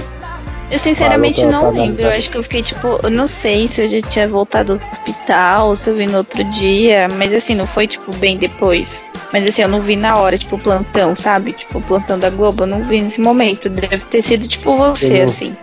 Eu 0.71 0.77
sinceramente 0.77 1.43
não 1.47 1.71
lembro. 1.71 2.03
Eu 2.03 2.09
acho 2.11 2.29
que 2.29 2.37
eu 2.37 2.43
fiquei 2.43 2.61
tipo, 2.61 2.99
eu 3.01 3.09
não 3.09 3.25
sei 3.27 3.67
se 3.67 3.81
eu 3.81 3.87
já 3.87 4.01
tinha 4.01 4.27
voltado 4.27 4.77
do 4.77 4.83
hospital, 4.91 5.75
se 5.75 5.89
eu 5.89 5.95
vi 5.95 6.05
no 6.05 6.19
outro 6.19 6.43
dia, 6.43 7.09
mas 7.09 7.33
assim, 7.33 7.55
não 7.55 7.65
foi 7.65 7.87
tipo 7.87 8.13
bem 8.17 8.37
depois. 8.37 9.07
Mas 9.33 9.47
assim, 9.47 9.63
eu 9.63 9.67
não 9.67 9.81
vi 9.81 9.95
na 9.95 10.17
hora, 10.17 10.37
tipo, 10.37 10.57
plantão, 10.59 11.15
sabe? 11.15 11.53
Tipo, 11.53 11.81
plantão 11.81 12.19
da 12.19 12.29
Globo, 12.29 12.63
eu 12.63 12.67
não 12.67 12.83
vi 12.83 13.01
nesse 13.01 13.19
momento. 13.19 13.67
Deve 13.67 13.97
ter 14.05 14.21
sido 14.21 14.47
tipo 14.47 14.75
você, 14.75 15.13
Eu 15.13 15.17
não- 15.17 15.23
assim. 15.23 15.57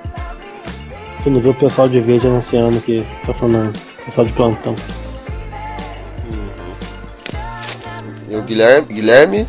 Tu 1.22 1.30
não 1.30 1.40
viu 1.40 1.50
o 1.52 1.54
pessoal 1.54 1.88
de 1.88 2.00
verde 2.00 2.26
anunciando 2.26 2.80
que 2.80 3.04
tá 3.24 3.32
falando, 3.32 3.78
pessoal 4.04 4.26
de 4.26 4.32
plantão. 4.32 4.74
E 8.28 8.34
o 8.36 8.42
Guilherme? 8.42 8.86
Guilherme? 8.92 9.46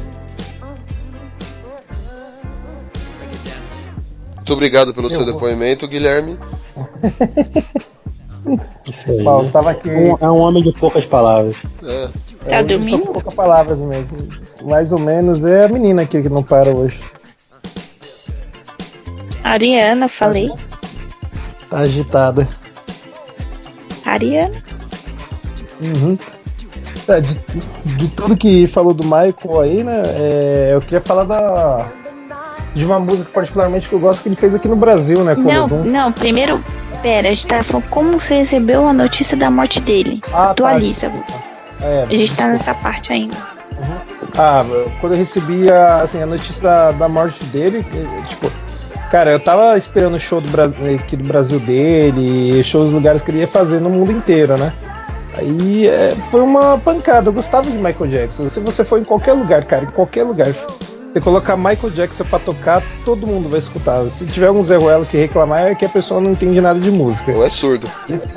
Muito 4.47 4.53
obrigado 4.53 4.93
pelo 4.93 5.09
seu 5.09 5.25
vou. 5.25 5.33
depoimento, 5.33 5.85
Guilherme. 5.89 6.39
Aí, 9.05 9.21
Bom, 9.21 9.41
né? 9.41 9.47
eu 9.49 9.51
tava 9.51 9.71
aqui. 9.71 9.89
Um- 9.89 10.17
é 10.21 10.31
um 10.31 10.39
homem 10.39 10.63
de 10.63 10.71
poucas 10.71 11.03
palavras. 11.05 11.53
É. 11.83 12.07
Tá 12.47 12.55
é, 12.55 12.63
dormindo? 12.63 13.07
Poucas 13.07 13.33
palavras 13.33 13.81
mesmo. 13.81 14.17
Mais 14.63 14.93
ou 14.93 14.99
menos 14.99 15.43
é 15.43 15.65
a 15.65 15.67
menina 15.67 16.03
aqui 16.03 16.21
que 16.21 16.29
não 16.29 16.41
para 16.41 16.69
hoje. 16.71 16.97
Ariana, 19.43 20.07
falei. 20.07 20.49
Tá 21.69 21.79
agitada. 21.79 22.47
Ariana. 24.05 24.63
Uhum. 25.83 26.17
É, 27.09 27.19
de, 27.19 27.35
de 27.97 28.07
tudo 28.09 28.37
que 28.37 28.65
falou 28.67 28.93
do 28.93 29.03
Michael 29.03 29.59
aí, 29.61 29.83
né? 29.83 30.01
é, 30.05 30.69
eu 30.71 30.79
queria 30.79 31.01
falar 31.01 31.25
da. 31.25 31.91
De 32.73 32.85
uma 32.85 32.99
música 32.99 33.29
particularmente 33.33 33.89
que 33.89 33.93
eu 33.93 33.99
gosto 33.99 34.23
que 34.23 34.29
ele 34.29 34.35
fez 34.35 34.53
aqui 34.53 34.67
no 34.67 34.75
Brasil, 34.75 35.23
né? 35.23 35.35
Não, 35.35 35.67
não, 35.67 36.11
primeiro, 36.11 36.63
pera, 37.01 37.27
a 37.29 37.31
gente 37.31 37.47
tá 37.47 37.63
falando 37.63 37.89
como 37.89 38.19
você 38.19 38.35
recebeu 38.35 38.87
a 38.87 38.93
notícia 38.93 39.35
da 39.35 39.49
morte 39.49 39.81
dele. 39.81 40.21
Ah, 40.27 40.29
tá, 40.31 40.51
Atualiza. 40.51 41.11
É, 41.81 42.05
a 42.09 42.15
gente 42.15 42.33
tá 42.35 42.47
nessa 42.47 42.73
parte 42.73 43.13
ainda. 43.13 43.35
Ah, 44.37 44.63
quando 44.99 45.13
eu 45.13 45.19
recebi 45.19 45.71
a, 45.71 46.01
assim, 46.01 46.21
a 46.21 46.25
notícia 46.25 46.61
da, 46.61 46.91
da 46.91 47.07
morte 47.07 47.43
dele, 47.45 47.85
tipo, 48.27 48.51
cara, 49.11 49.31
eu 49.31 49.39
tava 49.39 49.77
esperando 49.77 50.15
o 50.15 50.19
show 50.19 50.41
do 50.41 50.49
Brasil, 50.49 50.95
aqui 50.95 51.15
do 51.15 51.23
Brasil 51.23 51.59
dele, 51.59 52.63
shows 52.63 52.85
nos 52.85 52.93
lugares 52.93 53.21
que 53.21 53.31
ele 53.31 53.39
ia 53.39 53.47
fazer 53.47 53.79
no 53.79 53.89
mundo 53.89 54.11
inteiro, 54.11 54.57
né? 54.57 54.73
Aí 55.37 55.87
é, 55.87 56.15
foi 56.31 56.41
uma 56.41 56.79
pancada, 56.79 57.29
eu 57.29 57.33
gostava 57.33 57.69
de 57.69 57.77
Michael 57.77 58.07
Jackson. 58.07 58.49
Se 58.49 58.59
você 58.59 58.83
for 58.83 58.99
em 58.99 59.03
qualquer 59.03 59.33
lugar, 59.33 59.63
cara, 59.65 59.83
em 59.83 59.91
qualquer 59.91 60.23
lugar, 60.23 60.51
você 61.17 61.21
colocar 61.21 61.57
Michael 61.57 61.89
Jackson 61.89 62.23
pra 62.25 62.39
tocar, 62.39 62.83
todo 63.03 63.25
mundo 63.25 63.49
vai 63.49 63.59
escutar. 63.59 64.07
Se 64.09 64.25
tiver 64.25 64.51
um 64.51 64.61
Zé 64.61 64.77
Ruelo 64.77 65.05
que 65.05 65.17
reclamar, 65.17 65.67
é 65.67 65.75
que 65.75 65.85
a 65.85 65.89
pessoa 65.89 66.21
não 66.21 66.31
entende 66.31 66.61
nada 66.61 66.79
de 66.79 66.91
música. 66.91 67.31
Ou 67.31 67.45
é 67.45 67.49
surdo. 67.49 67.89
Esse 68.07 68.27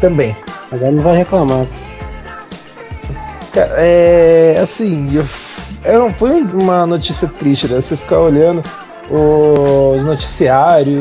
também. 0.00 0.36
Agora 0.70 0.92
não 0.92 1.02
vai 1.02 1.16
reclamar. 1.16 1.66
Cara, 3.52 3.74
é. 3.78 4.58
Assim, 4.62 5.14
eu, 5.14 5.26
é, 5.84 5.98
não 5.98 6.12
foi 6.12 6.42
uma 6.42 6.86
notícia 6.86 7.28
triste, 7.28 7.66
né? 7.66 7.80
Você 7.80 7.96
ficar 7.96 8.20
olhando 8.20 8.62
os 9.10 10.04
noticiários, 10.04 11.00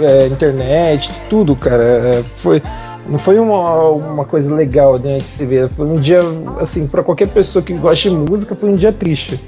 é, 0.00 0.26
internet, 0.26 1.10
tudo, 1.28 1.54
cara. 1.54 1.82
é, 1.82 2.24
foi. 2.38 2.62
Não 3.08 3.18
foi 3.18 3.38
uma, 3.38 3.88
uma 3.90 4.24
coisa 4.24 4.54
legal 4.54 4.98
né, 4.98 5.16
de 5.16 5.24
se 5.24 5.44
ver. 5.44 5.68
Foi 5.70 5.86
um 5.86 5.98
dia, 5.98 6.20
assim, 6.60 6.86
pra 6.86 7.02
qualquer 7.02 7.28
pessoa 7.28 7.62
que 7.62 7.72
gosta 7.74 8.08
de 8.08 8.14
música, 8.14 8.54
foi 8.54 8.70
um 8.70 8.76
dia 8.76 8.92
triste. 8.92 9.40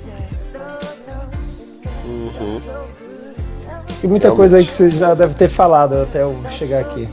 E 4.02 4.06
muita 4.06 4.28
Realmente. 4.28 4.36
coisa 4.36 4.56
aí 4.58 4.66
que 4.66 4.72
você 4.74 4.90
já 4.90 5.14
deve 5.14 5.34
ter 5.34 5.48
falado 5.48 5.94
até 6.02 6.22
eu 6.22 6.36
chegar 6.58 6.80
aqui. 6.80 7.08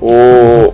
O... 0.00 0.72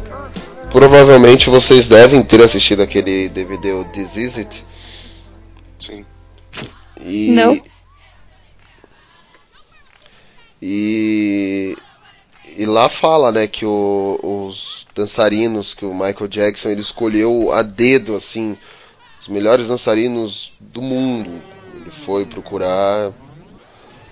Provavelmente 0.70 1.48
vocês 1.48 1.88
devem 1.88 2.22
ter 2.22 2.42
assistido 2.42 2.82
aquele 2.82 3.28
DVD, 3.28 3.72
o 3.72 3.84
This 3.86 4.16
Is 4.16 4.38
It. 4.38 4.64
Sim. 5.78 6.04
E... 7.00 7.30
Não. 7.32 7.58
E... 10.60 11.76
E 12.56 12.66
lá 12.66 12.88
fala, 12.88 13.30
né, 13.30 13.46
que 13.46 13.64
o- 13.64 14.18
os 14.50 14.84
dançarinos 14.94 15.74
que 15.74 15.84
o 15.84 15.92
Michael 15.94 16.26
Jackson 16.28 16.70
ele 16.70 16.80
escolheu 16.80 17.52
a 17.52 17.62
dedo, 17.62 18.16
assim, 18.16 18.56
os 19.22 19.28
melhores 19.28 19.68
dançarinos 19.68 20.52
do 20.58 20.82
mundo. 20.82 21.30
Ele 21.76 21.90
foi 22.04 22.26
procurar 22.26 23.12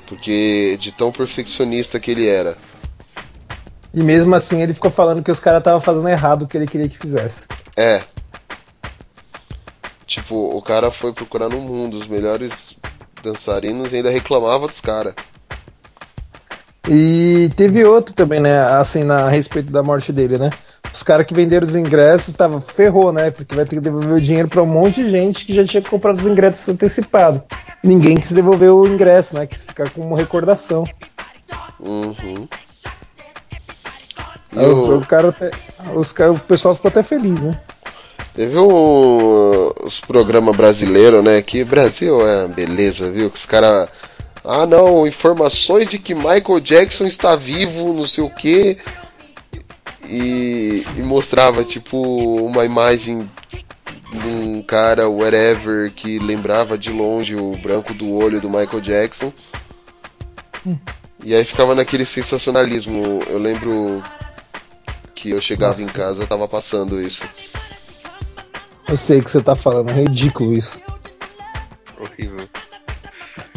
porque 0.07 0.78
de 0.81 0.93
tão 0.93 1.12
perfeccionista 1.12 2.01
que 2.01 2.11
ele 2.11 2.27
era. 2.27 2.57
E 3.93 4.03
mesmo 4.03 4.35
assim 4.35 4.62
ele 4.62 4.74
ficou 4.74 4.91
falando 4.91 5.23
que 5.23 5.31
os 5.31 5.41
caras 5.41 5.61
estavam 5.61 5.81
fazendo 5.81 6.09
errado 6.09 6.43
o 6.43 6.47
que 6.47 6.57
ele 6.57 6.66
queria 6.66 6.89
que 6.89 6.99
fizesse. 6.99 7.43
É. 7.77 8.03
Tipo, 10.07 10.57
o 10.57 10.62
cara 10.62 10.91
foi 10.91 11.12
procurar 11.12 11.49
no 11.49 11.61
mundo 11.61 11.99
os 11.99 12.07
melhores 12.07 12.77
dançarinos 13.23 13.93
e 13.93 13.97
ainda 13.97 14.11
reclamava 14.11 14.69
dos 14.69 14.81
caras. 14.81 15.15
E 16.89 17.51
teve 17.57 17.85
outro 17.85 18.15
também, 18.15 18.41
né? 18.41 18.61
Assim, 18.78 19.03
na, 19.03 19.24
a 19.24 19.28
respeito 19.28 19.73
da 19.73 19.83
morte 19.83 20.12
dele, 20.12 20.39
né? 20.39 20.51
Os 20.93 21.03
caras 21.03 21.27
que 21.27 21.35
venderam 21.35 21.67
os 21.67 21.77
ingressos 21.77 22.35
tava 22.35 22.61
ferrou, 22.61 23.13
né? 23.13 23.31
Porque 23.31 23.55
vai 23.55 23.65
ter 23.65 23.77
que 23.77 23.83
devolver 23.83 24.13
o 24.15 24.21
dinheiro 24.21 24.49
pra 24.49 24.63
um 24.63 24.67
monte 24.67 25.05
de 25.05 25.11
gente 25.11 25.45
que 25.45 25.55
já 25.55 25.65
tinha 25.65 25.83
comprado 25.83 26.19
os 26.19 26.27
ingressos 26.27 26.67
antecipados. 26.69 27.41
Ninguém 27.83 28.17
quis 28.19 28.33
devolver 28.33 28.71
o 28.73 28.87
ingresso, 28.87 29.35
né? 29.35 29.47
Quis 29.47 29.63
ficar 29.65 29.91
como 29.91 30.15
recordação. 30.15 30.85
Uhum. 31.79 32.49
Aí 34.57 34.67
o, 34.67 34.97
o- 34.99 35.07
cara 35.07 35.29
até, 35.29 35.51
os 35.95 36.13
cara, 36.13 36.33
o 36.33 36.39
pessoal 36.39 36.75
ficou 36.75 36.89
até 36.89 37.03
feliz, 37.03 37.43
né? 37.43 37.59
Teve 38.35 38.59
um, 38.59 39.71
os 39.85 40.01
programas 40.01 40.57
brasileiros, 40.57 41.23
né? 41.25 41.41
Que 41.43 41.65
Brasil 41.65 42.27
é 42.27 42.49
beleza, 42.49 43.11
viu? 43.11 43.31
Que 43.31 43.39
os 43.39 43.47
caras. 43.47 43.89
Ah, 44.45 44.65
não, 44.67 45.07
informações 45.07 45.89
de 45.91 45.99
que 45.99 46.15
Michael 46.15 46.61
Jackson 46.61 47.07
está 47.07 47.35
vivo, 47.35 47.93
não 47.93 48.07
sei 48.07 48.23
o 48.25 48.31
que. 48.31 48.79
E, 50.09 50.85
e 50.97 51.03
mostrava, 51.03 51.65
tipo, 51.65 51.99
uma 52.45 52.65
imagem 52.65 53.28
de 54.12 54.28
um 54.28 54.62
cara, 54.62 55.09
whatever, 55.09 55.93
que 55.93 56.19
lembrava 56.19 56.78
de 56.78 56.91
longe 56.91 57.35
o 57.35 57.53
branco 57.59 57.93
do 57.93 58.15
olho 58.15 58.41
do 58.41 58.49
Michael 58.49 58.81
Jackson. 58.81 59.33
E 61.23 61.35
aí 61.35 61.45
ficava 61.45 61.74
naquele 61.74 62.05
sensacionalismo. 62.05 63.20
Eu 63.28 63.39
lembro 63.39 64.03
que 65.15 65.31
eu 65.31 65.41
chegava 65.41 65.81
em 65.83 65.87
casa, 65.87 66.27
tava 66.27 66.47
passando 66.47 67.01
isso. 67.01 67.28
Eu 68.89 68.97
sei 68.97 69.19
o 69.19 69.24
que 69.24 69.31
você 69.31 69.43
tá 69.43 69.55
falando, 69.55 69.91
é 69.91 69.95
ridículo 69.95 70.53
isso. 70.53 70.81
Horrível. 71.99 72.49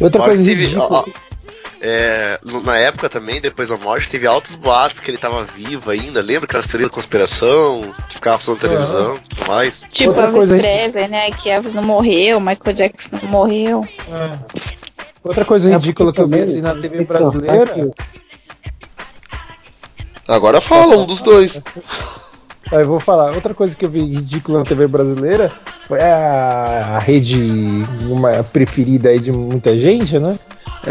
Outra 0.02 0.22
Fora 0.22 0.34
coisa 0.36 0.44
ridícula. 0.44 0.88
ó, 0.90 1.00
ó, 1.02 1.29
é, 1.82 2.40
na 2.64 2.78
época 2.78 3.10
também, 3.10 3.40
depois 3.40 3.70
da 3.70 3.78
morte, 3.78 4.10
teve 4.10 4.28
altos 4.28 4.56
boatos 4.56 5.00
que 5.00 5.10
ele 5.10 5.18
tava 5.18 5.46
vivo 5.46 5.90
ainda. 5.90 6.22
Lembra 6.22 6.46
aquelas 6.46 6.68
teorias 6.68 6.90
da 6.90 6.96
conspiração 6.96 7.94
que 8.08 8.16
ficava 8.16 8.38
passando 8.38 8.56
na 8.56 8.62
televisão 8.62 9.16
e 9.16 9.30
tudo 9.30 9.48
mais? 9.48 9.88
Tipo, 9.90 10.10
Outra 10.10 10.24
Elvis 10.24 10.50
Presley, 10.50 11.08
né? 11.08 11.32
Que 11.32 11.50
Elvis 11.50 11.74
não 11.74 11.84
morreu, 11.84 12.40
Michael 12.40 12.76
Jackson 12.76 13.20
não 13.22 13.30
morreu. 13.30 13.88
Outra 15.24 15.46
coisa 15.46 15.70
É 15.70 15.74
ridícula 15.74 16.12
que 16.12 16.22
eu 16.22 16.28
vi 16.28 16.42
assim 16.42 16.62
na 16.62 16.76
TV 16.76 17.04
brasileira. 17.04 17.74
Agora 20.28 20.62
fala 20.62 20.98
um 20.98 21.06
dos 21.06 21.22
dois. 21.22 21.62
Aí 22.72 22.82
eu 22.82 22.88
vou 22.88 23.00
falar, 23.00 23.34
outra 23.34 23.54
coisa 23.54 23.76
que 23.76 23.84
eu 23.84 23.90
vi 23.90 24.00
ridícula 24.00 24.60
na 24.60 24.66
TV 24.66 24.86
brasileira 24.86 25.52
foi 25.88 26.00
a, 26.00 26.98
a 26.98 27.00
rede 27.00 27.42
uma 28.04 28.44
preferida 28.44 29.10
aí 29.10 29.20
de 29.20 29.32
muita 29.32 29.78
gente, 29.80 30.20
né? 30.20 30.38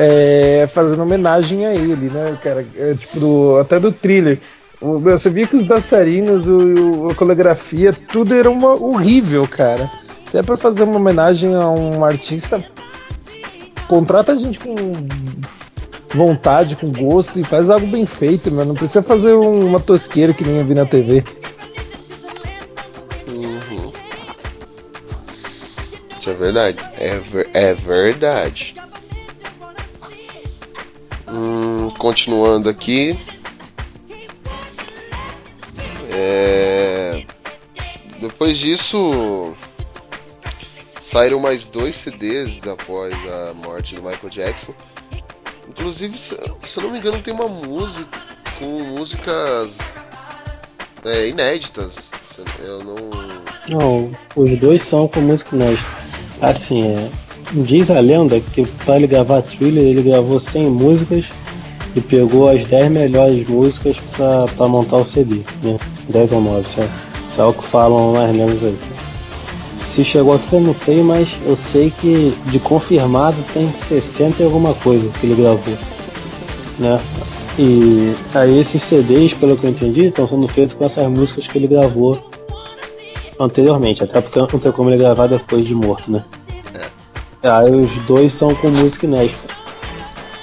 É, 0.01 0.69
fazendo 0.73 1.03
homenagem 1.03 1.67
a 1.67 1.75
ele, 1.75 2.09
né, 2.09 2.39
cara? 2.43 2.65
É, 2.77 2.95
tipo, 2.95 3.19
do- 3.19 3.59
até 3.59 3.81
do 3.81 3.91
thriller. 3.91 4.39
O- 4.81 5.01
Você 5.01 5.29
via 5.29 5.45
que 5.47 5.57
os 5.57 5.67
dançarinos, 5.67 6.47
o, 6.47 7.07
o- 7.07 7.11
a 7.11 7.15
coreografia, 7.17 7.93
tudo 7.93 8.33
era 8.33 8.49
uma, 8.49 8.75
horrível, 8.75 9.47
cara. 9.49 9.91
Se 10.31 10.39
é 10.39 10.43
pra 10.43 10.57
fazer 10.57 10.85
uma 10.85 10.97
homenagem 10.97 11.53
a 11.55 11.69
um 11.69 12.05
artista, 12.05 12.63
contrata 13.89 14.33
a 14.33 14.37
gente 14.37 14.59
com 14.61 14.75
vontade, 16.15 16.77
com 16.77 16.93
gosto 16.93 17.41
e 17.41 17.45
faz 17.45 17.69
algo 17.69 17.87
bem 17.89 18.07
feito, 18.07 18.51
mano. 18.53 18.67
Não 18.67 18.75
precisa 18.75 19.03
fazer 19.03 19.33
um- 19.35 19.67
uma 19.67 19.81
tosqueira 19.81 20.33
que 20.33 20.45
nem 20.45 20.59
eu 20.59 20.65
vi 20.65 20.75
na 20.75 20.87
TV. 20.87 21.25
Uhum. 23.27 23.93
Isso 26.21 26.31
é 26.31 26.35
verdade. 26.35 26.79
É, 26.99 27.17
ver- 27.17 27.49
é 27.53 27.75
verdade. 27.75 28.75
Hum, 31.31 31.91
continuando 31.99 32.69
aqui. 32.69 33.19
É, 36.11 37.25
Depois 38.21 38.59
disso. 38.59 39.55
Saíram 41.03 41.41
mais 41.41 41.65
dois 41.65 41.97
CDs 41.97 42.61
após 42.67 43.15
a 43.15 43.55
morte 43.55 43.95
do 43.95 44.03
Michael 44.03 44.29
Jackson. 44.29 44.75
Inclusive, 45.67 46.19
se, 46.19 46.35
eu 46.35 46.83
não 46.83 46.91
me 46.91 46.99
engano, 46.99 47.23
tem 47.23 47.33
uma 47.33 47.49
música 47.49 48.21
com 48.59 48.67
músicas 48.67 49.71
é, 51.05 51.29
inéditas. 51.29 51.93
Eu 52.59 52.85
não. 52.85 52.97
Não, 53.69 54.11
os 54.37 54.59
dois 54.59 54.83
são 54.83 55.09
com 55.09 55.21
música 55.21 55.57
inédita. 55.57 55.89
Assim, 56.41 56.87
é, 56.87 57.11
diz 57.53 57.91
a 57.91 58.01
lenda 58.01 58.41
que 58.41 58.67
para 58.85 58.97
ele 58.97 59.07
gravar 59.07 59.43
thriller, 59.43 59.85
ele 59.85 60.03
gravou 60.03 60.39
100 60.39 60.71
músicas 60.71 61.25
e 61.95 62.01
pegou 62.01 62.49
as 62.49 62.65
10 62.67 62.91
melhores 62.91 63.47
músicas 63.49 63.97
para 64.17 64.69
montar 64.69 64.97
o 64.97 65.05
CD, 65.05 65.41
né? 65.63 65.79
10 66.09 66.33
ou 66.33 66.41
9, 66.41 66.69
sabe? 66.75 66.89
Isso 67.31 67.41
é 67.41 67.45
o 67.45 67.53
que 67.53 67.65
falam 67.65 68.13
nas 68.13 68.35
lendas 68.35 68.63
aí. 68.63 68.77
Se 69.77 70.05
chegou 70.05 70.35
aqui 70.35 70.53
eu 70.53 70.61
não 70.61 70.75
sei, 70.75 71.03
mas 71.03 71.37
eu 71.45 71.57
sei 71.57 71.91
que 71.91 72.35
de 72.47 72.59
confirmado 72.59 73.37
tem 73.53 73.73
60 73.73 74.43
e 74.43 74.45
alguma 74.45 74.75
coisa 74.75 75.09
que 75.09 75.27
ele 75.27 75.43
gravou, 75.43 75.75
né? 76.79 77.01
E 77.59 78.15
aí 78.35 78.61
esses 78.61 78.81
CDs, 78.83 79.35
pelo 79.35 79.57
que 79.57 79.67
eu 79.67 79.71
entendi, 79.71 80.03
estão 80.03 80.29
sendo 80.29 80.47
feitos 80.47 80.77
com 80.77 80.85
essas 80.85 81.09
músicas 81.11 81.49
que 81.49 81.59
ele 81.59 81.67
gravou 81.67 82.23
anteriormente, 83.41 84.05
até 84.05 84.21
porque 84.21 84.39
não 84.39 84.47
tem 84.47 84.71
como 84.71 84.91
ele 84.91 84.99
gravar 84.99 85.27
depois 85.27 85.67
de 85.67 85.75
morto, 85.75 86.13
né? 86.13 86.23
Aí 87.43 87.71
os 87.71 87.93
dois 88.07 88.33
são 88.33 88.55
com 88.55 88.69
música 88.69 89.07
inédita. 89.07 89.57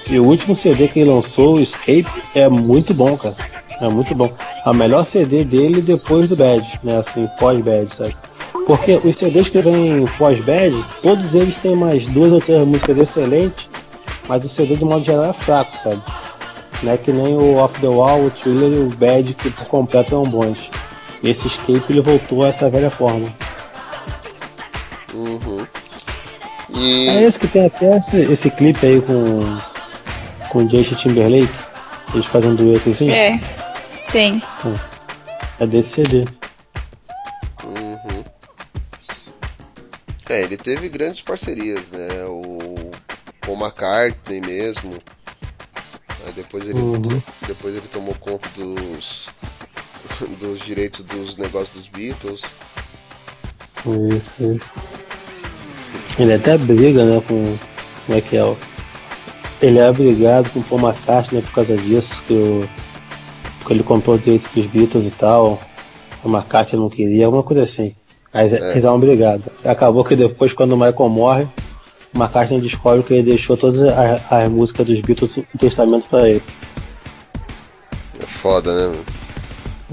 E 0.10 0.20
o 0.20 0.26
último 0.26 0.56
CD 0.56 0.88
que 0.88 1.00
ele 1.00 1.10
lançou, 1.10 1.56
o 1.56 1.60
Escape, 1.60 2.08
é 2.34 2.48
muito 2.48 2.94
bom, 2.94 3.18
cara. 3.18 3.36
É 3.82 3.90
muito 3.90 4.14
bom. 4.16 4.32
A 4.64 4.72
melhor 4.74 5.04
CD 5.04 5.44
dele 5.44 5.82
depois 5.82 6.30
do 6.30 6.36
Bad, 6.36 6.64
né? 6.84 7.00
Assim, 7.00 7.28
pós-Bad, 7.40 7.94
sabe? 7.94 8.16
Porque 8.66 9.00
os 9.04 9.16
CDs 9.16 9.50
que 9.50 9.62
vêm 9.62 10.06
pós-Bad, 10.18 10.76
todos 11.02 11.36
eles 11.36 11.58
têm 11.58 11.76
mais 11.76 12.06
duas 12.08 12.32
ou 12.32 12.40
três 12.40 12.66
músicas 12.66 12.98
excelentes, 12.98 13.70
mas 14.28 14.44
o 14.44 14.48
CD 14.48 14.76
de 14.76 14.86
modo 14.86 15.04
geral 15.04 15.26
é 15.26 15.34
fraco, 15.34 15.78
sabe? 15.78 16.02
Não 16.82 16.92
é 16.92 16.98
que 16.98 17.12
nem 17.12 17.36
o 17.36 17.58
Off 17.58 17.80
the 17.80 17.88
Wall, 17.88 18.26
o 18.26 18.32
Thriller 18.32 18.72
e 18.72 18.84
o 18.84 18.90
Bad, 18.96 19.34
que 19.34 19.50
por 19.50 19.66
completo 19.66 20.12
são 20.12 20.24
bons. 20.24 20.70
Esse 21.24 21.48
Escape 21.48 21.86
ele 21.90 22.02
voltou 22.02 22.44
a 22.44 22.48
essa 22.48 22.70
velha 22.70 22.90
forma. 22.90 23.28
Uhum. 25.14 25.66
E. 26.76 27.08
É 27.10 27.24
esse 27.24 27.40
que 27.40 27.48
tem 27.48 27.66
até 27.66 27.98
esse, 27.98 28.18
esse 28.18 28.50
clipe 28.50 28.86
aí 28.86 29.02
com, 29.02 29.40
com 30.50 30.66
o 30.66 30.70
Justin 30.70 30.96
Timberlake, 30.96 31.54
eles 32.14 32.26
fazendo 32.26 32.58
dueto 32.58 32.90
assim. 32.90 33.10
É, 33.12 33.40
tem. 34.12 34.42
É 35.60 35.66
desse 35.66 36.06
CD. 36.06 36.26
Uhum. 37.64 38.24
É, 40.30 40.42
ele 40.42 40.58
teve 40.58 40.90
grandes 40.90 41.22
parcerias, 41.22 41.82
né? 41.92 42.26
O 42.28 42.76
Paul 43.42 43.58
McCartney 43.60 44.42
mesmo. 44.42 44.94
Aí 46.26 46.34
depois 46.34 46.64
ele, 46.68 46.80
Uhum. 46.82 47.22
depois 47.48 47.78
ele 47.78 47.88
tomou 47.88 48.16
conta 48.16 48.50
dos, 48.50 49.28
dos 50.40 50.60
direitos 50.62 51.04
dos 51.06 51.38
negócios 51.38 51.72
dos 51.78 51.88
Beatles. 51.88 52.42
Isso, 54.18 54.44
isso. 54.56 54.74
Ele 56.18 56.34
até 56.34 56.58
briga, 56.58 57.06
né, 57.06 57.22
com. 57.28 57.58
Como 58.06 58.18
é 58.18 58.22
que 58.22 58.38
é? 58.38 58.56
Ele 59.62 59.80
é 59.80 59.92
brigado 59.92 60.50
com 60.50 60.60
o 60.60 60.64
Paul 60.64 60.82
McCartney 60.82 61.42
por 61.42 61.52
causa 61.52 61.76
disso, 61.76 62.16
que 62.28 62.34
o. 62.34 62.70
Porque 63.60 63.74
ele 63.74 63.84
comprou 63.84 64.16
o 64.16 64.20
direito 64.20 64.48
dos 64.54 64.66
Beatles 64.68 65.06
e 65.06 65.12
tal. 65.12 65.60
O 66.24 66.30
McCartney 66.30 66.82
não 66.82 66.90
queria, 66.90 67.26
alguma 67.26 67.44
coisa 67.44 67.64
assim. 67.64 67.96
Aí 68.32 68.48
eles 68.48 68.76
estavam 68.76 69.00
brigados. 69.00 69.46
Acabou 69.64 70.04
que 70.04 70.16
depois, 70.16 70.54
quando 70.54 70.74
o 70.74 70.78
Michael 70.78 71.10
morre, 71.10 71.48
McCartney 72.16 72.62
descobre 72.62 73.04
que 73.04 73.14
ele 73.14 73.24
deixou 73.24 73.58
todas 73.58 73.82
as, 73.82 74.32
as 74.32 74.50
músicas 74.50 74.86
dos 74.86 75.00
Beatles 75.02 75.38
em 75.38 75.58
testamento 75.58 76.08
pra 76.10 76.30
ele. 76.30 76.44
É 78.22 78.26
foda, 78.26 78.74
né, 78.76 78.88
mano? 78.88 79.15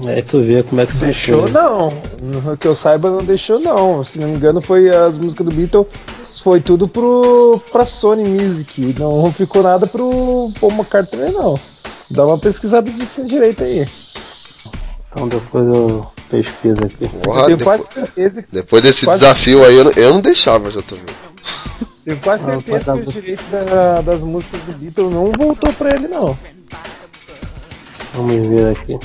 Aí 0.07 0.21
tu 0.21 0.41
vê 0.41 0.63
como 0.63 0.81
é 0.81 0.85
que 0.85 0.93
Deixou 0.95 1.39
coisas. 1.39 1.53
não. 1.53 1.93
No 2.21 2.57
Que 2.57 2.67
eu 2.67 2.75
saiba, 2.75 3.09
não 3.09 3.23
deixou 3.23 3.59
não. 3.59 4.03
Se 4.03 4.19
não 4.19 4.27
me 4.27 4.35
engano, 4.35 4.61
foi 4.61 4.89
as 4.89 5.17
músicas 5.17 5.45
do 5.45 5.53
Beatles. 5.53 5.87
Foi 6.43 6.59
tudo 6.59 6.87
pro, 6.87 7.61
pra 7.71 7.85
Sony 7.85 8.23
Music. 8.25 8.95
Não 8.99 9.31
ficou 9.31 9.63
nada 9.63 9.87
pro 9.87 10.51
Paul 10.59 10.71
McCartney, 10.73 11.31
não. 11.31 11.57
Dá 12.11 12.25
uma 12.25 12.37
pesquisada 12.37 12.89
disso 12.91 13.23
direito 13.25 13.63
aí. 13.63 13.87
Então 15.11 15.27
depois 15.27 15.65
eu 15.67 16.05
pesquiso 16.29 16.83
aqui. 16.83 17.07
Porra, 17.23 17.41
eu 17.41 17.45
tenho 17.45 17.57
depois, 17.57 17.87
quase 17.87 17.93
certeza 18.07 18.43
que, 18.43 18.51
depois 18.51 18.83
desse 18.83 19.05
quase- 19.05 19.21
desafio 19.21 19.63
aí, 19.63 19.77
eu 19.77 19.83
não, 19.85 19.91
eu 19.91 20.13
não 20.15 20.21
deixava, 20.21 20.69
já 20.71 20.81
tô 20.81 20.95
vendo. 20.95 21.13
tenho 22.03 22.17
quase 22.19 22.51
Não, 22.51 22.59
certeza 22.59 22.91
pode 22.93 23.03
que 23.05 23.09
o 23.09 23.21
direito 23.21 23.43
da- 23.51 24.01
das 24.01 24.21
músicas 24.21 24.59
do 24.61 24.73
Beatles 24.73 25.13
não 25.13 25.25
voltou 25.37 25.71
pra 25.73 25.95
ele, 25.95 26.07
não. 26.07 26.37
Vamos 28.15 28.47
ver 28.47 28.71
aqui. 28.77 28.99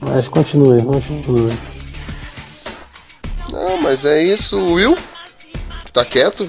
Mas 0.00 0.28
continue, 0.28 0.82
continue. 0.82 1.52
Não, 3.50 3.80
mas 3.80 4.04
é 4.04 4.22
isso, 4.22 4.58
Will. 4.74 4.94
Tá 5.92 6.04
quieto? 6.04 6.48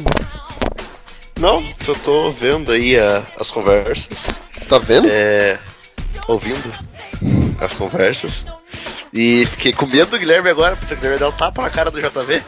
Não, 1.40 1.64
só 1.84 1.94
tô 1.94 2.32
vendo 2.32 2.72
aí 2.72 2.99
a- 2.99 3.24
as 3.40 3.49
conversas. 3.49 4.26
Tá 4.68 4.78
vendo? 4.80 5.08
É. 5.10 5.58
Ouvindo 6.28 6.74
as 7.62 7.74
conversas. 7.74 8.44
E 9.14 9.45
fiquei 9.52 9.72
com 9.72 9.86
medo 9.86 10.12
do 10.12 10.20
Guilherme 10.20 10.49
agora, 10.49 10.76
porque 10.76 10.94
o 10.94 10.98
Guilherme 10.98 11.20
dar 11.20 11.30
um 11.30 11.32
tapa 11.32 11.62
na 11.62 11.70
cara 11.70 11.90
do 11.90 12.02
JV. 12.02 12.41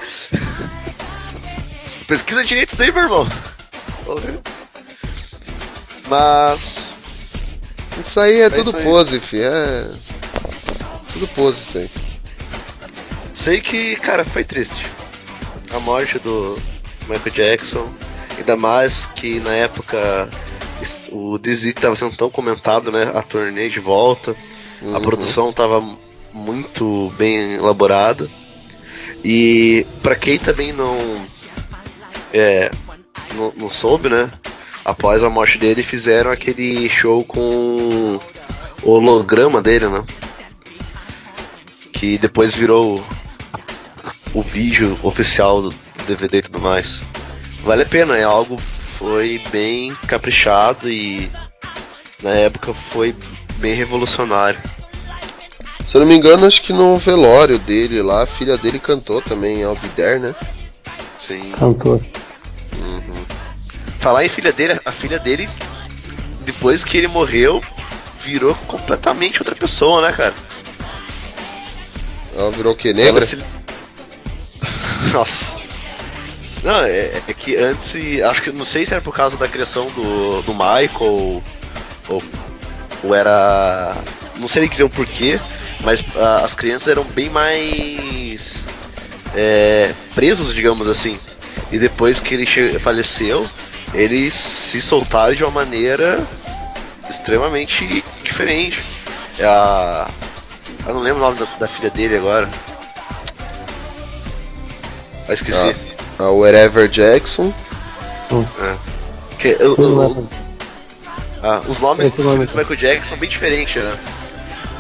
Pesquisa 2.08 2.44
direito 2.44 2.76
daí, 2.76 2.92
meu 2.92 3.04
irmão. 3.04 3.28
Mas. 6.10 6.94
Isso 8.06 8.20
aí 8.20 8.42
é, 8.42 8.46
É 8.46 8.50
tudo 8.50 8.76
aí. 8.76 8.84
pose, 8.84 9.20
fi. 9.20 9.42
É. 9.42 9.90
Tudo 11.14 11.28
pose 11.30 11.58
isso 11.68 11.78
aí. 11.78 11.90
Sei 13.34 13.62
que, 13.62 13.96
cara, 13.98 14.26
foi 14.26 14.44
triste. 14.44 14.86
A 15.74 15.80
morte 15.80 16.20
do 16.20 16.58
Michael 17.08 17.32
Jackson. 17.34 17.88
Ainda 18.38 18.56
mais 18.56 19.06
que 19.16 19.40
na 19.42 19.54
época 19.54 20.30
o 21.12 21.38
Dizzy 21.38 21.74
tava 21.74 21.96
sendo 21.96 22.16
tão 22.16 22.30
comentado, 22.30 22.92
né? 22.92 23.12
A 23.14 23.22
turnê 23.22 23.70
de 23.70 23.80
volta. 23.80 24.36
A 24.82 24.86
Uhum. 24.86 25.02
produção 25.02 25.52
tava 25.52 25.84
muito 26.34 27.14
bem 27.18 27.56
elaborada. 27.56 28.30
E 29.24 29.86
pra 30.02 30.16
quem 30.16 30.40
também 30.40 30.72
não. 30.72 30.98
É. 32.34 32.72
Não, 33.36 33.54
não 33.58 33.70
soube, 33.70 34.10
né? 34.10 34.32
Após 34.84 35.24
a 35.24 35.30
morte 35.30 35.58
dele, 35.58 35.84
fizeram 35.84 36.32
aquele 36.32 36.90
show 36.90 37.24
com 37.24 38.20
o 38.82 38.90
holograma 38.90 39.62
dele, 39.62 39.88
né? 39.88 40.04
Que 41.94 42.18
depois 42.18 42.56
virou 42.56 43.04
o 44.34 44.42
vídeo 44.42 44.98
oficial 45.04 45.62
do 45.62 45.74
DVD 46.08 46.38
e 46.38 46.42
tudo 46.44 46.60
mais. 46.60 47.02
Vale 47.64 47.84
a 47.84 47.86
pena, 47.86 48.18
é 48.18 48.24
algo 48.24 48.56
foi 49.00 49.42
bem 49.50 49.96
caprichado 50.08 50.90
e 50.90 51.32
na 52.22 52.32
época 52.32 52.74
foi 52.74 53.16
bem 53.56 53.74
revolucionário. 53.74 54.60
Se 55.86 55.96
eu 55.96 56.02
não 56.02 56.08
me 56.08 56.16
engano, 56.16 56.46
acho 56.46 56.62
que 56.62 56.74
no 56.74 56.98
velório 56.98 57.58
dele 57.58 58.02
lá, 58.02 58.24
a 58.24 58.28
filha 58.28 58.58
dele 58.58 58.78
cantou 58.78 59.22
também, 59.22 59.62
There, 59.96 60.20
né? 60.20 60.36
Sim. 61.18 61.52
Cantor. 61.52 62.02
Falar 64.00 64.26
em 64.26 64.30
filha 64.30 64.52
dele, 64.52 64.80
a 64.86 64.92
filha 64.92 65.20
dele, 65.20 65.50
depois 66.42 66.84
que 66.84 66.98
ele 66.98 67.08
morreu, 67.08 67.62
virou 68.24 68.56
completamente 68.68 69.40
outra 69.40 69.56
pessoa, 69.56 70.02
né, 70.02 70.14
cara? 70.16 70.34
Ela 72.36 72.52
virou? 72.52 72.78
Ela 72.84 72.94
Negra? 72.94 73.22
se- 73.26 73.38
Nossa. 75.12 75.60
Não, 76.64 76.84
é, 76.84 77.22
é 77.28 77.34
que 77.34 77.56
antes, 77.56 77.96
acho 78.22 78.42
que 78.42 78.52
não 78.52 78.66
sei 78.66 78.86
se 78.86 78.94
era 78.94 79.02
por 79.02 79.14
causa 79.16 79.38
da 79.38 79.48
criação 79.48 79.88
do, 79.92 80.42
do 80.42 80.54
Michael 80.54 80.90
ou, 82.10 82.24
ou 83.04 83.16
era. 83.16 83.96
Não 84.38 84.48
sei 84.48 84.62
nem 84.62 84.70
dizer 84.72 84.84
o 84.84 84.90
porquê, 84.90 85.40
mas 85.82 86.04
ah, 86.18 86.42
as 86.44 86.54
crianças 86.54 86.88
eram 86.90 87.04
bem 87.06 87.30
mais 87.30 88.66
é, 89.36 89.94
presos, 90.16 90.54
digamos 90.54 90.88
assim. 90.88 91.18
E 91.72 91.78
depois 91.78 92.20
que 92.20 92.34
ele 92.34 92.80
faleceu, 92.80 93.48
eles 93.94 94.34
se 94.34 94.82
soltaram 94.82 95.34
de 95.34 95.44
uma 95.44 95.52
maneira 95.52 96.26
extremamente 97.10 98.04
diferente. 98.24 98.82
É 99.38 99.46
a. 99.46 100.08
Eu 100.86 100.94
não 100.94 101.02
lembro 101.02 101.22
o 101.22 101.26
nome 101.26 101.38
da, 101.40 101.46
da 101.60 101.68
filha 101.68 101.90
dele 101.90 102.18
agora. 102.18 102.50
Ah, 105.28 105.34
esqueci. 105.34 105.94
Ah, 106.18 106.24
a 106.24 106.32
Wherever 106.32 106.88
Jackson. 106.88 107.54
É. 108.62 108.76
Que, 109.38 109.50
eu- 109.60 109.76
eu- 109.78 110.02
eu- 110.04 110.30
ah, 111.44 111.62
os 111.68 111.80
nomes 111.80 112.08
Esse 112.08 112.18
dos 112.18 112.26
nome 112.26 112.38
filhos 112.40 112.52
do 112.52 112.58
Michael 112.58 112.80
Jackson 112.80 113.10
são 113.10 113.18
bem 113.18 113.30
diferentes, 113.30 113.82
né? 113.82 113.98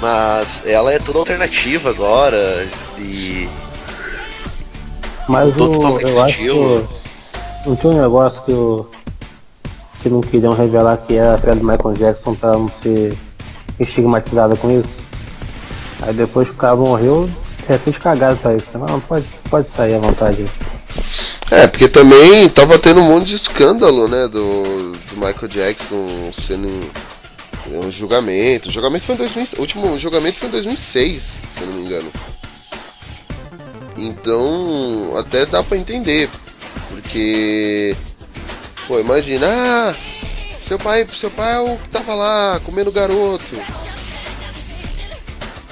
Mas 0.02 0.62
ela 0.66 0.94
é 0.94 1.00
toda 1.00 1.20
alternativa 1.20 1.90
agora 1.90 2.68
e. 2.98 3.50
Mas 5.28 5.56
o, 5.56 6.00
eu 6.00 6.22
acho 6.24 6.30
estilo. 6.32 6.90
que 7.64 7.70
não 7.70 7.76
tinha 7.76 7.94
um 7.94 8.02
negócio 8.02 8.42
que, 8.44 8.52
o, 8.52 8.88
que 10.02 10.10
não 10.10 10.22
queriam 10.22 10.54
revelar 10.54 10.98
que 10.98 11.16
era 11.16 11.36
a 11.36 11.38
filha 11.38 11.56
do 11.56 11.64
Michael 11.64 11.94
Jackson 11.94 12.34
pra 12.36 12.54
não 12.54 12.68
ser 12.68 13.18
estigmatizada 13.80 14.56
com 14.56 14.72
isso. 14.72 14.94
Aí 16.02 16.14
depois 16.14 16.48
que 16.48 16.54
o 16.54 16.58
cara 16.58 16.76
morreu, 16.76 17.28
de 17.28 17.68
repente 17.68 18.00
cagaram 18.00 18.38
pra 18.38 18.56
isso. 18.56 18.70
Não, 18.78 19.00
pode, 19.02 19.26
pode 19.50 19.68
sair 19.68 19.96
à 19.96 20.00
vontade. 20.00 20.46
É, 21.52 21.68
porque 21.68 21.88
também 21.88 22.48
tava 22.50 22.78
tendo 22.78 23.02
um 23.02 23.08
monte 23.08 23.28
de 23.28 23.36
escândalo, 23.36 24.08
né, 24.08 24.28
do, 24.28 24.92
do 24.92 25.16
Michael 25.16 25.48
Jackson 25.48 26.08
sendo 26.46 26.68
um 27.72 27.92
julgamento. 27.92 28.70
O 28.70 28.72
julgamento 28.72 29.06
foi 29.06 29.16
em 29.16 29.18
2000, 29.18 29.48
o 29.58 29.62
último 29.62 30.00
julgamento 30.00 30.40
foi 30.40 30.48
em 30.48 30.52
2006, 30.52 31.22
se 31.58 31.66
não 31.66 31.74
me 31.74 31.82
engano. 31.82 32.12
Então, 33.98 35.18
até 35.18 35.46
dá 35.46 35.62
pra 35.62 35.78
entender, 35.78 36.30
porque 36.90 37.96
pô, 38.90 39.00
imagina, 39.00 39.46
ah, 39.48 39.96
seu 40.68 40.80
pai, 40.80 41.06
seu 41.22 41.30
pai 41.30 41.54
é 41.56 41.60
o 41.60 41.78
que 41.78 41.90
tava 41.90 42.14
lá 42.16 42.60
comendo 42.66 42.92
garoto. 42.92 43.56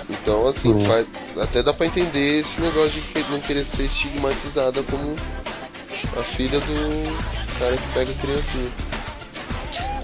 Então, 0.10 0.48
assim, 0.48 0.72
Hum. 0.74 0.86
faz- 0.86 1.08
até 1.42 1.64
dá 1.64 1.74
pra 1.74 1.88
entender 1.88 2.42
esse 2.42 2.62
negócio 2.62 3.02
de 3.02 3.24
não 3.32 3.40
querer 3.40 3.66
ser 3.66 3.84
estigmatizada 3.86 4.84
como 4.84 5.16
a 6.20 6.24
filha 6.36 6.60
do 6.60 7.60
cara 7.60 7.76
que 7.76 7.88
pega 7.94 8.12
a 8.12 8.16
criancinha. 8.16 8.72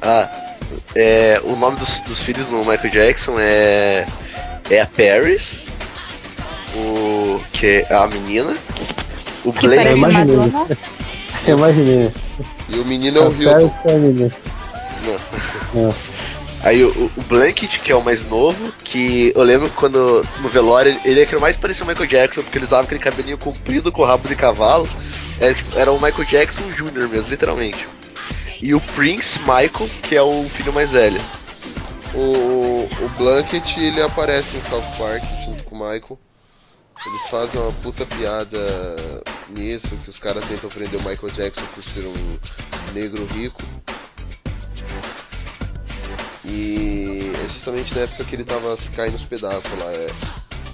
Ah, 0.02 0.30
é, 0.96 1.40
o 1.44 1.56
nome 1.56 1.78
dos, 1.78 2.00
dos 2.02 2.20
filhos 2.20 2.48
do 2.48 2.58
Michael 2.58 2.90
Jackson 2.90 3.36
é. 3.40 4.06
É 4.70 4.80
a 4.82 4.86
Paris, 4.88 5.68
o. 6.76 7.40
que 7.52 7.86
é 7.90 7.94
a 7.94 8.08
menina, 8.08 8.56
o 9.44 9.52
Blake. 9.52 9.76
parece 9.84 10.00
imaginei. 10.00 10.52
Eu 11.46 11.58
imaginei. 11.58 12.12
E 12.74 12.80
o 12.80 12.86
menino 12.86 13.20
é 13.20 13.22
o 13.22 13.32
Hilton. 13.32 13.72
é. 13.86 14.32
Não. 15.76 15.90
É. 15.90 15.94
Aí 16.64 16.82
o, 16.82 17.12
o 17.18 17.22
Blanket, 17.28 17.80
que 17.82 17.92
é 17.92 17.96
o 17.96 18.02
mais 18.02 18.26
novo, 18.30 18.72
que 18.86 19.34
eu 19.36 19.44
lembro 19.44 19.70
quando 19.72 20.26
no 20.40 20.48
velório 20.48 20.98
ele 21.04 21.22
é 21.22 21.26
que 21.26 21.36
mais 21.36 21.58
parecia 21.58 21.84
o 21.84 21.88
Michael 21.88 22.08
Jackson, 22.08 22.42
porque 22.42 22.58
ele 22.58 22.64
usava 22.64 22.84
aquele 22.84 23.02
cabelinho 23.02 23.38
comprido 23.38 23.92
com 23.92 24.04
rabo 24.04 24.30
de 24.30 24.36
cavalo. 24.36 24.88
Era, 25.42 25.54
tipo, 25.54 25.78
era 25.78 25.92
o 25.92 26.02
Michael 26.02 26.24
Jackson 26.24 26.64
Jr. 26.72 27.10
mesmo, 27.10 27.30
literalmente. 27.30 27.86
E 28.62 28.74
o 28.74 28.80
Prince 28.80 29.40
Michael, 29.40 29.90
que 30.04 30.16
é 30.16 30.22
o 30.22 30.44
filho 30.46 30.72
mais 30.72 30.92
velho. 30.92 31.20
O, 32.14 32.88
o 32.88 33.10
Blanket 33.18 33.78
ele 33.78 34.02
aparece 34.02 34.56
em 34.56 34.62
South 34.70 34.84
Park 34.98 35.22
junto 35.46 35.64
com 35.64 35.76
o 35.76 35.80
Michael. 35.80 36.18
Eles 37.06 37.22
fazem 37.30 37.60
uma 37.60 37.72
puta 37.74 38.06
piada 38.06 39.24
nisso, 39.50 39.96
que 40.04 40.10
os 40.10 40.20
caras 40.20 40.46
tentam 40.46 40.70
prender 40.70 41.00
o 41.00 41.04
Michael 41.04 41.34
Jackson 41.34 41.66
por 41.74 41.84
ser 41.84 42.06
um 42.06 42.40
negro 42.94 43.26
rico. 43.34 43.62
E 46.46 47.32
é 47.44 47.54
justamente 47.54 47.94
na 47.96 48.02
época 48.02 48.24
que 48.24 48.36
ele 48.36 48.44
tava 48.44 48.78
caindo 48.96 49.14
nos 49.14 49.28
pedaços 49.28 49.80
lá. 49.80 49.92
É, 49.92 50.08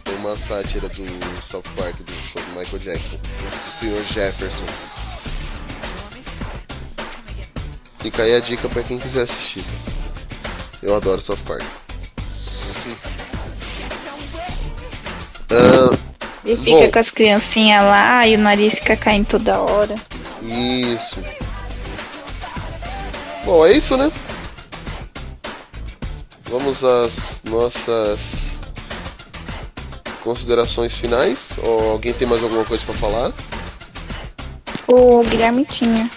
tem 0.04 0.16
uma 0.18 0.36
sátira 0.38 0.88
do 0.90 1.42
South 1.44 1.64
Park 1.76 1.96
do, 1.98 2.14
sobre 2.32 2.50
Michael 2.50 2.80
Jackson, 2.80 3.18
do 3.18 3.80
Sr. 3.80 4.14
Jefferson. 4.14 4.66
Fica 8.00 8.24
aí 8.24 8.36
a 8.36 8.40
dica 8.40 8.70
pra 8.70 8.84
quem 8.84 8.98
quiser 9.00 9.24
assistir. 9.24 9.64
Eu 10.82 10.96
adoro 10.96 11.22
South 11.22 11.38
Park. 11.46 11.79
Ah, 15.52 15.98
E 16.46 16.56
fica 16.56 16.72
Bom. 16.72 16.92
com 16.92 17.00
as 17.00 17.12
criancinhas 17.12 17.84
lá 17.84 18.26
e 18.28 18.36
o 18.36 18.40
nariz 18.40 18.76
fica 18.76 18.96
caindo 18.96 19.26
toda 19.28 19.60
hora. 19.60 19.96
Isso. 20.42 21.24
Bom, 23.46 23.66
é 23.66 23.74
isso, 23.74 23.98
né? 23.98 24.12
Vamos 26.50 26.84
às 26.84 27.12
nossas 27.44 28.20
considerações 30.24 30.96
finais. 30.96 31.38
Ou 31.62 31.92
alguém 31.92 32.14
tem 32.14 32.28
mais 32.28 32.42
alguma 32.44 32.66
coisa 32.66 32.84
pra 32.86 32.96
falar? 32.96 33.32
O 34.88 35.24
Guilherme 35.24 35.66
tinha. 35.66 36.10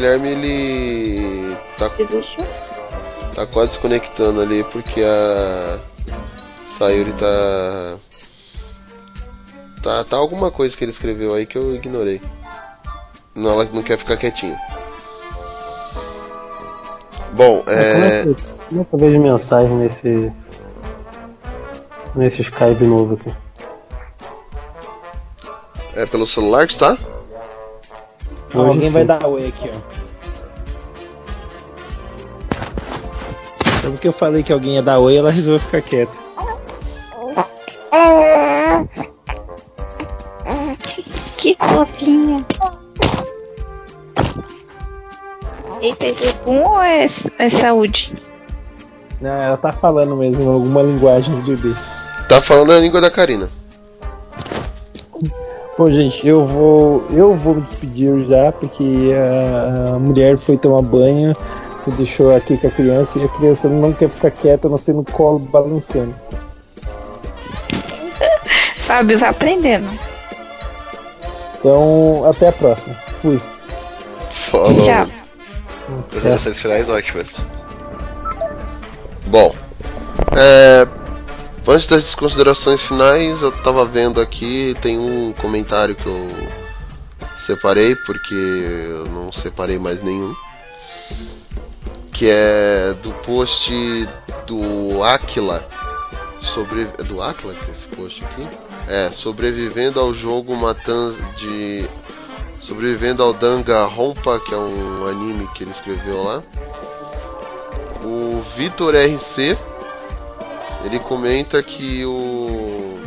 Guilherme 0.00 0.28
ele 0.30 1.56
tá, 1.76 1.90
tá 3.34 3.46
quase 3.46 3.72
desconectando 3.72 4.40
ali 4.40 4.64
porque 4.64 5.02
a 5.04 5.78
Sayuri 6.78 7.12
tá 7.12 7.98
tá 9.82 10.04
tá 10.04 10.16
alguma 10.16 10.50
coisa 10.50 10.74
que 10.74 10.82
ele 10.84 10.90
escreveu 10.90 11.34
aí 11.34 11.44
que 11.44 11.58
eu 11.58 11.74
ignorei. 11.74 12.22
Não, 13.34 13.50
ela 13.50 13.68
não 13.70 13.82
quer 13.82 13.98
ficar 13.98 14.16
quietinha. 14.16 14.58
Bom, 17.34 17.62
é 17.66 18.22
é. 18.22 18.34
como 18.70 18.80
é 18.80 18.84
que 18.84 18.94
eu 18.94 18.98
vejo 18.98 19.20
mensagem 19.20 19.76
nesse. 19.76 20.32
nesse 22.16 22.40
Skype 22.40 22.84
novo 22.84 23.20
aqui? 23.20 23.36
É 25.94 26.06
pelo 26.06 26.26
celular 26.26 26.66
que 26.66 26.72
está? 26.72 26.96
Então, 28.50 28.66
alguém 28.66 28.88
sim. 28.88 28.90
vai 28.90 29.04
dar 29.04 29.24
oi 29.26 29.46
aqui, 29.46 29.70
ó. 29.72 29.78
Só 33.80 33.90
porque 33.90 34.08
eu 34.08 34.12
falei 34.12 34.42
que 34.42 34.52
alguém 34.52 34.74
ia 34.74 34.82
dar 34.82 34.98
oi, 34.98 35.16
ela 35.16 35.30
resolveu 35.30 35.60
ficar 35.60 35.80
quieta. 35.80 36.18
Que 41.38 41.56
fofinha. 41.56 42.44
Eita, 45.80 46.06
é 46.06 46.32
pum 46.44 46.62
ou 46.62 46.82
é, 46.82 47.06
é 47.38 47.48
saúde? 47.48 48.12
Não, 49.20 49.30
ela 49.30 49.56
tá 49.56 49.72
falando 49.72 50.16
mesmo 50.16 50.50
alguma 50.50 50.82
linguagem 50.82 51.40
de 51.40 51.56
bebê. 51.56 51.74
Tá 52.28 52.42
falando 52.42 52.72
a 52.72 52.80
língua 52.80 53.00
da 53.00 53.10
Karina. 53.10 53.48
Bom, 55.78 55.90
gente, 55.90 56.26
eu 56.26 56.46
vou 56.46 57.04
eu 57.10 57.34
vou 57.34 57.54
me 57.54 57.62
despedir 57.62 58.24
já, 58.24 58.52
porque 58.52 59.12
a, 59.14 59.94
a 59.94 59.98
mulher 59.98 60.36
foi 60.36 60.58
tomar 60.58 60.82
banho, 60.82 61.34
me 61.86 61.92
deixou 61.94 62.34
aqui 62.34 62.56
com 62.56 62.66
a 62.66 62.70
criança 62.70 63.18
e 63.18 63.24
a 63.24 63.28
criança 63.28 63.68
não 63.68 63.92
quer 63.92 64.10
ficar 64.10 64.30
quieta, 64.30 64.68
não 64.68 64.76
sei 64.76 64.94
no 64.94 65.04
colo 65.04 65.38
balançando. 65.38 66.14
Fábio, 68.76 69.18
vai 69.18 69.30
aprendendo. 69.30 69.88
Então, 71.58 72.24
até 72.28 72.48
a 72.48 72.52
próxima. 72.52 72.94
Fui. 73.20 73.40
Falou. 74.50 74.76
Tchau. 74.78 75.06
Considerações 76.10 76.60
finais 76.60 76.88
ótimas. 76.88 77.44
Bom, 79.26 79.54
é, 80.36 80.86
antes 81.66 81.86
das 81.86 82.14
considerações 82.14 82.80
finais, 82.80 83.42
eu 83.42 83.52
tava 83.52 83.84
vendo 83.84 84.20
aqui, 84.20 84.74
tem 84.80 84.98
um 84.98 85.32
comentário 85.32 85.94
que 85.94 86.06
eu 86.06 86.26
separei, 87.46 87.94
porque 87.94 88.34
eu 88.34 89.06
não 89.06 89.32
separei 89.32 89.78
mais 89.78 90.02
nenhum. 90.02 90.34
Que 92.12 92.28
é 92.30 92.94
do 93.02 93.12
post 93.24 94.08
do 94.46 95.02
Aquila. 95.02 95.66
Sobre. 96.54 96.88
É 96.98 97.02
do 97.02 97.22
Aquila 97.22 97.54
que 97.54 97.70
é 97.70 97.74
esse 97.74 97.86
post 97.96 98.24
aqui? 98.24 98.48
É, 98.88 99.10
sobrevivendo 99.10 100.00
ao 100.00 100.14
jogo 100.14 100.54
Matanza 100.56 101.16
de. 101.38 101.88
Sobrevivendo 102.62 103.22
ao 103.22 103.32
Danga 103.32 103.84
Rompa, 103.84 104.38
que 104.40 104.54
é 104.54 104.56
um 104.56 105.06
anime 105.06 105.48
que 105.54 105.64
ele 105.64 105.72
escreveu 105.72 106.22
lá. 106.22 106.42
O 108.04 108.42
Vitor 108.56 108.94
RC 108.94 109.58
ele 110.84 110.98
comenta 110.98 111.62
que 111.62 112.04
o 112.04 113.00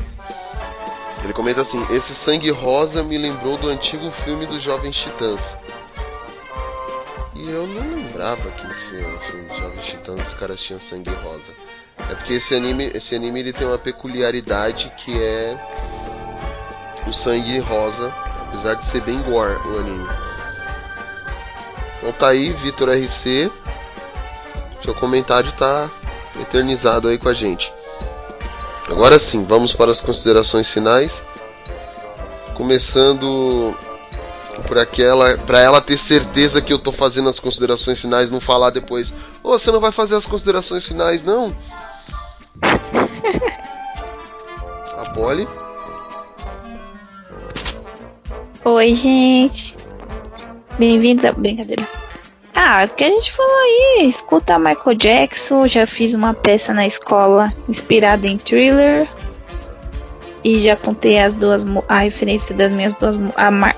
ele 1.24 1.34
comenta 1.34 1.62
assim: 1.62 1.86
esse 1.90 2.14
sangue 2.14 2.52
rosa 2.52 3.02
me 3.02 3.18
lembrou 3.18 3.58
do 3.58 3.70
antigo 3.70 4.12
filme 4.12 4.46
dos 4.46 4.62
Jovens 4.62 4.96
Titãs. 4.96 5.40
E 7.34 7.50
eu 7.50 7.66
não 7.66 7.96
lembrava 7.96 8.52
que 8.52 8.68
no 8.68 8.74
filme, 8.74 9.20
filme 9.20 9.48
dos 9.48 9.58
Jovens 9.58 9.86
Titãs 9.86 10.28
os 10.28 10.34
caras 10.36 10.60
tinham 10.60 10.80
sangue 10.80 11.10
rosa. 11.10 11.54
É 12.10 12.16
porque 12.16 12.34
esse 12.34 12.54
anime, 12.54 12.92
esse 12.94 13.16
anime 13.16 13.40
ele 13.40 13.54
tem 13.54 13.66
uma 13.66 13.78
peculiaridade 13.78 14.92
que 14.98 15.22
é 15.22 15.58
o 17.08 17.14
sangue 17.14 17.58
rosa, 17.60 18.14
apesar 18.48 18.76
de 18.76 18.86
ser 18.86 19.02
bem 19.02 19.22
gore 19.22 19.56
o 19.68 19.80
anime. 19.80 20.08
Então 21.98 22.12
tá 22.12 22.28
aí, 22.30 22.52
Vitor 22.52 22.90
RC. 22.90 23.50
Seu 24.84 24.94
comentário 24.94 25.52
tá 25.54 25.90
eternizado 26.40 27.08
aí 27.08 27.18
com 27.18 27.30
a 27.30 27.34
gente. 27.34 27.72
Agora 28.90 29.18
sim, 29.20 29.44
vamos 29.44 29.74
para 29.74 29.92
as 29.92 30.02
considerações 30.02 30.70
finais. 30.70 31.12
Começando 32.56 33.76
por 34.68 34.78
aquela, 34.78 35.38
para 35.40 35.60
ela 35.60 35.82
ter 35.82 35.98
certeza 35.98 36.62
que 36.62 36.72
eu 36.72 36.80
tô 36.80 36.92
fazendo 36.92 37.30
as 37.30 37.40
considerações 37.40 38.00
finais, 38.00 38.30
não 38.30 38.40
falar 38.40 38.70
depois, 38.70 39.12
ô, 39.42 39.58
você 39.58 39.72
não 39.72 39.80
vai 39.80 39.92
fazer 39.92 40.16
as 40.16 40.26
considerações 40.26 40.86
finais, 40.86 41.24
não? 41.24 41.56
A 44.98 45.10
Polly. 45.14 45.48
Oi, 48.64 48.94
gente. 48.94 49.76
Bem-vindos 50.78 51.26
a 51.26 51.32
brincadeira. 51.34 51.86
Ah, 52.56 52.86
o 52.86 52.96
que 52.96 53.04
a 53.04 53.10
gente 53.10 53.32
falou 53.32 53.56
aí? 53.56 54.08
Escuta 54.08 54.60
Michael 54.60 54.96
Jackson. 54.96 55.68
Já 55.68 55.88
fiz 55.88 56.14
uma 56.14 56.34
peça 56.34 56.74
na 56.74 56.86
escola 56.86 57.52
inspirada 57.68 58.28
em 58.28 58.38
thriller. 58.38 59.10
E 60.44 60.60
já 60.60 60.76
contei 60.76 61.20
as 61.20 61.34
duas 61.34 61.66
a 61.88 62.00
referência 62.00 62.54
das 62.54 62.72
minhas 62.72 62.94
duas 62.94 63.20
a 63.36 63.50
mar... 63.50 63.76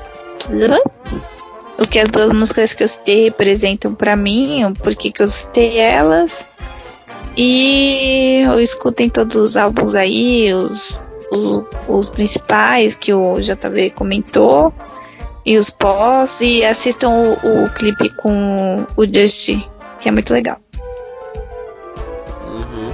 o 1.78 1.88
que 1.88 2.00
as 2.00 2.10
duas 2.10 2.32
músicas 2.32 2.74
que 2.74 2.84
eu 2.84 2.88
citei 2.88 3.26
representam 3.26 3.94
pra 3.94 4.16
mim, 4.16 4.66
o 4.66 4.74
porquê 4.74 5.12
que 5.12 5.22
eu 5.22 5.30
citei 5.30 5.78
elas. 5.78 6.48
E 7.38 8.44
eu 8.46 8.60
escutem 8.60 9.10
todos 9.10 9.36
os 9.36 9.58
álbuns 9.58 9.94
aí, 9.94 10.54
os, 10.54 11.00
os, 11.32 11.64
os 11.88 12.10
principais 12.10 12.96
que 12.96 13.14
o 13.14 13.40
JV 13.40 13.92
comentou 13.92 14.74
e 15.46 15.58
os 15.58 15.70
pós 15.70 16.42
e 16.42 16.66
assistam 16.66 17.10
o, 17.10 17.66
o 17.66 17.70
clipe 17.70 18.10
com 18.16 18.86
o 18.98 19.06
Justin, 19.06 19.64
que 20.00 20.10
é 20.10 20.12
muito 20.12 20.34
legal. 20.34 20.58
Uhum. 22.46 22.92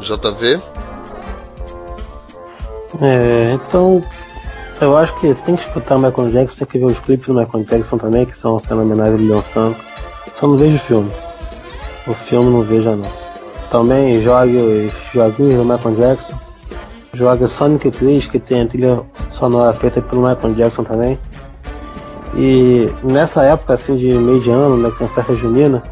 JV. 0.00 0.60
É, 3.00 3.52
então, 3.52 4.04
eu 4.80 4.96
acho 4.96 5.14
que 5.20 5.34
tem 5.34 5.56
que 5.56 5.62
escutar 5.62 5.96
o 5.96 6.00
Michael 6.00 6.30
Jackson, 6.30 6.64
tem 6.64 6.66
que 6.66 6.78
ver 6.78 6.86
os 6.86 6.98
clipes 7.00 7.26
do 7.26 7.34
Michael 7.34 7.64
Jackson 7.64 7.98
também, 7.98 8.26
que 8.26 8.36
são 8.36 8.58
fenomenais 8.58 9.12
ele 9.12 9.28
dançando. 9.28 9.76
Só 10.38 10.46
não 10.46 10.56
vejo 10.56 10.76
o 10.76 10.80
filme. 10.80 11.12
O 12.06 12.12
filme 12.12 12.50
não 12.50 12.62
veja 12.62 12.96
não. 12.96 13.10
Também 13.70 14.20
jogue 14.20 14.56
os 14.56 14.92
joguinhos 15.12 15.56
do 15.56 15.64
Michael 15.64 15.96
Jackson. 15.96 16.38
Jogue 17.14 17.46
Sonic 17.46 17.90
3, 17.90 18.26
que 18.26 18.38
tem 18.38 18.62
a 18.62 18.66
trilha 18.66 19.02
sonora 19.30 19.76
feita 19.78 20.00
pelo 20.00 20.26
Michael 20.26 20.54
Jackson 20.54 20.84
também. 20.84 21.18
E 22.34 22.92
nessa 23.02 23.42
época 23.44 23.74
assim 23.74 23.96
de 23.96 24.12
meio 24.12 24.40
de 24.40 24.50
ano, 24.50 24.76
né, 24.76 24.92
a 25.00 25.08
festa 25.08 25.34
junina, 25.34 25.82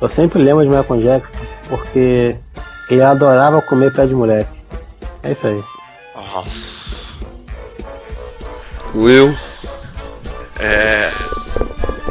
eu 0.00 0.08
sempre 0.08 0.42
lembro 0.42 0.64
de 0.64 0.70
Michael 0.70 1.00
Jackson, 1.00 1.38
porque 1.68 2.36
ele 2.90 3.02
adorava 3.02 3.62
comer 3.62 3.92
pé 3.92 4.06
de 4.06 4.14
moleque. 4.14 4.50
É 5.22 5.32
isso 5.32 5.46
aí. 5.46 5.62
Nossa. 6.14 7.14
Will. 8.94 9.34
É. 10.58 11.10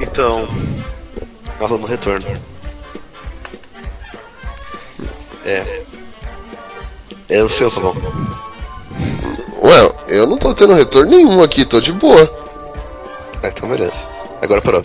Então. 0.01 0.47
Nossa, 1.59 1.77
no 1.77 1.85
retorno. 1.85 2.25
É. 5.45 5.83
Eu 7.29 7.43
não 7.43 7.49
sei 7.49 7.67
o 7.67 7.71
bom. 7.71 7.95
Ué, 9.63 9.95
eu 10.07 10.25
não 10.25 10.37
tô 10.37 10.53
tendo 10.55 10.73
retorno 10.73 11.11
nenhum 11.11 11.41
aqui, 11.41 11.63
tô 11.63 11.79
de 11.79 11.91
boa. 11.91 12.50
Ah, 13.43 13.47
então 13.47 13.69
beleza. 13.69 14.07
Agora 14.41 14.61
parou. 14.61 14.83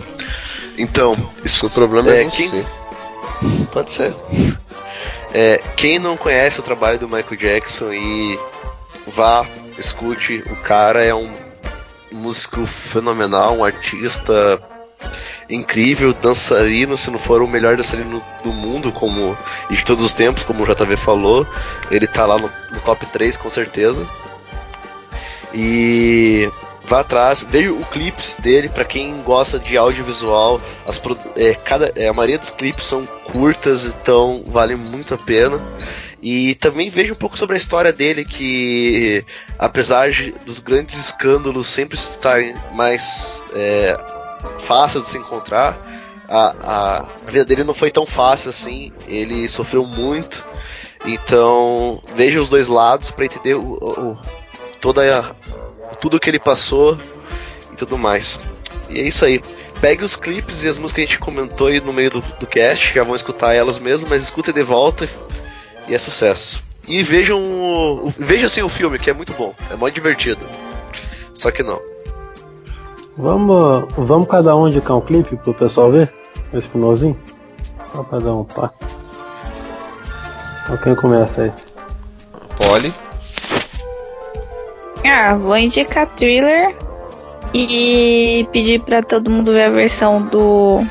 Então, 0.79 1.13
isso 1.45 1.67
O 1.67 1.71
problema 1.71 2.11
é, 2.11 2.25
quem- 2.27 2.49
você. 2.51 2.67
Pode 3.73 3.91
ser. 3.93 4.15
É, 5.35 5.61
quem 5.77 5.99
não 5.99 6.17
conhece 6.17 6.59
o 6.61 6.63
trabalho 6.63 6.99
do 6.99 7.09
Michael 7.09 7.37
Jackson 7.37 7.93
e 7.93 8.39
vá, 9.07 9.45
escute, 9.79 10.43
o 10.51 10.57
cara 10.57 11.03
é 11.03 11.15
um 11.15 11.31
músico 12.11 12.65
fenomenal, 12.67 13.57
um 13.57 13.65
artista 13.65 14.59
incrível, 15.51 16.13
dançarino, 16.15 16.97
se 16.97 17.11
não 17.11 17.19
for 17.19 17.43
o 17.43 17.47
melhor 17.47 17.77
dançarino 17.77 18.23
do 18.43 18.51
mundo, 18.53 18.91
como 18.91 19.37
e 19.71 19.77
de 19.77 19.85
todos 19.85 20.03
os 20.03 20.13
tempos, 20.15 20.43
como 20.45 20.63
o 20.65 20.67
JV 20.67 20.97
falou, 20.97 21.47
ele 21.91 22.07
tá 22.07 22.25
lá 22.25 22.39
no, 22.39 22.51
no 22.71 22.81
top 22.81 23.05
3 23.07 23.37
com 23.37 23.51
certeza. 23.51 24.07
E 25.55 26.51
vá 26.89 27.01
atrás, 27.01 27.45
veja 27.49 27.73
o 27.73 27.85
clipes 27.87 28.37
dele 28.37 28.69
para 28.69 28.85
quem 28.85 29.21
gosta 29.23 29.59
de 29.59 29.77
audiovisual. 29.77 30.61
As, 30.87 31.01
é, 31.37 31.55
cada, 31.55 31.93
é, 31.97 32.09
a 32.09 32.13
maioria 32.13 32.39
dos 32.39 32.51
clipes 32.51 32.87
são 32.87 33.05
curtas, 33.07 33.85
então 33.87 34.45
vale 34.47 34.77
muito 34.77 35.15
a 35.15 35.19
pena. 35.19 35.61
E 36.23 36.55
também 36.57 36.89
veja 36.91 37.13
um 37.13 37.17
pouco 37.17 37.37
sobre 37.39 37.55
a 37.55 37.59
história 37.59 37.93
dele, 37.93 38.25
que 38.25 39.25
apesar 39.59 40.11
de- 40.11 40.33
dos 40.45 40.59
grandes 40.59 40.97
escândalos 40.99 41.69
sempre 41.69 41.97
estarem 41.97 42.57
mais 42.73 43.45
é, 43.55 43.97
fácil 44.67 45.03
de 45.03 45.09
se 45.09 45.19
encontrar, 45.19 45.77
a, 46.29 46.55
a, 46.61 46.99
a 47.01 47.31
vida 47.31 47.45
dele 47.45 47.63
não 47.65 47.75
foi 47.75 47.91
tão 47.91 48.07
fácil 48.07 48.51
assim. 48.51 48.93
Ele 49.07 49.47
sofreu 49.47 49.87
muito. 49.87 50.45
Então 51.05 52.01
veja 52.17 52.41
os 52.41 52.49
dois 52.49 52.67
lados 52.67 53.11
para 53.11 53.25
entender 53.27 53.55
o- 53.55 53.75
o- 53.75 54.19
toda 54.81 55.03
a, 55.21 55.35
tudo 56.01 56.19
que 56.21 56.29
ele 56.31 56.39
passou 56.39 56.99
e 57.73 57.77
tudo 57.77 57.97
mais. 57.99 58.41
E 58.89 59.01
é 59.01 59.03
isso 59.09 59.25
aí. 59.25 59.43
Pegue 59.81 60.03
os 60.05 60.17
clipes 60.17 60.65
e 60.65 60.69
as 60.69 60.79
músicas 60.79 60.95
que 60.95 61.01
a 61.03 61.05
gente 61.07 61.19
comentou 61.19 61.67
aí 61.67 61.81
no 61.81 61.93
meio 61.93 62.11
do, 62.11 62.21
do 62.21 62.47
cast, 62.47 62.95
já 62.95 63.05
vão 63.05 63.15
escutar 63.15 63.53
elas 63.55 63.79
mesmo, 63.79 64.09
mas 64.09 64.23
escutem 64.23 64.55
de 64.55 64.63
volta 64.63 65.09
e 65.89 65.95
é 65.95 65.99
sucesso. 65.99 66.63
E 66.89 67.03
vejam 67.03 67.39
o, 67.43 68.09
o- 68.09 68.15
vejam 68.19 68.47
assim 68.47 68.63
o 68.63 68.69
filme, 68.69 68.99
que 68.99 69.11
é 69.11 69.13
muito 69.13 69.33
bom, 69.35 69.55
é 69.71 69.77
muito 69.77 69.95
divertido. 69.95 70.41
Só 71.35 71.51
que 71.51 71.63
não. 71.63 71.81
Vamos, 73.19 73.93
vamos 73.97 74.29
cada 74.29 74.55
um 74.57 74.69
indicar 74.69 74.97
um 74.97 75.01
clipe 75.01 75.37
pro 75.37 75.53
pessoal 75.55 75.91
ver? 75.91 76.13
Esse 76.55 76.69
finalzinho? 76.69 77.19
Vamos 77.93 78.11
cada 78.11 78.33
um, 78.33 78.45
pá. 78.45 78.71
Então 80.65 80.77
quem 80.79 80.95
começa 80.95 81.43
aí? 81.43 81.53
Poli. 82.59 82.93
Ah, 85.05 85.35
vou 85.35 85.57
indicar 85.57 86.07
thriller 86.07 86.75
e 87.55 88.47
pedir 88.53 88.81
pra 88.81 89.03
todo 89.03 89.31
mundo 89.31 89.53
ver 89.53 89.65
a 89.65 89.71
versão 89.71 90.23
do 90.23 90.85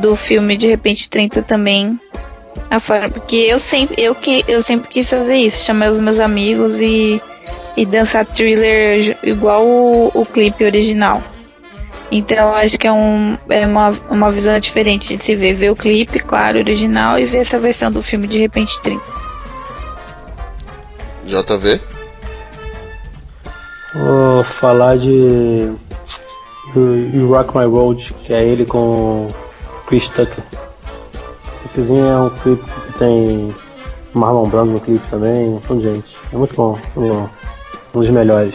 do 0.00 0.16
filme 0.16 0.56
de 0.56 0.66
repente 0.66 1.08
30 1.08 1.42
também. 1.42 1.98
A 2.70 2.80
forma, 2.80 3.08
porque 3.08 3.36
eu 3.36 3.58
sempre 3.58 4.02
eu 4.02 4.14
que 4.14 4.44
eu 4.48 4.62
sempre 4.62 4.88
quis 4.88 5.08
fazer 5.08 5.36
isso, 5.36 5.64
chamar 5.64 5.90
os 5.90 5.98
meus 5.98 6.20
amigos 6.20 6.80
e 6.80 7.20
e 7.76 7.86
dançar 7.86 8.26
thriller 8.26 9.16
igual 9.22 9.64
o, 9.64 10.10
o 10.14 10.26
clipe 10.26 10.64
original. 10.64 11.22
Então 12.10 12.54
acho 12.54 12.78
que 12.78 12.86
é, 12.86 12.92
um, 12.92 13.38
é 13.48 13.66
uma, 13.66 13.90
uma 14.10 14.30
visão 14.30 14.60
diferente 14.60 15.16
de 15.16 15.24
se 15.24 15.34
ver. 15.34 15.54
Ver 15.54 15.70
o 15.70 15.76
clipe, 15.76 16.18
claro, 16.18 16.58
original, 16.58 17.18
e 17.18 17.24
ver 17.24 17.38
essa 17.38 17.58
versão 17.58 17.90
do 17.90 18.02
filme 18.02 18.26
de 18.26 18.38
repente 18.38 18.80
30. 18.82 19.02
JV. 21.24 21.80
Vou 23.94 24.44
falar 24.44 24.96
de. 24.96 25.72
You, 26.74 27.10
You 27.12 27.28
Rock 27.28 27.56
My 27.56 27.66
World, 27.66 28.14
que 28.24 28.32
é 28.32 28.42
ele 28.42 28.64
com 28.64 29.28
Chris 29.86 30.08
Tucker. 30.08 30.44
O 30.44 31.68
clipezinho 31.68 32.06
é 32.06 32.18
um 32.18 32.30
clipe 32.30 32.64
que 32.64 32.98
tem 32.98 33.54
Marlon 34.14 34.48
Brando 34.48 34.72
no 34.72 34.80
clipe 34.80 35.06
também, 35.08 35.60
um 35.68 35.78
de 35.78 35.84
gente. 35.84 36.16
É 36.32 36.36
muito 36.36 36.54
bom, 36.54 36.78
muito 36.96 37.14
bom. 37.14 37.30
Um 37.94 38.00
dos 38.00 38.10
melhores. 38.10 38.54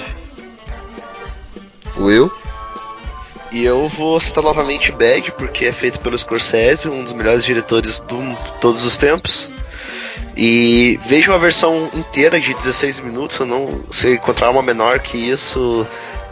Will. 1.98 2.32
E 3.52 3.64
eu 3.64 3.88
vou 3.90 4.20
citar 4.20 4.44
novamente 4.44 4.92
Bad, 4.92 5.32
porque 5.32 5.66
é 5.66 5.72
feito 5.72 6.00
pelo 6.00 6.18
Scorsese, 6.18 6.90
um 6.90 7.04
dos 7.04 7.14
melhores 7.14 7.46
diretores 7.46 7.96
de 7.96 8.42
todos 8.60 8.84
os 8.84 8.98
tempos. 8.98 9.50
E 10.40 11.00
veja 11.08 11.32
uma 11.32 11.40
versão 11.40 11.90
inteira 11.96 12.40
de 12.40 12.54
16 12.54 13.00
minutos, 13.00 13.40
não 13.40 13.84
se 13.90 14.14
encontrar 14.14 14.52
uma 14.52 14.62
menor 14.62 15.00
que 15.00 15.18
isso, 15.18 15.86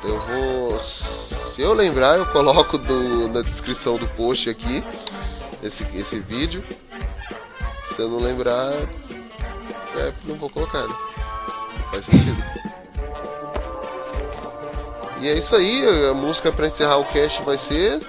Eu 0.03 0.19
vou. 0.19 0.79
Se 0.79 1.61
eu 1.61 1.73
lembrar, 1.73 2.17
eu 2.17 2.25
coloco 2.27 2.77
do- 2.77 3.27
na 3.27 3.41
descrição 3.41 3.97
do 3.97 4.07
post 4.09 4.49
aqui 4.49 4.83
esse, 5.61 5.83
esse 5.93 6.19
vídeo. 6.19 6.63
Se 7.95 8.01
eu 8.01 8.09
não 8.09 8.19
lembrar, 8.19 8.71
é, 9.97 10.13
não 10.25 10.35
vou 10.35 10.49
colocar, 10.49 10.87
né? 10.87 10.95
Faz 11.91 12.05
sentido. 12.05 12.43
E 15.21 15.27
é 15.27 15.33
isso 15.37 15.53
aí, 15.53 15.85
a 16.09 16.13
música 16.13 16.49
pra 16.51 16.67
encerrar 16.67 16.97
o 16.97 17.05
cast 17.05 17.41
vai 17.43 17.57
ser. 17.57 17.99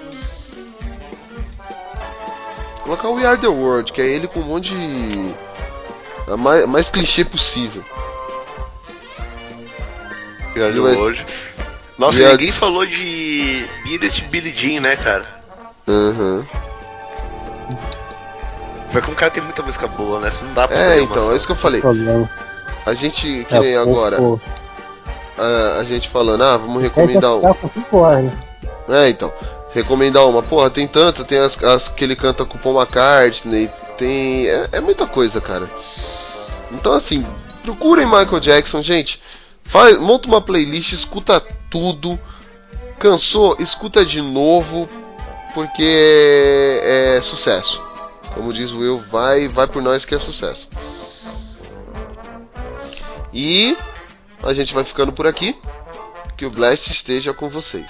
Colocar 2.83 3.09
o 3.09 3.15
We 3.15 3.25
Are 3.25 3.37
the 3.39 3.47
World, 3.47 3.91
que 3.91 4.01
é 4.01 4.05
ele 4.05 4.27
com 4.27 4.39
um 4.39 4.45
monte 4.45 4.69
de. 4.69 5.35
A 6.31 6.37
mais, 6.37 6.65
mais 6.65 6.89
clichê 6.89 7.25
possível. 7.25 7.83
Grande 10.53 10.79
vai... 10.79 10.95
hoje. 10.95 11.25
Nossa, 11.97 12.21
e 12.21 12.25
ninguém 12.25 12.49
a... 12.49 12.53
falou 12.53 12.85
de 12.85 13.65
Beat 13.83 14.23
Billy 14.29 14.53
Jean, 14.55 14.81
né, 14.81 14.95
cara? 14.95 15.25
Uhum. 15.87 16.45
Foi 18.91 19.01
que 19.01 19.11
o 19.11 19.15
cara 19.15 19.31
tem 19.31 19.43
muita 19.43 19.63
música 19.63 19.87
boa, 19.87 20.19
né? 20.19 20.29
Você 20.29 20.43
não 20.43 20.53
dá 20.53 20.67
pra 20.67 20.77
É, 20.77 21.01
então, 21.01 21.31
é 21.31 21.35
isso 21.35 21.45
que 21.45 21.53
eu 21.53 21.57
falei. 21.57 21.81
A 22.85 22.93
gente, 22.93 23.45
que 23.47 23.59
nem 23.59 23.73
é, 23.73 23.77
agora. 23.77 24.17
A, 25.37 25.79
a, 25.79 25.83
gente 25.83 26.09
falando, 26.09 26.43
ah, 26.43 26.57
vamos 26.57 26.81
recomendar 26.81 27.37
uma. 27.37 27.55
É, 28.89 29.09
então. 29.09 29.31
Recomendar 29.73 30.27
uma. 30.27 30.43
Porra, 30.43 30.69
tem 30.69 30.87
tanta, 30.87 31.23
tem 31.23 31.39
as, 31.39 31.61
as 31.63 31.87
que 31.87 32.03
ele 32.03 32.15
canta 32.15 32.43
com 32.43 32.57
o 32.57 32.59
Paul 32.59 32.81
McCartney, 32.81 33.69
tem. 33.97 34.47
É, 34.47 34.67
é 34.73 34.81
muita 34.81 35.07
coisa, 35.07 35.39
cara. 35.39 35.65
Então, 36.71 36.93
assim, 36.93 37.25
procurem 37.63 38.05
Michael 38.05 38.39
Jackson, 38.39 38.81
gente. 38.81 39.21
Faz, 39.71 39.97
monta 39.97 40.27
uma 40.27 40.41
playlist, 40.41 40.91
escuta 40.91 41.39
tudo. 41.69 42.19
Cansou? 42.99 43.55
Escuta 43.57 44.05
de 44.05 44.21
novo, 44.21 44.85
porque 45.53 46.81
é, 46.83 47.15
é 47.15 47.21
sucesso. 47.21 47.81
Como 48.33 48.51
diz 48.51 48.71
o 48.71 48.79
Will, 48.79 48.99
vai, 49.09 49.47
vai 49.47 49.67
por 49.67 49.81
nós 49.81 50.03
que 50.03 50.13
é 50.13 50.19
sucesso. 50.19 50.67
E 53.33 53.77
a 54.43 54.53
gente 54.53 54.73
vai 54.73 54.83
ficando 54.83 55.13
por 55.13 55.25
aqui. 55.25 55.55
Que 56.35 56.45
o 56.45 56.51
Blast 56.51 56.91
esteja 56.91 57.33
com 57.33 57.47
vocês. 57.47 57.87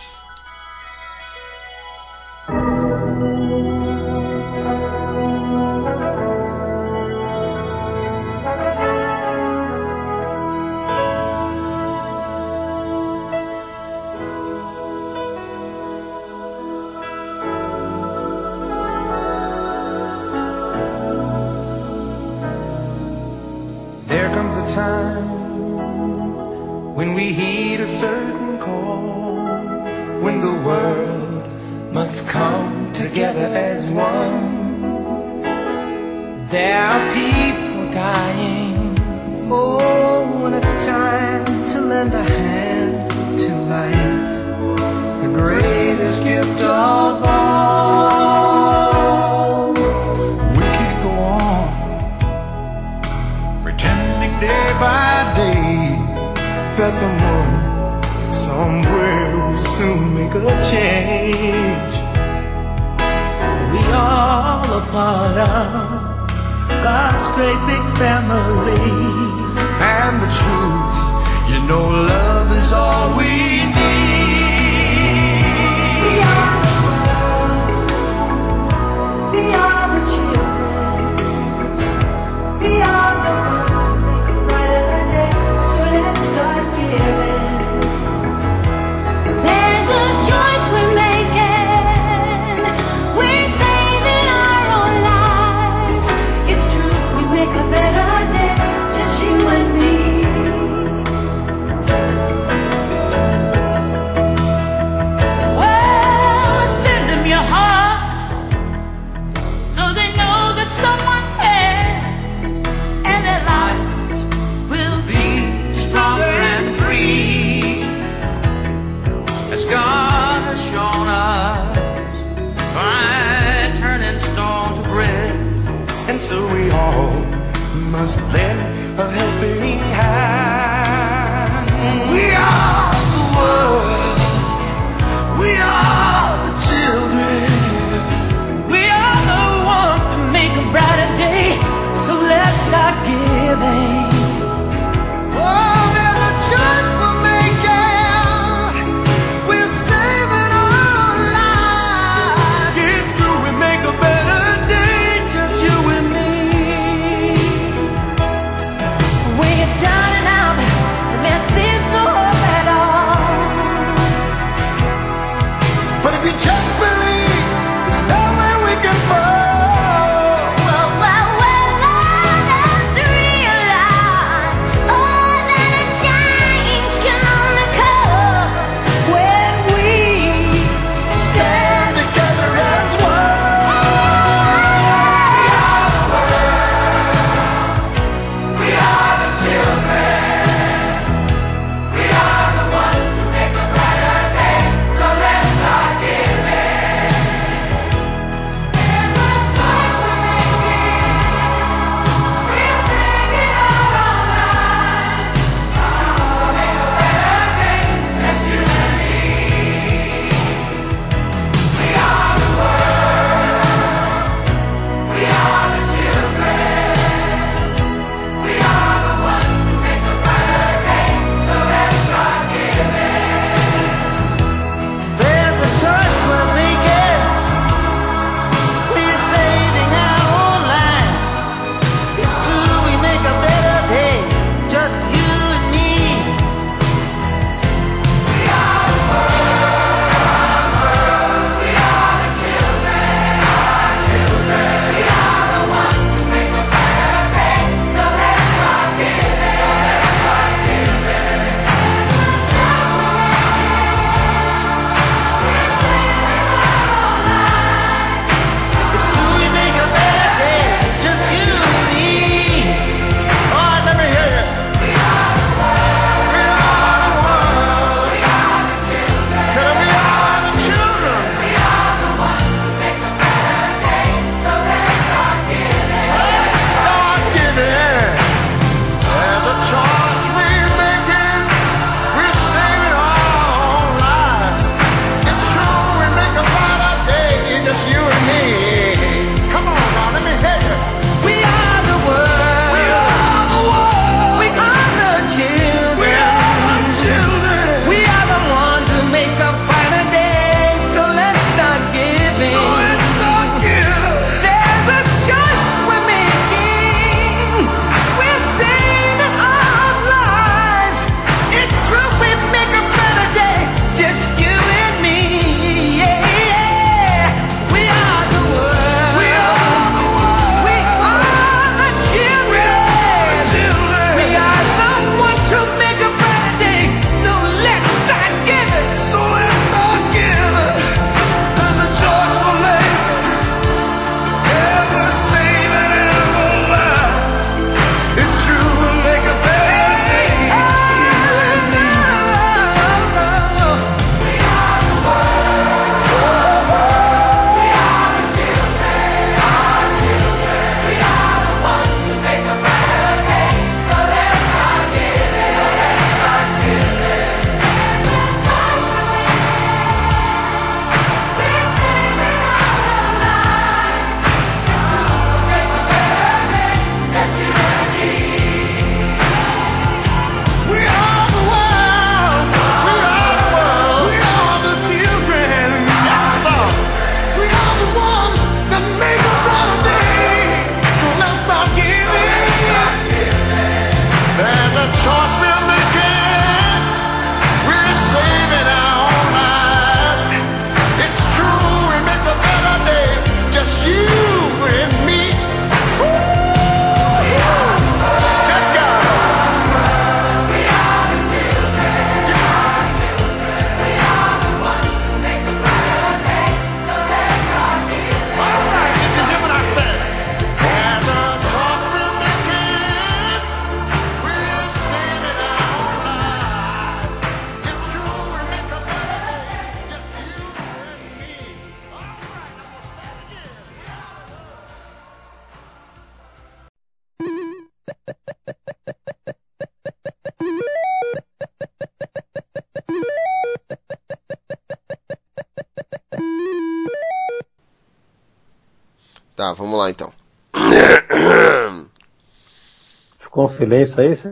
Silêncio 443.62 444.02
aí? 444.02 444.16
Se 444.16 444.28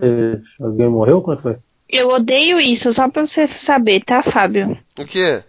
alguém 0.60 0.90
morreu? 0.90 1.22
Como 1.22 1.34
é 1.34 1.36
que 1.38 1.44
foi? 1.44 1.58
Eu 1.88 2.10
odeio 2.10 2.60
isso, 2.60 2.92
só 2.92 3.10
pra 3.10 3.26
você 3.26 3.48
saber, 3.48 4.02
tá, 4.02 4.22
Fábio? 4.22 4.78
O 4.98 5.06
quê? 5.06 5.44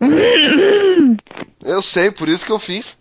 Eu 1.62 1.80
sei, 1.80 2.10
por 2.10 2.28
isso 2.28 2.44
que 2.44 2.50
eu 2.50 2.58
fiz. 2.58 2.98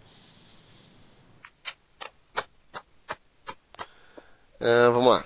É, 4.59 4.87
vamos 4.89 5.07
lá. 5.07 5.23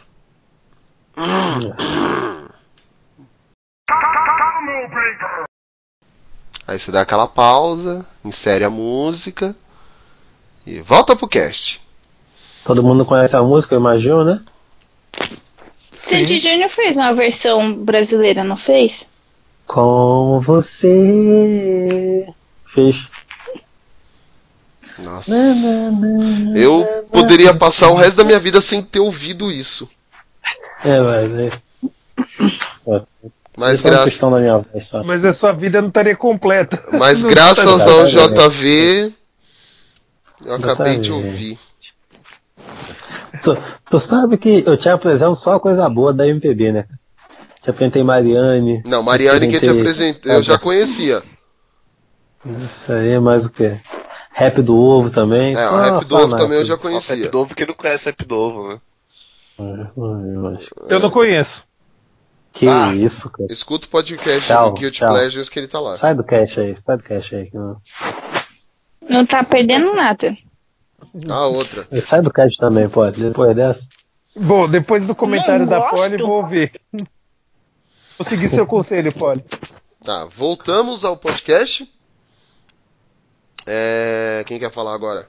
Aí 6.65 6.79
você 6.79 6.89
dá 6.89 7.01
aquela 7.01 7.27
pausa, 7.27 8.05
insere 8.23 8.63
a 8.63 8.69
música 8.69 9.53
e 10.65 10.79
volta 10.79 11.15
pro 11.15 11.27
cast. 11.27 11.84
Todo 12.65 12.81
mundo 12.83 13.05
conhece 13.05 13.35
a 13.35 13.43
música, 13.43 13.75
eu 13.75 13.79
imagino, 13.79 14.25
né? 14.25 14.41
Sandy 15.91 16.39
Júnior 16.39 16.67
fez 16.69 16.97
uma 16.97 17.13
versão 17.13 17.73
brasileira, 17.73 18.43
não 18.43 18.57
fez? 18.57 19.11
Com 19.67 20.39
você. 20.43 22.27
Fez. 22.73 22.95
Nossa. 24.97 25.31
Eu 26.55 27.05
poderia 27.11 27.53
passar 27.55 27.89
o 27.89 27.95
resto 27.95 28.17
da 28.17 28.23
minha 28.23 28.39
vida 28.39 28.59
sem 28.61 28.81
ter 28.81 28.99
ouvido 28.99 29.51
isso. 29.51 29.87
É, 30.83 30.99
mas. 31.01 31.31
É... 31.37 31.51
Mas 33.57 33.85
é 33.85 33.87
uma 33.87 33.91
graças- 33.93 34.03
questão 34.11 34.31
da 34.31 34.39
minha 34.39 34.57
voz. 34.57 34.91
Mas 35.05 35.23
a 35.23 35.33
sua 35.33 35.53
vida 35.53 35.81
não 35.81 35.87
estaria 35.89 36.15
completa. 36.15 36.83
Mas 36.93 37.21
graças 37.23 37.67
ao 37.67 38.07
JV, 38.07 39.13
eu 40.45 40.55
acabei 40.55 40.97
de 40.97 41.03
JV. 41.09 41.13
ouvir. 41.13 41.59
Tu, 43.43 43.57
tu 43.89 43.99
sabe 43.99 44.37
que 44.37 44.63
eu 44.65 44.75
te 44.77 44.89
apresento 44.89 45.35
só 45.35 45.59
coisa 45.59 45.87
boa 45.89 46.13
da 46.13 46.27
MPB, 46.27 46.71
né? 46.71 46.85
Te 47.61 47.69
apresentei 47.69 48.03
Mariane. 48.03 48.81
Não, 48.85 49.01
Mariane 49.03 49.49
que 49.49 49.55
eu 49.57 49.59
te 49.59 49.69
apresentei, 49.69 50.31
eu 50.35 50.43
já 50.43 50.57
conhecia. 50.57 51.21
Isso 52.45 52.91
aí 52.93 53.11
é 53.11 53.19
mais 53.19 53.45
o 53.45 53.49
quê? 53.51 53.79
Rap 54.31 54.61
do 54.61 54.77
Ovo 54.77 55.09
também. 55.09 55.53
É, 55.53 55.57
só, 55.57 55.73
o 55.75 55.81
Rap 55.81 55.99
do 55.99 56.05
só 56.07 56.17
Ovo 56.17 56.27
na- 56.27 56.37
também 56.37 56.57
eu 56.59 56.65
já 56.65 56.73
Nossa, 56.73 56.81
conhecia. 56.81 57.15
Rap 57.15 57.29
do 57.31 57.39
Ovo, 57.39 57.55
quem 57.55 57.67
não 57.67 57.73
conhece 57.73 58.05
Rap 58.05 58.25
do 58.25 58.35
Ovo, 58.35 58.67
né? 58.69 58.79
Eu 60.89 60.99
não 60.99 61.09
conheço. 61.09 61.63
Que 62.53 62.67
Ah. 62.67 62.93
isso, 62.95 63.29
cara. 63.29 63.51
Escuta 63.51 63.85
o 63.85 63.89
podcast 63.89 64.47
Tchau, 64.47 64.71
do 64.71 64.79
Guilty 64.79 64.99
tchau. 64.99 65.09
Pleasures 65.09 65.49
que 65.49 65.59
ele 65.59 65.67
tá 65.67 65.79
lá. 65.79 65.93
Sai 65.95 66.13
do 66.15 66.23
cash 66.23 66.57
aí, 66.57 66.77
sai 66.85 66.97
do 66.97 67.03
cash 67.03 67.33
aí. 67.33 67.49
não- 67.53 67.77
Não 69.09 69.25
tá 69.25 69.43
perdendo 69.43 69.93
nada. 69.93 70.35
A 71.29 71.47
outra. 71.47 71.87
E 71.91 72.01
Sai 72.01 72.21
do 72.21 72.31
cash 72.31 72.57
também, 72.57 72.87
pode. 72.89 73.21
Depois 73.21 73.55
dessa. 73.55 73.87
Bom, 74.35 74.67
depois 74.67 75.07
do 75.07 75.15
comentário 75.15 75.65
da. 75.67 75.81
Polly, 75.89 76.17
vou 76.17 76.43
ouvir. 76.43 76.71
Vou 76.91 78.23
seguir 78.23 78.47
seu 78.49 78.65
conselho, 78.67 79.13
Polly. 79.13 79.43
Tá, 80.03 80.25
voltamos 80.37 81.03
ao 81.03 81.17
podcast. 81.17 81.91
É, 83.65 84.43
Quem 84.45 84.59
quer 84.59 84.71
falar 84.71 84.93
agora? 84.93 85.27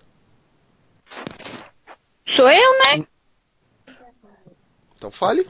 Sou 2.24 2.50
eu, 2.50 2.78
né? 2.78 3.06
Então 4.96 5.10
fale. 5.10 5.48